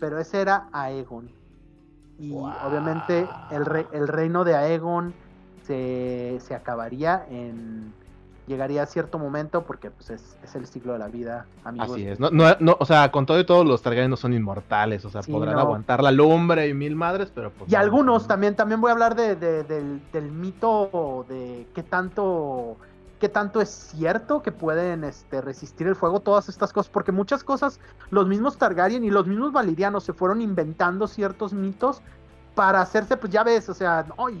pero 0.00 0.18
ese 0.18 0.40
era 0.40 0.68
Aegon. 0.72 1.30
Y 2.18 2.30
Wow. 2.30 2.50
obviamente 2.66 3.26
el, 3.50 3.64
re- 3.64 3.86
el 3.92 4.08
reino 4.08 4.44
de 4.44 4.54
Aegon 4.56 5.14
se, 5.70 6.38
se 6.40 6.54
acabaría 6.54 7.24
en... 7.30 7.92
Llegaría 8.46 8.82
a 8.82 8.86
cierto 8.86 9.16
momento 9.20 9.62
porque 9.62 9.92
pues, 9.92 10.10
es, 10.10 10.36
es 10.42 10.56
el 10.56 10.66
ciclo 10.66 10.94
de 10.94 10.98
la 10.98 11.06
vida, 11.06 11.46
amigos. 11.62 11.92
Así 11.92 12.04
es. 12.08 12.18
No, 12.18 12.30
no, 12.30 12.46
no, 12.58 12.76
o 12.80 12.84
sea, 12.84 13.12
con 13.12 13.24
todo 13.24 13.38
y 13.38 13.46
todo, 13.46 13.62
los 13.62 13.80
Targaryen 13.80 14.10
no 14.10 14.16
son 14.16 14.32
inmortales. 14.32 15.04
O 15.04 15.10
sea, 15.10 15.22
Sí, 15.22 15.30
podrán 15.30 15.54
no. 15.54 15.60
aguantar 15.60 16.02
la 16.02 16.10
lumbre 16.10 16.66
y 16.66 16.74
mil 16.74 16.96
madres, 16.96 17.30
pero 17.32 17.52
pues. 17.52 17.70
Y 17.70 17.74
no, 17.74 17.78
algunos 17.80 18.22
no. 18.22 18.28
también, 18.28 18.56
también 18.56 18.80
voy 18.80 18.88
a 18.88 18.92
hablar 18.94 19.14
de, 19.14 19.36
de- 19.36 19.62
del, 19.62 20.00
del 20.12 20.32
mito 20.32 21.24
de 21.28 21.68
qué 21.76 21.84
tanto, 21.84 22.76
qué 23.20 23.28
tanto 23.28 23.60
es 23.60 23.68
cierto 23.70 24.42
que 24.42 24.50
pueden 24.50 25.04
este, 25.04 25.40
resistir 25.40 25.86
el 25.86 25.94
fuego, 25.94 26.18
todas 26.18 26.48
estas 26.48 26.72
cosas, 26.72 26.90
porque 26.90 27.12
muchas 27.12 27.44
cosas, 27.44 27.78
los 28.10 28.26
mismos 28.26 28.58
Targaryen 28.58 29.04
y 29.04 29.10
los 29.10 29.28
mismos 29.28 29.52
Valirianos 29.52 30.02
se 30.02 30.12
fueron 30.12 30.40
inventando 30.40 31.06
ciertos 31.06 31.52
mitos 31.52 32.02
para 32.56 32.80
hacerse, 32.80 33.16
pues 33.16 33.32
ya 33.32 33.44
ves, 33.44 33.68
o 33.68 33.74
sea, 33.74 34.04
no, 34.18 34.28
y 34.28 34.40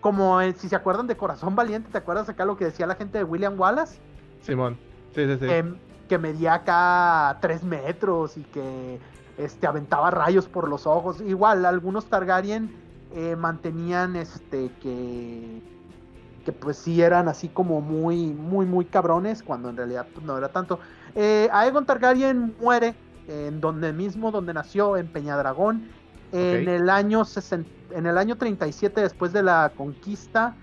como 0.00 0.40
en- 0.40 0.54
si 0.56 0.68
se 0.68 0.76
acuerdan 0.76 1.06
de 1.06 1.16
Corazón 1.16 1.56
Valiente, 1.56 1.90
¿te 1.90 1.98
acuerdas 1.98 2.28
acá 2.28 2.44
lo 2.44 2.56
que 2.56 2.66
decía 2.66 2.86
la 2.86 2.94
gente 2.94 3.18
de 3.18 3.24
William 3.24 3.58
Wallace? 3.58 3.98
Simón. 4.42 4.78
Sí, 5.14 5.26
sí, 5.26 5.32
sí. 5.32 5.46
que, 5.46 5.74
que 6.08 6.18
medía 6.18 6.54
acá 6.54 7.38
tres 7.40 7.64
metros 7.64 8.36
y 8.36 8.42
que 8.44 8.98
este, 9.36 9.66
aventaba 9.66 10.10
rayos 10.10 10.46
por 10.46 10.68
los 10.68 10.86
ojos. 10.86 11.20
Igual, 11.20 11.64
algunos 11.64 12.06
Targaryen 12.06 12.70
eh, 13.14 13.36
mantenían 13.36 14.16
este 14.16 14.70
que 14.80 15.62
que 16.44 16.52
pues 16.52 16.78
sí 16.78 17.02
eran 17.02 17.28
así 17.28 17.50
como 17.50 17.82
muy, 17.82 18.32
muy, 18.32 18.64
muy 18.64 18.86
cabrones, 18.86 19.42
cuando 19.42 19.68
en 19.68 19.76
realidad 19.76 20.06
pues, 20.14 20.24
no 20.24 20.38
era 20.38 20.48
tanto. 20.48 20.80
Eh, 21.14 21.46
Aegon 21.52 21.84
Targaryen 21.84 22.54
muere 22.58 22.94
en 23.26 23.60
donde 23.60 23.92
mismo, 23.92 24.30
donde 24.30 24.54
nació, 24.54 24.96
en 24.96 25.08
Peñadragón, 25.08 25.90
en, 26.32 26.68
el 26.68 26.90
año 26.90 27.22
en 27.90 28.06
el 28.06 28.18
año 28.18 28.36
37 28.36 29.00
después 29.00 29.32
de 29.32 29.42
la 29.42 29.72
conquista, 29.76 30.54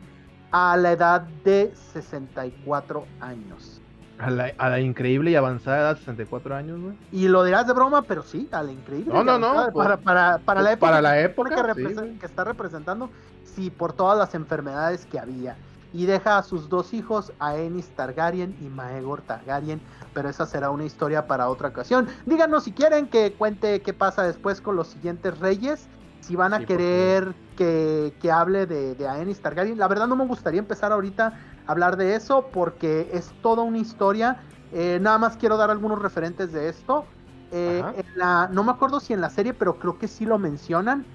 a 0.51 0.77
la 0.77 0.91
edad 0.91 1.21
de 1.43 1.73
64 1.93 3.05
años. 3.19 3.81
A 4.17 4.29
la, 4.29 4.79
increíble 4.79 5.31
y 5.31 5.35
avanzada 5.35 5.79
edad, 5.79 5.97
64 5.97 6.55
años, 6.55 6.79
güey. 6.79 6.97
Y 7.11 7.27
lo 7.27 7.43
dirás 7.43 7.67
de 7.67 7.73
broma, 7.73 8.03
pero 8.03 8.23
sí, 8.23 8.47
a 8.51 8.63
la 8.63 8.71
increíble. 8.71 9.13
No, 9.13 9.23
no, 9.23 9.37
no. 9.37 9.73
Para, 9.73 9.97
para, 9.97 10.37
para, 10.37 10.61
la 10.61 10.71
época, 10.71 10.87
para 10.87 11.01
la 11.01 11.19
época 11.19 11.73
que, 11.75 12.17
que, 12.17 12.25
está 12.25 12.45
representando, 12.45 13.09
sí, 13.43 13.69
por 13.69 13.91
todas 13.91 14.17
las 14.17 14.33
enfermedades 14.33 15.05
que 15.05 15.19
había 15.19 15.57
y 15.95 16.05
deja 16.05 16.37
a 16.37 16.43
sus 16.43 16.67
dos 16.67 16.93
hijos, 16.93 17.31
Aenys 17.39 17.87
Targaryen 17.95 18.55
y 18.61 18.65
Maegor 18.65 19.21
Targaryen, 19.21 19.79
pero 20.13 20.27
esa 20.27 20.45
será 20.45 20.69
una 20.69 20.83
historia 20.83 21.25
para 21.25 21.47
otra 21.47 21.69
ocasión. 21.69 22.07
Díganos 22.25 22.65
si 22.65 22.73
quieren 22.73 23.07
que 23.07 23.31
cuente 23.33 23.81
qué 23.81 23.93
pasa 23.93 24.23
después 24.23 24.59
con 24.59 24.75
los 24.75 24.87
siguientes 24.87 25.39
reyes, 25.39 25.87
si 26.19 26.35
van 26.35 26.53
a 26.53 26.65
querer 26.65 27.33
que, 27.55 28.11
hable 28.29 28.65
de, 28.65 28.95
de 28.95 29.07
Aenys 29.07 29.39
Targaryen. 29.39 29.77
La 29.77 29.87
verdad 29.87 30.07
no 30.07 30.17
me 30.17 30.25
gustaría 30.25 30.59
empezar 30.59 30.91
ahorita 30.91 31.39
a 31.65 31.71
hablar 31.71 31.95
de 31.95 32.15
eso 32.15 32.49
porque 32.51 33.09
es 33.13 33.33
toda 33.41 33.63
una 33.63 33.77
historia. 33.77 34.41
Eh, 34.73 34.99
nada 35.01 35.17
más 35.17 35.37
quiero 35.37 35.55
dar 35.55 35.71
algunos 35.71 36.01
referentes 36.01 36.51
de 36.51 36.67
esto. 36.67 37.05
Eh, 37.51 37.83
la, 38.15 38.49
no 38.51 38.65
me 38.65 38.71
acuerdo 38.71 38.99
si 38.99 39.13
en 39.13 39.21
la 39.21 39.29
serie, 39.29 39.53
pero 39.53 39.79
creo 39.79 39.97
que 39.97 40.09
sí 40.09 40.25
lo 40.25 40.37
mencionan, 40.37 41.05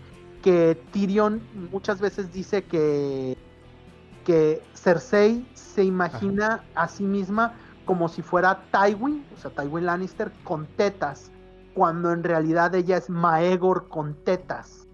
que 0.42 0.80
Tyrion 0.90 1.42
muchas 1.70 2.00
veces 2.00 2.32
dice 2.32 2.64
que 2.64 3.36
que 4.24 4.62
Cersei 4.74 5.48
se 5.54 5.84
imagina 5.84 6.64
a 6.74 6.88
sí 6.88 7.04
misma 7.04 7.54
como 7.84 8.08
si 8.08 8.22
fuera 8.22 8.62
Tywin, 8.70 9.26
o 9.34 9.36
sea, 9.36 9.50
Tywin 9.50 9.86
Lannister 9.86 10.32
con 10.44 10.66
tetas, 10.66 11.30
cuando 11.74 12.12
en 12.12 12.22
realidad 12.22 12.74
ella 12.74 12.96
es 12.96 13.10
Maegor 13.10 13.88
con 13.88 14.14
tetas. 14.24 14.86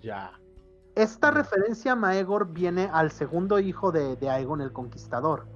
Ya. 0.00 0.32
Esta 0.94 1.30
referencia 1.30 1.92
a 1.92 1.96
Maegor 1.96 2.52
viene 2.52 2.90
al 2.92 3.10
segundo 3.10 3.58
hijo 3.58 3.92
de, 3.92 4.16
de 4.16 4.28
Aegon 4.28 4.60
el 4.60 4.72
Conquistador, 4.72 5.46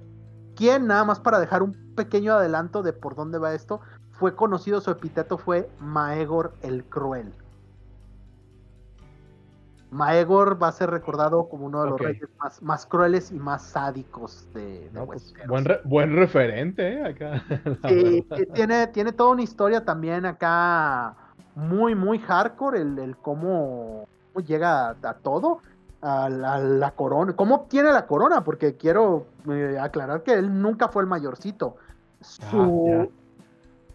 quien, 0.55 0.87
nada 0.87 1.05
más 1.05 1.21
para 1.21 1.41
dejar 1.41 1.63
un 1.63 1.95
pequeño 1.95 2.35
adelanto 2.35 2.83
de 2.83 2.93
por 2.93 3.15
dónde 3.15 3.39
va 3.39 3.55
esto, 3.55 3.81
fue 4.13 4.37
conocido, 4.37 4.81
su 4.81 4.91
epíteto 4.91 5.39
fue 5.39 5.69
Maegor 5.81 6.55
el 6.63 6.85
Cruel. 6.85 7.35
Maegor 9.95 10.61
va 10.61 10.69
a 10.69 10.73
ser 10.73 10.91
recordado 10.91 11.49
como 11.49 11.67
uno 11.67 11.85
de 11.85 11.91
los 11.91 12.01
reyes 12.01 12.29
más, 12.61 12.85
crueles 12.85 13.31
y 13.31 13.39
más 13.39 13.63
sádicos 13.63 14.49
de, 14.53 14.91
de 14.91 15.01
pues, 15.07 15.33
buen, 15.47 15.65
buen, 15.85 16.17
referente, 16.17 16.95
¿eh? 16.95 17.05
Acá. 17.07 17.43
tiene, 18.55 18.89
tiene 18.89 19.13
toda 19.13 19.31
una 19.31 19.43
historia 19.43 19.85
también 19.85 20.27
acá 20.27 21.15
muy, 21.55 21.95
muy 21.95 22.19
hardcore, 22.19 22.81
el, 22.81 23.17
cómo 23.23 24.09
llega 24.45 24.97
a, 25.01 25.15
todo, 25.15 25.61
a 26.03 26.29
la, 26.29 26.91
corona, 26.91 27.37
cómo 27.37 27.55
obtiene 27.55 27.93
la 27.93 28.07
corona, 28.07 28.43
porque 28.43 28.77
quiero 28.77 29.27
eh, 29.49 29.79
aclarar 29.81 30.25
que 30.25 30.33
él 30.35 30.61
nunca 30.61 30.89
fue 30.89 31.03
el 31.05 31.09
mayorcito. 31.09 31.77
Ah, 32.51 33.07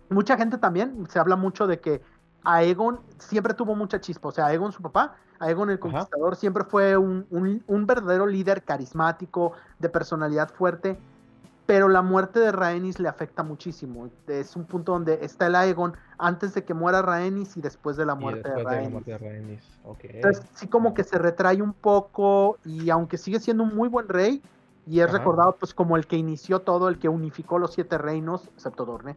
mucha 0.10 0.38
gente 0.38 0.58
también, 0.58 1.08
se 1.10 1.20
habla 1.20 1.36
mucho 1.36 1.68
de 1.68 1.82
que 1.82 2.02
Aegon 2.46 3.02
siempre 3.18 3.54
tuvo 3.54 3.76
mucha 3.76 4.00
chispa, 4.00 4.30
o 4.30 4.32
sea, 4.32 4.46
Aegon 4.46 4.72
su 4.72 4.82
papá 4.82 5.16
Aegon 5.40 5.70
el 5.70 5.80
Conquistador 5.80 6.36
siempre 6.36 6.64
fue 6.64 6.98
un, 6.98 7.86
verdadero 7.88 8.28
líder 8.28 8.64
carismático, 8.64 9.54
de 9.80 9.90
personalidad 9.90 10.50
fuerte, 10.50 10.98
pero 11.66 11.88
la 11.88 12.02
muerte 12.02 12.40
de 12.40 12.52
Rhaenys 12.52 13.00
le 13.00 13.08
afecta 13.08 13.44
muchísimo. 13.44 14.10
Es 14.28 14.56
un 14.56 14.66
punto 14.66 14.94
donde 14.94 15.20
está 15.22 15.48
el 15.48 15.56
Aegon 15.56 15.94
antes 16.18 16.54
de 16.54 16.64
que 16.64 16.74
muera 16.74 17.02
Rhaenys 17.02 17.58
y 17.58 17.62
después 17.62 17.96
de 17.96 18.06
la 18.06 18.16
muerte, 18.16 18.50
de, 18.50 18.64
Rhaenys. 18.64 19.64
Entonces 20.02 20.44
sí 20.56 20.68
como 20.68 20.94
que 20.94 21.04
se 21.04 21.18
retrae 21.18 21.62
un 21.62 21.74
poco 21.74 22.58
y 22.66 22.90
aunque 22.90 23.18
sigue 23.18 23.40
siendo 23.40 23.64
un 23.64 23.76
muy 23.76 23.88
buen 23.88 24.08
rey 24.08 24.42
y 24.88 25.02
es 25.02 25.12
recordado 25.12 25.56
pues 25.60 25.74
como 25.74 25.96
el 25.96 26.08
que 26.08 26.18
inició 26.18 26.62
todo, 26.62 26.90
el 26.90 26.98
que 26.98 27.08
unificó 27.08 27.60
los 27.60 27.74
siete 27.74 27.98
reinos, 28.00 28.50
excepto 28.56 28.86
Dorne, 28.86 29.16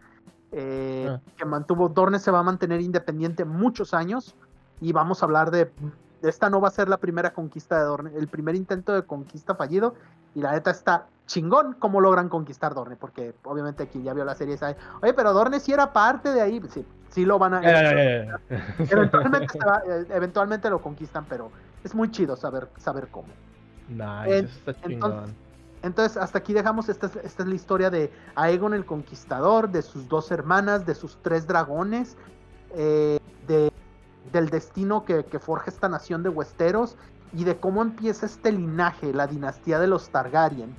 eh, 0.53 1.09
ah. 1.11 1.21
que 1.37 1.47
mantuvo, 1.47 1.89
Dorne 1.89 2.19
se 2.19 2.31
va 2.31 2.41
a 2.41 2.43
mantener 2.43 2.83
independiente 2.83 3.47
muchos 3.47 3.95
años 3.95 4.35
y 4.83 4.93
vamos 4.93 5.23
a 5.23 5.27
hablar 5.27 5.51
de 5.51 5.71
esta 6.23 6.51
no 6.51 6.61
va 6.61 6.69
a 6.69 6.73
ser 6.73 6.89
la 6.89 6.99
primera 6.99 7.33
conquista 7.33 7.79
de 7.79 7.85
Dorne, 7.85 8.11
el 8.17 8.29
primer 8.29 8.55
intento 8.55 8.93
de 8.93 9.03
conquista 9.03 9.55
fallido. 9.55 9.95
Y 10.35 10.41
la 10.41 10.53
neta 10.53 10.71
está 10.71 11.07
chingón 11.27 11.75
cómo 11.79 12.01
logran 12.01 12.29
conquistar 12.29 12.75
Dorne, 12.75 12.97
porque 12.97 13.35
obviamente 13.45 13.83
aquí 13.83 14.03
ya 14.03 14.13
vio 14.15 14.25
la 14.25 14.35
serie 14.35 14.57
sabe, 14.57 14.77
oye, 15.03 15.15
pero 15.15 15.33
Dorne 15.33 15.61
sí 15.61 15.73
era 15.73 15.93
parte 15.93 16.33
de 16.33 16.41
ahí, 16.41 16.61
sí, 16.71 16.85
sí 17.11 17.25
lo 17.25 17.39
van 17.39 17.55
a... 17.55 17.61
eventualmente, 18.79 19.59
eh, 19.89 20.07
eventualmente, 20.11 20.71
lo 20.71 20.81
conquistan, 20.81 21.25
pero 21.29 21.51
es 21.85 21.95
muy 21.95 22.11
chido 22.11 22.37
saber, 22.37 22.69
saber 22.77 23.09
cómo. 23.09 23.29
Nice, 23.89 24.39
está 24.41 24.75
chingón. 24.75 25.35
Entonces, 25.83 26.17
hasta 26.17 26.39
aquí 26.39 26.53
dejamos, 26.53 26.89
esta, 26.89 27.07
esta 27.07 27.43
es 27.43 27.49
la 27.49 27.55
historia 27.55 27.91
de 27.91 28.13
Aegon 28.37 28.73
el 28.73 28.85
Conquistador, 28.85 29.69
de 29.71 29.83
sus 29.83 30.09
dos 30.09 30.31
hermanas, 30.31 30.87
de 30.87 30.95
sus 30.95 31.19
tres 31.23 31.47
dragones, 31.47 32.17
eh, 32.75 33.19
de 33.49 33.73
del 34.31 34.51
destino 34.51 35.05
que, 35.05 35.25
forja 35.39 35.71
esta 35.71 35.89
nación 35.89 36.23
de 36.23 36.29
Westeros 36.29 36.97
y 37.33 37.45
de 37.45 37.57
cómo 37.57 37.83
empieza 37.83 38.27
este 38.27 38.53
linaje, 38.53 39.13
la 39.13 39.27
dinastía 39.27 39.79
de 39.79 39.87
los 39.87 40.11
Targaryen, 40.11 40.75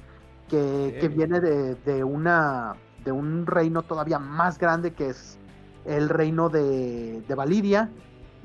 que, 0.49 1.11
viene 1.13 1.39
de, 1.39 2.03
una, 2.03 2.75
de 3.03 3.11
un 3.11 3.45
reino 3.47 3.81
todavía 3.81 4.19
más 4.19 4.59
grande 4.59 4.93
que 4.93 5.09
es 5.09 5.39
el 5.85 6.09
reino 6.09 6.49
de, 6.49 7.21
de 7.27 7.35
Validia 7.35 7.89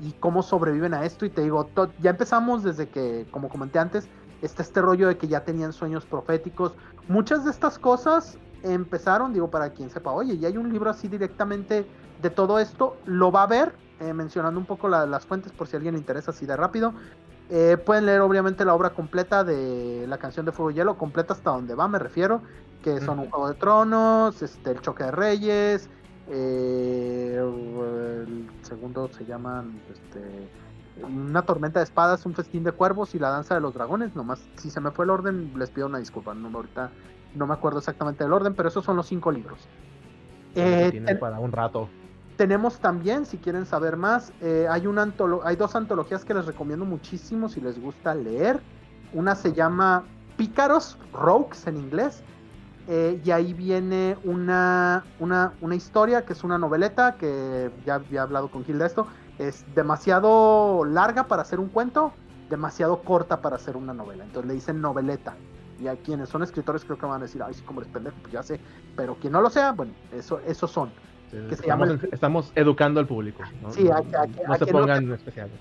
y 0.01 0.13
cómo 0.13 0.41
sobreviven 0.41 0.93
a 0.93 1.05
esto. 1.05 1.25
Y 1.25 1.29
te 1.29 1.43
digo, 1.43 1.69
ya 1.99 2.09
empezamos 2.09 2.63
desde 2.63 2.89
que, 2.89 3.27
como 3.31 3.47
comenté 3.47 3.79
antes, 3.79 4.09
está 4.41 4.63
este 4.63 4.81
rollo 4.81 5.07
de 5.07 5.17
que 5.17 5.27
ya 5.27 5.43
tenían 5.43 5.71
sueños 5.71 6.05
proféticos. 6.05 6.73
Muchas 7.07 7.45
de 7.45 7.51
estas 7.51 7.77
cosas 7.77 8.37
empezaron, 8.63 9.33
digo, 9.33 9.49
para 9.49 9.71
quien 9.71 9.89
sepa, 9.89 10.11
oye, 10.11 10.37
ya 10.37 10.47
hay 10.47 10.57
un 10.57 10.71
libro 10.71 10.89
así 10.89 11.07
directamente 11.07 11.85
de 12.21 12.29
todo 12.29 12.59
esto, 12.59 12.97
lo 13.05 13.31
va 13.31 13.43
a 13.43 13.47
ver 13.47 13.73
eh, 13.99 14.13
mencionando 14.13 14.59
un 14.59 14.65
poco 14.65 14.87
las 14.87 15.25
fuentes 15.25 15.51
por 15.51 15.67
si 15.67 15.75
a 15.75 15.77
alguien 15.77 15.95
le 15.95 15.99
interesa 15.99 16.31
así 16.31 16.45
de 16.45 16.55
rápido. 16.55 16.93
Eh, 17.51 17.77
pueden 17.83 18.05
leer 18.05 18.21
obviamente 18.21 18.63
la 18.63 18.75
obra 18.75 18.91
completa 18.91 19.43
de 19.43 20.05
la 20.07 20.19
canción 20.19 20.45
de 20.45 20.51
Fuego 20.51 20.69
y 20.69 20.75
Hielo, 20.75 20.97
completa 20.97 21.33
hasta 21.33 21.49
donde 21.49 21.73
va, 21.73 21.87
me 21.87 21.97
refiero, 21.97 22.41
que 22.83 23.01
son 23.01 23.19
un 23.19 23.29
Juego 23.29 23.47
de 23.49 23.55
Tronos, 23.55 24.41
este, 24.41 24.71
el 24.71 24.81
Choque 24.81 25.03
de 25.05 25.11
Reyes, 25.11 25.89
eh, 26.29 27.37
el 27.39 28.47
segundo 28.61 29.09
se 29.11 29.25
llama 29.25 29.65
este, 29.91 30.47
Una 31.03 31.41
Tormenta 31.41 31.79
de 31.79 31.85
Espadas, 31.85 32.23
Un 32.27 32.35
Festín 32.35 32.63
de 32.63 32.71
Cuervos 32.71 33.15
y 33.15 33.19
La 33.19 33.31
Danza 33.31 33.55
de 33.55 33.61
los 33.61 33.73
Dragones, 33.73 34.15
nomás 34.15 34.47
si 34.57 34.69
se 34.69 34.79
me 34.79 34.91
fue 34.91 35.05
el 35.05 35.11
orden 35.11 35.51
les 35.57 35.71
pido 35.71 35.87
una 35.87 35.97
disculpa, 35.97 36.35
no, 36.35 36.55
ahorita 36.55 36.91
no 37.33 37.47
me 37.47 37.55
acuerdo 37.55 37.79
exactamente 37.79 38.23
del 38.23 38.33
orden, 38.33 38.53
pero 38.53 38.69
esos 38.69 38.85
son 38.85 38.95
los 38.95 39.07
cinco 39.07 39.31
libros. 39.31 39.67
Eh, 40.55 41.17
para 41.19 41.39
un 41.39 41.51
rato. 41.51 41.89
Tenemos 42.39 42.79
también, 42.79 43.25
si 43.25 43.37
quieren 43.37 43.65
saber 43.65 43.97
más, 43.97 44.31
eh, 44.39 44.65
hay, 44.69 44.87
una 44.87 45.13
hay 45.43 45.57
dos 45.57 45.75
antologías 45.75 46.23
que 46.23 46.33
les 46.33 46.45
recomiendo 46.45 46.85
muchísimo 46.85 47.49
si 47.49 47.59
les 47.59 47.77
gusta 47.77 48.15
leer. 48.15 48.61
Una 49.11 49.35
se 49.35 49.51
llama 49.51 50.05
Pícaros, 50.37 50.97
Rogues 51.11 51.67
en 51.67 51.75
inglés, 51.75 52.23
eh, 52.87 53.21
y 53.25 53.31
ahí 53.31 53.53
viene 53.53 54.17
una, 54.23 55.03
una, 55.19 55.51
una, 55.59 55.75
historia 55.75 56.23
que 56.23 56.31
es 56.31 56.45
una 56.45 56.57
noveleta, 56.57 57.15
que 57.15 57.71
ya 57.85 57.95
había 57.95 58.21
hablado 58.21 58.49
con 58.49 58.63
Gil 58.63 58.79
de 58.79 58.85
esto, 58.85 59.05
es 59.37 59.65
demasiado 59.75 60.85
larga 60.85 61.25
para 61.25 61.41
hacer 61.41 61.59
un 61.59 61.67
cuento, 61.67 62.13
demasiado 62.49 63.01
corta 63.01 63.41
para 63.41 63.57
hacer 63.57 63.75
una 63.75 63.93
novela. 63.93 64.23
Entonces 64.23 64.47
le 64.47 64.53
dicen 64.53 64.79
noveleta. 64.79 65.35
Y 65.77 65.87
a 65.87 65.97
quienes 65.97 66.29
son 66.29 66.41
escritores 66.43 66.85
creo 66.85 66.97
que 66.97 67.05
van 67.05 67.19
a 67.19 67.25
decir, 67.25 67.43
ay, 67.43 67.53
sí, 67.53 67.63
como 67.63 67.81
eres 67.81 67.91
pendejo, 67.91 68.15
pues 68.21 68.31
ya 68.31 68.43
sé. 68.43 68.61
Pero 68.95 69.15
quien 69.15 69.33
no 69.33 69.41
lo 69.41 69.49
sea, 69.49 69.73
bueno, 69.73 69.91
eso, 70.13 70.39
esos 70.47 70.71
son 70.71 70.89
estamos, 72.11 72.51
educando 72.55 72.99
al 72.99 73.07
público. 73.07 73.43
¿no? 73.61 73.71
Sí, 73.71 73.89
no, 74.47 74.55
se 74.55 74.65
pongan 74.67 75.11
especiales. 75.11 75.53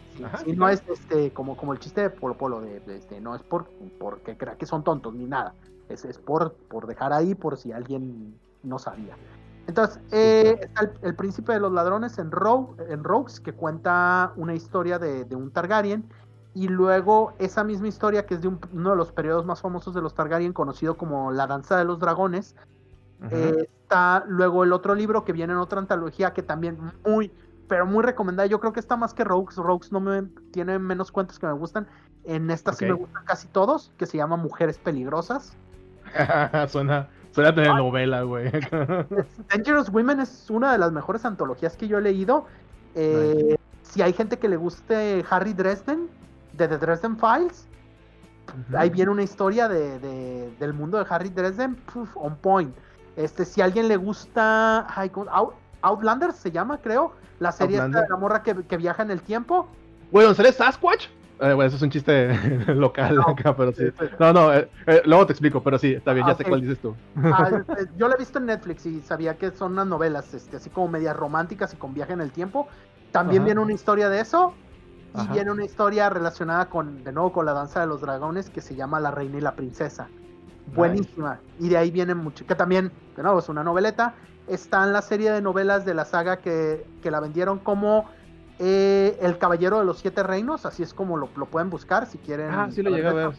y 0.47 0.53
no 0.53 0.69
es 0.69 0.83
este 0.89 1.31
como, 1.33 1.57
como 1.57 1.73
el 1.73 1.79
chiste 1.79 2.03
de 2.03 2.11
Polo 2.11 2.35
Polo, 2.35 2.61
de, 2.61 2.81
este, 2.89 3.21
no 3.21 3.35
es 3.35 3.43
por 3.43 3.69
porque 3.99 4.37
crea 4.37 4.57
que 4.57 4.67
son 4.67 4.85
tontos 4.85 5.15
ni 5.15 5.27
nada. 5.27 5.55
Es, 5.89 6.05
es 6.05 6.19
por, 6.19 6.55
por 6.69 6.87
dejar 6.87 7.13
ahí 7.13 7.35
por 7.35 7.57
si 7.57 7.73
alguien 7.73 8.35
no 8.63 8.79
sabía. 8.79 9.17
Entonces, 9.69 10.01
eh, 10.13 10.59
está 10.63 10.91
el, 11.03 11.15
príncipe 11.15 11.53
de 11.53 11.61
los 11.61 11.71
ladrones 11.71 12.19
en, 12.19 12.31
en 12.89 13.05
Rogues, 13.05 13.39
que 13.39 13.53
cuenta 13.53 14.33
una 14.37 14.55
historia 14.55 14.99
de, 14.99 15.27
un 15.37 15.51
Targaryen. 15.51 16.09
Y 16.55 16.69
luego 16.69 17.35
esa 17.39 17.63
misma 17.65 17.87
historia, 17.87 18.25
que 18.25 18.35
es 18.35 18.41
de 18.41 18.49
uno 18.49 18.91
de 18.91 18.97
los 18.97 19.13
periodos 19.13 19.45
más 19.45 19.61
famosos 19.61 19.95
de 19.95 20.01
los 20.01 20.15
Targaryen, 20.15 20.55
conocido 20.55 20.97
como 20.97 21.31
La 21.31 21.47
Danza 21.47 21.77
de 21.77 21.85
los 21.85 21.99
Dragones, 22.01 22.57
está 23.31 24.25
luego 24.27 24.65
el 24.65 24.73
otro 24.73 24.95
libro 24.95 25.25
que 25.25 25.33
viene 25.33 25.53
en 25.53 25.59
otra 25.59 25.79
antología 25.81 26.33
que 26.33 26.43
también 26.43 26.79
muy, 27.07 27.33
pero 27.69 27.87
muy 27.87 28.03
recomendada. 28.05 28.47
Yo 28.47 28.61
creo 28.61 28.73
que 28.73 28.81
está 28.81 28.97
más 28.97 29.15
que 29.15 29.25
Rogues. 29.25 29.57
Rogues 29.57 29.93
no 29.93 30.01
me 30.01 30.23
tiene 30.53 30.79
menos 30.79 31.11
cuentos 31.13 31.39
que 31.39 31.47
me 31.47 31.53
gustan. 31.53 31.87
En 32.25 32.51
esta 32.51 32.73
sí 32.73 32.85
me 32.85 32.93
gustan 32.93 33.25
casi 33.25 33.49
todos, 33.49 33.91
que 33.97 34.07
se 34.07 34.17
llama 34.19 34.37
Mujeres 34.37 34.79
Peligrosas. 34.79 35.57
suena, 36.69 37.09
suena 37.33 37.53
de 37.53 37.69
novela, 37.69 38.23
güey. 38.23 38.51
Dangerous 39.51 39.89
Women 39.91 40.21
es 40.21 40.49
una 40.51 40.73
de 40.73 40.79
las 40.79 40.93
mejores 40.93 41.25
antologías 41.25 41.77
que 41.77 41.89
yo 41.89 41.99
he 41.99 42.03
leído. 42.03 42.47
Eh, 42.95 43.57
Si 43.83 44.03
hay 44.03 44.13
gente 44.13 44.39
que 44.39 44.49
le 44.49 44.57
guste 44.57 45.25
Harry 45.31 45.55
Dresden, 45.55 46.09
de 46.53 46.69
The 46.69 46.77
Dresden 46.79 47.17
Files, 47.19 47.67
ahí 48.77 48.91
viene 48.91 49.11
una 49.11 49.23
historia 49.23 49.69
de, 49.69 49.99
de- 49.99 50.51
del 50.59 50.73
mundo 50.75 50.99
de 50.99 51.07
Harry 51.09 51.31
Dresden, 51.31 51.75
puf, 51.77 52.15
on 52.17 52.37
point. 52.37 52.75
Este, 53.19 53.45
si 53.45 53.61
a 53.61 53.65
alguien 53.65 53.89
le 53.89 53.97
gusta 53.97 54.87
ay. 54.89 55.11
Out- 55.15 55.55
Outlander 55.83 56.33
se 56.33 56.51
llama, 56.51 56.79
creo, 56.79 57.13
la 57.39 57.53
serie 57.53 57.79
esta 57.79 58.03
de 58.03 58.09
la 58.09 58.17
morra 58.17 58.43
que, 58.43 58.65
que 58.65 58.77
viaja 58.77 59.03
en 59.03 59.11
el 59.11 59.23
tiempo. 59.23 59.69
¿dónde 60.11 60.35
sale 60.35 60.53
Sasquatch? 60.53 61.07
Eh, 61.41 61.53
bueno, 61.53 61.63
eso 61.65 61.77
es 61.77 61.83
un 61.83 61.91
chiste 61.91 62.35
local 62.75 63.17
No. 63.17 63.29
acá, 63.29 63.55
pero 63.57 63.73
sí. 63.73 63.85
No, 64.19 64.33
no, 64.33 64.53
eh, 64.53 64.69
eh, 64.87 65.03
luego 65.05 65.27
te 65.27 65.33
explico, 65.35 65.63
pero 65.63 65.79
sí, 65.79 65.93
está 65.95 66.13
bien, 66.13 66.27
Ah, 66.27 66.31
ya 66.31 66.37
sé 66.37 66.43
ok. 66.43 66.49
cuál 66.49 66.61
dices 66.63 66.79
tú. 66.81 66.97
Ah, 67.25 67.49
eh, 67.79 67.87
yo 67.97 68.09
la 68.09 68.15
he 68.15 68.19
visto 68.19 68.39
en 68.39 68.47
Netflix 68.47 68.87
y 68.87 69.01
sabía 69.01 69.37
que 69.37 69.53
son 69.53 69.73
unas 69.73 69.87
novelas, 69.87 70.35
este, 70.35 70.57
así 70.57 70.71
como 70.71 70.89
medias 70.89 71.17
románticas 71.17 71.73
y 71.75 71.77
con 71.77 71.95
viaje 71.95 72.13
en 72.13 72.21
el 72.21 72.33
tiempo. 72.33 72.67
También 73.13 73.43
Ajá. 73.43 73.47
viene 73.47 73.61
una 73.61 73.73
historia 73.73 74.09
de 74.09 74.21
eso. 74.21 74.55
Y 75.15 75.21
Ajá. 75.21 75.33
viene 75.33 75.51
una 75.53 75.65
historia 75.65 76.11
relacionada 76.11 76.67
con, 76.69 77.03
de 77.03 77.13
nuevo, 77.13 77.33
con 77.33 77.47
la 77.47 77.53
danza 77.53 77.81
de 77.81 77.87
los 77.87 78.01
dragones 78.03 78.51
que 78.51 78.61
se 78.61 78.75
llama 78.75 79.01
La 79.01 79.11
Reina 79.11 79.39
y 79.39 79.41
la 79.41 79.55
Princesa. 79.55 80.11
Buenísima. 80.75 81.41
Y 81.59 81.69
de 81.69 81.77
ahí 81.77 81.91
viene 81.91 82.15
mucho. 82.15 82.47
Que 82.47 82.55
también, 82.55 82.93
de 83.17 83.23
nuevo, 83.23 83.39
es 83.39 83.49
una 83.49 83.63
noveleta. 83.65 84.15
Está 84.47 84.85
en 84.85 84.93
la 84.93 85.03
serie 85.03 85.31
de 85.31 85.43
novelas 85.43 85.85
de 85.85 85.95
la 85.95 86.05
saga 86.05 86.39
que, 86.39 86.87
que 87.03 87.11
la 87.11 87.21
vendieron 87.21 87.59
como 87.59 88.07
eh, 88.59 89.19
El 89.21 89.39
Caballero 89.39 89.79
de 89.79 89.85
los 89.85 89.99
Siete 89.99 90.23
Reinos. 90.23 90.67
Así 90.67 90.83
es 90.83 90.95
como 90.95 91.17
lo, 91.17 91.29
lo 91.37 91.47
pueden 91.47 91.71
buscar 91.71 92.07
si 92.07 92.19
quieren. 92.19 92.51
Ah, 92.51 92.69
sí 92.71 92.83
lo 92.83 92.91
llegué 92.91 93.09
a 93.09 93.13
ver. 93.13 93.33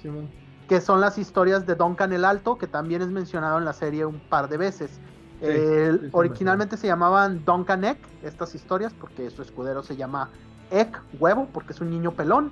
Que 0.67 0.81
son 0.81 1.01
las 1.01 1.17
historias 1.17 1.65
de 1.65 1.75
Duncan 1.75 2.13
el 2.13 2.25
Alto, 2.25 2.57
que 2.57 2.67
también 2.67 3.01
es 3.01 3.07
mencionado 3.09 3.57
en 3.57 3.65
la 3.65 3.73
serie 3.73 4.05
un 4.05 4.19
par 4.19 4.49
de 4.49 4.57
veces. 4.57 4.99
El- 5.41 5.99
sí, 5.99 6.05
sí, 6.05 6.09
originalmente 6.11 6.77
se 6.77 6.87
llamaban 6.87 7.43
Duncan 7.45 7.83
Egg, 7.85 7.97
estas 8.23 8.53
historias, 8.55 8.93
porque 8.93 9.29
su 9.29 9.41
escudero 9.41 9.81
se 9.83 9.95
llama 9.95 10.29
Egg, 10.69 10.91
huevo, 11.19 11.47
porque 11.51 11.73
es 11.73 11.81
un 11.81 11.89
niño 11.89 12.11
pelón, 12.11 12.51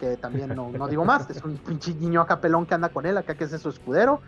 que 0.00 0.16
también 0.16 0.54
no, 0.56 0.70
no 0.70 0.88
digo 0.88 1.04
más, 1.04 1.28
es 1.28 1.44
un 1.44 1.58
pinche 1.58 1.94
niño 1.94 2.22
acá 2.22 2.40
pelón 2.40 2.64
que 2.64 2.74
anda 2.74 2.88
con 2.88 3.04
él, 3.04 3.18
acá 3.18 3.34
que 3.36 3.44
es 3.44 3.50
su 3.60 3.68
escudero. 3.68 4.22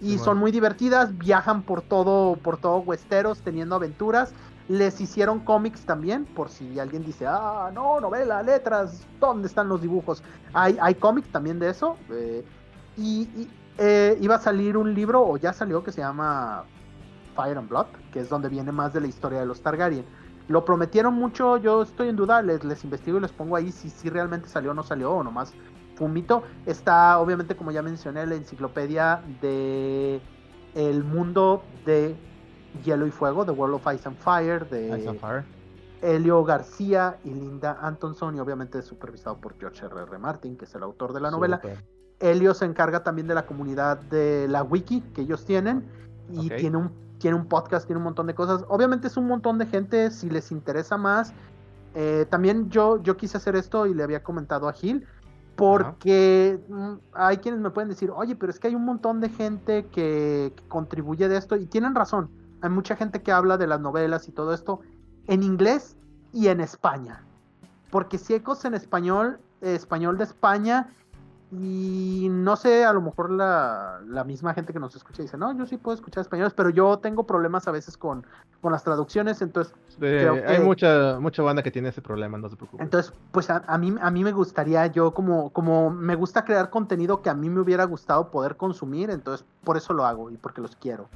Y 0.00 0.16
son 0.16 0.38
muy 0.38 0.50
divertidas, 0.50 1.18
viajan 1.18 1.62
por 1.62 1.82
todo, 1.82 2.36
por 2.36 2.56
todo 2.56 2.78
Westeros 2.78 3.42
teniendo 3.42 3.76
aventuras. 3.76 4.32
Les 4.66 4.98
hicieron 4.98 5.40
cómics 5.40 5.84
también, 5.84 6.24
por 6.24 6.48
si 6.48 6.78
alguien 6.78 7.04
dice, 7.04 7.26
ah, 7.28 7.70
no, 7.74 8.00
novela, 8.00 8.42
letras, 8.42 9.06
¿dónde 9.20 9.46
están 9.46 9.68
los 9.68 9.82
dibujos? 9.82 10.22
Hay, 10.54 10.78
hay 10.80 10.94
cómics 10.94 11.28
también 11.28 11.58
de 11.58 11.68
eso. 11.68 11.98
eh, 12.10 12.42
y 12.96 13.28
y, 13.36 13.50
eh, 13.76 14.16
iba 14.20 14.36
a 14.36 14.38
salir 14.38 14.76
un 14.78 14.94
libro, 14.94 15.22
o 15.26 15.36
ya 15.36 15.52
salió, 15.52 15.82
que 15.84 15.92
se 15.92 16.00
llama 16.00 16.64
Fire 17.34 17.58
and 17.58 17.68
Blood, 17.68 17.86
que 18.12 18.20
es 18.20 18.28
donde 18.30 18.48
viene 18.48 18.72
más 18.72 18.92
de 18.94 19.00
la 19.00 19.06
historia 19.06 19.40
de 19.40 19.46
los 19.46 19.60
Targaryen. 19.60 20.06
Lo 20.50 20.64
prometieron 20.64 21.14
mucho, 21.14 21.58
yo 21.58 21.82
estoy 21.82 22.08
en 22.08 22.16
duda, 22.16 22.42
les, 22.42 22.64
les 22.64 22.82
investigo 22.82 23.18
y 23.18 23.20
les 23.20 23.30
pongo 23.30 23.54
ahí 23.54 23.70
si, 23.70 23.88
si 23.88 24.10
realmente 24.10 24.48
salió 24.48 24.72
o 24.72 24.74
no 24.74 24.82
salió, 24.82 25.12
o 25.12 25.22
nomás 25.22 25.54
fue 25.94 26.08
un 26.08 26.12
mito. 26.12 26.42
Está, 26.66 27.20
obviamente, 27.20 27.54
como 27.54 27.70
ya 27.70 27.82
mencioné, 27.82 28.26
la 28.26 28.34
enciclopedia 28.34 29.22
de 29.40 30.20
el 30.74 31.04
mundo 31.04 31.62
de 31.86 32.16
Hielo 32.84 33.06
y 33.06 33.12
Fuego, 33.12 33.44
The 33.44 33.52
World 33.52 33.76
of 33.76 33.94
Ice 33.94 34.08
and 34.08 34.18
Fire, 34.18 34.68
de 34.68 34.98
Ice 34.98 35.08
and 35.08 35.20
Fire. 35.20 35.44
Elio 36.02 36.42
García 36.42 37.20
y 37.22 37.30
Linda 37.30 37.78
Antonson, 37.80 38.34
y 38.34 38.40
obviamente 38.40 38.82
supervisado 38.82 39.36
por 39.40 39.56
George 39.56 39.86
R. 39.86 40.02
R. 40.02 40.18
Martin, 40.18 40.56
que 40.56 40.64
es 40.64 40.74
el 40.74 40.82
autor 40.82 41.12
de 41.12 41.20
la 41.20 41.30
novela. 41.30 41.60
Elio 42.18 42.54
se 42.54 42.64
encarga 42.64 43.04
también 43.04 43.28
de 43.28 43.36
la 43.36 43.46
comunidad 43.46 43.98
de 43.98 44.48
la 44.48 44.64
wiki 44.64 45.00
que 45.14 45.20
ellos 45.20 45.44
tienen 45.44 45.88
y 46.30 46.50
Ok. 46.50 46.56
tiene, 46.56 46.76
un, 46.78 46.92
tiene 47.18 47.36
un 47.36 47.46
podcast, 47.48 47.86
tiene 47.86 47.98
un 47.98 48.04
montón 48.04 48.26
de 48.26 48.34
cosas. 48.34 48.64
Obviamente 48.68 49.08
es 49.08 49.16
un 49.16 49.26
montón 49.26 49.58
de 49.58 49.66
gente, 49.66 50.10
si 50.10 50.30
les 50.30 50.50
interesa 50.52 50.96
más. 50.98 51.34
eh, 51.94 52.26
también 52.30 52.70
yo, 52.70 53.02
yo 53.02 53.16
quise 53.16 53.36
hacer 53.38 53.56
esto 53.56 53.86
y 53.86 53.94
le 53.94 54.02
había 54.04 54.22
comentado 54.22 54.68
a 54.68 54.72
Gil, 54.72 55.06
porque 55.56 56.60
mm, 56.68 56.94
hay 57.12 57.38
quienes 57.38 57.60
me 57.60 57.70
pueden 57.70 57.88
decir, 57.90 58.10
oye, 58.14 58.36
pero 58.36 58.50
es 58.50 58.58
que 58.60 58.68
hay 58.68 58.74
un 58.74 58.84
montón 58.84 59.20
de 59.20 59.28
gente 59.28 59.88
que, 59.88 60.52
que 60.56 60.68
contribuye 60.68 61.28
de 61.28 61.36
esto 61.36 61.56
y 61.56 61.66
tienen 61.66 61.94
razón. 61.94 62.30
Hay 62.62 62.70
mucha 62.70 62.96
gente 62.96 63.22
que 63.22 63.32
habla 63.32 63.58
de 63.58 63.66
las 63.66 63.80
novelas 63.80 64.28
y 64.28 64.32
todo 64.32 64.54
esto 64.54 64.80
en 65.26 65.42
inglés 65.42 65.96
y 66.32 66.48
en 66.48 66.60
España. 66.60 67.26
Porque 67.90 68.18
si 68.18 68.34
hay 68.34 68.40
cosas 68.40 68.66
en 68.66 68.74
español, 68.74 69.40
eh, 69.60 69.74
español 69.74 70.16
de 70.18 70.24
España, 70.24 70.94
y 71.52 72.28
no 72.30 72.54
sé, 72.56 72.84
a 72.84 72.92
lo 72.92 73.00
mejor 73.00 73.30
la, 73.30 74.00
la 74.06 74.22
misma 74.24 74.54
gente 74.54 74.72
que 74.72 74.78
nos 74.78 74.94
escucha 74.94 75.22
dice, 75.22 75.36
no, 75.36 75.56
yo 75.56 75.66
sí 75.66 75.76
puedo 75.78 75.94
escuchar 75.96 76.20
español, 76.22 76.52
pero 76.54 76.70
yo 76.70 76.98
tengo 76.98 77.24
problemas 77.26 77.66
a 77.66 77.72
veces 77.72 77.96
con, 77.96 78.24
con 78.60 78.70
las 78.72 78.84
traducciones, 78.84 79.42
entonces, 79.42 79.74
Creo 79.98 80.34
que- 80.40 80.46
Hay 80.46 80.60
mucha, 80.60 81.18
mucha 81.20 81.42
banda 81.42 81.62
que 81.62 81.70
tiene 81.70 81.88
ese 81.88 82.00
problema, 82.02 82.38
no 82.38 82.48
se 82.48 82.56
preocupe. 82.56 82.82
entonces 82.82 83.12
pues 83.32 83.50
a, 83.50 83.64
a 83.66 83.76
mí, 83.78 83.94
a 84.00 84.10
mí 84.10 84.22
me 84.24 84.32
gustaría, 84.32 84.86
yo 84.86 85.12
como, 85.12 85.50
como 85.50 85.90
me 85.90 86.14
gusta 86.14 86.44
crear 86.44 86.70
contenido 86.70 87.20
que 87.20 87.30
a 87.30 87.34
mí 87.34 87.50
me 87.50 87.60
hubiera 87.60 87.84
gustado 87.84 88.30
poder 88.30 88.56
consumir, 88.56 89.10
entonces 89.10 89.44
por 89.64 89.76
eso 89.76 89.92
lo 89.92 90.06
hago 90.06 90.30
y 90.30 90.36
porque 90.36 90.60
los 90.60 90.76
quiero. 90.76 91.08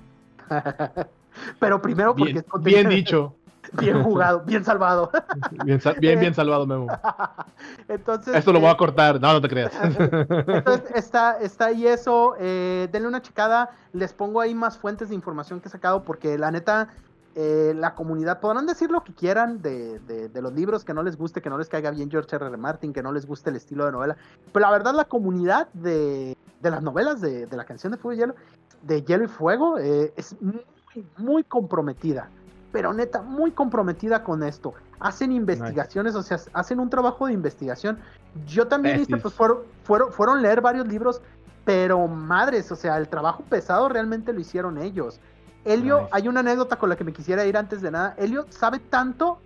pero 1.61 1.81
primero 1.81 2.15
porque 2.15 2.33
bien, 2.33 2.39
es 2.39 2.51
contenido 2.51 2.83
bien 2.89 2.91
dicho. 2.99 3.35
bien 3.81 4.03
jugado, 4.03 4.41
bien 4.45 4.65
salvado. 4.65 5.11
Bien, 5.65 5.81
bien, 5.99 6.21
bien 6.21 6.35
salvado, 6.35 6.67
Memo. 6.67 6.87
entonces, 7.89 8.35
Esto 8.35 8.53
lo 8.53 8.61
voy 8.61 8.69
eh, 8.69 8.73
a 8.73 8.77
cortar. 8.77 9.21
No, 9.21 9.33
no 9.33 9.41
te 9.41 9.49
creas. 9.49 9.73
Entonces 9.83 10.91
está, 10.95 11.39
está 11.41 11.67
ahí 11.67 11.87
eso. 11.87 12.35
eh, 12.39 12.89
denle 12.93 13.09
una 13.09 13.23
checada. 13.23 13.71
Les 13.93 14.13
pongo 14.13 14.41
ahí 14.41 14.55
más 14.55 14.77
fuentes 14.79 15.09
de 15.09 15.15
información 15.15 15.61
que 15.61 15.69
he 15.69 15.71
sacado 15.71 16.03
porque 16.05 16.37
la 16.39 16.51
neta, 16.51 16.89
eh, 17.35 17.73
la 17.77 17.95
comunidad, 17.95 18.41
podrán 18.41 18.67
decir 18.67 18.91
lo 18.91 19.03
que 19.03 19.13
quieran 19.15 19.63
de, 19.63 19.99
de- 20.01 20.29
de 20.29 20.43
los 20.43 20.53
libros, 20.53 20.85
que 20.85 20.95
no 20.95 21.03
les 21.03 21.17
guste, 21.17 21.41
que 21.41 21.51
no 21.51 21.59
les 21.59 21.69
caiga 21.69 21.91
bien 21.91 22.11
George 22.11 22.35
R. 22.37 22.47
R. 22.47 22.57
Martin, 22.57 22.93
que 22.93 23.03
no 23.03 23.13
les 23.13 23.27
guste 23.27 23.51
el 23.51 23.57
estilo 23.57 23.87
de 23.87 23.93
novela. 23.93 24.17
Pero 24.53 24.67
la 24.67 24.71
verdad, 24.73 24.95
la 24.95 25.05
comunidad 25.05 25.69
de, 25.73 26.37
de 26.61 26.71
las 26.71 26.83
novelas 26.83 27.21
de, 27.21 27.47
de 27.47 27.57
la 27.57 27.65
canción 27.65 27.93
de 27.93 27.99
Fuego 27.99 28.15
y 28.15 28.21
Hielo, 28.21 28.35
de 28.83 29.03
Hielo 29.03 29.25
y 29.25 29.29
Fuego, 29.29 29.79
eh, 29.79 30.13
es 30.17 30.37
muy, 30.41 30.65
muy 31.17 31.45
comprometida. 31.45 32.29
Pero 32.75 32.93
neta, 32.93 33.23
muy 33.23 33.53
comprometida 33.53 34.25
con 34.25 34.43
esto. 34.43 34.75
Hacen 34.99 35.31
investigaciones, 35.31 36.17
o 36.17 36.25
sea, 36.25 36.41
hacen 36.55 36.81
un 36.81 36.91
trabajo 36.91 37.29
de 37.29 37.33
investigación. 37.33 38.01
Yo 38.49 38.67
también 38.67 38.99
hice, 38.99 39.17
pues 39.17 39.33
fueron, 39.33 39.59
fueron, 39.85 40.11
fueron 40.11 40.43
leer 40.43 40.61
varios 40.61 40.89
libros, 40.89 41.23
pero 41.65 42.09
madres, 42.09 42.73
o 42.73 42.75
sea, 42.75 42.99
el 42.99 43.07
trabajo 43.07 43.45
pesado 43.49 43.89
realmente 43.89 44.33
lo 44.33 44.41
hicieron 44.41 44.77
ellos. 44.77 45.21
Elio, 45.65 46.01
Nice. 46.01 46.11
hay 46.11 46.27
una 46.27 46.41
anécdota 46.41 46.75
con 46.75 46.89
la 46.89 46.97
que 46.97 47.05
me 47.05 47.13
quisiera 47.13 47.45
ir 47.47 47.57
antes 47.57 47.81
de 47.81 47.93
nada. 47.93 48.17
Elio 48.19 48.45
sabe 48.49 48.81
tanto 48.81 49.39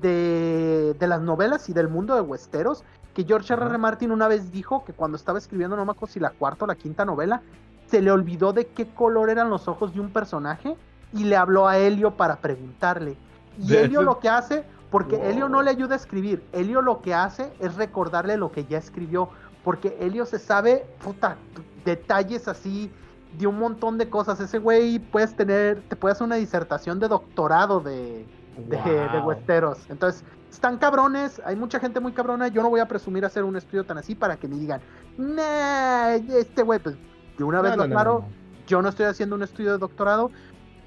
de, 0.00 0.96
de 0.98 1.06
las 1.06 1.20
novelas 1.20 1.68
y 1.68 1.74
del 1.74 1.88
mundo 1.88 2.14
de 2.14 2.22
Westeros 2.22 2.82
que 3.12 3.24
George 3.24 3.52
R. 3.52 3.66
R. 3.66 3.76
Martin 3.76 4.10
una 4.10 4.26
vez 4.26 4.50
dijo 4.50 4.84
que 4.86 4.94
cuando 4.94 5.18
estaba 5.18 5.36
escribiendo, 5.36 5.76
no 5.76 5.84
me 5.84 5.90
acuerdo 5.90 6.14
si 6.14 6.18
la 6.18 6.30
cuarta 6.30 6.64
o 6.64 6.66
la 6.66 6.76
quinta 6.76 7.04
novela, 7.04 7.42
se 7.88 8.00
le 8.00 8.10
olvidó 8.10 8.54
de 8.54 8.68
qué 8.68 8.88
color 8.94 9.28
eran 9.28 9.50
los 9.50 9.68
ojos 9.68 9.92
de 9.92 10.00
un 10.00 10.10
personaje 10.14 10.78
y 11.12 11.24
le 11.24 11.36
habló 11.36 11.66
a 11.68 11.78
Helio 11.78 12.12
para 12.16 12.36
preguntarle. 12.36 13.16
Y 13.58 13.74
Helio 13.74 14.02
lo 14.02 14.18
que 14.20 14.28
hace, 14.28 14.64
porque 14.90 15.16
Wow. 15.16 15.24
Helio 15.26 15.48
no 15.48 15.62
le 15.62 15.70
ayuda 15.70 15.94
a 15.94 15.96
escribir, 15.96 16.42
Helio 16.52 16.82
lo 16.82 17.00
que 17.02 17.14
hace 17.14 17.52
es 17.60 17.74
recordarle 17.76 18.36
lo 18.36 18.50
que 18.52 18.64
ya 18.64 18.78
escribió, 18.78 19.28
porque 19.64 19.96
Helio 20.00 20.24
se 20.26 20.38
sabe, 20.38 20.86
puta, 21.02 21.36
detalles 21.84 22.48
así 22.48 22.90
de 23.38 23.46
un 23.46 23.58
montón 23.58 23.98
de 23.98 24.08
cosas. 24.08 24.40
Ese 24.40 24.58
güey 24.58 24.98
puedes 24.98 25.36
tener, 25.36 25.82
te 25.88 25.96
puede 25.96 26.12
hacer 26.12 26.26
una 26.26 26.36
disertación 26.36 26.98
de 26.98 27.08
doctorado 27.08 27.80
de, 27.80 28.26
de. 28.56 29.20
Westeros. 29.24 29.78
Entonces, 29.88 30.24
están 30.50 30.78
cabrones, 30.78 31.40
hay 31.44 31.56
mucha 31.56 31.78
gente 31.78 32.00
muy 32.00 32.12
cabrona. 32.12 32.48
Yo 32.48 32.62
no 32.62 32.70
voy 32.70 32.80
a 32.80 32.88
presumir 32.88 33.24
hacer 33.24 33.44
un 33.44 33.56
estudio 33.56 33.84
tan 33.84 33.98
así 33.98 34.14
para 34.14 34.36
que 34.36 34.48
me 34.48 34.56
digan, 34.56 34.80
nah, 35.16 36.10
este 36.14 36.62
güey, 36.62 36.80
pues 36.80 36.96
de 37.38 37.44
una 37.44 37.60
vez 37.60 37.72
No, 37.72 37.76
lo 37.78 37.82
aclaro, 37.84 38.24
no. 38.26 38.28
yo 38.66 38.82
no 38.82 38.88
estoy 38.88 39.06
haciendo 39.06 39.36
un 39.36 39.42
estudio 39.42 39.72
de 39.72 39.78
doctorado, 39.78 40.30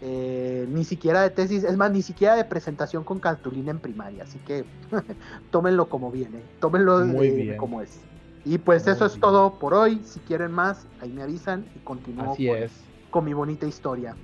eh, 0.06 0.66
ni 0.70 0.84
siquiera 0.84 1.22
de 1.22 1.30
tesis, 1.30 1.64
es 1.64 1.78
más, 1.78 1.90
ni 1.92 2.02
siquiera 2.02 2.36
de 2.36 2.44
presentación 2.44 3.06
con 3.06 3.20
cartulina 3.22 3.72
en 3.72 3.80
primaria, 3.80 4.24
así 4.24 4.38
que 4.40 4.66
tómenlo 5.52 5.88
como 5.88 6.12
viene, 6.12 6.40
tómenlo 6.60 7.00
Muy 7.06 7.28
eh, 7.28 7.32
bien. 7.36 7.58
como 7.58 7.82
es. 7.82 8.02
Y 8.44 8.58
pues 8.58 8.84
Muy 8.86 8.94
eso 8.94 9.06
es 9.06 9.18
todo 9.20 9.58
por 9.60 9.74
hoy, 9.74 10.02
si 10.04 10.20
quieren 10.20 10.52
más, 10.52 10.86
ahí 11.00 11.10
me 11.10 11.22
avisan 11.24 11.66
y 11.76 11.80
continúo 11.80 12.34
Así 12.34 12.48
con, 12.48 12.58
es. 12.58 12.72
con 13.12 13.24
mi 13.24 13.34
bonita 13.34 13.66
historia. 13.66 14.16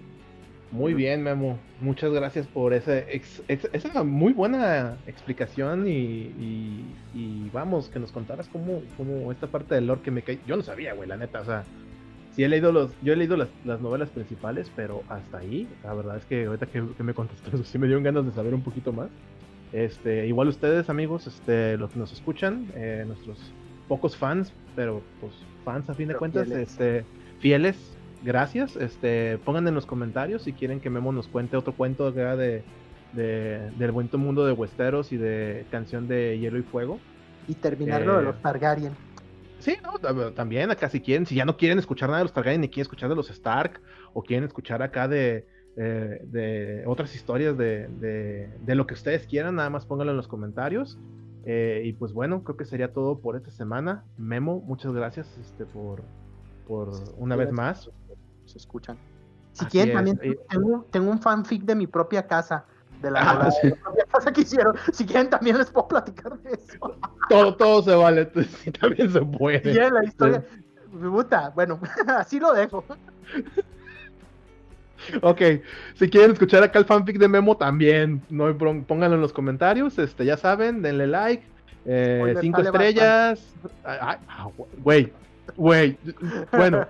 Muy 0.72 0.94
bien, 0.94 1.24
Memo. 1.24 1.58
Muchas 1.80 2.12
gracias 2.12 2.46
por 2.46 2.74
ese 2.74 3.06
ex- 3.10 3.42
ex- 3.48 3.70
esa 3.74 4.04
muy 4.04 4.34
buena 4.34 4.98
explicación 5.08 5.88
y, 5.88 5.92
y- 5.94 6.96
y 7.16 7.50
vamos, 7.52 7.88
que 7.90 8.00
nos 8.00 8.12
contaras 8.12 8.48
cómo, 8.50 8.82
cómo 8.98 9.32
esta 9.32 9.48
parte 9.48 9.74
del 9.76 9.88
lore 9.88 10.02
que 10.02 10.12
me 10.12 10.22
cae. 10.22 10.40
Yo 10.46 10.58
no 10.58 10.62
sabía, 10.62 10.94
güey, 10.94 11.08
la 11.10 11.18
neta. 11.18 11.40
O 11.40 11.46
sea, 11.46 11.64
sí 12.40 12.46
he 12.46 12.48
leído 12.48 12.72
los, 12.72 12.92
yo 13.02 13.12
he 13.12 13.18
leído 13.18 13.36
las, 13.36 13.50
las 13.66 13.82
novelas 13.82 14.08
principales, 14.12 14.72
pero 14.74 15.04
hasta 15.10 15.40
ahí, 15.40 15.68
la 15.84 15.94
verdad 15.94 16.16
es 16.16 16.24
que 16.24 16.46
ahorita 16.46 16.68
que, 16.68 16.82
que 16.96 17.04
me 17.04 17.14
contaste 17.14 17.50
eso, 17.50 17.64
sí 17.66 17.78
me 17.78 17.86
dieron 17.86 18.02
ganas 18.02 18.26
de 18.26 18.32
saber 18.32 18.54
un 18.54 18.62
poquito 18.62 18.94
más. 18.94 19.10
Este, 19.74 20.26
igual 20.26 20.48
ustedes, 20.48 20.90
amigos, 20.90 21.28
este, 21.28 21.76
los 21.76 21.92
que 21.92 22.00
nos 22.00 22.14
escuchan, 22.14 22.68
eh, 22.76 23.04
nuestros 23.06 23.38
pocos 23.90 24.16
fans, 24.16 24.54
pero 24.74 25.02
pues 25.20 25.34
fans 25.66 25.90
a 25.90 25.94
fin 25.94 26.08
de 26.08 26.16
cuentas, 26.16 26.48
fieles. 26.48 26.70
este, 26.70 27.04
fieles, 27.42 27.76
gracias. 28.24 28.78
Este, 28.78 29.38
pongan 29.44 29.68
en 29.68 29.76
los 29.76 29.86
comentarios 29.86 30.44
si 30.44 30.54
quieren 30.54 30.80
que 30.80 30.90
Memo 30.90 31.12
nos 31.12 31.28
cuente 31.28 31.58
otro 31.58 31.74
cuento 31.74 32.10
de, 32.10 32.64
de, 33.12 33.70
del 33.78 33.92
buen 33.92 34.10
mundo 34.14 34.46
de 34.46 34.54
Westeros 34.54 35.12
y 35.12 35.18
de 35.18 35.66
canción 35.72 36.08
de 36.08 36.40
Hielo 36.40 36.58
y 36.58 36.64
Fuego. 36.64 37.02
Y 37.50 37.56
terminarlo 37.56 38.18
de 38.18 38.24
los 38.24 38.36
eh, 38.36 38.40
Targaryen. 38.42 39.09
Sí, 39.60 39.78
también 40.36 40.72
acá 40.72 40.90
si 40.90 41.02
quieren, 41.02 41.26
si 41.26 41.36
ya 41.36 41.46
no 41.46 41.58
quieren 41.58 41.80
escuchar 41.80 42.10
nada 42.10 42.20
de 42.20 42.26
los 42.26 42.34
Targaryen 42.34 42.62
ni 42.62 42.70
quieren 42.70 42.84
escuchar 42.84 43.10
de 43.10 43.16
los 43.16 43.30
Stark 43.30 43.82
o 44.14 44.24
quieren 44.24 44.46
escuchar 44.46 44.82
acá 44.82 45.08
de, 45.08 45.46
eh, 45.76 46.22
de 46.24 46.84
otras 46.88 47.14
historias 47.16 47.58
de, 47.58 47.88
de, 47.88 48.76
lo 48.76 48.88
que 48.88 48.94
ustedes 48.94 49.28
quieran, 49.28 49.56
nada 49.56 49.70
más 49.70 49.86
pónganlo 49.86 50.12
en 50.12 50.18
los 50.18 50.28
comentarios. 50.28 50.98
Eh, 51.46 51.84
y 51.86 51.94
pues 51.94 52.14
bueno, 52.14 52.44
creo 52.44 52.58
que 52.58 52.66
sería 52.66 52.94
todo 52.94 53.20
por 53.20 53.36
esta 53.36 53.52
semana. 53.52 54.04
Memo, 54.18 54.62
muchas 54.62 54.94
gracias 54.94 55.38
este, 55.38 55.66
por, 55.66 56.04
por 56.68 56.92
una 57.18 57.36
vez 57.36 57.52
más. 57.52 57.90
Se 58.46 58.58
escuchan. 58.58 58.98
Si 59.54 59.66
quieren, 59.66 59.96
también 59.96 60.18
tengo, 60.50 60.86
tengo, 60.92 61.12
un 61.12 61.20
fanfic 61.20 61.64
de 61.64 61.76
mi 61.76 61.88
propia 61.88 62.28
casa. 62.28 62.66
De 63.02 63.10
la, 63.10 63.22
ah, 63.22 63.50
propia 63.82 64.06
casa 64.12 64.32
que 64.34 64.42
hicieron. 64.42 64.76
Si 64.92 65.06
quieren, 65.06 65.30
también 65.30 65.58
les 65.58 65.72
puedo 65.72 65.88
platicar 65.88 66.38
de 66.40 66.52
eso. 66.52 66.98
Todo, 67.30 67.56
todo 67.56 67.82
se 67.84 67.96
vale, 67.96 68.26
también 68.82 69.12
se 69.12 69.22
puede. 69.22 69.72
Y 69.72 69.76
la 69.76 70.04
historia. 70.04 70.44
Puta, 70.92 71.50
bueno, 71.56 71.80
así 72.08 72.40
lo 72.40 72.54
dejo. 72.54 72.84
Ok, 75.22 75.42
si 75.96 76.10
quieren 76.10 76.32
escuchar 76.32 76.62
acá 76.64 76.80
el 76.80 76.86
fanfic 76.86 77.18
de 77.18 77.28
Memo 77.28 77.56
también, 77.56 78.22
no 78.30 78.56
pónganlo 78.58 79.16
en 79.16 79.22
los 79.22 79.32
comentarios, 79.32 79.98
este, 79.98 80.26
ya 80.26 80.36
saben, 80.36 80.82
denle 80.82 81.08
like, 81.08 81.44
eh, 81.86 82.36
cinco 82.42 82.62
estrellas, 82.62 83.56
ah, 83.86 84.18
güey, 84.84 85.12
güey, 85.56 85.98
bueno, 86.52 86.86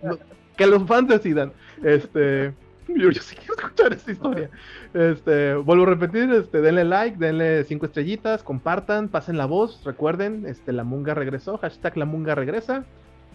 que 0.57 0.65
los 0.65 0.83
fans 0.87 1.07
decidan, 1.07 1.53
este, 1.83 2.53
yo, 3.11 3.11
sí 3.21 3.35
quiero 3.35 3.55
escuchar 3.55 3.93
esta 3.93 4.11
historia, 4.11 4.49
este, 4.93 5.55
vuelvo 5.55 5.83
a 5.83 5.87
repetir, 5.87 6.31
este, 6.31 6.61
denle 6.61 6.85
like, 6.85 7.17
denle 7.17 7.63
cinco 7.63 7.85
estrellitas, 7.85 8.43
compartan, 8.43 9.09
pasen 9.09 9.37
la 9.37 9.45
voz, 9.45 9.83
recuerden, 9.83 10.45
este, 10.45 10.73
la 10.73 10.83
munga 10.83 11.13
regresó, 11.13 11.57
hashtag 11.57 11.97
la 11.97 12.05
munga 12.05 12.35
regresa, 12.35 12.85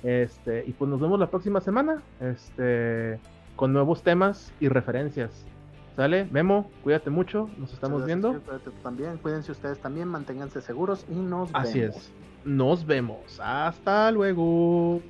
este, 0.03 0.65
y 0.67 0.73
pues 0.73 0.91
nos 0.91 1.01
vemos 1.01 1.19
la 1.19 1.31
próxima 1.31 1.61
semana, 1.61 2.03
este 2.21 3.19
con 3.57 3.73
nuevos 3.73 4.03
temas 4.03 4.53
y 4.61 4.69
referencias. 4.69 5.47
¿Sale? 5.97 6.27
Memo, 6.33 6.71
cuídate 6.83 7.09
mucho, 7.09 7.49
nos 7.57 7.73
estamos 7.73 8.05
viendo. 8.05 8.41
también, 8.83 9.17
cuídense 9.19 9.53
ustedes 9.53 9.79
también, 9.79 10.09
manténganse 10.09 10.61
seguros 10.61 11.07
y 11.09 11.15
nos 11.15 11.53
vemos. 11.53 11.69
Así 11.69 11.81
es. 11.81 12.13
Nos 12.45 12.85
vemos. 12.85 13.39
Hasta 13.41 14.11
luego. 14.11 15.01